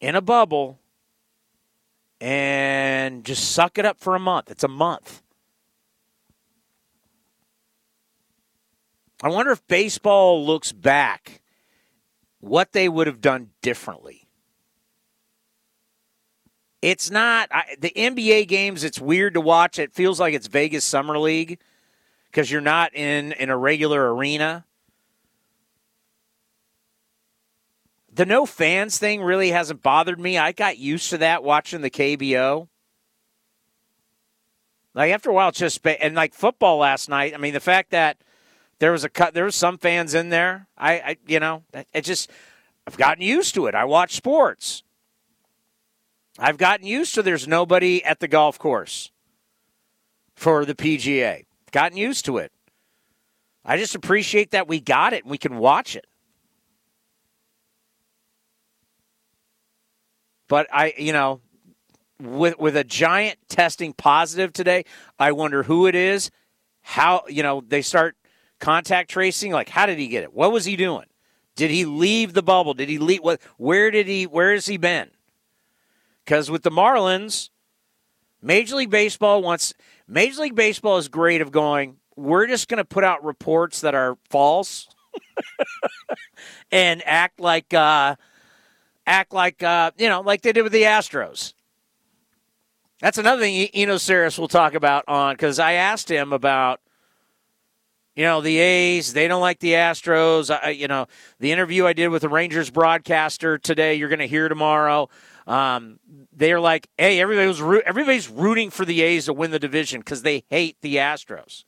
in 0.00 0.14
a 0.14 0.20
bubble, 0.20 0.78
and 2.20 3.24
just 3.24 3.50
suck 3.50 3.76
it 3.76 3.84
up 3.84 3.98
for 3.98 4.14
a 4.14 4.20
month. 4.20 4.52
It's 4.52 4.62
a 4.62 4.68
month. 4.68 5.20
I 9.20 9.30
wonder 9.30 9.50
if 9.50 9.66
baseball 9.66 10.46
looks 10.46 10.70
back 10.70 11.42
what 12.38 12.70
they 12.70 12.88
would 12.88 13.08
have 13.08 13.20
done 13.20 13.50
differently. 13.62 14.27
It's 16.80 17.10
not 17.10 17.48
I, 17.50 17.76
the 17.78 17.90
NBA 17.90 18.46
games. 18.48 18.84
It's 18.84 19.00
weird 19.00 19.34
to 19.34 19.40
watch. 19.40 19.78
It 19.78 19.92
feels 19.92 20.20
like 20.20 20.34
it's 20.34 20.46
Vegas 20.46 20.84
Summer 20.84 21.18
League 21.18 21.58
because 22.30 22.50
you're 22.50 22.60
not 22.60 22.94
in 22.94 23.32
in 23.32 23.50
a 23.50 23.56
regular 23.56 24.14
arena. 24.14 24.64
The 28.12 28.26
no 28.26 28.46
fans 28.46 28.98
thing 28.98 29.22
really 29.22 29.50
hasn't 29.50 29.82
bothered 29.82 30.18
me. 30.18 30.38
I 30.38 30.52
got 30.52 30.78
used 30.78 31.10
to 31.10 31.18
that 31.18 31.44
watching 31.44 31.82
the 31.82 31.90
KBO. 31.90 32.68
Like 34.94 35.12
after 35.12 35.30
a 35.30 35.32
while, 35.32 35.50
it's 35.50 35.58
just 35.58 35.86
and 35.86 36.14
like 36.14 36.34
football 36.34 36.78
last 36.78 37.08
night. 37.08 37.34
I 37.34 37.38
mean, 37.38 37.54
the 37.54 37.60
fact 37.60 37.90
that 37.90 38.18
there 38.78 38.92
was 38.92 39.04
a 39.04 39.08
cut. 39.08 39.34
There 39.34 39.44
was 39.44 39.56
some 39.56 39.78
fans 39.78 40.14
in 40.14 40.28
there. 40.28 40.68
I, 40.76 40.92
I 40.92 41.16
you 41.26 41.40
know, 41.40 41.64
it 41.92 42.02
just 42.02 42.30
I've 42.86 42.96
gotten 42.96 43.22
used 43.22 43.54
to 43.54 43.66
it. 43.66 43.74
I 43.74 43.84
watch 43.84 44.14
sports. 44.14 44.82
I've 46.38 46.56
gotten 46.56 46.86
used 46.86 47.14
to 47.14 47.22
there's 47.22 47.48
nobody 47.48 48.04
at 48.04 48.20
the 48.20 48.28
golf 48.28 48.58
course 48.58 49.10
for 50.36 50.64
the 50.64 50.74
PGA. 50.74 51.44
gotten 51.72 51.98
used 51.98 52.24
to 52.26 52.38
it. 52.38 52.52
I 53.64 53.76
just 53.76 53.96
appreciate 53.96 54.52
that 54.52 54.68
we 54.68 54.80
got 54.80 55.12
it 55.12 55.24
and 55.24 55.30
we 55.30 55.36
can 55.36 55.58
watch 55.58 55.96
it. 55.96 56.06
But 60.48 60.68
I, 60.72 60.94
you 60.96 61.12
know, 61.12 61.40
with 62.20 62.58
with 62.58 62.76
a 62.76 62.84
giant 62.84 63.38
testing 63.48 63.92
positive 63.92 64.52
today, 64.52 64.84
I 65.18 65.32
wonder 65.32 65.64
who 65.64 65.86
it 65.86 65.94
is. 65.94 66.30
How 66.80 67.24
you 67.28 67.42
know 67.42 67.62
they 67.66 67.82
start 67.82 68.16
contact 68.58 69.10
tracing? 69.10 69.52
Like, 69.52 69.68
how 69.68 69.84
did 69.86 69.98
he 69.98 70.08
get 70.08 70.22
it? 70.22 70.32
What 70.32 70.52
was 70.52 70.64
he 70.64 70.76
doing? 70.76 71.04
Did 71.54 71.70
he 71.70 71.84
leave 71.84 72.32
the 72.32 72.42
bubble? 72.42 72.72
Did 72.72 72.88
he 72.88 72.98
leave? 72.98 73.20
What? 73.20 73.42
Where 73.58 73.90
did 73.90 74.06
he? 74.06 74.26
Where 74.26 74.54
has 74.54 74.66
he 74.66 74.78
been? 74.78 75.10
Because 76.28 76.50
with 76.50 76.62
the 76.62 76.70
Marlins, 76.70 77.48
Major 78.42 78.76
League 78.76 78.90
Baseball 78.90 79.40
wants. 79.40 79.72
Major 80.06 80.42
League 80.42 80.54
Baseball 80.54 80.98
is 80.98 81.08
great 81.08 81.40
of 81.40 81.50
going. 81.50 81.96
We're 82.16 82.46
just 82.46 82.68
going 82.68 82.76
to 82.76 82.84
put 82.84 83.02
out 83.02 83.24
reports 83.24 83.80
that 83.80 83.94
are 83.94 84.18
false 84.28 84.88
and 86.70 87.02
act 87.06 87.40
like 87.40 87.72
uh, 87.72 88.16
act 89.06 89.32
like 89.32 89.62
uh, 89.62 89.92
you 89.96 90.10
know, 90.10 90.20
like 90.20 90.42
they 90.42 90.52
did 90.52 90.64
with 90.64 90.72
the 90.72 90.82
Astros. 90.82 91.54
That's 93.00 93.16
another 93.16 93.40
thing 93.40 93.66
Eno 93.72 93.94
Sarris 93.94 94.38
will 94.38 94.48
talk 94.48 94.74
about 94.74 95.04
on 95.08 95.32
because 95.32 95.58
I 95.58 95.72
asked 95.74 96.10
him 96.10 96.34
about 96.34 96.80
you 98.18 98.24
know, 98.24 98.40
the 98.40 98.58
A's, 98.58 99.12
they 99.12 99.28
don't 99.28 99.40
like 99.40 99.60
the 99.60 99.74
Astros. 99.74 100.50
I, 100.50 100.70
you 100.70 100.88
know, 100.88 101.06
the 101.38 101.52
interview 101.52 101.86
I 101.86 101.92
did 101.92 102.08
with 102.08 102.22
the 102.22 102.28
Rangers 102.28 102.68
broadcaster 102.68 103.58
today, 103.58 103.94
you're 103.94 104.08
going 104.08 104.18
to 104.18 104.26
hear 104.26 104.48
tomorrow. 104.48 105.08
Um, 105.48 105.98
they're 106.32 106.60
like, 106.60 106.88
hey, 106.98 107.18
everybody 107.20 107.48
was 107.48 107.62
root, 107.62 107.82
everybody's 107.86 108.28
rooting 108.28 108.70
for 108.70 108.84
the 108.84 109.00
A's 109.02 109.24
to 109.24 109.32
win 109.32 109.50
the 109.50 109.58
division 109.58 110.00
because 110.00 110.22
they 110.22 110.44
hate 110.50 110.76
the 110.82 110.96
Astros. 110.96 111.64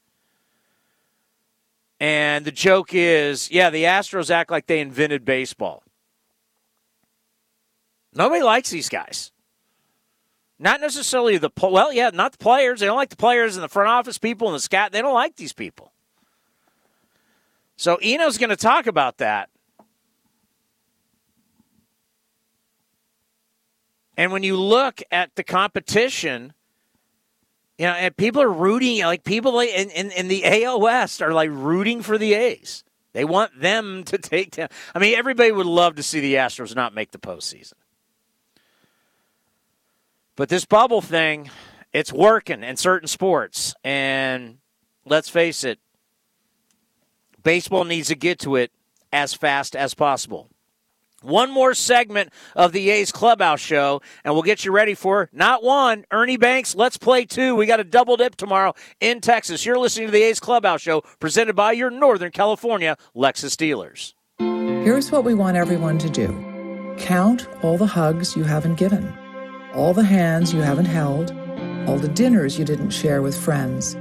And 1.99 2.45
the 2.45 2.53
joke 2.53 2.91
is, 2.93 3.51
yeah, 3.51 3.71
the 3.71 3.85
Astros 3.85 4.31
act 4.31 4.51
like 4.51 4.67
they 4.67 4.81
invented 4.81 5.25
baseball. 5.25 5.83
Nobody 8.15 8.43
likes 8.43 8.71
these 8.71 8.89
guys. 8.89 9.33
Not 10.59 10.81
necessarily 10.81 11.39
the 11.39 11.51
well, 11.63 11.93
yeah, 11.93 12.11
not 12.13 12.33
the 12.33 12.39
players. 12.39 12.81
They 12.81 12.87
don't 12.87 12.97
like 12.97 13.09
the 13.09 13.17
players 13.17 13.57
and 13.57 13.65
the 13.65 13.69
front 13.69 13.89
office 13.89 14.19
people 14.19 14.49
and 14.49 14.55
the 14.55 14.61
scat. 14.61 14.93
They 14.93 15.01
don't 15.01 15.15
like 15.15 15.37
these 15.37 15.55
people. 15.55 15.93
So 17.77 17.99
Eno's 18.03 18.37
going 18.37 18.51
to 18.51 18.57
talk 18.57 18.87
about 18.87 19.19
that. 19.19 19.49
And 24.21 24.33
when 24.33 24.43
you 24.43 24.55
look 24.55 25.03
at 25.11 25.35
the 25.35 25.43
competition, 25.43 26.53
you 27.79 27.87
know, 27.87 27.93
and 27.93 28.15
people 28.15 28.43
are 28.43 28.53
rooting, 28.53 29.01
like 29.01 29.25
people 29.25 29.59
in, 29.61 29.89
in, 29.89 30.11
in 30.11 30.29
the 30.29 30.45
AL 30.45 30.79
West 30.79 31.23
are 31.23 31.33
like 31.33 31.49
rooting 31.51 32.03
for 32.03 32.19
the 32.19 32.35
A's. 32.35 32.85
They 33.15 33.25
want 33.25 33.59
them 33.59 34.05
to 34.05 34.19
take 34.19 34.51
down. 34.51 34.69
I 34.95 34.99
mean, 34.99 35.17
everybody 35.17 35.51
would 35.51 35.65
love 35.65 35.95
to 35.95 36.03
see 36.03 36.21
the 36.21 36.35
Astros 36.35 36.77
not 36.77 36.93
make 36.93 37.13
the 37.13 37.19
postseason. 37.19 37.73
But 40.37 40.51
this 40.51 40.67
bubble 40.67 41.01
thing, 41.01 41.49
it's 41.91 42.13
working 42.13 42.63
in 42.63 42.77
certain 42.77 43.09
sports. 43.09 43.75
And 43.83 44.59
let's 45.07 45.31
face 45.31 45.65
it, 45.65 45.79
Baseball 47.43 47.85
needs 47.85 48.09
to 48.09 48.17
get 48.17 48.39
to 48.41 48.57
it 48.57 48.71
as 49.15 49.33
fast 49.33 49.75
as 49.75 49.95
possible. 49.95 50.51
One 51.23 51.51
more 51.51 51.75
segment 51.75 52.33
of 52.57 52.73
the 52.73 52.89
A's 52.89 53.13
Clubhouse 53.13 53.61
show, 53.61 54.01
and 54.25 54.33
we'll 54.33 54.43
get 54.43 54.65
you 54.65 54.73
ready 54.73 54.95
for 54.95 55.29
not 55.33 55.63
one, 55.63 56.07
Ernie 56.11 56.39
Banks. 56.39 56.75
Let's 56.75 56.97
play 56.97 57.27
two. 57.27 57.55
We 57.55 57.67
got 57.67 57.79
a 57.79 57.85
double 57.85 58.17
dip 58.17 58.37
tomorrow 58.37 58.73
in 59.01 59.21
Texas. 59.21 59.67
You're 59.67 59.79
listening 59.79 60.09
to 60.09 60.13
the 60.13 60.23
A's 60.23 60.41
Clubhouse 60.41 60.81
show, 60.81 61.03
presented 61.19 61.55
by 61.55 61.73
your 61.73 61.91
Northern 61.91 62.31
California 62.31 62.97
Lexus 63.15 63.55
dealers. 63.55 64.15
Here's 64.39 65.13
what 65.13 65.25
we 65.25 65.35
want 65.35 65.59
everyone 65.59 65.99
to 65.99 66.09
do 66.09 66.29
count 66.97 67.49
all 67.63 67.77
the 67.77 67.87
hugs 67.87 68.35
you 68.35 68.45
haven't 68.45 68.77
given, 68.77 69.15
all 69.75 69.93
the 69.93 70.05
hands 70.05 70.55
you 70.55 70.61
haven't 70.61 70.87
held, 70.87 71.33
all 71.87 71.99
the 71.99 72.09
dinners 72.09 72.59
you 72.59 72.65
didn't 72.65 72.91
share 72.91 73.21
with 73.21 73.37
friends, 73.37 73.95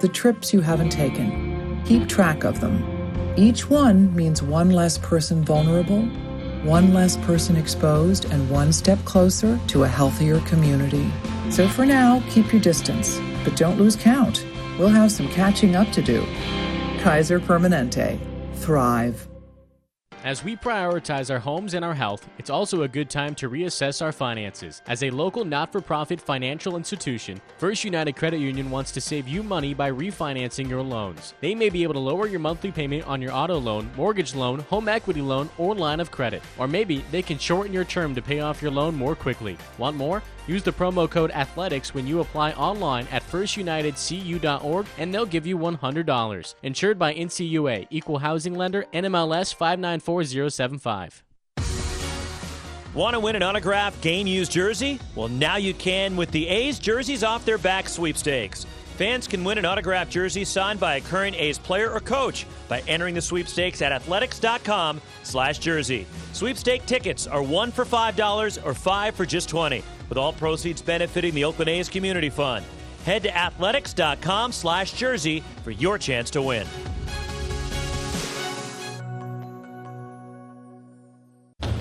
the 0.00 0.10
trips 0.12 0.52
you 0.52 0.60
haven't 0.60 0.90
taken. 0.90 1.82
Keep 1.86 2.06
track 2.08 2.44
of 2.44 2.60
them. 2.60 2.84
Each 3.36 3.70
one 3.70 4.14
means 4.14 4.42
one 4.42 4.70
less 4.70 4.98
person 4.98 5.44
vulnerable, 5.44 6.08
one 6.66 6.92
less 6.92 7.16
person 7.18 7.56
exposed, 7.56 8.24
and 8.26 8.50
one 8.50 8.72
step 8.72 8.98
closer 9.04 9.58
to 9.68 9.84
a 9.84 9.88
healthier 9.88 10.40
community. 10.40 11.10
So 11.50 11.68
for 11.68 11.86
now, 11.86 12.22
keep 12.28 12.52
your 12.52 12.60
distance, 12.60 13.20
but 13.44 13.56
don't 13.56 13.78
lose 13.78 13.96
count. 13.96 14.44
We'll 14.78 14.88
have 14.88 15.12
some 15.12 15.28
catching 15.28 15.76
up 15.76 15.90
to 15.92 16.02
do. 16.02 16.26
Kaiser 17.00 17.40
Permanente. 17.40 18.18
Thrive. 18.56 19.28
As 20.26 20.42
we 20.42 20.56
prioritize 20.56 21.30
our 21.30 21.38
homes 21.38 21.74
and 21.74 21.84
our 21.84 21.94
health, 21.94 22.28
it's 22.36 22.50
also 22.50 22.82
a 22.82 22.88
good 22.88 23.08
time 23.08 23.32
to 23.36 23.48
reassess 23.48 24.02
our 24.02 24.10
finances. 24.10 24.82
As 24.88 25.04
a 25.04 25.10
local 25.10 25.44
not 25.44 25.70
for 25.70 25.80
profit 25.80 26.20
financial 26.20 26.76
institution, 26.76 27.40
First 27.58 27.84
United 27.84 28.16
Credit 28.16 28.38
Union 28.40 28.68
wants 28.68 28.90
to 28.90 29.00
save 29.00 29.28
you 29.28 29.44
money 29.44 29.72
by 29.72 29.88
refinancing 29.88 30.68
your 30.68 30.82
loans. 30.82 31.34
They 31.40 31.54
may 31.54 31.68
be 31.68 31.84
able 31.84 31.94
to 31.94 32.00
lower 32.00 32.26
your 32.26 32.40
monthly 32.40 32.72
payment 32.72 33.06
on 33.06 33.22
your 33.22 33.30
auto 33.30 33.56
loan, 33.56 33.88
mortgage 33.96 34.34
loan, 34.34 34.58
home 34.68 34.88
equity 34.88 35.22
loan, 35.22 35.48
or 35.58 35.76
line 35.76 36.00
of 36.00 36.10
credit. 36.10 36.42
Or 36.58 36.66
maybe 36.66 37.04
they 37.12 37.22
can 37.22 37.38
shorten 37.38 37.72
your 37.72 37.84
term 37.84 38.12
to 38.16 38.20
pay 38.20 38.40
off 38.40 38.60
your 38.60 38.72
loan 38.72 38.96
more 38.96 39.14
quickly. 39.14 39.56
Want 39.78 39.96
more? 39.96 40.24
Use 40.46 40.62
the 40.62 40.72
promo 40.72 41.10
code 41.10 41.30
ATHLETICS 41.32 41.94
when 41.94 42.06
you 42.06 42.20
apply 42.20 42.52
online 42.52 43.06
at 43.10 43.22
firstunitedcu.org 43.22 44.86
and 44.98 45.12
they'll 45.12 45.26
give 45.26 45.46
you 45.46 45.58
$100. 45.58 46.54
Insured 46.62 46.98
by 46.98 47.14
NCUA, 47.14 47.86
Equal 47.90 48.18
Housing 48.18 48.54
Lender, 48.54 48.84
NMLS 48.92 49.54
594075. 49.54 51.22
Want 52.94 53.12
to 53.12 53.20
win 53.20 53.36
an 53.36 53.42
autographed 53.42 54.00
game 54.00 54.26
used 54.26 54.52
jersey? 54.52 54.98
Well, 55.14 55.28
now 55.28 55.56
you 55.56 55.74
can 55.74 56.16
with 56.16 56.30
the 56.30 56.48
A's 56.48 56.78
Jerseys 56.78 57.22
Off 57.22 57.44
Their 57.44 57.58
Back 57.58 57.90
sweepstakes. 57.90 58.64
Fans 58.96 59.28
can 59.28 59.44
win 59.44 59.58
an 59.58 59.66
autographed 59.66 60.10
jersey 60.10 60.42
signed 60.42 60.80
by 60.80 60.96
a 60.96 61.02
current 61.02 61.36
A's 61.36 61.58
player 61.58 61.90
or 61.90 62.00
coach 62.00 62.46
by 62.66 62.80
entering 62.88 63.14
the 63.14 63.20
sweepstakes 63.20 63.82
at 63.82 63.92
athletics.com 63.92 65.02
slash 65.22 65.58
jersey. 65.58 66.06
Sweepstake 66.32 66.86
tickets 66.86 67.26
are 67.26 67.42
one 67.42 67.70
for 67.70 67.84
$5 67.84 68.64
or 68.64 68.72
five 68.72 69.14
for 69.14 69.26
just 69.26 69.50
20 69.50 69.82
with 70.08 70.16
all 70.16 70.32
proceeds 70.32 70.80
benefiting 70.80 71.34
the 71.34 71.44
Oakland 71.44 71.68
A's 71.68 71.90
Community 71.90 72.30
Fund. 72.30 72.64
Head 73.04 73.22
to 73.24 73.36
athletics.com 73.36 74.52
slash 74.52 74.92
jersey 74.92 75.42
for 75.62 75.72
your 75.72 75.98
chance 75.98 76.30
to 76.30 76.40
win. 76.40 76.66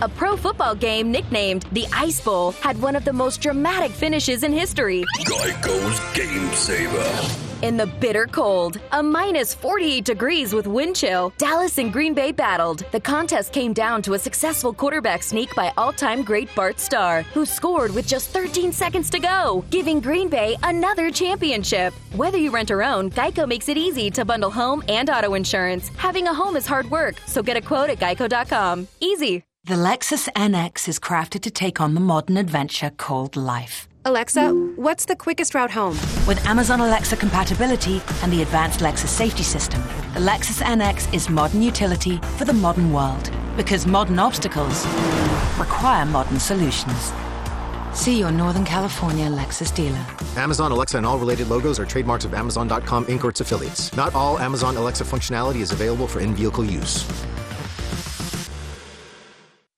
A 0.02 0.10
pro 0.10 0.36
football 0.36 0.76
game 0.76 1.10
nicknamed 1.10 1.64
the 1.72 1.88
Ice 1.94 2.20
Bowl 2.20 2.52
had 2.52 2.82
one 2.82 2.98
of 2.98 3.06
the 3.06 3.14
most 3.14 3.40
dramatic 3.40 3.92
finishes 3.92 4.44
in 4.44 4.52
history. 4.52 5.06
Geico's 5.24 6.00
Game 6.14 6.52
Saver. 6.52 7.42
In 7.62 7.78
the 7.78 7.88
bitter 7.88 8.28
cold, 8.28 8.78
a 8.92 9.02
minus 9.02 9.54
48 9.54 10.04
degrees 10.04 10.54
with 10.54 10.68
wind 10.68 10.98
chill, 10.98 11.34
Dallas 11.38 11.78
and 11.78 11.94
Green 11.94 12.14
Bay 12.14 12.34
battled. 12.34 12.84
The 12.92 13.00
contest 13.00 13.54
came 13.54 13.72
down 13.72 14.02
to 14.02 14.16
a 14.16 14.20
successful 14.20 14.74
quarterback 14.74 15.24
sneak 15.24 15.56
by 15.56 15.72
all 15.78 15.94
time 15.94 16.24
great 16.24 16.54
Bart 16.56 16.78
Starr, 16.78 17.22
who 17.34 17.46
scored 17.46 17.96
with 17.96 18.06
just 18.06 18.32
13 18.32 18.74
seconds 18.74 19.10
to 19.12 19.20
go, 19.20 19.64
giving 19.70 20.02
Green 20.02 20.28
Bay 20.28 20.58
another 20.64 21.10
championship. 21.10 21.94
Whether 22.18 22.38
you 22.38 22.52
rent 22.52 22.70
or 22.70 22.84
own, 22.84 23.10
Geico 23.12 23.48
makes 23.48 23.70
it 23.70 23.78
easy 23.78 24.12
to 24.12 24.26
bundle 24.26 24.52
home 24.52 24.84
and 24.90 25.10
auto 25.10 25.36
insurance. 25.36 25.88
Having 25.96 26.28
a 26.28 26.34
home 26.34 26.58
is 26.58 26.68
hard 26.68 26.92
work, 26.92 27.22
so 27.26 27.42
get 27.42 27.56
a 27.56 27.62
quote 27.62 27.90
at 27.90 28.00
geico.com. 28.00 28.90
Easy. 29.00 29.46
The 29.68 29.74
Lexus 29.74 30.30
NX 30.34 30.88
is 30.88 31.00
crafted 31.00 31.42
to 31.42 31.50
take 31.50 31.82
on 31.82 31.96
the 31.96 32.00
modern 32.00 32.38
adventure 32.38 32.92
called 32.92 33.36
life. 33.36 33.88
Alexa, 34.06 34.52
what's 34.76 35.06
the 35.06 35.16
quickest 35.16 35.56
route 35.56 35.72
home? 35.72 35.98
With 36.28 36.46
Amazon 36.46 36.82
Alexa 36.82 37.16
compatibility 37.16 38.00
and 38.22 38.32
the 38.32 38.44
advanced 38.44 38.82
Lexus 38.82 39.08
safety 39.08 39.42
system, 39.42 39.82
the 40.14 40.20
Lexus 40.20 40.62
NX 40.62 41.12
is 41.16 41.32
modern 41.32 41.64
utility 41.64 42.18
for 42.38 42.46
the 42.46 42.54
modern 42.54 42.94
world. 42.94 43.32
Because 43.58 43.88
modern 43.88 44.20
obstacles 44.20 44.86
require 45.58 46.06
modern 46.06 46.40
solutions. 46.40 47.12
See 47.92 48.20
your 48.20 48.30
Northern 48.30 48.66
California 48.66 49.26
Lexus 49.32 49.74
dealer. 49.74 50.06
Amazon 50.36 50.74
Alexa 50.74 50.98
and 50.98 51.08
all 51.08 51.18
related 51.18 51.48
logos 51.48 51.80
are 51.80 51.86
trademarks 51.86 52.24
of 52.24 52.36
Amazon.com 52.36 53.06
Inc. 53.06 53.24
or 53.24 53.30
its 53.30 53.42
affiliates. 53.42 53.92
Not 53.96 54.14
all 54.14 54.38
Amazon 54.38 54.78
Alexa 54.78 55.06
functionality 55.06 55.62
is 55.62 55.72
available 55.72 56.08
for 56.08 56.20
in 56.20 56.36
vehicle 56.36 56.64
use. 56.64 57.04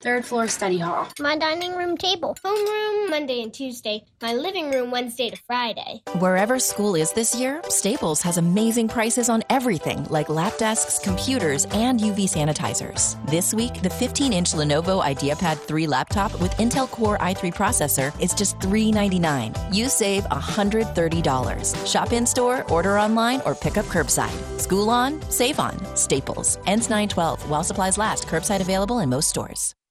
Third 0.07 0.23
floor 0.23 0.47
study 0.47 0.77
hall. 0.77 1.09
My 1.19 1.37
dining 1.37 1.75
room 1.75 1.97
table. 1.97 2.37
Homeroom 2.41 3.09
Monday 3.09 3.43
and 3.43 3.53
Tuesday. 3.53 4.05
My 4.21 4.31
living 4.31 4.71
room 4.71 4.89
Wednesday 4.89 5.29
to 5.31 5.35
Friday. 5.45 6.01
Wherever 6.19 6.59
school 6.59 6.95
is 6.95 7.11
this 7.11 7.35
year, 7.35 7.61
Staples 7.67 8.21
has 8.21 8.37
amazing 8.37 8.87
prices 8.87 9.27
on 9.27 9.43
everything 9.49 10.05
like 10.05 10.29
lap 10.29 10.53
desks, 10.57 10.97
computers, 10.97 11.65
and 11.71 11.99
UV 11.99 12.19
sanitizers. 12.19 13.17
This 13.29 13.53
week, 13.53 13.81
the 13.81 13.89
15 13.89 14.31
inch 14.31 14.53
Lenovo 14.53 15.03
IdeaPad 15.03 15.57
3 15.57 15.87
laptop 15.87 16.31
with 16.39 16.53
Intel 16.53 16.89
Core 16.89 17.17
i3 17.17 17.53
processor 17.53 18.17
is 18.21 18.33
just 18.33 18.61
399. 18.61 19.53
You 19.73 19.89
save 19.89 20.23
$130. 20.23 21.85
Shop 21.85 22.13
in 22.13 22.25
store, 22.25 22.63
order 22.71 22.97
online, 22.97 23.41
or 23.45 23.53
pick 23.53 23.75
up 23.75 23.85
curbside. 23.87 24.39
School 24.57 24.89
on, 24.89 25.21
save 25.29 25.59
on. 25.59 25.75
Staples. 25.97 26.59
Ends 26.65 26.89
912 26.89 27.49
while 27.49 27.65
supplies 27.65 27.97
last. 27.97 28.25
Curbside 28.25 28.61
available 28.61 28.99
in 28.99 29.09
most 29.09 29.27
stores. 29.27 29.75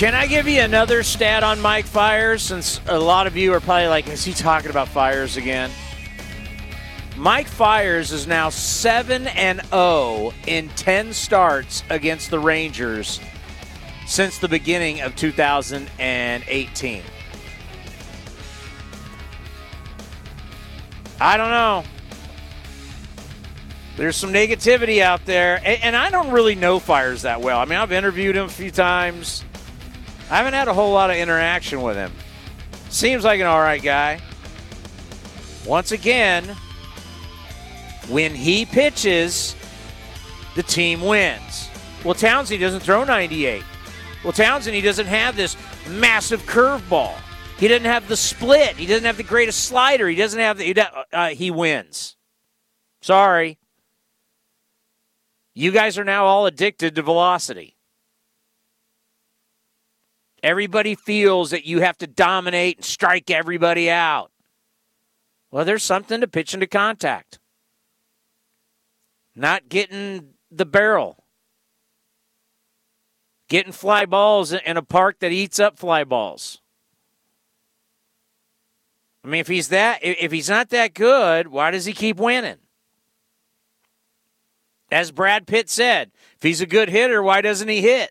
Can 0.00 0.14
I 0.14 0.26
give 0.26 0.48
you 0.48 0.62
another 0.62 1.02
stat 1.02 1.42
on 1.42 1.60
Mike 1.60 1.84
Fiers? 1.84 2.40
Since 2.42 2.80
a 2.86 2.98
lot 2.98 3.26
of 3.26 3.36
you 3.36 3.52
are 3.52 3.60
probably 3.60 3.88
like, 3.88 4.08
is 4.08 4.24
he 4.24 4.32
talking 4.32 4.70
about 4.70 4.88
Fiers 4.88 5.36
again? 5.36 5.70
Mike 7.18 7.46
Fiers 7.46 8.10
is 8.10 8.26
now 8.26 8.48
7 8.48 9.26
and 9.26 9.60
0 9.66 10.32
in 10.46 10.70
10 10.70 11.12
starts 11.12 11.82
against 11.90 12.30
the 12.30 12.38
Rangers 12.38 13.20
since 14.06 14.38
the 14.38 14.48
beginning 14.48 15.02
of 15.02 15.14
2018. 15.16 17.02
I 21.20 21.36
don't 21.36 21.50
know. 21.50 21.84
There's 23.98 24.16
some 24.16 24.32
negativity 24.32 25.02
out 25.02 25.26
there, 25.26 25.60
and, 25.62 25.94
I 25.94 26.08
don't 26.08 26.30
really 26.30 26.54
know 26.54 26.78
Fiers 26.78 27.20
that 27.20 27.42
well. 27.42 27.58
I 27.58 27.66
mean, 27.66 27.78
I've 27.78 27.92
interviewed 27.92 28.34
him 28.34 28.46
a 28.46 28.48
few 28.48 28.70
times. 28.70 29.44
I 30.30 30.36
haven't 30.36 30.54
had 30.54 30.68
a 30.68 30.74
whole 30.74 30.92
lot 30.92 31.10
of 31.10 31.16
interaction 31.16 31.82
with 31.82 31.96
him. 31.96 32.12
Seems 32.88 33.24
like 33.24 33.40
an 33.40 33.46
all 33.46 33.60
right 33.60 33.82
guy. 33.82 34.20
Once 35.66 35.92
again, 35.92 36.44
when 38.08 38.34
he 38.34 38.64
pitches, 38.64 39.56
the 40.54 40.62
team 40.62 41.00
wins. 41.00 41.68
Well, 42.04 42.14
Townsend 42.14 42.60
doesn't 42.60 42.80
throw 42.80 43.04
98. 43.04 43.62
Well, 44.22 44.32
Townsend, 44.32 44.74
he 44.74 44.80
doesn't 44.80 45.06
have 45.06 45.36
this 45.36 45.56
massive 45.88 46.42
curveball. 46.42 47.14
He 47.58 47.68
doesn't 47.68 47.84
have 47.84 48.08
the 48.08 48.16
split. 48.16 48.76
He 48.76 48.86
doesn't 48.86 49.04
have 49.04 49.16
the 49.16 49.22
greatest 49.22 49.64
slider. 49.64 50.08
He 50.08 50.16
doesn't 50.16 50.40
have 50.40 50.58
the. 50.58 50.64
He, 50.64 50.74
uh, 51.12 51.28
he 51.30 51.50
wins. 51.50 52.16
Sorry. 53.02 53.58
You 55.54 55.70
guys 55.70 55.98
are 55.98 56.04
now 56.04 56.24
all 56.26 56.46
addicted 56.46 56.94
to 56.94 57.02
velocity. 57.02 57.76
Everybody 60.42 60.94
feels 60.94 61.50
that 61.50 61.66
you 61.66 61.80
have 61.80 61.98
to 61.98 62.06
dominate 62.06 62.78
and 62.78 62.84
strike 62.84 63.30
everybody 63.30 63.90
out. 63.90 64.30
Well, 65.50 65.64
there's 65.64 65.82
something 65.82 66.20
to 66.20 66.28
pitch 66.28 66.54
into 66.54 66.66
contact. 66.66 67.38
Not 69.34 69.68
getting 69.68 70.34
the 70.50 70.66
barrel. 70.66 71.24
Getting 73.48 73.72
fly 73.72 74.06
balls 74.06 74.52
in 74.52 74.76
a 74.76 74.82
park 74.82 75.18
that 75.20 75.32
eats 75.32 75.58
up 75.58 75.78
fly 75.78 76.04
balls. 76.04 76.60
I 79.24 79.28
mean, 79.28 79.40
if 79.40 79.48
he's 79.48 79.68
that, 79.68 79.98
if 80.02 80.32
he's 80.32 80.48
not 80.48 80.70
that 80.70 80.94
good, 80.94 81.48
why 81.48 81.70
does 81.70 81.84
he 81.84 81.92
keep 81.92 82.16
winning? 82.16 82.56
As 84.90 85.10
Brad 85.10 85.46
Pitt 85.46 85.68
said, 85.68 86.10
if 86.36 86.42
he's 86.42 86.60
a 86.60 86.66
good 86.66 86.88
hitter, 86.88 87.22
why 87.22 87.42
doesn't 87.42 87.68
he 87.68 87.82
hit? 87.82 88.10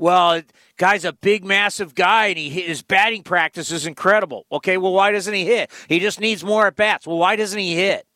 Well, 0.00 0.40
guy's 0.78 1.04
a 1.04 1.12
big, 1.12 1.44
massive 1.44 1.94
guy, 1.94 2.28
and 2.28 2.38
he 2.38 2.48
his 2.48 2.80
batting 2.80 3.22
practice 3.22 3.70
is 3.70 3.86
incredible. 3.86 4.46
Okay, 4.50 4.78
well, 4.78 4.94
why 4.94 5.12
doesn't 5.12 5.34
he 5.34 5.44
hit? 5.44 5.70
He 5.88 5.98
just 5.98 6.20
needs 6.20 6.42
more 6.42 6.66
at 6.66 6.76
bats. 6.76 7.06
Well, 7.06 7.18
why 7.18 7.36
doesn't 7.36 7.58
he 7.58 7.74
hit? 7.74 8.06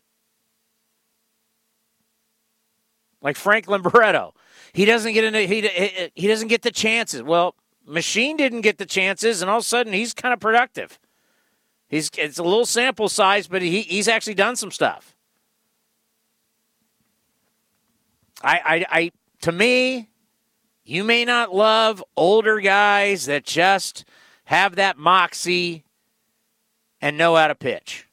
Like 3.20 3.36
Franklin 3.36 3.82
Barreto, 3.82 4.32
he 4.72 4.86
doesn't 4.86 5.12
get 5.12 5.24
into 5.24 5.40
he 5.40 6.10
he 6.14 6.26
doesn't 6.26 6.48
get 6.48 6.62
the 6.62 6.70
chances. 6.70 7.22
Well, 7.22 7.54
Machín 7.86 8.38
didn't 8.38 8.62
get 8.62 8.78
the 8.78 8.86
chances, 8.86 9.42
and 9.42 9.50
all 9.50 9.58
of 9.58 9.64
a 9.64 9.66
sudden 9.66 9.92
he's 9.92 10.14
kind 10.14 10.32
of 10.32 10.40
productive. 10.40 10.98
He's 11.88 12.10
it's 12.16 12.38
a 12.38 12.42
little 12.42 12.64
sample 12.64 13.10
size, 13.10 13.46
but 13.46 13.60
he 13.60 13.82
he's 13.82 14.08
actually 14.08 14.34
done 14.34 14.56
some 14.56 14.70
stuff. 14.70 15.14
I 18.42 18.60
I, 18.64 18.86
I 18.90 19.12
to 19.42 19.52
me, 19.52 20.08
you 20.84 21.02
may 21.02 21.24
not 21.24 21.54
love 21.54 22.04
older 22.16 22.60
guys 22.60 23.26
that 23.26 23.44
just 23.44 24.04
have 24.44 24.76
that 24.76 24.98
moxie 24.98 25.84
and 27.00 27.16
know 27.16 27.36
how 27.36 27.48
to 27.48 27.54
pitch. 27.54 28.06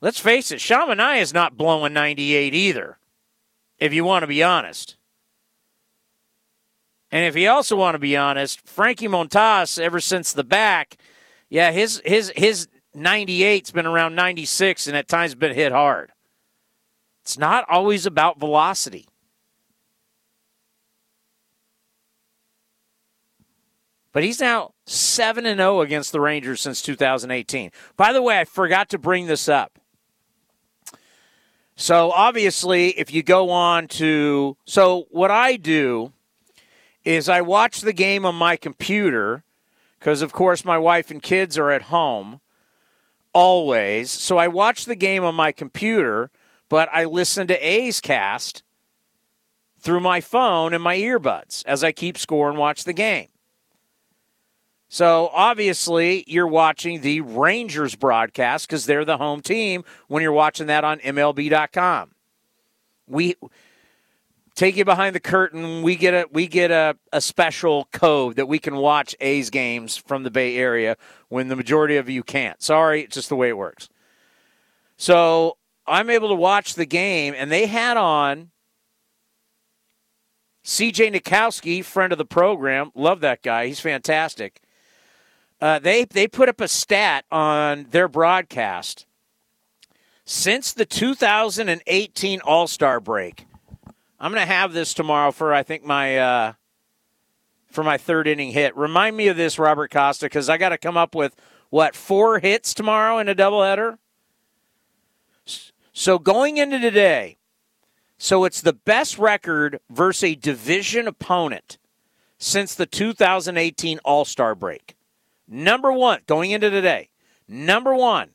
Let's 0.00 0.18
face 0.18 0.50
it, 0.50 0.60
Sean 0.60 0.88
Manaea 0.88 1.20
is 1.20 1.32
not 1.32 1.56
blowing 1.56 1.92
98 1.92 2.54
either, 2.54 2.98
if 3.78 3.92
you 3.92 4.04
want 4.04 4.24
to 4.24 4.26
be 4.26 4.42
honest. 4.42 4.96
And 7.12 7.26
if 7.26 7.36
you 7.36 7.48
also 7.50 7.76
want 7.76 7.94
to 7.94 8.00
be 8.00 8.16
honest, 8.16 8.66
Frankie 8.66 9.06
Montas, 9.06 9.78
ever 9.78 10.00
since 10.00 10.32
the 10.32 10.42
back, 10.42 10.96
yeah, 11.50 11.70
his 11.70 12.00
his 12.06 12.32
his 12.34 12.68
98's 12.96 13.70
been 13.70 13.86
around 13.86 14.14
96 14.14 14.86
and 14.86 14.96
at 14.96 15.08
times 15.08 15.34
been 15.34 15.54
hit 15.54 15.72
hard. 15.72 16.10
It's 17.20 17.38
not 17.38 17.66
always 17.68 18.06
about 18.06 18.40
velocity. 18.40 19.06
But 24.12 24.24
he's 24.24 24.40
now 24.40 24.74
7 24.86 25.46
and 25.46 25.58
0 25.58 25.80
against 25.80 26.12
the 26.12 26.20
Rangers 26.20 26.60
since 26.60 26.82
2018. 26.82 27.70
By 27.96 28.12
the 28.12 28.22
way, 28.22 28.38
I 28.38 28.44
forgot 28.44 28.90
to 28.90 28.98
bring 28.98 29.26
this 29.26 29.48
up. 29.48 29.78
So 31.74 32.12
obviously, 32.12 32.90
if 32.90 33.12
you 33.12 33.22
go 33.22 33.50
on 33.50 33.88
to 33.88 34.56
so 34.66 35.06
what 35.10 35.30
I 35.30 35.56
do 35.56 36.12
is 37.04 37.28
I 37.28 37.40
watch 37.40 37.80
the 37.80 37.92
game 37.92 38.24
on 38.24 38.34
my 38.34 38.56
computer 38.56 39.42
because 39.98 40.22
of 40.22 40.32
course 40.32 40.64
my 40.64 40.78
wife 40.78 41.10
and 41.10 41.22
kids 41.22 41.56
are 41.56 41.70
at 41.70 41.82
home 41.82 42.40
always. 43.32 44.10
So 44.10 44.36
I 44.36 44.48
watch 44.48 44.84
the 44.84 44.94
game 44.94 45.24
on 45.24 45.34
my 45.34 45.52
computer, 45.52 46.30
but 46.68 46.88
I 46.92 47.04
listen 47.04 47.46
to 47.46 47.66
A's 47.66 48.00
cast 48.00 48.62
through 49.80 50.00
my 50.00 50.20
phone 50.20 50.74
and 50.74 50.82
my 50.82 50.96
earbuds 50.96 51.64
as 51.66 51.82
I 51.82 51.92
keep 51.92 52.18
score 52.18 52.48
and 52.48 52.58
watch 52.58 52.84
the 52.84 52.92
game. 52.92 53.28
So 54.92 55.30
obviously, 55.32 56.22
you're 56.26 56.46
watching 56.46 57.00
the 57.00 57.22
Rangers 57.22 57.94
broadcast 57.94 58.68
because 58.68 58.84
they're 58.84 59.06
the 59.06 59.16
home 59.16 59.40
team 59.40 59.84
when 60.08 60.22
you're 60.22 60.32
watching 60.32 60.66
that 60.66 60.84
on 60.84 60.98
MLB.com. 60.98 62.10
We 63.06 63.36
take 64.54 64.76
you 64.76 64.84
behind 64.84 65.14
the 65.14 65.20
curtain. 65.20 65.80
We 65.80 65.96
get 65.96 66.12
a 66.12 66.28
we 66.30 66.46
get 66.46 66.70
a, 66.70 66.98
a 67.10 67.22
special 67.22 67.88
code 67.94 68.36
that 68.36 68.48
we 68.48 68.58
can 68.58 68.76
watch 68.76 69.16
A's 69.18 69.48
games 69.48 69.96
from 69.96 70.24
the 70.24 70.30
Bay 70.30 70.58
Area 70.58 70.98
when 71.30 71.48
the 71.48 71.56
majority 71.56 71.96
of 71.96 72.10
you 72.10 72.22
can't. 72.22 72.60
Sorry, 72.60 73.00
it's 73.00 73.14
just 73.14 73.30
the 73.30 73.36
way 73.36 73.48
it 73.48 73.56
works. 73.56 73.88
So 74.98 75.56
I'm 75.86 76.10
able 76.10 76.28
to 76.28 76.34
watch 76.34 76.74
the 76.74 76.84
game, 76.84 77.32
and 77.34 77.50
they 77.50 77.64
had 77.64 77.96
on 77.96 78.50
CJ 80.66 81.14
Nikowski, 81.14 81.82
friend 81.82 82.12
of 82.12 82.18
the 82.18 82.26
program. 82.26 82.90
Love 82.94 83.20
that 83.20 83.40
guy. 83.40 83.68
He's 83.68 83.80
fantastic. 83.80 84.60
Uh, 85.62 85.78
they 85.78 86.04
they 86.04 86.26
put 86.26 86.48
up 86.48 86.60
a 86.60 86.66
stat 86.66 87.24
on 87.30 87.86
their 87.90 88.08
broadcast 88.08 89.06
since 90.24 90.72
the 90.72 90.84
2018 90.84 92.40
All 92.40 92.66
Star 92.66 92.98
break. 92.98 93.46
I'm 94.18 94.32
going 94.32 94.42
to 94.42 94.52
have 94.52 94.72
this 94.72 94.92
tomorrow 94.92 95.30
for 95.30 95.54
I 95.54 95.62
think 95.62 95.84
my 95.84 96.18
uh, 96.18 96.52
for 97.70 97.84
my 97.84 97.96
third 97.96 98.26
inning 98.26 98.50
hit. 98.50 98.76
Remind 98.76 99.16
me 99.16 99.28
of 99.28 99.36
this, 99.36 99.56
Robert 99.56 99.92
Costa, 99.92 100.26
because 100.26 100.48
I 100.48 100.58
got 100.58 100.70
to 100.70 100.78
come 100.78 100.96
up 100.96 101.14
with 101.14 101.36
what 101.70 101.94
four 101.94 102.40
hits 102.40 102.74
tomorrow 102.74 103.18
in 103.18 103.28
a 103.28 103.34
doubleheader. 103.34 103.98
So 105.92 106.18
going 106.18 106.56
into 106.56 106.80
today, 106.80 107.36
so 108.18 108.44
it's 108.44 108.62
the 108.62 108.72
best 108.72 109.16
record 109.16 109.78
versus 109.88 110.24
a 110.24 110.34
division 110.34 111.06
opponent 111.06 111.78
since 112.36 112.74
the 112.74 112.86
2018 112.86 114.00
All 114.00 114.24
Star 114.24 114.56
break. 114.56 114.96
Number 115.48 115.92
one, 115.92 116.20
going 116.26 116.50
into 116.50 116.70
today, 116.70 117.10
number 117.48 117.94
one, 117.94 118.30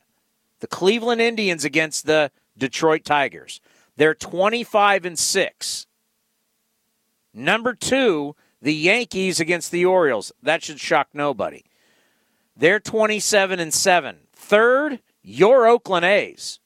the 0.59 0.67
Cleveland 0.67 1.21
Indians 1.21 1.65
against 1.65 2.05
the 2.05 2.31
Detroit 2.57 3.05
Tigers. 3.05 3.61
They're 3.95 4.15
25 4.15 5.05
and 5.05 5.17
6. 5.17 5.87
Number 7.33 7.73
two, 7.73 8.35
the 8.61 8.73
Yankees 8.73 9.39
against 9.39 9.71
the 9.71 9.85
Orioles. 9.85 10.31
That 10.41 10.63
should 10.63 10.79
shock 10.79 11.09
nobody. 11.13 11.63
They're 12.55 12.79
27 12.79 13.59
and 13.59 13.73
7. 13.73 14.17
Third, 14.33 14.99
your 15.21 15.67
Oakland 15.67 16.05
A's. 16.05 16.59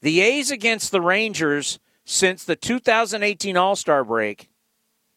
The 0.00 0.20
A's 0.20 0.50
against 0.50 0.90
the 0.90 1.00
Rangers 1.00 1.78
since 2.04 2.44
the 2.44 2.56
2018 2.56 3.56
All 3.56 3.76
Star 3.76 4.04
break, 4.04 4.48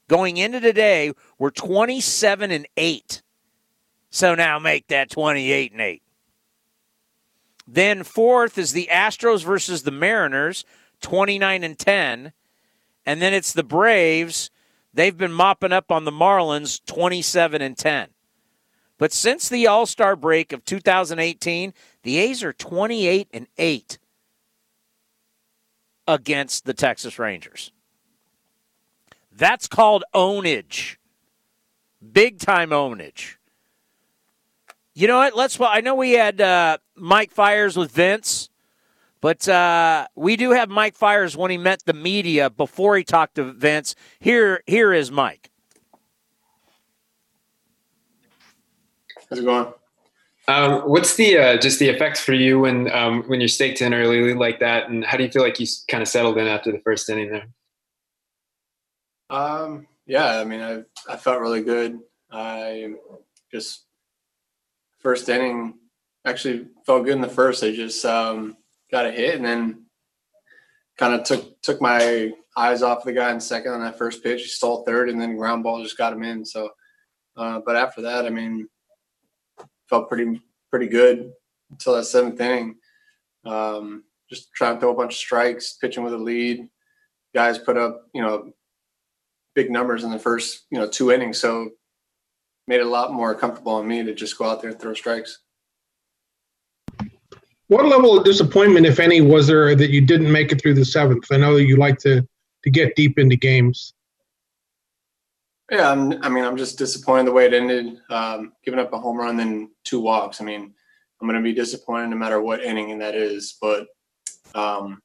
going 0.07 0.38
into 0.38 0.60
today, 0.60 1.14
were 1.40 1.52
27 1.52 2.52
and 2.52 2.68
8. 2.77 3.22
So 4.16 4.34
now 4.34 4.60
make 4.60 4.88
that 4.88 5.10
28 5.10 5.74
and 5.74 5.82
8. 5.82 6.02
Then 7.68 8.04
fourth 8.04 8.58
is 8.58 8.72
the 8.72 8.88
Astros 8.90 9.44
versus 9.44 9.84
the 9.84 9.92
Mariners, 9.92 10.64
29 11.02 11.66
and 11.66 11.78
10. 11.78 12.32
And 13.06 13.22
then 13.22 13.34
it's 13.34 13.52
the 13.52 13.62
Braves. 13.62 14.52
They've 14.94 15.18
been 15.18 15.34
mopping 15.34 15.74
up 15.74 15.92
on 15.92 16.06
the 16.06 16.14
Marlins, 16.14 16.80
27 16.86 17.62
and 17.62 17.78
10. 17.78 18.08
But 18.98 19.12
since 19.12 19.50
the 19.50 19.68
All 19.68 19.86
Star 19.86 20.16
break 20.16 20.54
of 20.54 20.64
2018, 20.64 21.74
the 22.04 22.18
A's 22.18 22.42
are 22.42 22.54
28 22.54 23.28
and 23.34 23.48
8 23.58 23.98
against 26.08 26.64
the 26.64 26.74
Texas 26.74 27.20
Rangers. 27.20 27.74
That's 29.30 29.68
called 29.68 30.06
ownage. 30.14 30.96
Big 32.14 32.40
time 32.40 32.70
ownage. 32.70 33.36
You 34.95 35.07
know 35.07 35.17
what? 35.17 35.35
Let's. 35.35 35.59
I 35.59 35.81
know 35.81 35.93
we 35.93 36.13
had 36.13 36.39
uh, 36.39 36.77
Mike 36.95 37.31
Fiers 37.31 37.76
with 37.76 37.91
Vince, 37.91 38.49
but 39.19 39.47
uh, 39.47 40.07
we 40.15 40.38
do 40.38 40.51
have 40.51 40.69
Mike 40.69 40.95
Fiers 40.95 41.35
when 41.35 41.51
he 41.51 41.57
met 41.57 41.84
the 41.85 41.93
media 41.93 42.49
before 42.49 42.95
he 42.95 43.03
talked 43.03 43.35
to 43.35 43.43
Vince. 43.43 43.93
Here, 44.19 44.63
here 44.65 44.93
is 44.93 45.11
Mike. 45.11 45.51
How's 49.30 49.39
it 49.39 49.43
going? 49.43 49.73
Um, 50.47 50.81
what's 50.84 51.15
the 51.15 51.39
uh, 51.39 51.57
just 51.57 51.80
the 51.80 51.89
effect 51.89 52.17
for 52.17 52.34
you 52.34 52.61
when 52.61 52.89
um, 52.91 53.23
when 53.23 53.41
you're 53.41 53.49
staked 53.49 53.81
in 53.81 53.93
early 53.93 54.34
like 54.34 54.59
that, 54.61 54.88
and 54.88 55.03
how 55.03 55.17
do 55.17 55.23
you 55.23 55.30
feel 55.30 55.41
like 55.41 55.59
you 55.59 55.67
kind 55.89 56.03
of 56.03 56.07
settled 56.07 56.38
in 56.38 56.47
after 56.47 56.72
the 56.72 56.80
first 56.80 57.09
inning 57.09 57.31
there? 57.31 57.47
Um, 59.30 59.88
yeah, 60.05 60.39
I 60.39 60.45
mean, 60.45 60.61
I 60.61 60.84
I 61.11 61.17
felt 61.17 61.41
really 61.41 61.63
good. 61.63 61.99
I 62.31 62.93
just 63.51 63.85
first 65.06 65.30
inning 65.30 65.76
actually 66.26 66.65
felt 66.84 67.06
good 67.06 67.14
in 67.14 67.22
the 67.22 67.27
first. 67.27 67.64
I 67.64 67.72
just 67.72 68.03
um, 68.06 68.57
got 68.91 69.06
a 69.06 69.11
hit 69.11 69.36
and 69.36 69.45
then 69.45 69.86
kind 70.98 71.14
of 71.14 71.23
took 71.23 71.61
took 71.61 71.80
my 71.80 72.32
eyes 72.57 72.82
off 72.82 73.03
the 73.03 73.14
guy 73.14 73.32
in 73.32 73.40
second 73.40 73.73
on 73.73 73.82
that 73.82 73.99
first 73.99 74.23
pitch. 74.23 74.41
He 74.41 74.48
stole 74.48 74.84
third 74.84 75.10
and 75.10 75.22
then 75.22 75.38
ground 75.38 75.61
ball 75.61 75.84
just 75.84 75.95
got 75.95 76.11
him 76.11 76.23
in. 76.23 76.44
So, 76.44 76.72
uh, 77.38 77.61
but 77.64 77.76
after 77.76 78.02
that, 78.02 78.26
I 78.26 78.32
mean, 78.32 78.68
felt 79.88 80.10
pretty 80.10 80.41
pretty 80.72 80.88
good 80.88 81.32
until 81.69 81.94
that 81.94 82.06
seventh 82.06 82.41
inning. 82.41 82.77
Um, 83.45 84.06
just 84.27 84.52
trying 84.53 84.73
to 84.73 84.80
throw 84.80 84.91
a 84.91 84.95
bunch 84.95 85.14
of 85.14 85.19
strikes, 85.19 85.73
pitching 85.73 86.03
with 86.03 86.15
a 86.15 86.18
lead. 86.18 86.68
Guys 87.36 87.60
put 87.60 87.77
up, 87.77 88.07
you 88.11 88.23
know, 88.23 88.53
big 89.53 89.69
numbers 89.69 90.03
in 90.03 90.10
the 90.10 90.18
first, 90.18 90.65
you 90.72 90.80
know, 90.80 90.88
two 90.88 91.11
innings. 91.11 91.38
So 91.38 91.69
made 92.68 92.80
it 92.80 92.86
a 92.86 92.90
lot 92.90 93.14
more 93.14 93.36
comfortable 93.36 93.74
on 93.74 93.88
me 93.88 94.04
to 94.04 94.14
just 94.14 94.38
go 94.38 94.46
out 94.46 94.62
there 94.62 94.72
and 94.72 94.80
throw 94.80 94.94
strikes. 94.94 95.40
What 97.68 97.86
level 97.86 98.18
of 98.18 98.24
disappointment, 98.24 98.86
if 98.86 99.00
any, 99.00 99.22
was 99.22 99.48
there 99.48 99.76
that 99.76 99.90
you 99.90 100.02
didn't 100.02 100.32
make 100.32 100.52
it 100.52 100.62
through 100.62 100.76
the 100.76 100.86
seventh? 100.86 101.26
I 101.32 101.38
know 101.38 101.56
that 101.56 101.66
you 101.66 101.78
like 101.78 101.98
to 102.00 102.28
to 102.64 102.70
get 102.72 102.96
deep 102.96 103.20
into 103.20 103.36
games. 103.36 103.94
Yeah, 105.72 105.92
I'm, 105.92 106.24
i 106.24 106.30
mean, 106.30 106.44
I'm 106.44 106.58
just 106.58 106.78
disappointed 106.78 107.28
the 107.28 107.32
way 107.32 107.46
it 107.46 107.54
ended. 107.54 107.98
Um, 108.10 108.54
giving 108.64 108.80
up 108.80 108.94
a 108.94 109.00
home 109.00 109.18
run, 109.18 109.38
then 109.38 109.72
two 109.84 110.00
walks. 110.00 110.42
I 110.42 110.44
mean, 110.44 110.74
I'm 111.22 111.28
going 111.28 111.40
to 111.40 111.44
be 111.44 111.54
disappointed 111.54 112.10
no 112.10 112.18
matter 112.18 112.42
what 112.42 112.64
inning 112.64 112.98
that 113.00 113.16
is. 113.16 113.58
But 113.60 113.88
um, 114.54 115.02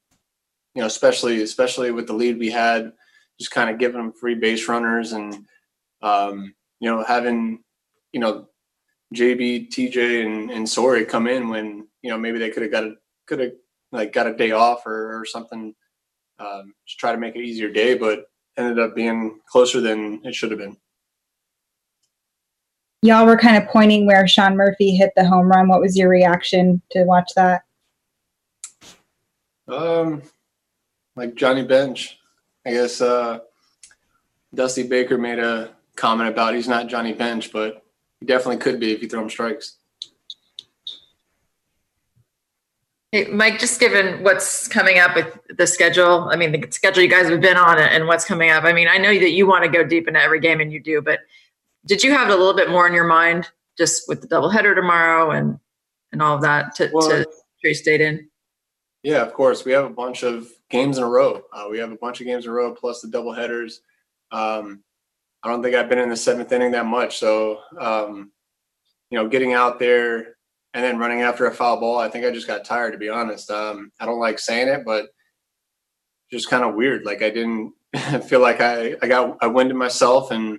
you 0.74 0.82
know, 0.82 0.86
especially 0.86 1.42
especially 1.42 1.90
with 1.92 2.06
the 2.06 2.12
lead 2.12 2.38
we 2.38 2.50
had, 2.50 2.92
just 3.38 3.52
kind 3.52 3.70
of 3.70 3.78
giving 3.78 4.00
them 4.00 4.12
free 4.12 4.34
base 4.34 4.68
runners 4.68 5.12
and 5.12 5.46
um, 6.02 6.54
you 6.80 6.90
know 6.90 7.04
having 7.04 7.62
you 8.12 8.20
know 8.20 8.48
JB, 9.14 9.68
TJ, 9.68 10.24
and 10.24 10.50
and 10.50 10.66
Sori 10.66 11.08
come 11.08 11.26
in 11.26 11.48
when 11.48 11.86
you 12.02 12.10
know 12.10 12.18
maybe 12.18 12.38
they 12.38 12.50
could 12.50 12.62
have 12.62 12.72
got 12.72 12.84
a 12.84 12.94
could 13.26 13.40
have 13.40 13.52
like 13.92 14.12
got 14.12 14.26
a 14.26 14.34
day 14.34 14.52
off 14.52 14.86
or, 14.86 15.20
or 15.20 15.24
something. 15.24 15.74
Um, 16.38 16.74
just 16.86 16.98
try 16.98 17.12
to 17.12 17.18
make 17.18 17.36
it 17.36 17.44
easier 17.44 17.70
day, 17.70 17.94
but 17.94 18.24
ended 18.56 18.78
up 18.78 18.94
being 18.94 19.40
closer 19.46 19.80
than 19.80 20.20
it 20.24 20.34
should 20.34 20.50
have 20.50 20.60
been. 20.60 20.76
Y'all 23.02 23.26
were 23.26 23.36
kind 23.36 23.56
of 23.56 23.68
pointing 23.68 24.06
where 24.06 24.26
Sean 24.28 24.56
Murphy 24.56 24.94
hit 24.94 25.10
the 25.16 25.26
home 25.26 25.48
run. 25.48 25.68
What 25.68 25.80
was 25.80 25.96
your 25.96 26.08
reaction 26.08 26.82
to 26.90 27.04
watch 27.04 27.32
that? 27.34 27.62
Um, 29.66 30.22
like 31.16 31.34
Johnny 31.34 31.64
Bench, 31.64 32.18
I 32.66 32.72
guess. 32.72 33.00
Uh, 33.00 33.40
Dusty 34.54 34.82
Baker 34.82 35.16
made 35.16 35.38
a 35.38 35.74
comment 36.00 36.30
about 36.30 36.54
he's 36.54 36.66
not 36.66 36.86
Johnny 36.88 37.12
Bench, 37.12 37.52
but 37.52 37.84
he 38.18 38.26
definitely 38.26 38.56
could 38.56 38.80
be 38.80 38.92
if 38.92 39.02
you 39.02 39.08
throw 39.08 39.22
him 39.22 39.28
strikes. 39.28 39.76
Hey, 43.12 43.24
Mike, 43.24 43.58
just 43.58 43.78
given 43.80 44.22
what's 44.22 44.68
coming 44.68 44.98
up 44.98 45.14
with 45.16 45.36
the 45.58 45.66
schedule, 45.66 46.28
I 46.30 46.36
mean, 46.36 46.52
the 46.52 46.66
schedule 46.70 47.02
you 47.02 47.08
guys 47.08 47.28
have 47.28 47.40
been 47.40 47.56
on 47.56 47.78
and 47.78 48.06
what's 48.06 48.24
coming 48.24 48.50
up. 48.50 48.64
I 48.64 48.72
mean, 48.72 48.88
I 48.88 48.98
know 48.98 49.12
that 49.12 49.32
you 49.32 49.46
want 49.46 49.64
to 49.64 49.70
go 49.70 49.84
deep 49.84 50.06
into 50.08 50.20
every 50.20 50.40
game 50.40 50.60
and 50.60 50.72
you 50.72 50.80
do, 50.80 51.02
but 51.02 51.18
did 51.86 52.02
you 52.02 52.12
have 52.12 52.28
a 52.28 52.36
little 52.36 52.54
bit 52.54 52.70
more 52.70 52.86
in 52.86 52.94
your 52.94 53.06
mind 53.06 53.48
just 53.76 54.08
with 54.08 54.20
the 54.20 54.28
doubleheader 54.28 54.74
tomorrow 54.74 55.32
and 55.32 55.58
and 56.12 56.22
all 56.22 56.34
of 56.34 56.42
that 56.42 56.74
to, 56.76 56.90
well, 56.92 57.08
to 57.08 57.26
Trace 57.60 57.80
State 57.80 58.00
in? 58.00 58.28
Yeah, 59.02 59.22
of 59.22 59.32
course. 59.32 59.64
We 59.64 59.72
have 59.72 59.84
a 59.84 59.90
bunch 59.90 60.22
of 60.22 60.48
games 60.70 60.98
in 60.98 61.04
a 61.04 61.08
row. 61.08 61.42
Uh, 61.52 61.66
we 61.70 61.78
have 61.78 61.92
a 61.92 61.96
bunch 61.96 62.20
of 62.20 62.26
games 62.26 62.44
in 62.44 62.50
a 62.50 62.54
row 62.54 62.74
plus 62.74 63.00
the 63.00 63.08
double 63.08 63.32
headers. 63.32 63.80
Um, 64.30 64.82
I 65.42 65.48
don't 65.48 65.62
think 65.62 65.74
I've 65.74 65.88
been 65.88 65.98
in 65.98 66.10
the 66.10 66.16
seventh 66.16 66.52
inning 66.52 66.72
that 66.72 66.86
much. 66.86 67.18
So, 67.18 67.60
um, 67.78 68.30
you 69.10 69.18
know, 69.18 69.28
getting 69.28 69.54
out 69.54 69.78
there 69.78 70.36
and 70.74 70.84
then 70.84 70.98
running 70.98 71.22
after 71.22 71.46
a 71.46 71.54
foul 71.54 71.80
ball, 71.80 71.98
I 71.98 72.08
think 72.08 72.24
I 72.24 72.30
just 72.30 72.46
got 72.46 72.64
tired, 72.64 72.92
to 72.92 72.98
be 72.98 73.08
honest. 73.08 73.50
Um, 73.50 73.90
I 73.98 74.06
don't 74.06 74.20
like 74.20 74.38
saying 74.38 74.68
it, 74.68 74.82
but 74.84 75.06
just 76.30 76.50
kind 76.50 76.64
of 76.64 76.74
weird. 76.74 77.04
Like 77.04 77.22
I 77.22 77.30
didn't 77.30 77.72
feel 78.28 78.40
like 78.40 78.60
I, 78.60 78.96
I 79.02 79.08
got, 79.08 79.38
I 79.40 79.46
winded 79.46 79.76
myself 79.76 80.30
and 80.30 80.58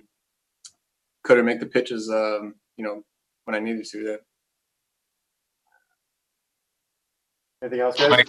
couldn't 1.22 1.46
make 1.46 1.60
the 1.60 1.66
pitches, 1.66 2.10
um, 2.10 2.54
you 2.76 2.84
know, 2.84 3.02
when 3.44 3.54
I 3.54 3.60
needed 3.60 3.84
to 3.86 4.04
then. 4.04 4.18
Anything 7.62 7.80
else, 7.80 7.96
guys? 7.96 8.24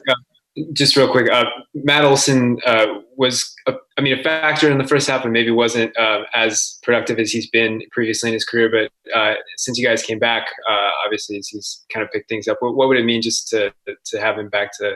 Just 0.71 0.95
real 0.95 1.09
quick, 1.09 1.31
uh, 1.31 1.45
Matt 1.73 2.05
Olson 2.05 2.59
uh, 2.65 2.85
was, 3.17 3.55
a, 3.65 3.73
I 3.97 4.01
mean, 4.01 4.19
a 4.19 4.21
factor 4.21 4.69
in 4.69 4.77
the 4.77 4.87
first 4.87 5.07
half, 5.07 5.23
and 5.23 5.33
maybe 5.33 5.49
wasn't 5.49 5.97
uh, 5.97 6.25
as 6.35 6.77
productive 6.83 7.17
as 7.17 7.31
he's 7.31 7.49
been 7.49 7.81
previously 7.91 8.29
in 8.29 8.33
his 8.33 8.45
career. 8.45 8.69
But 8.69 9.17
uh, 9.17 9.35
since 9.57 9.79
you 9.79 9.85
guys 9.85 10.03
came 10.03 10.19
back, 10.19 10.45
uh, 10.69 10.89
obviously 11.03 11.37
he's 11.37 11.83
kind 11.91 12.05
of 12.05 12.11
picked 12.11 12.29
things 12.29 12.47
up. 12.47 12.57
What, 12.59 12.75
what, 12.75 12.87
would 12.87 12.97
it 12.97 13.05
mean 13.05 13.21
just 13.21 13.47
to 13.49 13.73
to 13.87 14.19
have 14.19 14.37
him 14.37 14.49
back 14.49 14.77
to, 14.77 14.95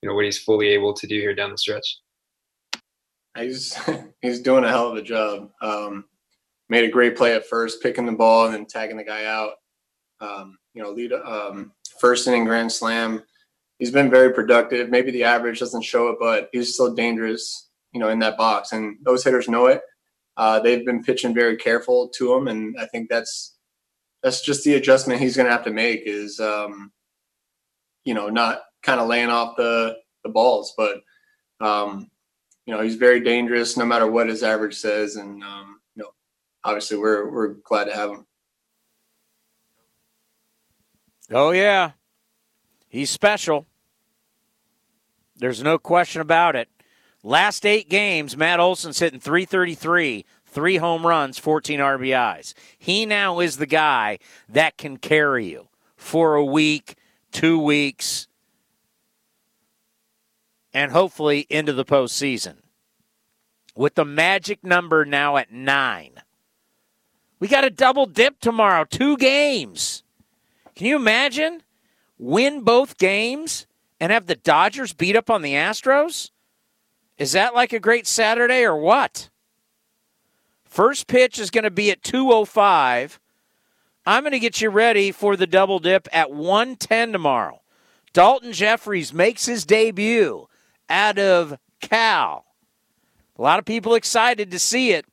you 0.00 0.08
know, 0.08 0.14
what 0.14 0.24
he's 0.24 0.38
fully 0.38 0.68
able 0.68 0.94
to 0.94 1.06
do 1.08 1.18
here 1.18 1.34
down 1.34 1.50
the 1.50 1.58
stretch? 1.58 1.98
He's 3.36 3.76
he's 4.22 4.40
doing 4.40 4.62
a 4.62 4.68
hell 4.68 4.90
of 4.90 4.96
a 4.96 5.02
job. 5.02 5.50
Um, 5.60 6.04
made 6.68 6.84
a 6.84 6.90
great 6.90 7.16
play 7.16 7.34
at 7.34 7.46
first, 7.46 7.82
picking 7.82 8.06
the 8.06 8.12
ball 8.12 8.46
and 8.46 8.54
then 8.54 8.66
tagging 8.66 8.96
the 8.96 9.04
guy 9.04 9.24
out. 9.24 9.54
Um, 10.20 10.56
you 10.72 10.82
know, 10.82 10.90
lead 10.90 11.12
um, 11.12 11.72
first 11.98 12.28
inning 12.28 12.44
grand 12.44 12.70
slam 12.70 13.22
he's 13.78 13.90
been 13.90 14.10
very 14.10 14.32
productive. 14.32 14.90
Maybe 14.90 15.10
the 15.10 15.24
average 15.24 15.60
doesn't 15.60 15.82
show 15.82 16.08
it, 16.08 16.16
but 16.20 16.48
he's 16.52 16.74
still 16.74 16.94
dangerous, 16.94 17.68
you 17.92 18.00
know, 18.00 18.08
in 18.08 18.18
that 18.20 18.36
box. 18.36 18.72
And 18.72 18.96
those 19.02 19.24
hitters 19.24 19.48
know 19.48 19.66
it. 19.66 19.82
Uh, 20.36 20.60
they've 20.60 20.84
been 20.84 21.02
pitching 21.02 21.34
very 21.34 21.56
careful 21.56 22.08
to 22.08 22.34
him, 22.34 22.48
and 22.48 22.76
I 22.78 22.86
think 22.86 23.08
that's 23.08 23.54
that's 24.22 24.40
just 24.40 24.64
the 24.64 24.74
adjustment 24.74 25.20
he's 25.20 25.36
going 25.36 25.46
to 25.46 25.52
have 25.52 25.64
to 25.64 25.70
make. 25.70 26.02
Is 26.06 26.40
um, 26.40 26.90
you 28.04 28.14
know 28.14 28.28
not 28.28 28.62
kind 28.82 29.00
of 29.00 29.06
laying 29.06 29.28
off 29.28 29.56
the 29.56 29.96
the 30.24 30.30
balls, 30.30 30.74
but 30.76 31.02
um, 31.60 32.10
you 32.66 32.74
know 32.74 32.82
he's 32.82 32.96
very 32.96 33.20
dangerous 33.20 33.76
no 33.76 33.84
matter 33.84 34.08
what 34.08 34.28
his 34.28 34.42
average 34.42 34.74
says, 34.74 35.14
and 35.16 35.42
um, 35.44 35.78
you 35.94 36.02
know 36.02 36.10
obviously 36.64 36.96
we're 36.96 37.30
we're 37.30 37.54
glad 37.64 37.84
to 37.84 37.94
have 37.94 38.10
him. 38.10 38.26
Oh 41.30 41.52
yeah, 41.52 41.92
he's 42.94 43.10
special. 43.10 43.66
There's 45.36 45.62
no 45.62 45.78
question 45.78 46.20
about 46.20 46.54
it. 46.54 46.68
Last 47.24 47.66
eight 47.66 47.88
games, 47.88 48.36
Matt 48.36 48.60
Olson's 48.60 49.00
hitting 49.00 49.18
333, 49.18 50.24
three 50.46 50.76
home 50.76 51.04
runs, 51.04 51.38
14 51.38 51.80
RBIs. 51.80 52.54
He 52.78 53.04
now 53.04 53.40
is 53.40 53.56
the 53.56 53.66
guy 53.66 54.18
that 54.48 54.78
can 54.78 54.98
carry 54.98 55.46
you 55.46 55.68
for 55.96 56.36
a 56.36 56.44
week, 56.44 56.94
two 57.32 57.58
weeks, 57.58 58.28
and 60.72 60.92
hopefully 60.92 61.46
into 61.50 61.72
the 61.72 61.84
postseason. 61.84 62.58
With 63.74 63.96
the 63.96 64.04
magic 64.04 64.62
number 64.62 65.04
now 65.04 65.36
at 65.36 65.50
nine. 65.50 66.22
We 67.40 67.48
got 67.48 67.64
a 67.64 67.70
double 67.70 68.06
dip 68.06 68.38
tomorrow, 68.38 68.84
two 68.84 69.16
games. 69.16 70.04
Can 70.76 70.86
you 70.86 70.94
imagine? 70.94 71.62
Win 72.18 72.62
both 72.62 72.98
games 72.98 73.66
and 74.00 74.12
have 74.12 74.26
the 74.26 74.36
Dodgers 74.36 74.92
beat 74.92 75.16
up 75.16 75.30
on 75.30 75.42
the 75.42 75.54
Astros? 75.54 76.30
Is 77.18 77.32
that 77.32 77.54
like 77.54 77.72
a 77.72 77.80
great 77.80 78.06
Saturday 78.06 78.64
or 78.64 78.76
what? 78.76 79.30
First 80.64 81.06
pitch 81.06 81.38
is 81.38 81.50
going 81.50 81.64
to 81.64 81.70
be 81.70 81.90
at 81.90 82.02
205. 82.02 83.20
I'm 84.06 84.22
going 84.22 84.32
to 84.32 84.38
get 84.38 84.60
you 84.60 84.70
ready 84.70 85.12
for 85.12 85.36
the 85.36 85.46
double 85.46 85.78
dip 85.78 86.08
at 86.12 86.30
110 86.30 87.12
tomorrow. 87.12 87.62
Daulton 88.12 88.52
Jefferies 88.52 89.12
makes 89.12 89.46
his 89.46 89.64
debut 89.64 90.48
out 90.88 91.18
of 91.18 91.58
Cal. 91.80 92.44
A 93.38 93.42
lot 93.42 93.58
of 93.58 93.64
people 93.64 93.94
excited 93.94 94.50
to 94.50 94.58
see 94.58 94.92
it, 94.92 95.06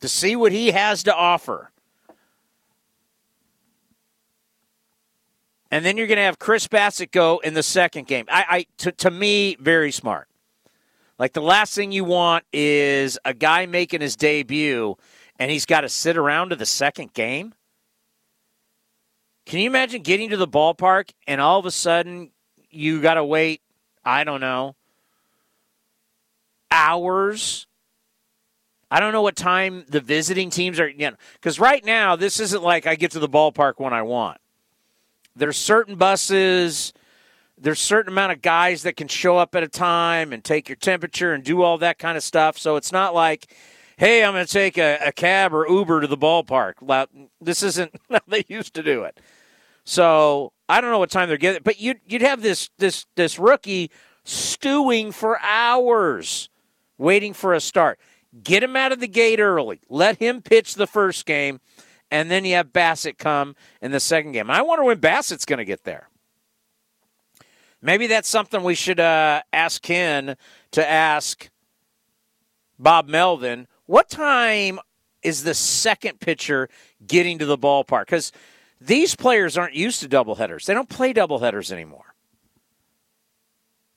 to 0.00 0.08
see 0.08 0.36
what 0.36 0.52
he 0.52 0.70
has 0.70 1.02
to 1.04 1.14
offer. 1.14 1.72
And 5.76 5.84
then 5.84 5.98
you're 5.98 6.06
going 6.06 6.16
to 6.16 6.22
have 6.22 6.38
Chris 6.38 6.66
Bassitt 6.66 7.10
go 7.10 7.38
in 7.40 7.52
the 7.52 7.62
second 7.62 8.06
game. 8.06 8.24
I, 8.30 8.44
I 8.48 8.66
to, 8.78 8.92
to 8.92 9.10
me, 9.10 9.58
very 9.60 9.92
smart. 9.92 10.26
Like 11.18 11.34
the 11.34 11.42
last 11.42 11.74
thing 11.74 11.92
you 11.92 12.02
want 12.02 12.44
is 12.50 13.18
a 13.26 13.34
guy 13.34 13.66
making 13.66 14.00
his 14.00 14.16
debut 14.16 14.96
and 15.38 15.50
he's 15.50 15.66
got 15.66 15.82
to 15.82 15.90
sit 15.90 16.16
around 16.16 16.48
to 16.48 16.56
the 16.56 16.64
second 16.64 17.12
game. 17.12 17.52
Can 19.44 19.58
you 19.58 19.66
imagine 19.66 20.00
getting 20.00 20.30
to 20.30 20.38
the 20.38 20.48
ballpark 20.48 21.10
and 21.26 21.42
all 21.42 21.58
of 21.58 21.66
a 21.66 21.70
sudden 21.70 22.30
you 22.70 23.02
got 23.02 23.14
to 23.14 23.24
wait, 23.26 23.60
I 24.02 24.24
don't 24.24 24.40
know, 24.40 24.76
hours? 26.70 27.66
I 28.90 28.98
don't 28.98 29.12
know 29.12 29.20
what 29.20 29.36
time 29.36 29.84
the 29.90 30.00
visiting 30.00 30.48
teams 30.48 30.80
are, 30.80 30.88
you 30.88 31.10
know, 31.10 31.16
because 31.34 31.60
right 31.60 31.84
now 31.84 32.16
this 32.16 32.40
isn't 32.40 32.62
like 32.62 32.86
I 32.86 32.94
get 32.94 33.10
to 33.10 33.18
the 33.18 33.28
ballpark 33.28 33.74
when 33.76 33.92
I 33.92 34.00
want 34.00 34.40
there's 35.36 35.56
certain 35.56 35.96
buses 35.96 36.92
there's 37.58 37.80
certain 37.80 38.12
amount 38.12 38.32
of 38.32 38.42
guys 38.42 38.82
that 38.82 38.96
can 38.96 39.08
show 39.08 39.38
up 39.38 39.54
at 39.54 39.62
a 39.62 39.68
time 39.68 40.32
and 40.32 40.44
take 40.44 40.68
your 40.68 40.76
temperature 40.76 41.32
and 41.32 41.42
do 41.42 41.62
all 41.62 41.78
that 41.78 41.98
kind 41.98 42.16
of 42.16 42.22
stuff. 42.22 42.58
So 42.58 42.76
it's 42.76 42.92
not 42.92 43.14
like 43.14 43.54
hey 43.98 44.22
i'm 44.22 44.34
going 44.34 44.44
to 44.44 44.52
take 44.52 44.76
a, 44.76 44.98
a, 45.06 45.12
cab 45.12 45.54
or 45.54 45.66
uber 45.66 46.02
to 46.02 46.06
the 46.06 46.18
ballpark. 46.18 46.74
This 47.40 47.62
isn't 47.62 47.94
how 48.10 48.20
they 48.28 48.44
used 48.48 48.74
to 48.74 48.82
do 48.82 49.04
it. 49.04 49.18
So 49.84 50.52
i 50.68 50.80
don't 50.80 50.90
know 50.90 50.98
what 50.98 51.10
time 51.10 51.28
they're 51.28 51.38
getting 51.38 51.62
but 51.62 51.80
you'd, 51.80 52.00
you'd 52.06 52.22
have 52.22 52.42
this 52.42 52.70
this 52.78 53.06
this 53.14 53.38
rookie 53.38 53.90
stewing 54.24 55.12
for 55.12 55.40
hours 55.40 56.50
waiting 56.98 57.32
for 57.32 57.54
a 57.54 57.60
start. 57.60 57.98
Get 58.42 58.62
him 58.62 58.76
out 58.76 58.92
of 58.92 59.00
the 59.00 59.08
gate 59.08 59.40
early. 59.40 59.80
Let 59.88 60.18
him 60.18 60.42
pitch 60.42 60.74
the 60.74 60.86
first 60.86 61.24
game 61.24 61.60
and 62.10 62.30
then 62.30 62.44
you 62.44 62.54
have 62.54 62.72
Bassitt 62.72 63.18
come 63.18 63.56
in 63.80 63.90
the 63.90 64.00
second 64.00 64.32
game. 64.32 64.50
I 64.50 64.62
wonder 64.62 64.84
when 64.84 65.00
Bassitt's 65.00 65.44
going 65.44 65.58
to 65.58 65.64
get 65.64 65.84
there. 65.84 66.08
Maybe 67.82 68.06
that's 68.06 68.28
something 68.28 68.62
we 68.62 68.74
should 68.74 69.00
uh, 69.00 69.42
ask 69.52 69.82
Ken 69.82 70.36
to 70.72 70.88
ask 70.88 71.50
Bob 72.78 73.08
Melvin. 73.08 73.68
What 73.86 74.08
time 74.08 74.80
is 75.22 75.44
the 75.44 75.54
second 75.54 76.20
pitcher 76.20 76.68
getting 77.06 77.38
to 77.38 77.46
the 77.46 77.58
ballpark? 77.58 78.06
Because 78.06 78.32
these 78.80 79.14
players 79.14 79.56
aren't 79.56 79.74
used 79.74 80.00
to 80.00 80.08
doubleheaders. 80.08 80.64
They 80.64 80.74
don't 80.74 80.88
play 80.88 81.12
doubleheaders 81.12 81.70
anymore. 81.70 82.14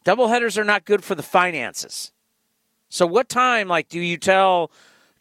Doubleheaders 0.06 0.58
are 0.58 0.64
not 0.64 0.86
good 0.86 1.04
for 1.04 1.16
the 1.16 1.24
finances. 1.24 2.12
So, 2.90 3.06
what 3.06 3.30
time, 3.30 3.68
like, 3.68 3.90
do 3.90 4.00
you 4.00 4.18
tell 4.18 4.72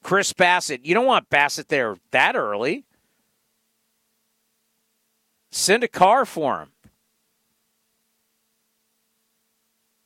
Chris 0.02 0.32
Bassitt. 0.32 0.80
You 0.84 0.94
don't 0.94 1.06
want 1.06 1.30
Bassitt 1.30 1.68
there 1.68 1.96
that 2.10 2.36
early. 2.36 2.84
Send 5.50 5.82
a 5.84 5.88
car 5.88 6.24
for 6.24 6.60
him. 6.60 6.72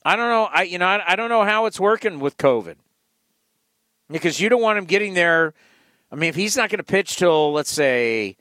I 0.04 0.16
don't 0.16 0.28
know. 0.28 0.48
I 0.52 0.62
you 0.62 0.78
know 0.78 0.86
I, 0.86 1.12
I 1.12 1.16
don't 1.16 1.28
know 1.28 1.44
how 1.44 1.66
it's 1.66 1.78
working 1.78 2.18
with 2.18 2.36
COVID 2.36 2.76
because 4.10 4.40
you 4.40 4.48
don't 4.48 4.62
want 4.62 4.78
him 4.78 4.84
getting 4.84 5.14
there. 5.14 5.54
I 6.10 6.16
mean, 6.16 6.28
if 6.28 6.34
he's 6.34 6.56
not 6.56 6.70
going 6.70 6.78
to 6.78 6.84
pitch 6.84 7.16
till 7.16 7.52
let's 7.52 7.70
say 7.70 8.36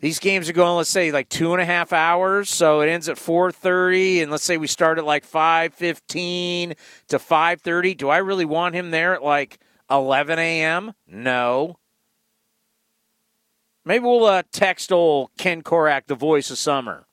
these 0.00 0.18
games 0.18 0.48
are 0.48 0.52
going, 0.52 0.76
let's 0.76 0.90
say 0.90 1.12
like 1.12 1.28
two 1.28 1.52
and 1.52 1.62
a 1.62 1.64
half 1.64 1.92
hours, 1.92 2.48
so 2.48 2.80
it 2.80 2.88
ends 2.88 3.08
at 3.08 3.18
four 3.18 3.52
thirty, 3.52 4.20
and 4.20 4.30
let's 4.32 4.44
say 4.44 4.56
we 4.56 4.66
start 4.66 4.98
at 4.98 5.04
like 5.04 5.24
five 5.24 5.74
fifteen 5.74 6.74
to 7.08 7.18
five 7.18 7.60
thirty. 7.60 7.94
Do 7.94 8.08
I 8.08 8.18
really 8.18 8.44
want 8.44 8.74
him 8.74 8.90
there 8.90 9.14
at 9.14 9.22
like 9.22 9.58
11 9.92 10.38
a.m.? 10.38 10.94
No. 11.06 11.78
Maybe 13.84 14.04
we'll 14.04 14.24
uh, 14.24 14.42
text 14.52 14.92
old 14.92 15.30
Ken 15.36 15.62
Korach, 15.62 16.06
the 16.06 16.14
voice 16.14 16.50
of 16.50 16.58
summer, 16.58 17.04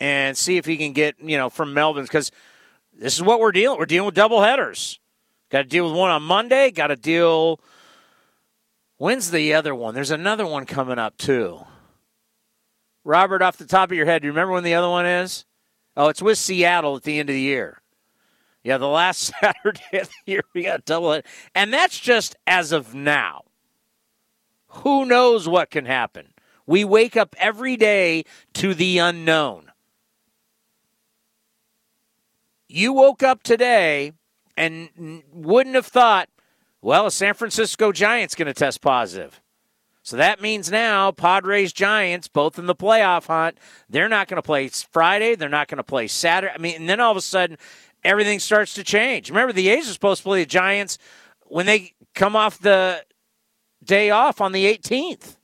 and 0.00 0.36
see 0.36 0.56
if 0.56 0.66
he 0.66 0.76
can 0.76 0.92
get, 0.92 1.16
you 1.20 1.36
know, 1.36 1.48
from 1.48 1.72
Melvin's, 1.72 2.08
because 2.08 2.30
this 2.92 3.14
is 3.14 3.22
what 3.22 3.40
we're 3.40 3.52
dealing 3.52 3.78
We're 3.78 3.86
dealing 3.86 4.06
with 4.06 4.14
double 4.14 4.42
headers. 4.42 4.98
Got 5.50 5.62
to 5.62 5.68
deal 5.68 5.86
with 5.86 5.96
one 5.96 6.10
on 6.10 6.22
Monday. 6.22 6.70
Got 6.70 6.88
to 6.88 6.96
deal. 6.96 7.60
When's 8.96 9.30
the 9.30 9.54
other 9.54 9.74
one? 9.74 9.94
There's 9.94 10.10
another 10.10 10.46
one 10.46 10.66
coming 10.66 10.98
up, 10.98 11.16
too. 11.16 11.64
Robert, 13.04 13.42
off 13.42 13.56
the 13.56 13.66
top 13.66 13.90
of 13.90 13.96
your 13.96 14.06
head, 14.06 14.22
do 14.22 14.26
you 14.26 14.32
remember 14.32 14.52
when 14.52 14.64
the 14.64 14.74
other 14.74 14.88
one 14.88 15.06
is? 15.06 15.44
Oh, 15.96 16.08
it's 16.08 16.22
with 16.22 16.38
Seattle 16.38 16.96
at 16.96 17.02
the 17.04 17.18
end 17.18 17.28
of 17.28 17.34
the 17.34 17.40
year. 17.40 17.82
Yeah, 18.64 18.78
the 18.78 18.88
last 18.88 19.32
Saturday 19.40 20.00
of 20.00 20.08
the 20.08 20.32
year 20.32 20.44
we 20.54 20.64
got 20.64 20.84
double 20.84 21.12
it. 21.12 21.26
And 21.54 21.72
that's 21.72 21.98
just 22.00 22.34
as 22.46 22.72
of 22.72 22.94
now. 22.94 23.42
Who 24.68 25.04
knows 25.04 25.48
what 25.48 25.70
can 25.70 25.84
happen? 25.84 26.32
We 26.66 26.84
wake 26.84 27.16
up 27.16 27.36
every 27.38 27.76
day 27.76 28.24
to 28.54 28.74
the 28.74 28.98
unknown. 28.98 29.70
You 32.66 32.92
woke 32.92 33.22
up 33.22 33.42
today 33.42 34.12
and 34.56 35.22
wouldn't 35.32 35.74
have 35.76 35.86
thought, 35.86 36.28
well, 36.80 37.06
a 37.06 37.10
San 37.10 37.34
Francisco 37.34 37.92
Giants 37.92 38.34
going 38.34 38.46
to 38.46 38.54
test 38.54 38.80
positive. 38.80 39.40
So 40.02 40.16
that 40.16 40.42
means 40.42 40.70
now 40.70 41.12
Padres 41.12 41.72
Giants, 41.72 42.28
both 42.28 42.58
in 42.58 42.66
the 42.66 42.74
playoff 42.74 43.26
hunt, 43.26 43.58
they're 43.88 44.08
not 44.08 44.28
going 44.28 44.36
to 44.36 44.42
play 44.42 44.68
Friday. 44.68 45.34
They're 45.34 45.48
not 45.48 45.68
going 45.68 45.78
to 45.78 45.84
play 45.84 46.08
Saturday. 46.08 46.52
I 46.54 46.58
mean, 46.58 46.76
and 46.76 46.88
then 46.88 47.00
all 47.00 47.10
of 47.10 47.16
a 47.16 47.22
sudden, 47.22 47.56
everything 48.04 48.38
starts 48.38 48.74
to 48.74 48.84
change. 48.84 49.30
Remember, 49.30 49.52
the 49.52 49.68
A's 49.68 49.88
are 49.88 49.92
supposed 49.92 50.22
to 50.22 50.24
play 50.24 50.40
the 50.40 50.46
Giants 50.46 50.98
when 51.46 51.66
they 51.66 51.94
come 52.14 52.36
off 52.36 52.58
the 52.58 53.04
day 53.82 54.10
off 54.10 54.40
on 54.40 54.52
the 54.52 54.64
18th. 54.66 55.36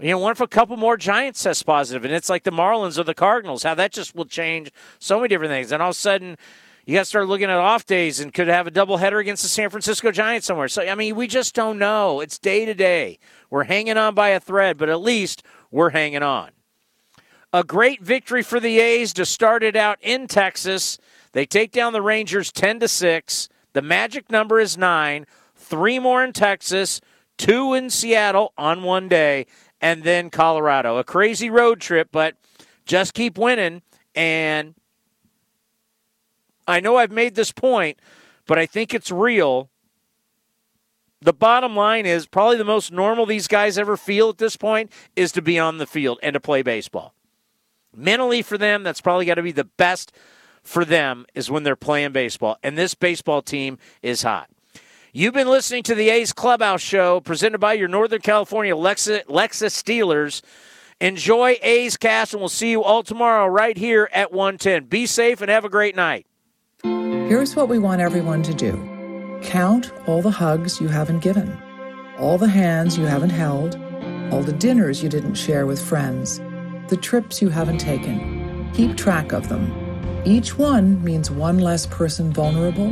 You 0.00 0.10
know, 0.10 0.18
what 0.18 0.32
if 0.32 0.40
a 0.40 0.48
couple 0.48 0.76
more 0.78 0.96
Giants 0.96 1.42
test 1.42 1.66
positive, 1.66 2.06
and 2.06 2.14
it's 2.14 2.30
like 2.30 2.44
the 2.44 2.50
Marlins 2.50 2.98
or 2.98 3.04
the 3.04 3.14
Cardinals? 3.14 3.64
How 3.64 3.74
that 3.74 3.92
just 3.92 4.14
will 4.14 4.24
change 4.24 4.70
so 4.98 5.18
many 5.18 5.28
different 5.28 5.50
things. 5.50 5.72
And 5.72 5.82
all 5.82 5.90
of 5.90 5.96
a 5.96 5.98
sudden, 5.98 6.38
you 6.86 6.94
got 6.94 7.00
to 7.00 7.04
start 7.04 7.28
looking 7.28 7.50
at 7.50 7.58
off 7.58 7.84
days 7.84 8.18
and 8.18 8.32
could 8.32 8.48
have 8.48 8.66
a 8.66 8.70
doubleheader 8.70 9.20
against 9.20 9.42
the 9.42 9.50
San 9.50 9.68
Francisco 9.68 10.10
Giants 10.10 10.46
somewhere. 10.46 10.68
So, 10.68 10.82
I 10.82 10.94
mean, 10.94 11.16
we 11.16 11.26
just 11.26 11.54
don't 11.54 11.78
know. 11.78 12.20
It's 12.20 12.38
day 12.38 12.64
to 12.64 12.72
day. 12.72 13.18
We're 13.50 13.64
hanging 13.64 13.98
on 13.98 14.14
by 14.14 14.30
a 14.30 14.40
thread, 14.40 14.78
but 14.78 14.88
at 14.88 15.02
least 15.02 15.42
we're 15.70 15.90
hanging 15.90 16.22
on. 16.22 16.50
A 17.52 17.64
great 17.64 18.00
victory 18.02 18.42
for 18.42 18.60
the 18.60 18.78
A's 18.78 19.12
to 19.14 19.26
start 19.26 19.64
it 19.64 19.74
out 19.74 19.98
in 20.00 20.28
Texas. 20.28 20.98
They 21.32 21.46
take 21.46 21.72
down 21.72 21.92
the 21.92 22.02
Rangers 22.02 22.52
10 22.52 22.80
to 22.80 22.88
6. 22.88 23.48
The 23.72 23.82
magic 23.82 24.30
number 24.30 24.60
is 24.60 24.78
9. 24.78 25.26
3 25.56 25.98
more 25.98 26.24
in 26.24 26.32
Texas, 26.32 27.00
2 27.38 27.74
in 27.74 27.90
Seattle 27.90 28.52
on 28.58 28.82
one 28.82 29.08
day, 29.08 29.46
and 29.80 30.02
then 30.04 30.30
Colorado. 30.30 30.96
A 30.96 31.04
crazy 31.04 31.50
road 31.50 31.80
trip, 31.80 32.08
but 32.12 32.36
just 32.86 33.14
keep 33.14 33.38
winning. 33.38 33.82
And 34.14 34.74
I 36.66 36.80
know 36.80 36.96
I've 36.96 37.12
made 37.12 37.34
this 37.34 37.52
point, 37.52 37.98
but 38.46 38.58
I 38.58 38.66
think 38.66 38.94
it's 38.94 39.10
real. 39.10 39.70
The 41.20 41.32
bottom 41.32 41.76
line 41.76 42.06
is 42.06 42.26
probably 42.26 42.56
the 42.56 42.64
most 42.64 42.90
normal 42.90 43.26
these 43.26 43.46
guys 43.46 43.76
ever 43.76 43.96
feel 43.96 44.30
at 44.30 44.38
this 44.38 44.56
point 44.56 44.90
is 45.14 45.32
to 45.32 45.42
be 45.42 45.58
on 45.58 45.78
the 45.78 45.86
field 45.86 46.18
and 46.22 46.34
to 46.34 46.40
play 46.40 46.62
baseball. 46.62 47.14
Mentally, 47.94 48.42
for 48.42 48.56
them, 48.56 48.82
that's 48.82 49.00
probably 49.00 49.24
got 49.24 49.34
to 49.34 49.42
be 49.42 49.52
the 49.52 49.64
best 49.64 50.12
for 50.62 50.84
them 50.84 51.26
is 51.34 51.50
when 51.50 51.62
they're 51.62 51.76
playing 51.76 52.12
baseball. 52.12 52.58
And 52.62 52.76
this 52.76 52.94
baseball 52.94 53.42
team 53.42 53.78
is 54.02 54.22
hot. 54.22 54.48
You've 55.12 55.34
been 55.34 55.48
listening 55.48 55.82
to 55.84 55.94
the 55.94 56.08
A's 56.10 56.32
Clubhouse 56.32 56.80
Show 56.80 57.20
presented 57.20 57.58
by 57.58 57.72
your 57.72 57.88
Northern 57.88 58.20
California 58.20 58.76
Lexus, 58.76 59.24
Lexus 59.24 59.72
Steelers. 59.74 60.42
Enjoy 61.00 61.58
A's 61.62 61.96
Cast, 61.96 62.34
and 62.34 62.40
we'll 62.40 62.48
see 62.48 62.70
you 62.70 62.84
all 62.84 63.02
tomorrow 63.02 63.46
right 63.46 63.76
here 63.76 64.08
at 64.12 64.32
110. 64.32 64.84
Be 64.84 65.06
safe 65.06 65.40
and 65.40 65.50
have 65.50 65.64
a 65.64 65.68
great 65.70 65.96
night. 65.96 66.26
Here's 66.82 67.56
what 67.56 67.68
we 67.68 67.78
want 67.78 68.00
everyone 68.00 68.42
to 68.44 68.54
do 68.54 68.76
count 69.42 69.92
all 70.06 70.20
the 70.20 70.30
hugs 70.30 70.80
you 70.80 70.88
haven't 70.88 71.20
given, 71.20 71.56
all 72.18 72.38
the 72.38 72.48
hands 72.48 72.98
you 72.98 73.06
haven't 73.06 73.30
held, 73.30 73.76
all 74.30 74.42
the 74.42 74.52
dinners 74.52 75.02
you 75.02 75.08
didn't 75.08 75.34
share 75.34 75.66
with 75.66 75.82
friends, 75.82 76.38
the 76.90 76.96
trips 76.96 77.40
you 77.40 77.48
haven't 77.48 77.78
taken. 77.78 78.70
Keep 78.74 78.96
track 78.96 79.32
of 79.32 79.48
them. 79.48 79.72
Each 80.26 80.58
one 80.58 81.02
means 81.02 81.30
one 81.30 81.58
less 81.58 81.86
person 81.86 82.32
vulnerable, 82.32 82.90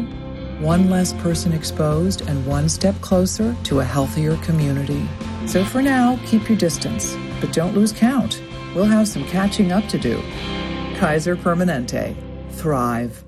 one 0.61 0.89
less 0.89 1.13
person 1.15 1.53
exposed, 1.53 2.23
and 2.23 2.47
one 2.47 2.69
step 2.69 2.95
closer 3.01 3.55
to 3.65 3.81
a 3.81 3.85
healthier 3.85 4.37
community. 4.39 5.07
So 5.47 5.65
for 5.65 5.83
now, 5.83 6.19
keep 6.25 6.49
your 6.49 6.57
distance, 6.57 7.17
but 7.41 7.53
don't 7.53 7.75
lose 7.75 7.93
count. 7.93 8.41
We'll 8.75 8.85
have 8.85 9.09
some 9.09 9.25
catching 9.25 9.73
up 9.73 9.87
to 9.89 9.99
do. 9.99 10.23
Kaiser 10.97 11.37
Permanente. 11.37 12.17
Thrive. 12.53 13.28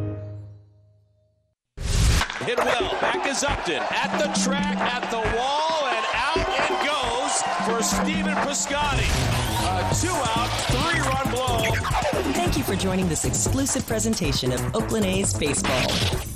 Hit 2.45 2.57
well. 2.57 2.99
Back 2.99 3.27
is 3.27 3.43
Upton. 3.43 3.83
At 3.91 4.17
the 4.17 4.25
track, 4.43 4.75
at 4.77 5.09
the 5.11 5.19
wall, 5.37 5.85
and 5.85 6.05
out 6.15 6.37
it 6.57 6.75
goes 6.87 7.41
for 7.67 7.83
Stephen 7.83 8.35
Piscotty. 8.45 9.05
A 9.61 9.93
two 10.01 10.09
out, 10.09 10.49
three 10.71 11.01
run 11.01 11.29
blow. 11.29 12.31
Thank 12.33 12.57
you 12.57 12.63
for 12.63 12.75
joining 12.75 13.07
this 13.07 13.25
exclusive 13.25 13.85
presentation 13.85 14.51
of 14.51 14.75
Oakland 14.75 15.05
A's 15.05 15.33
Baseball. 15.35 16.30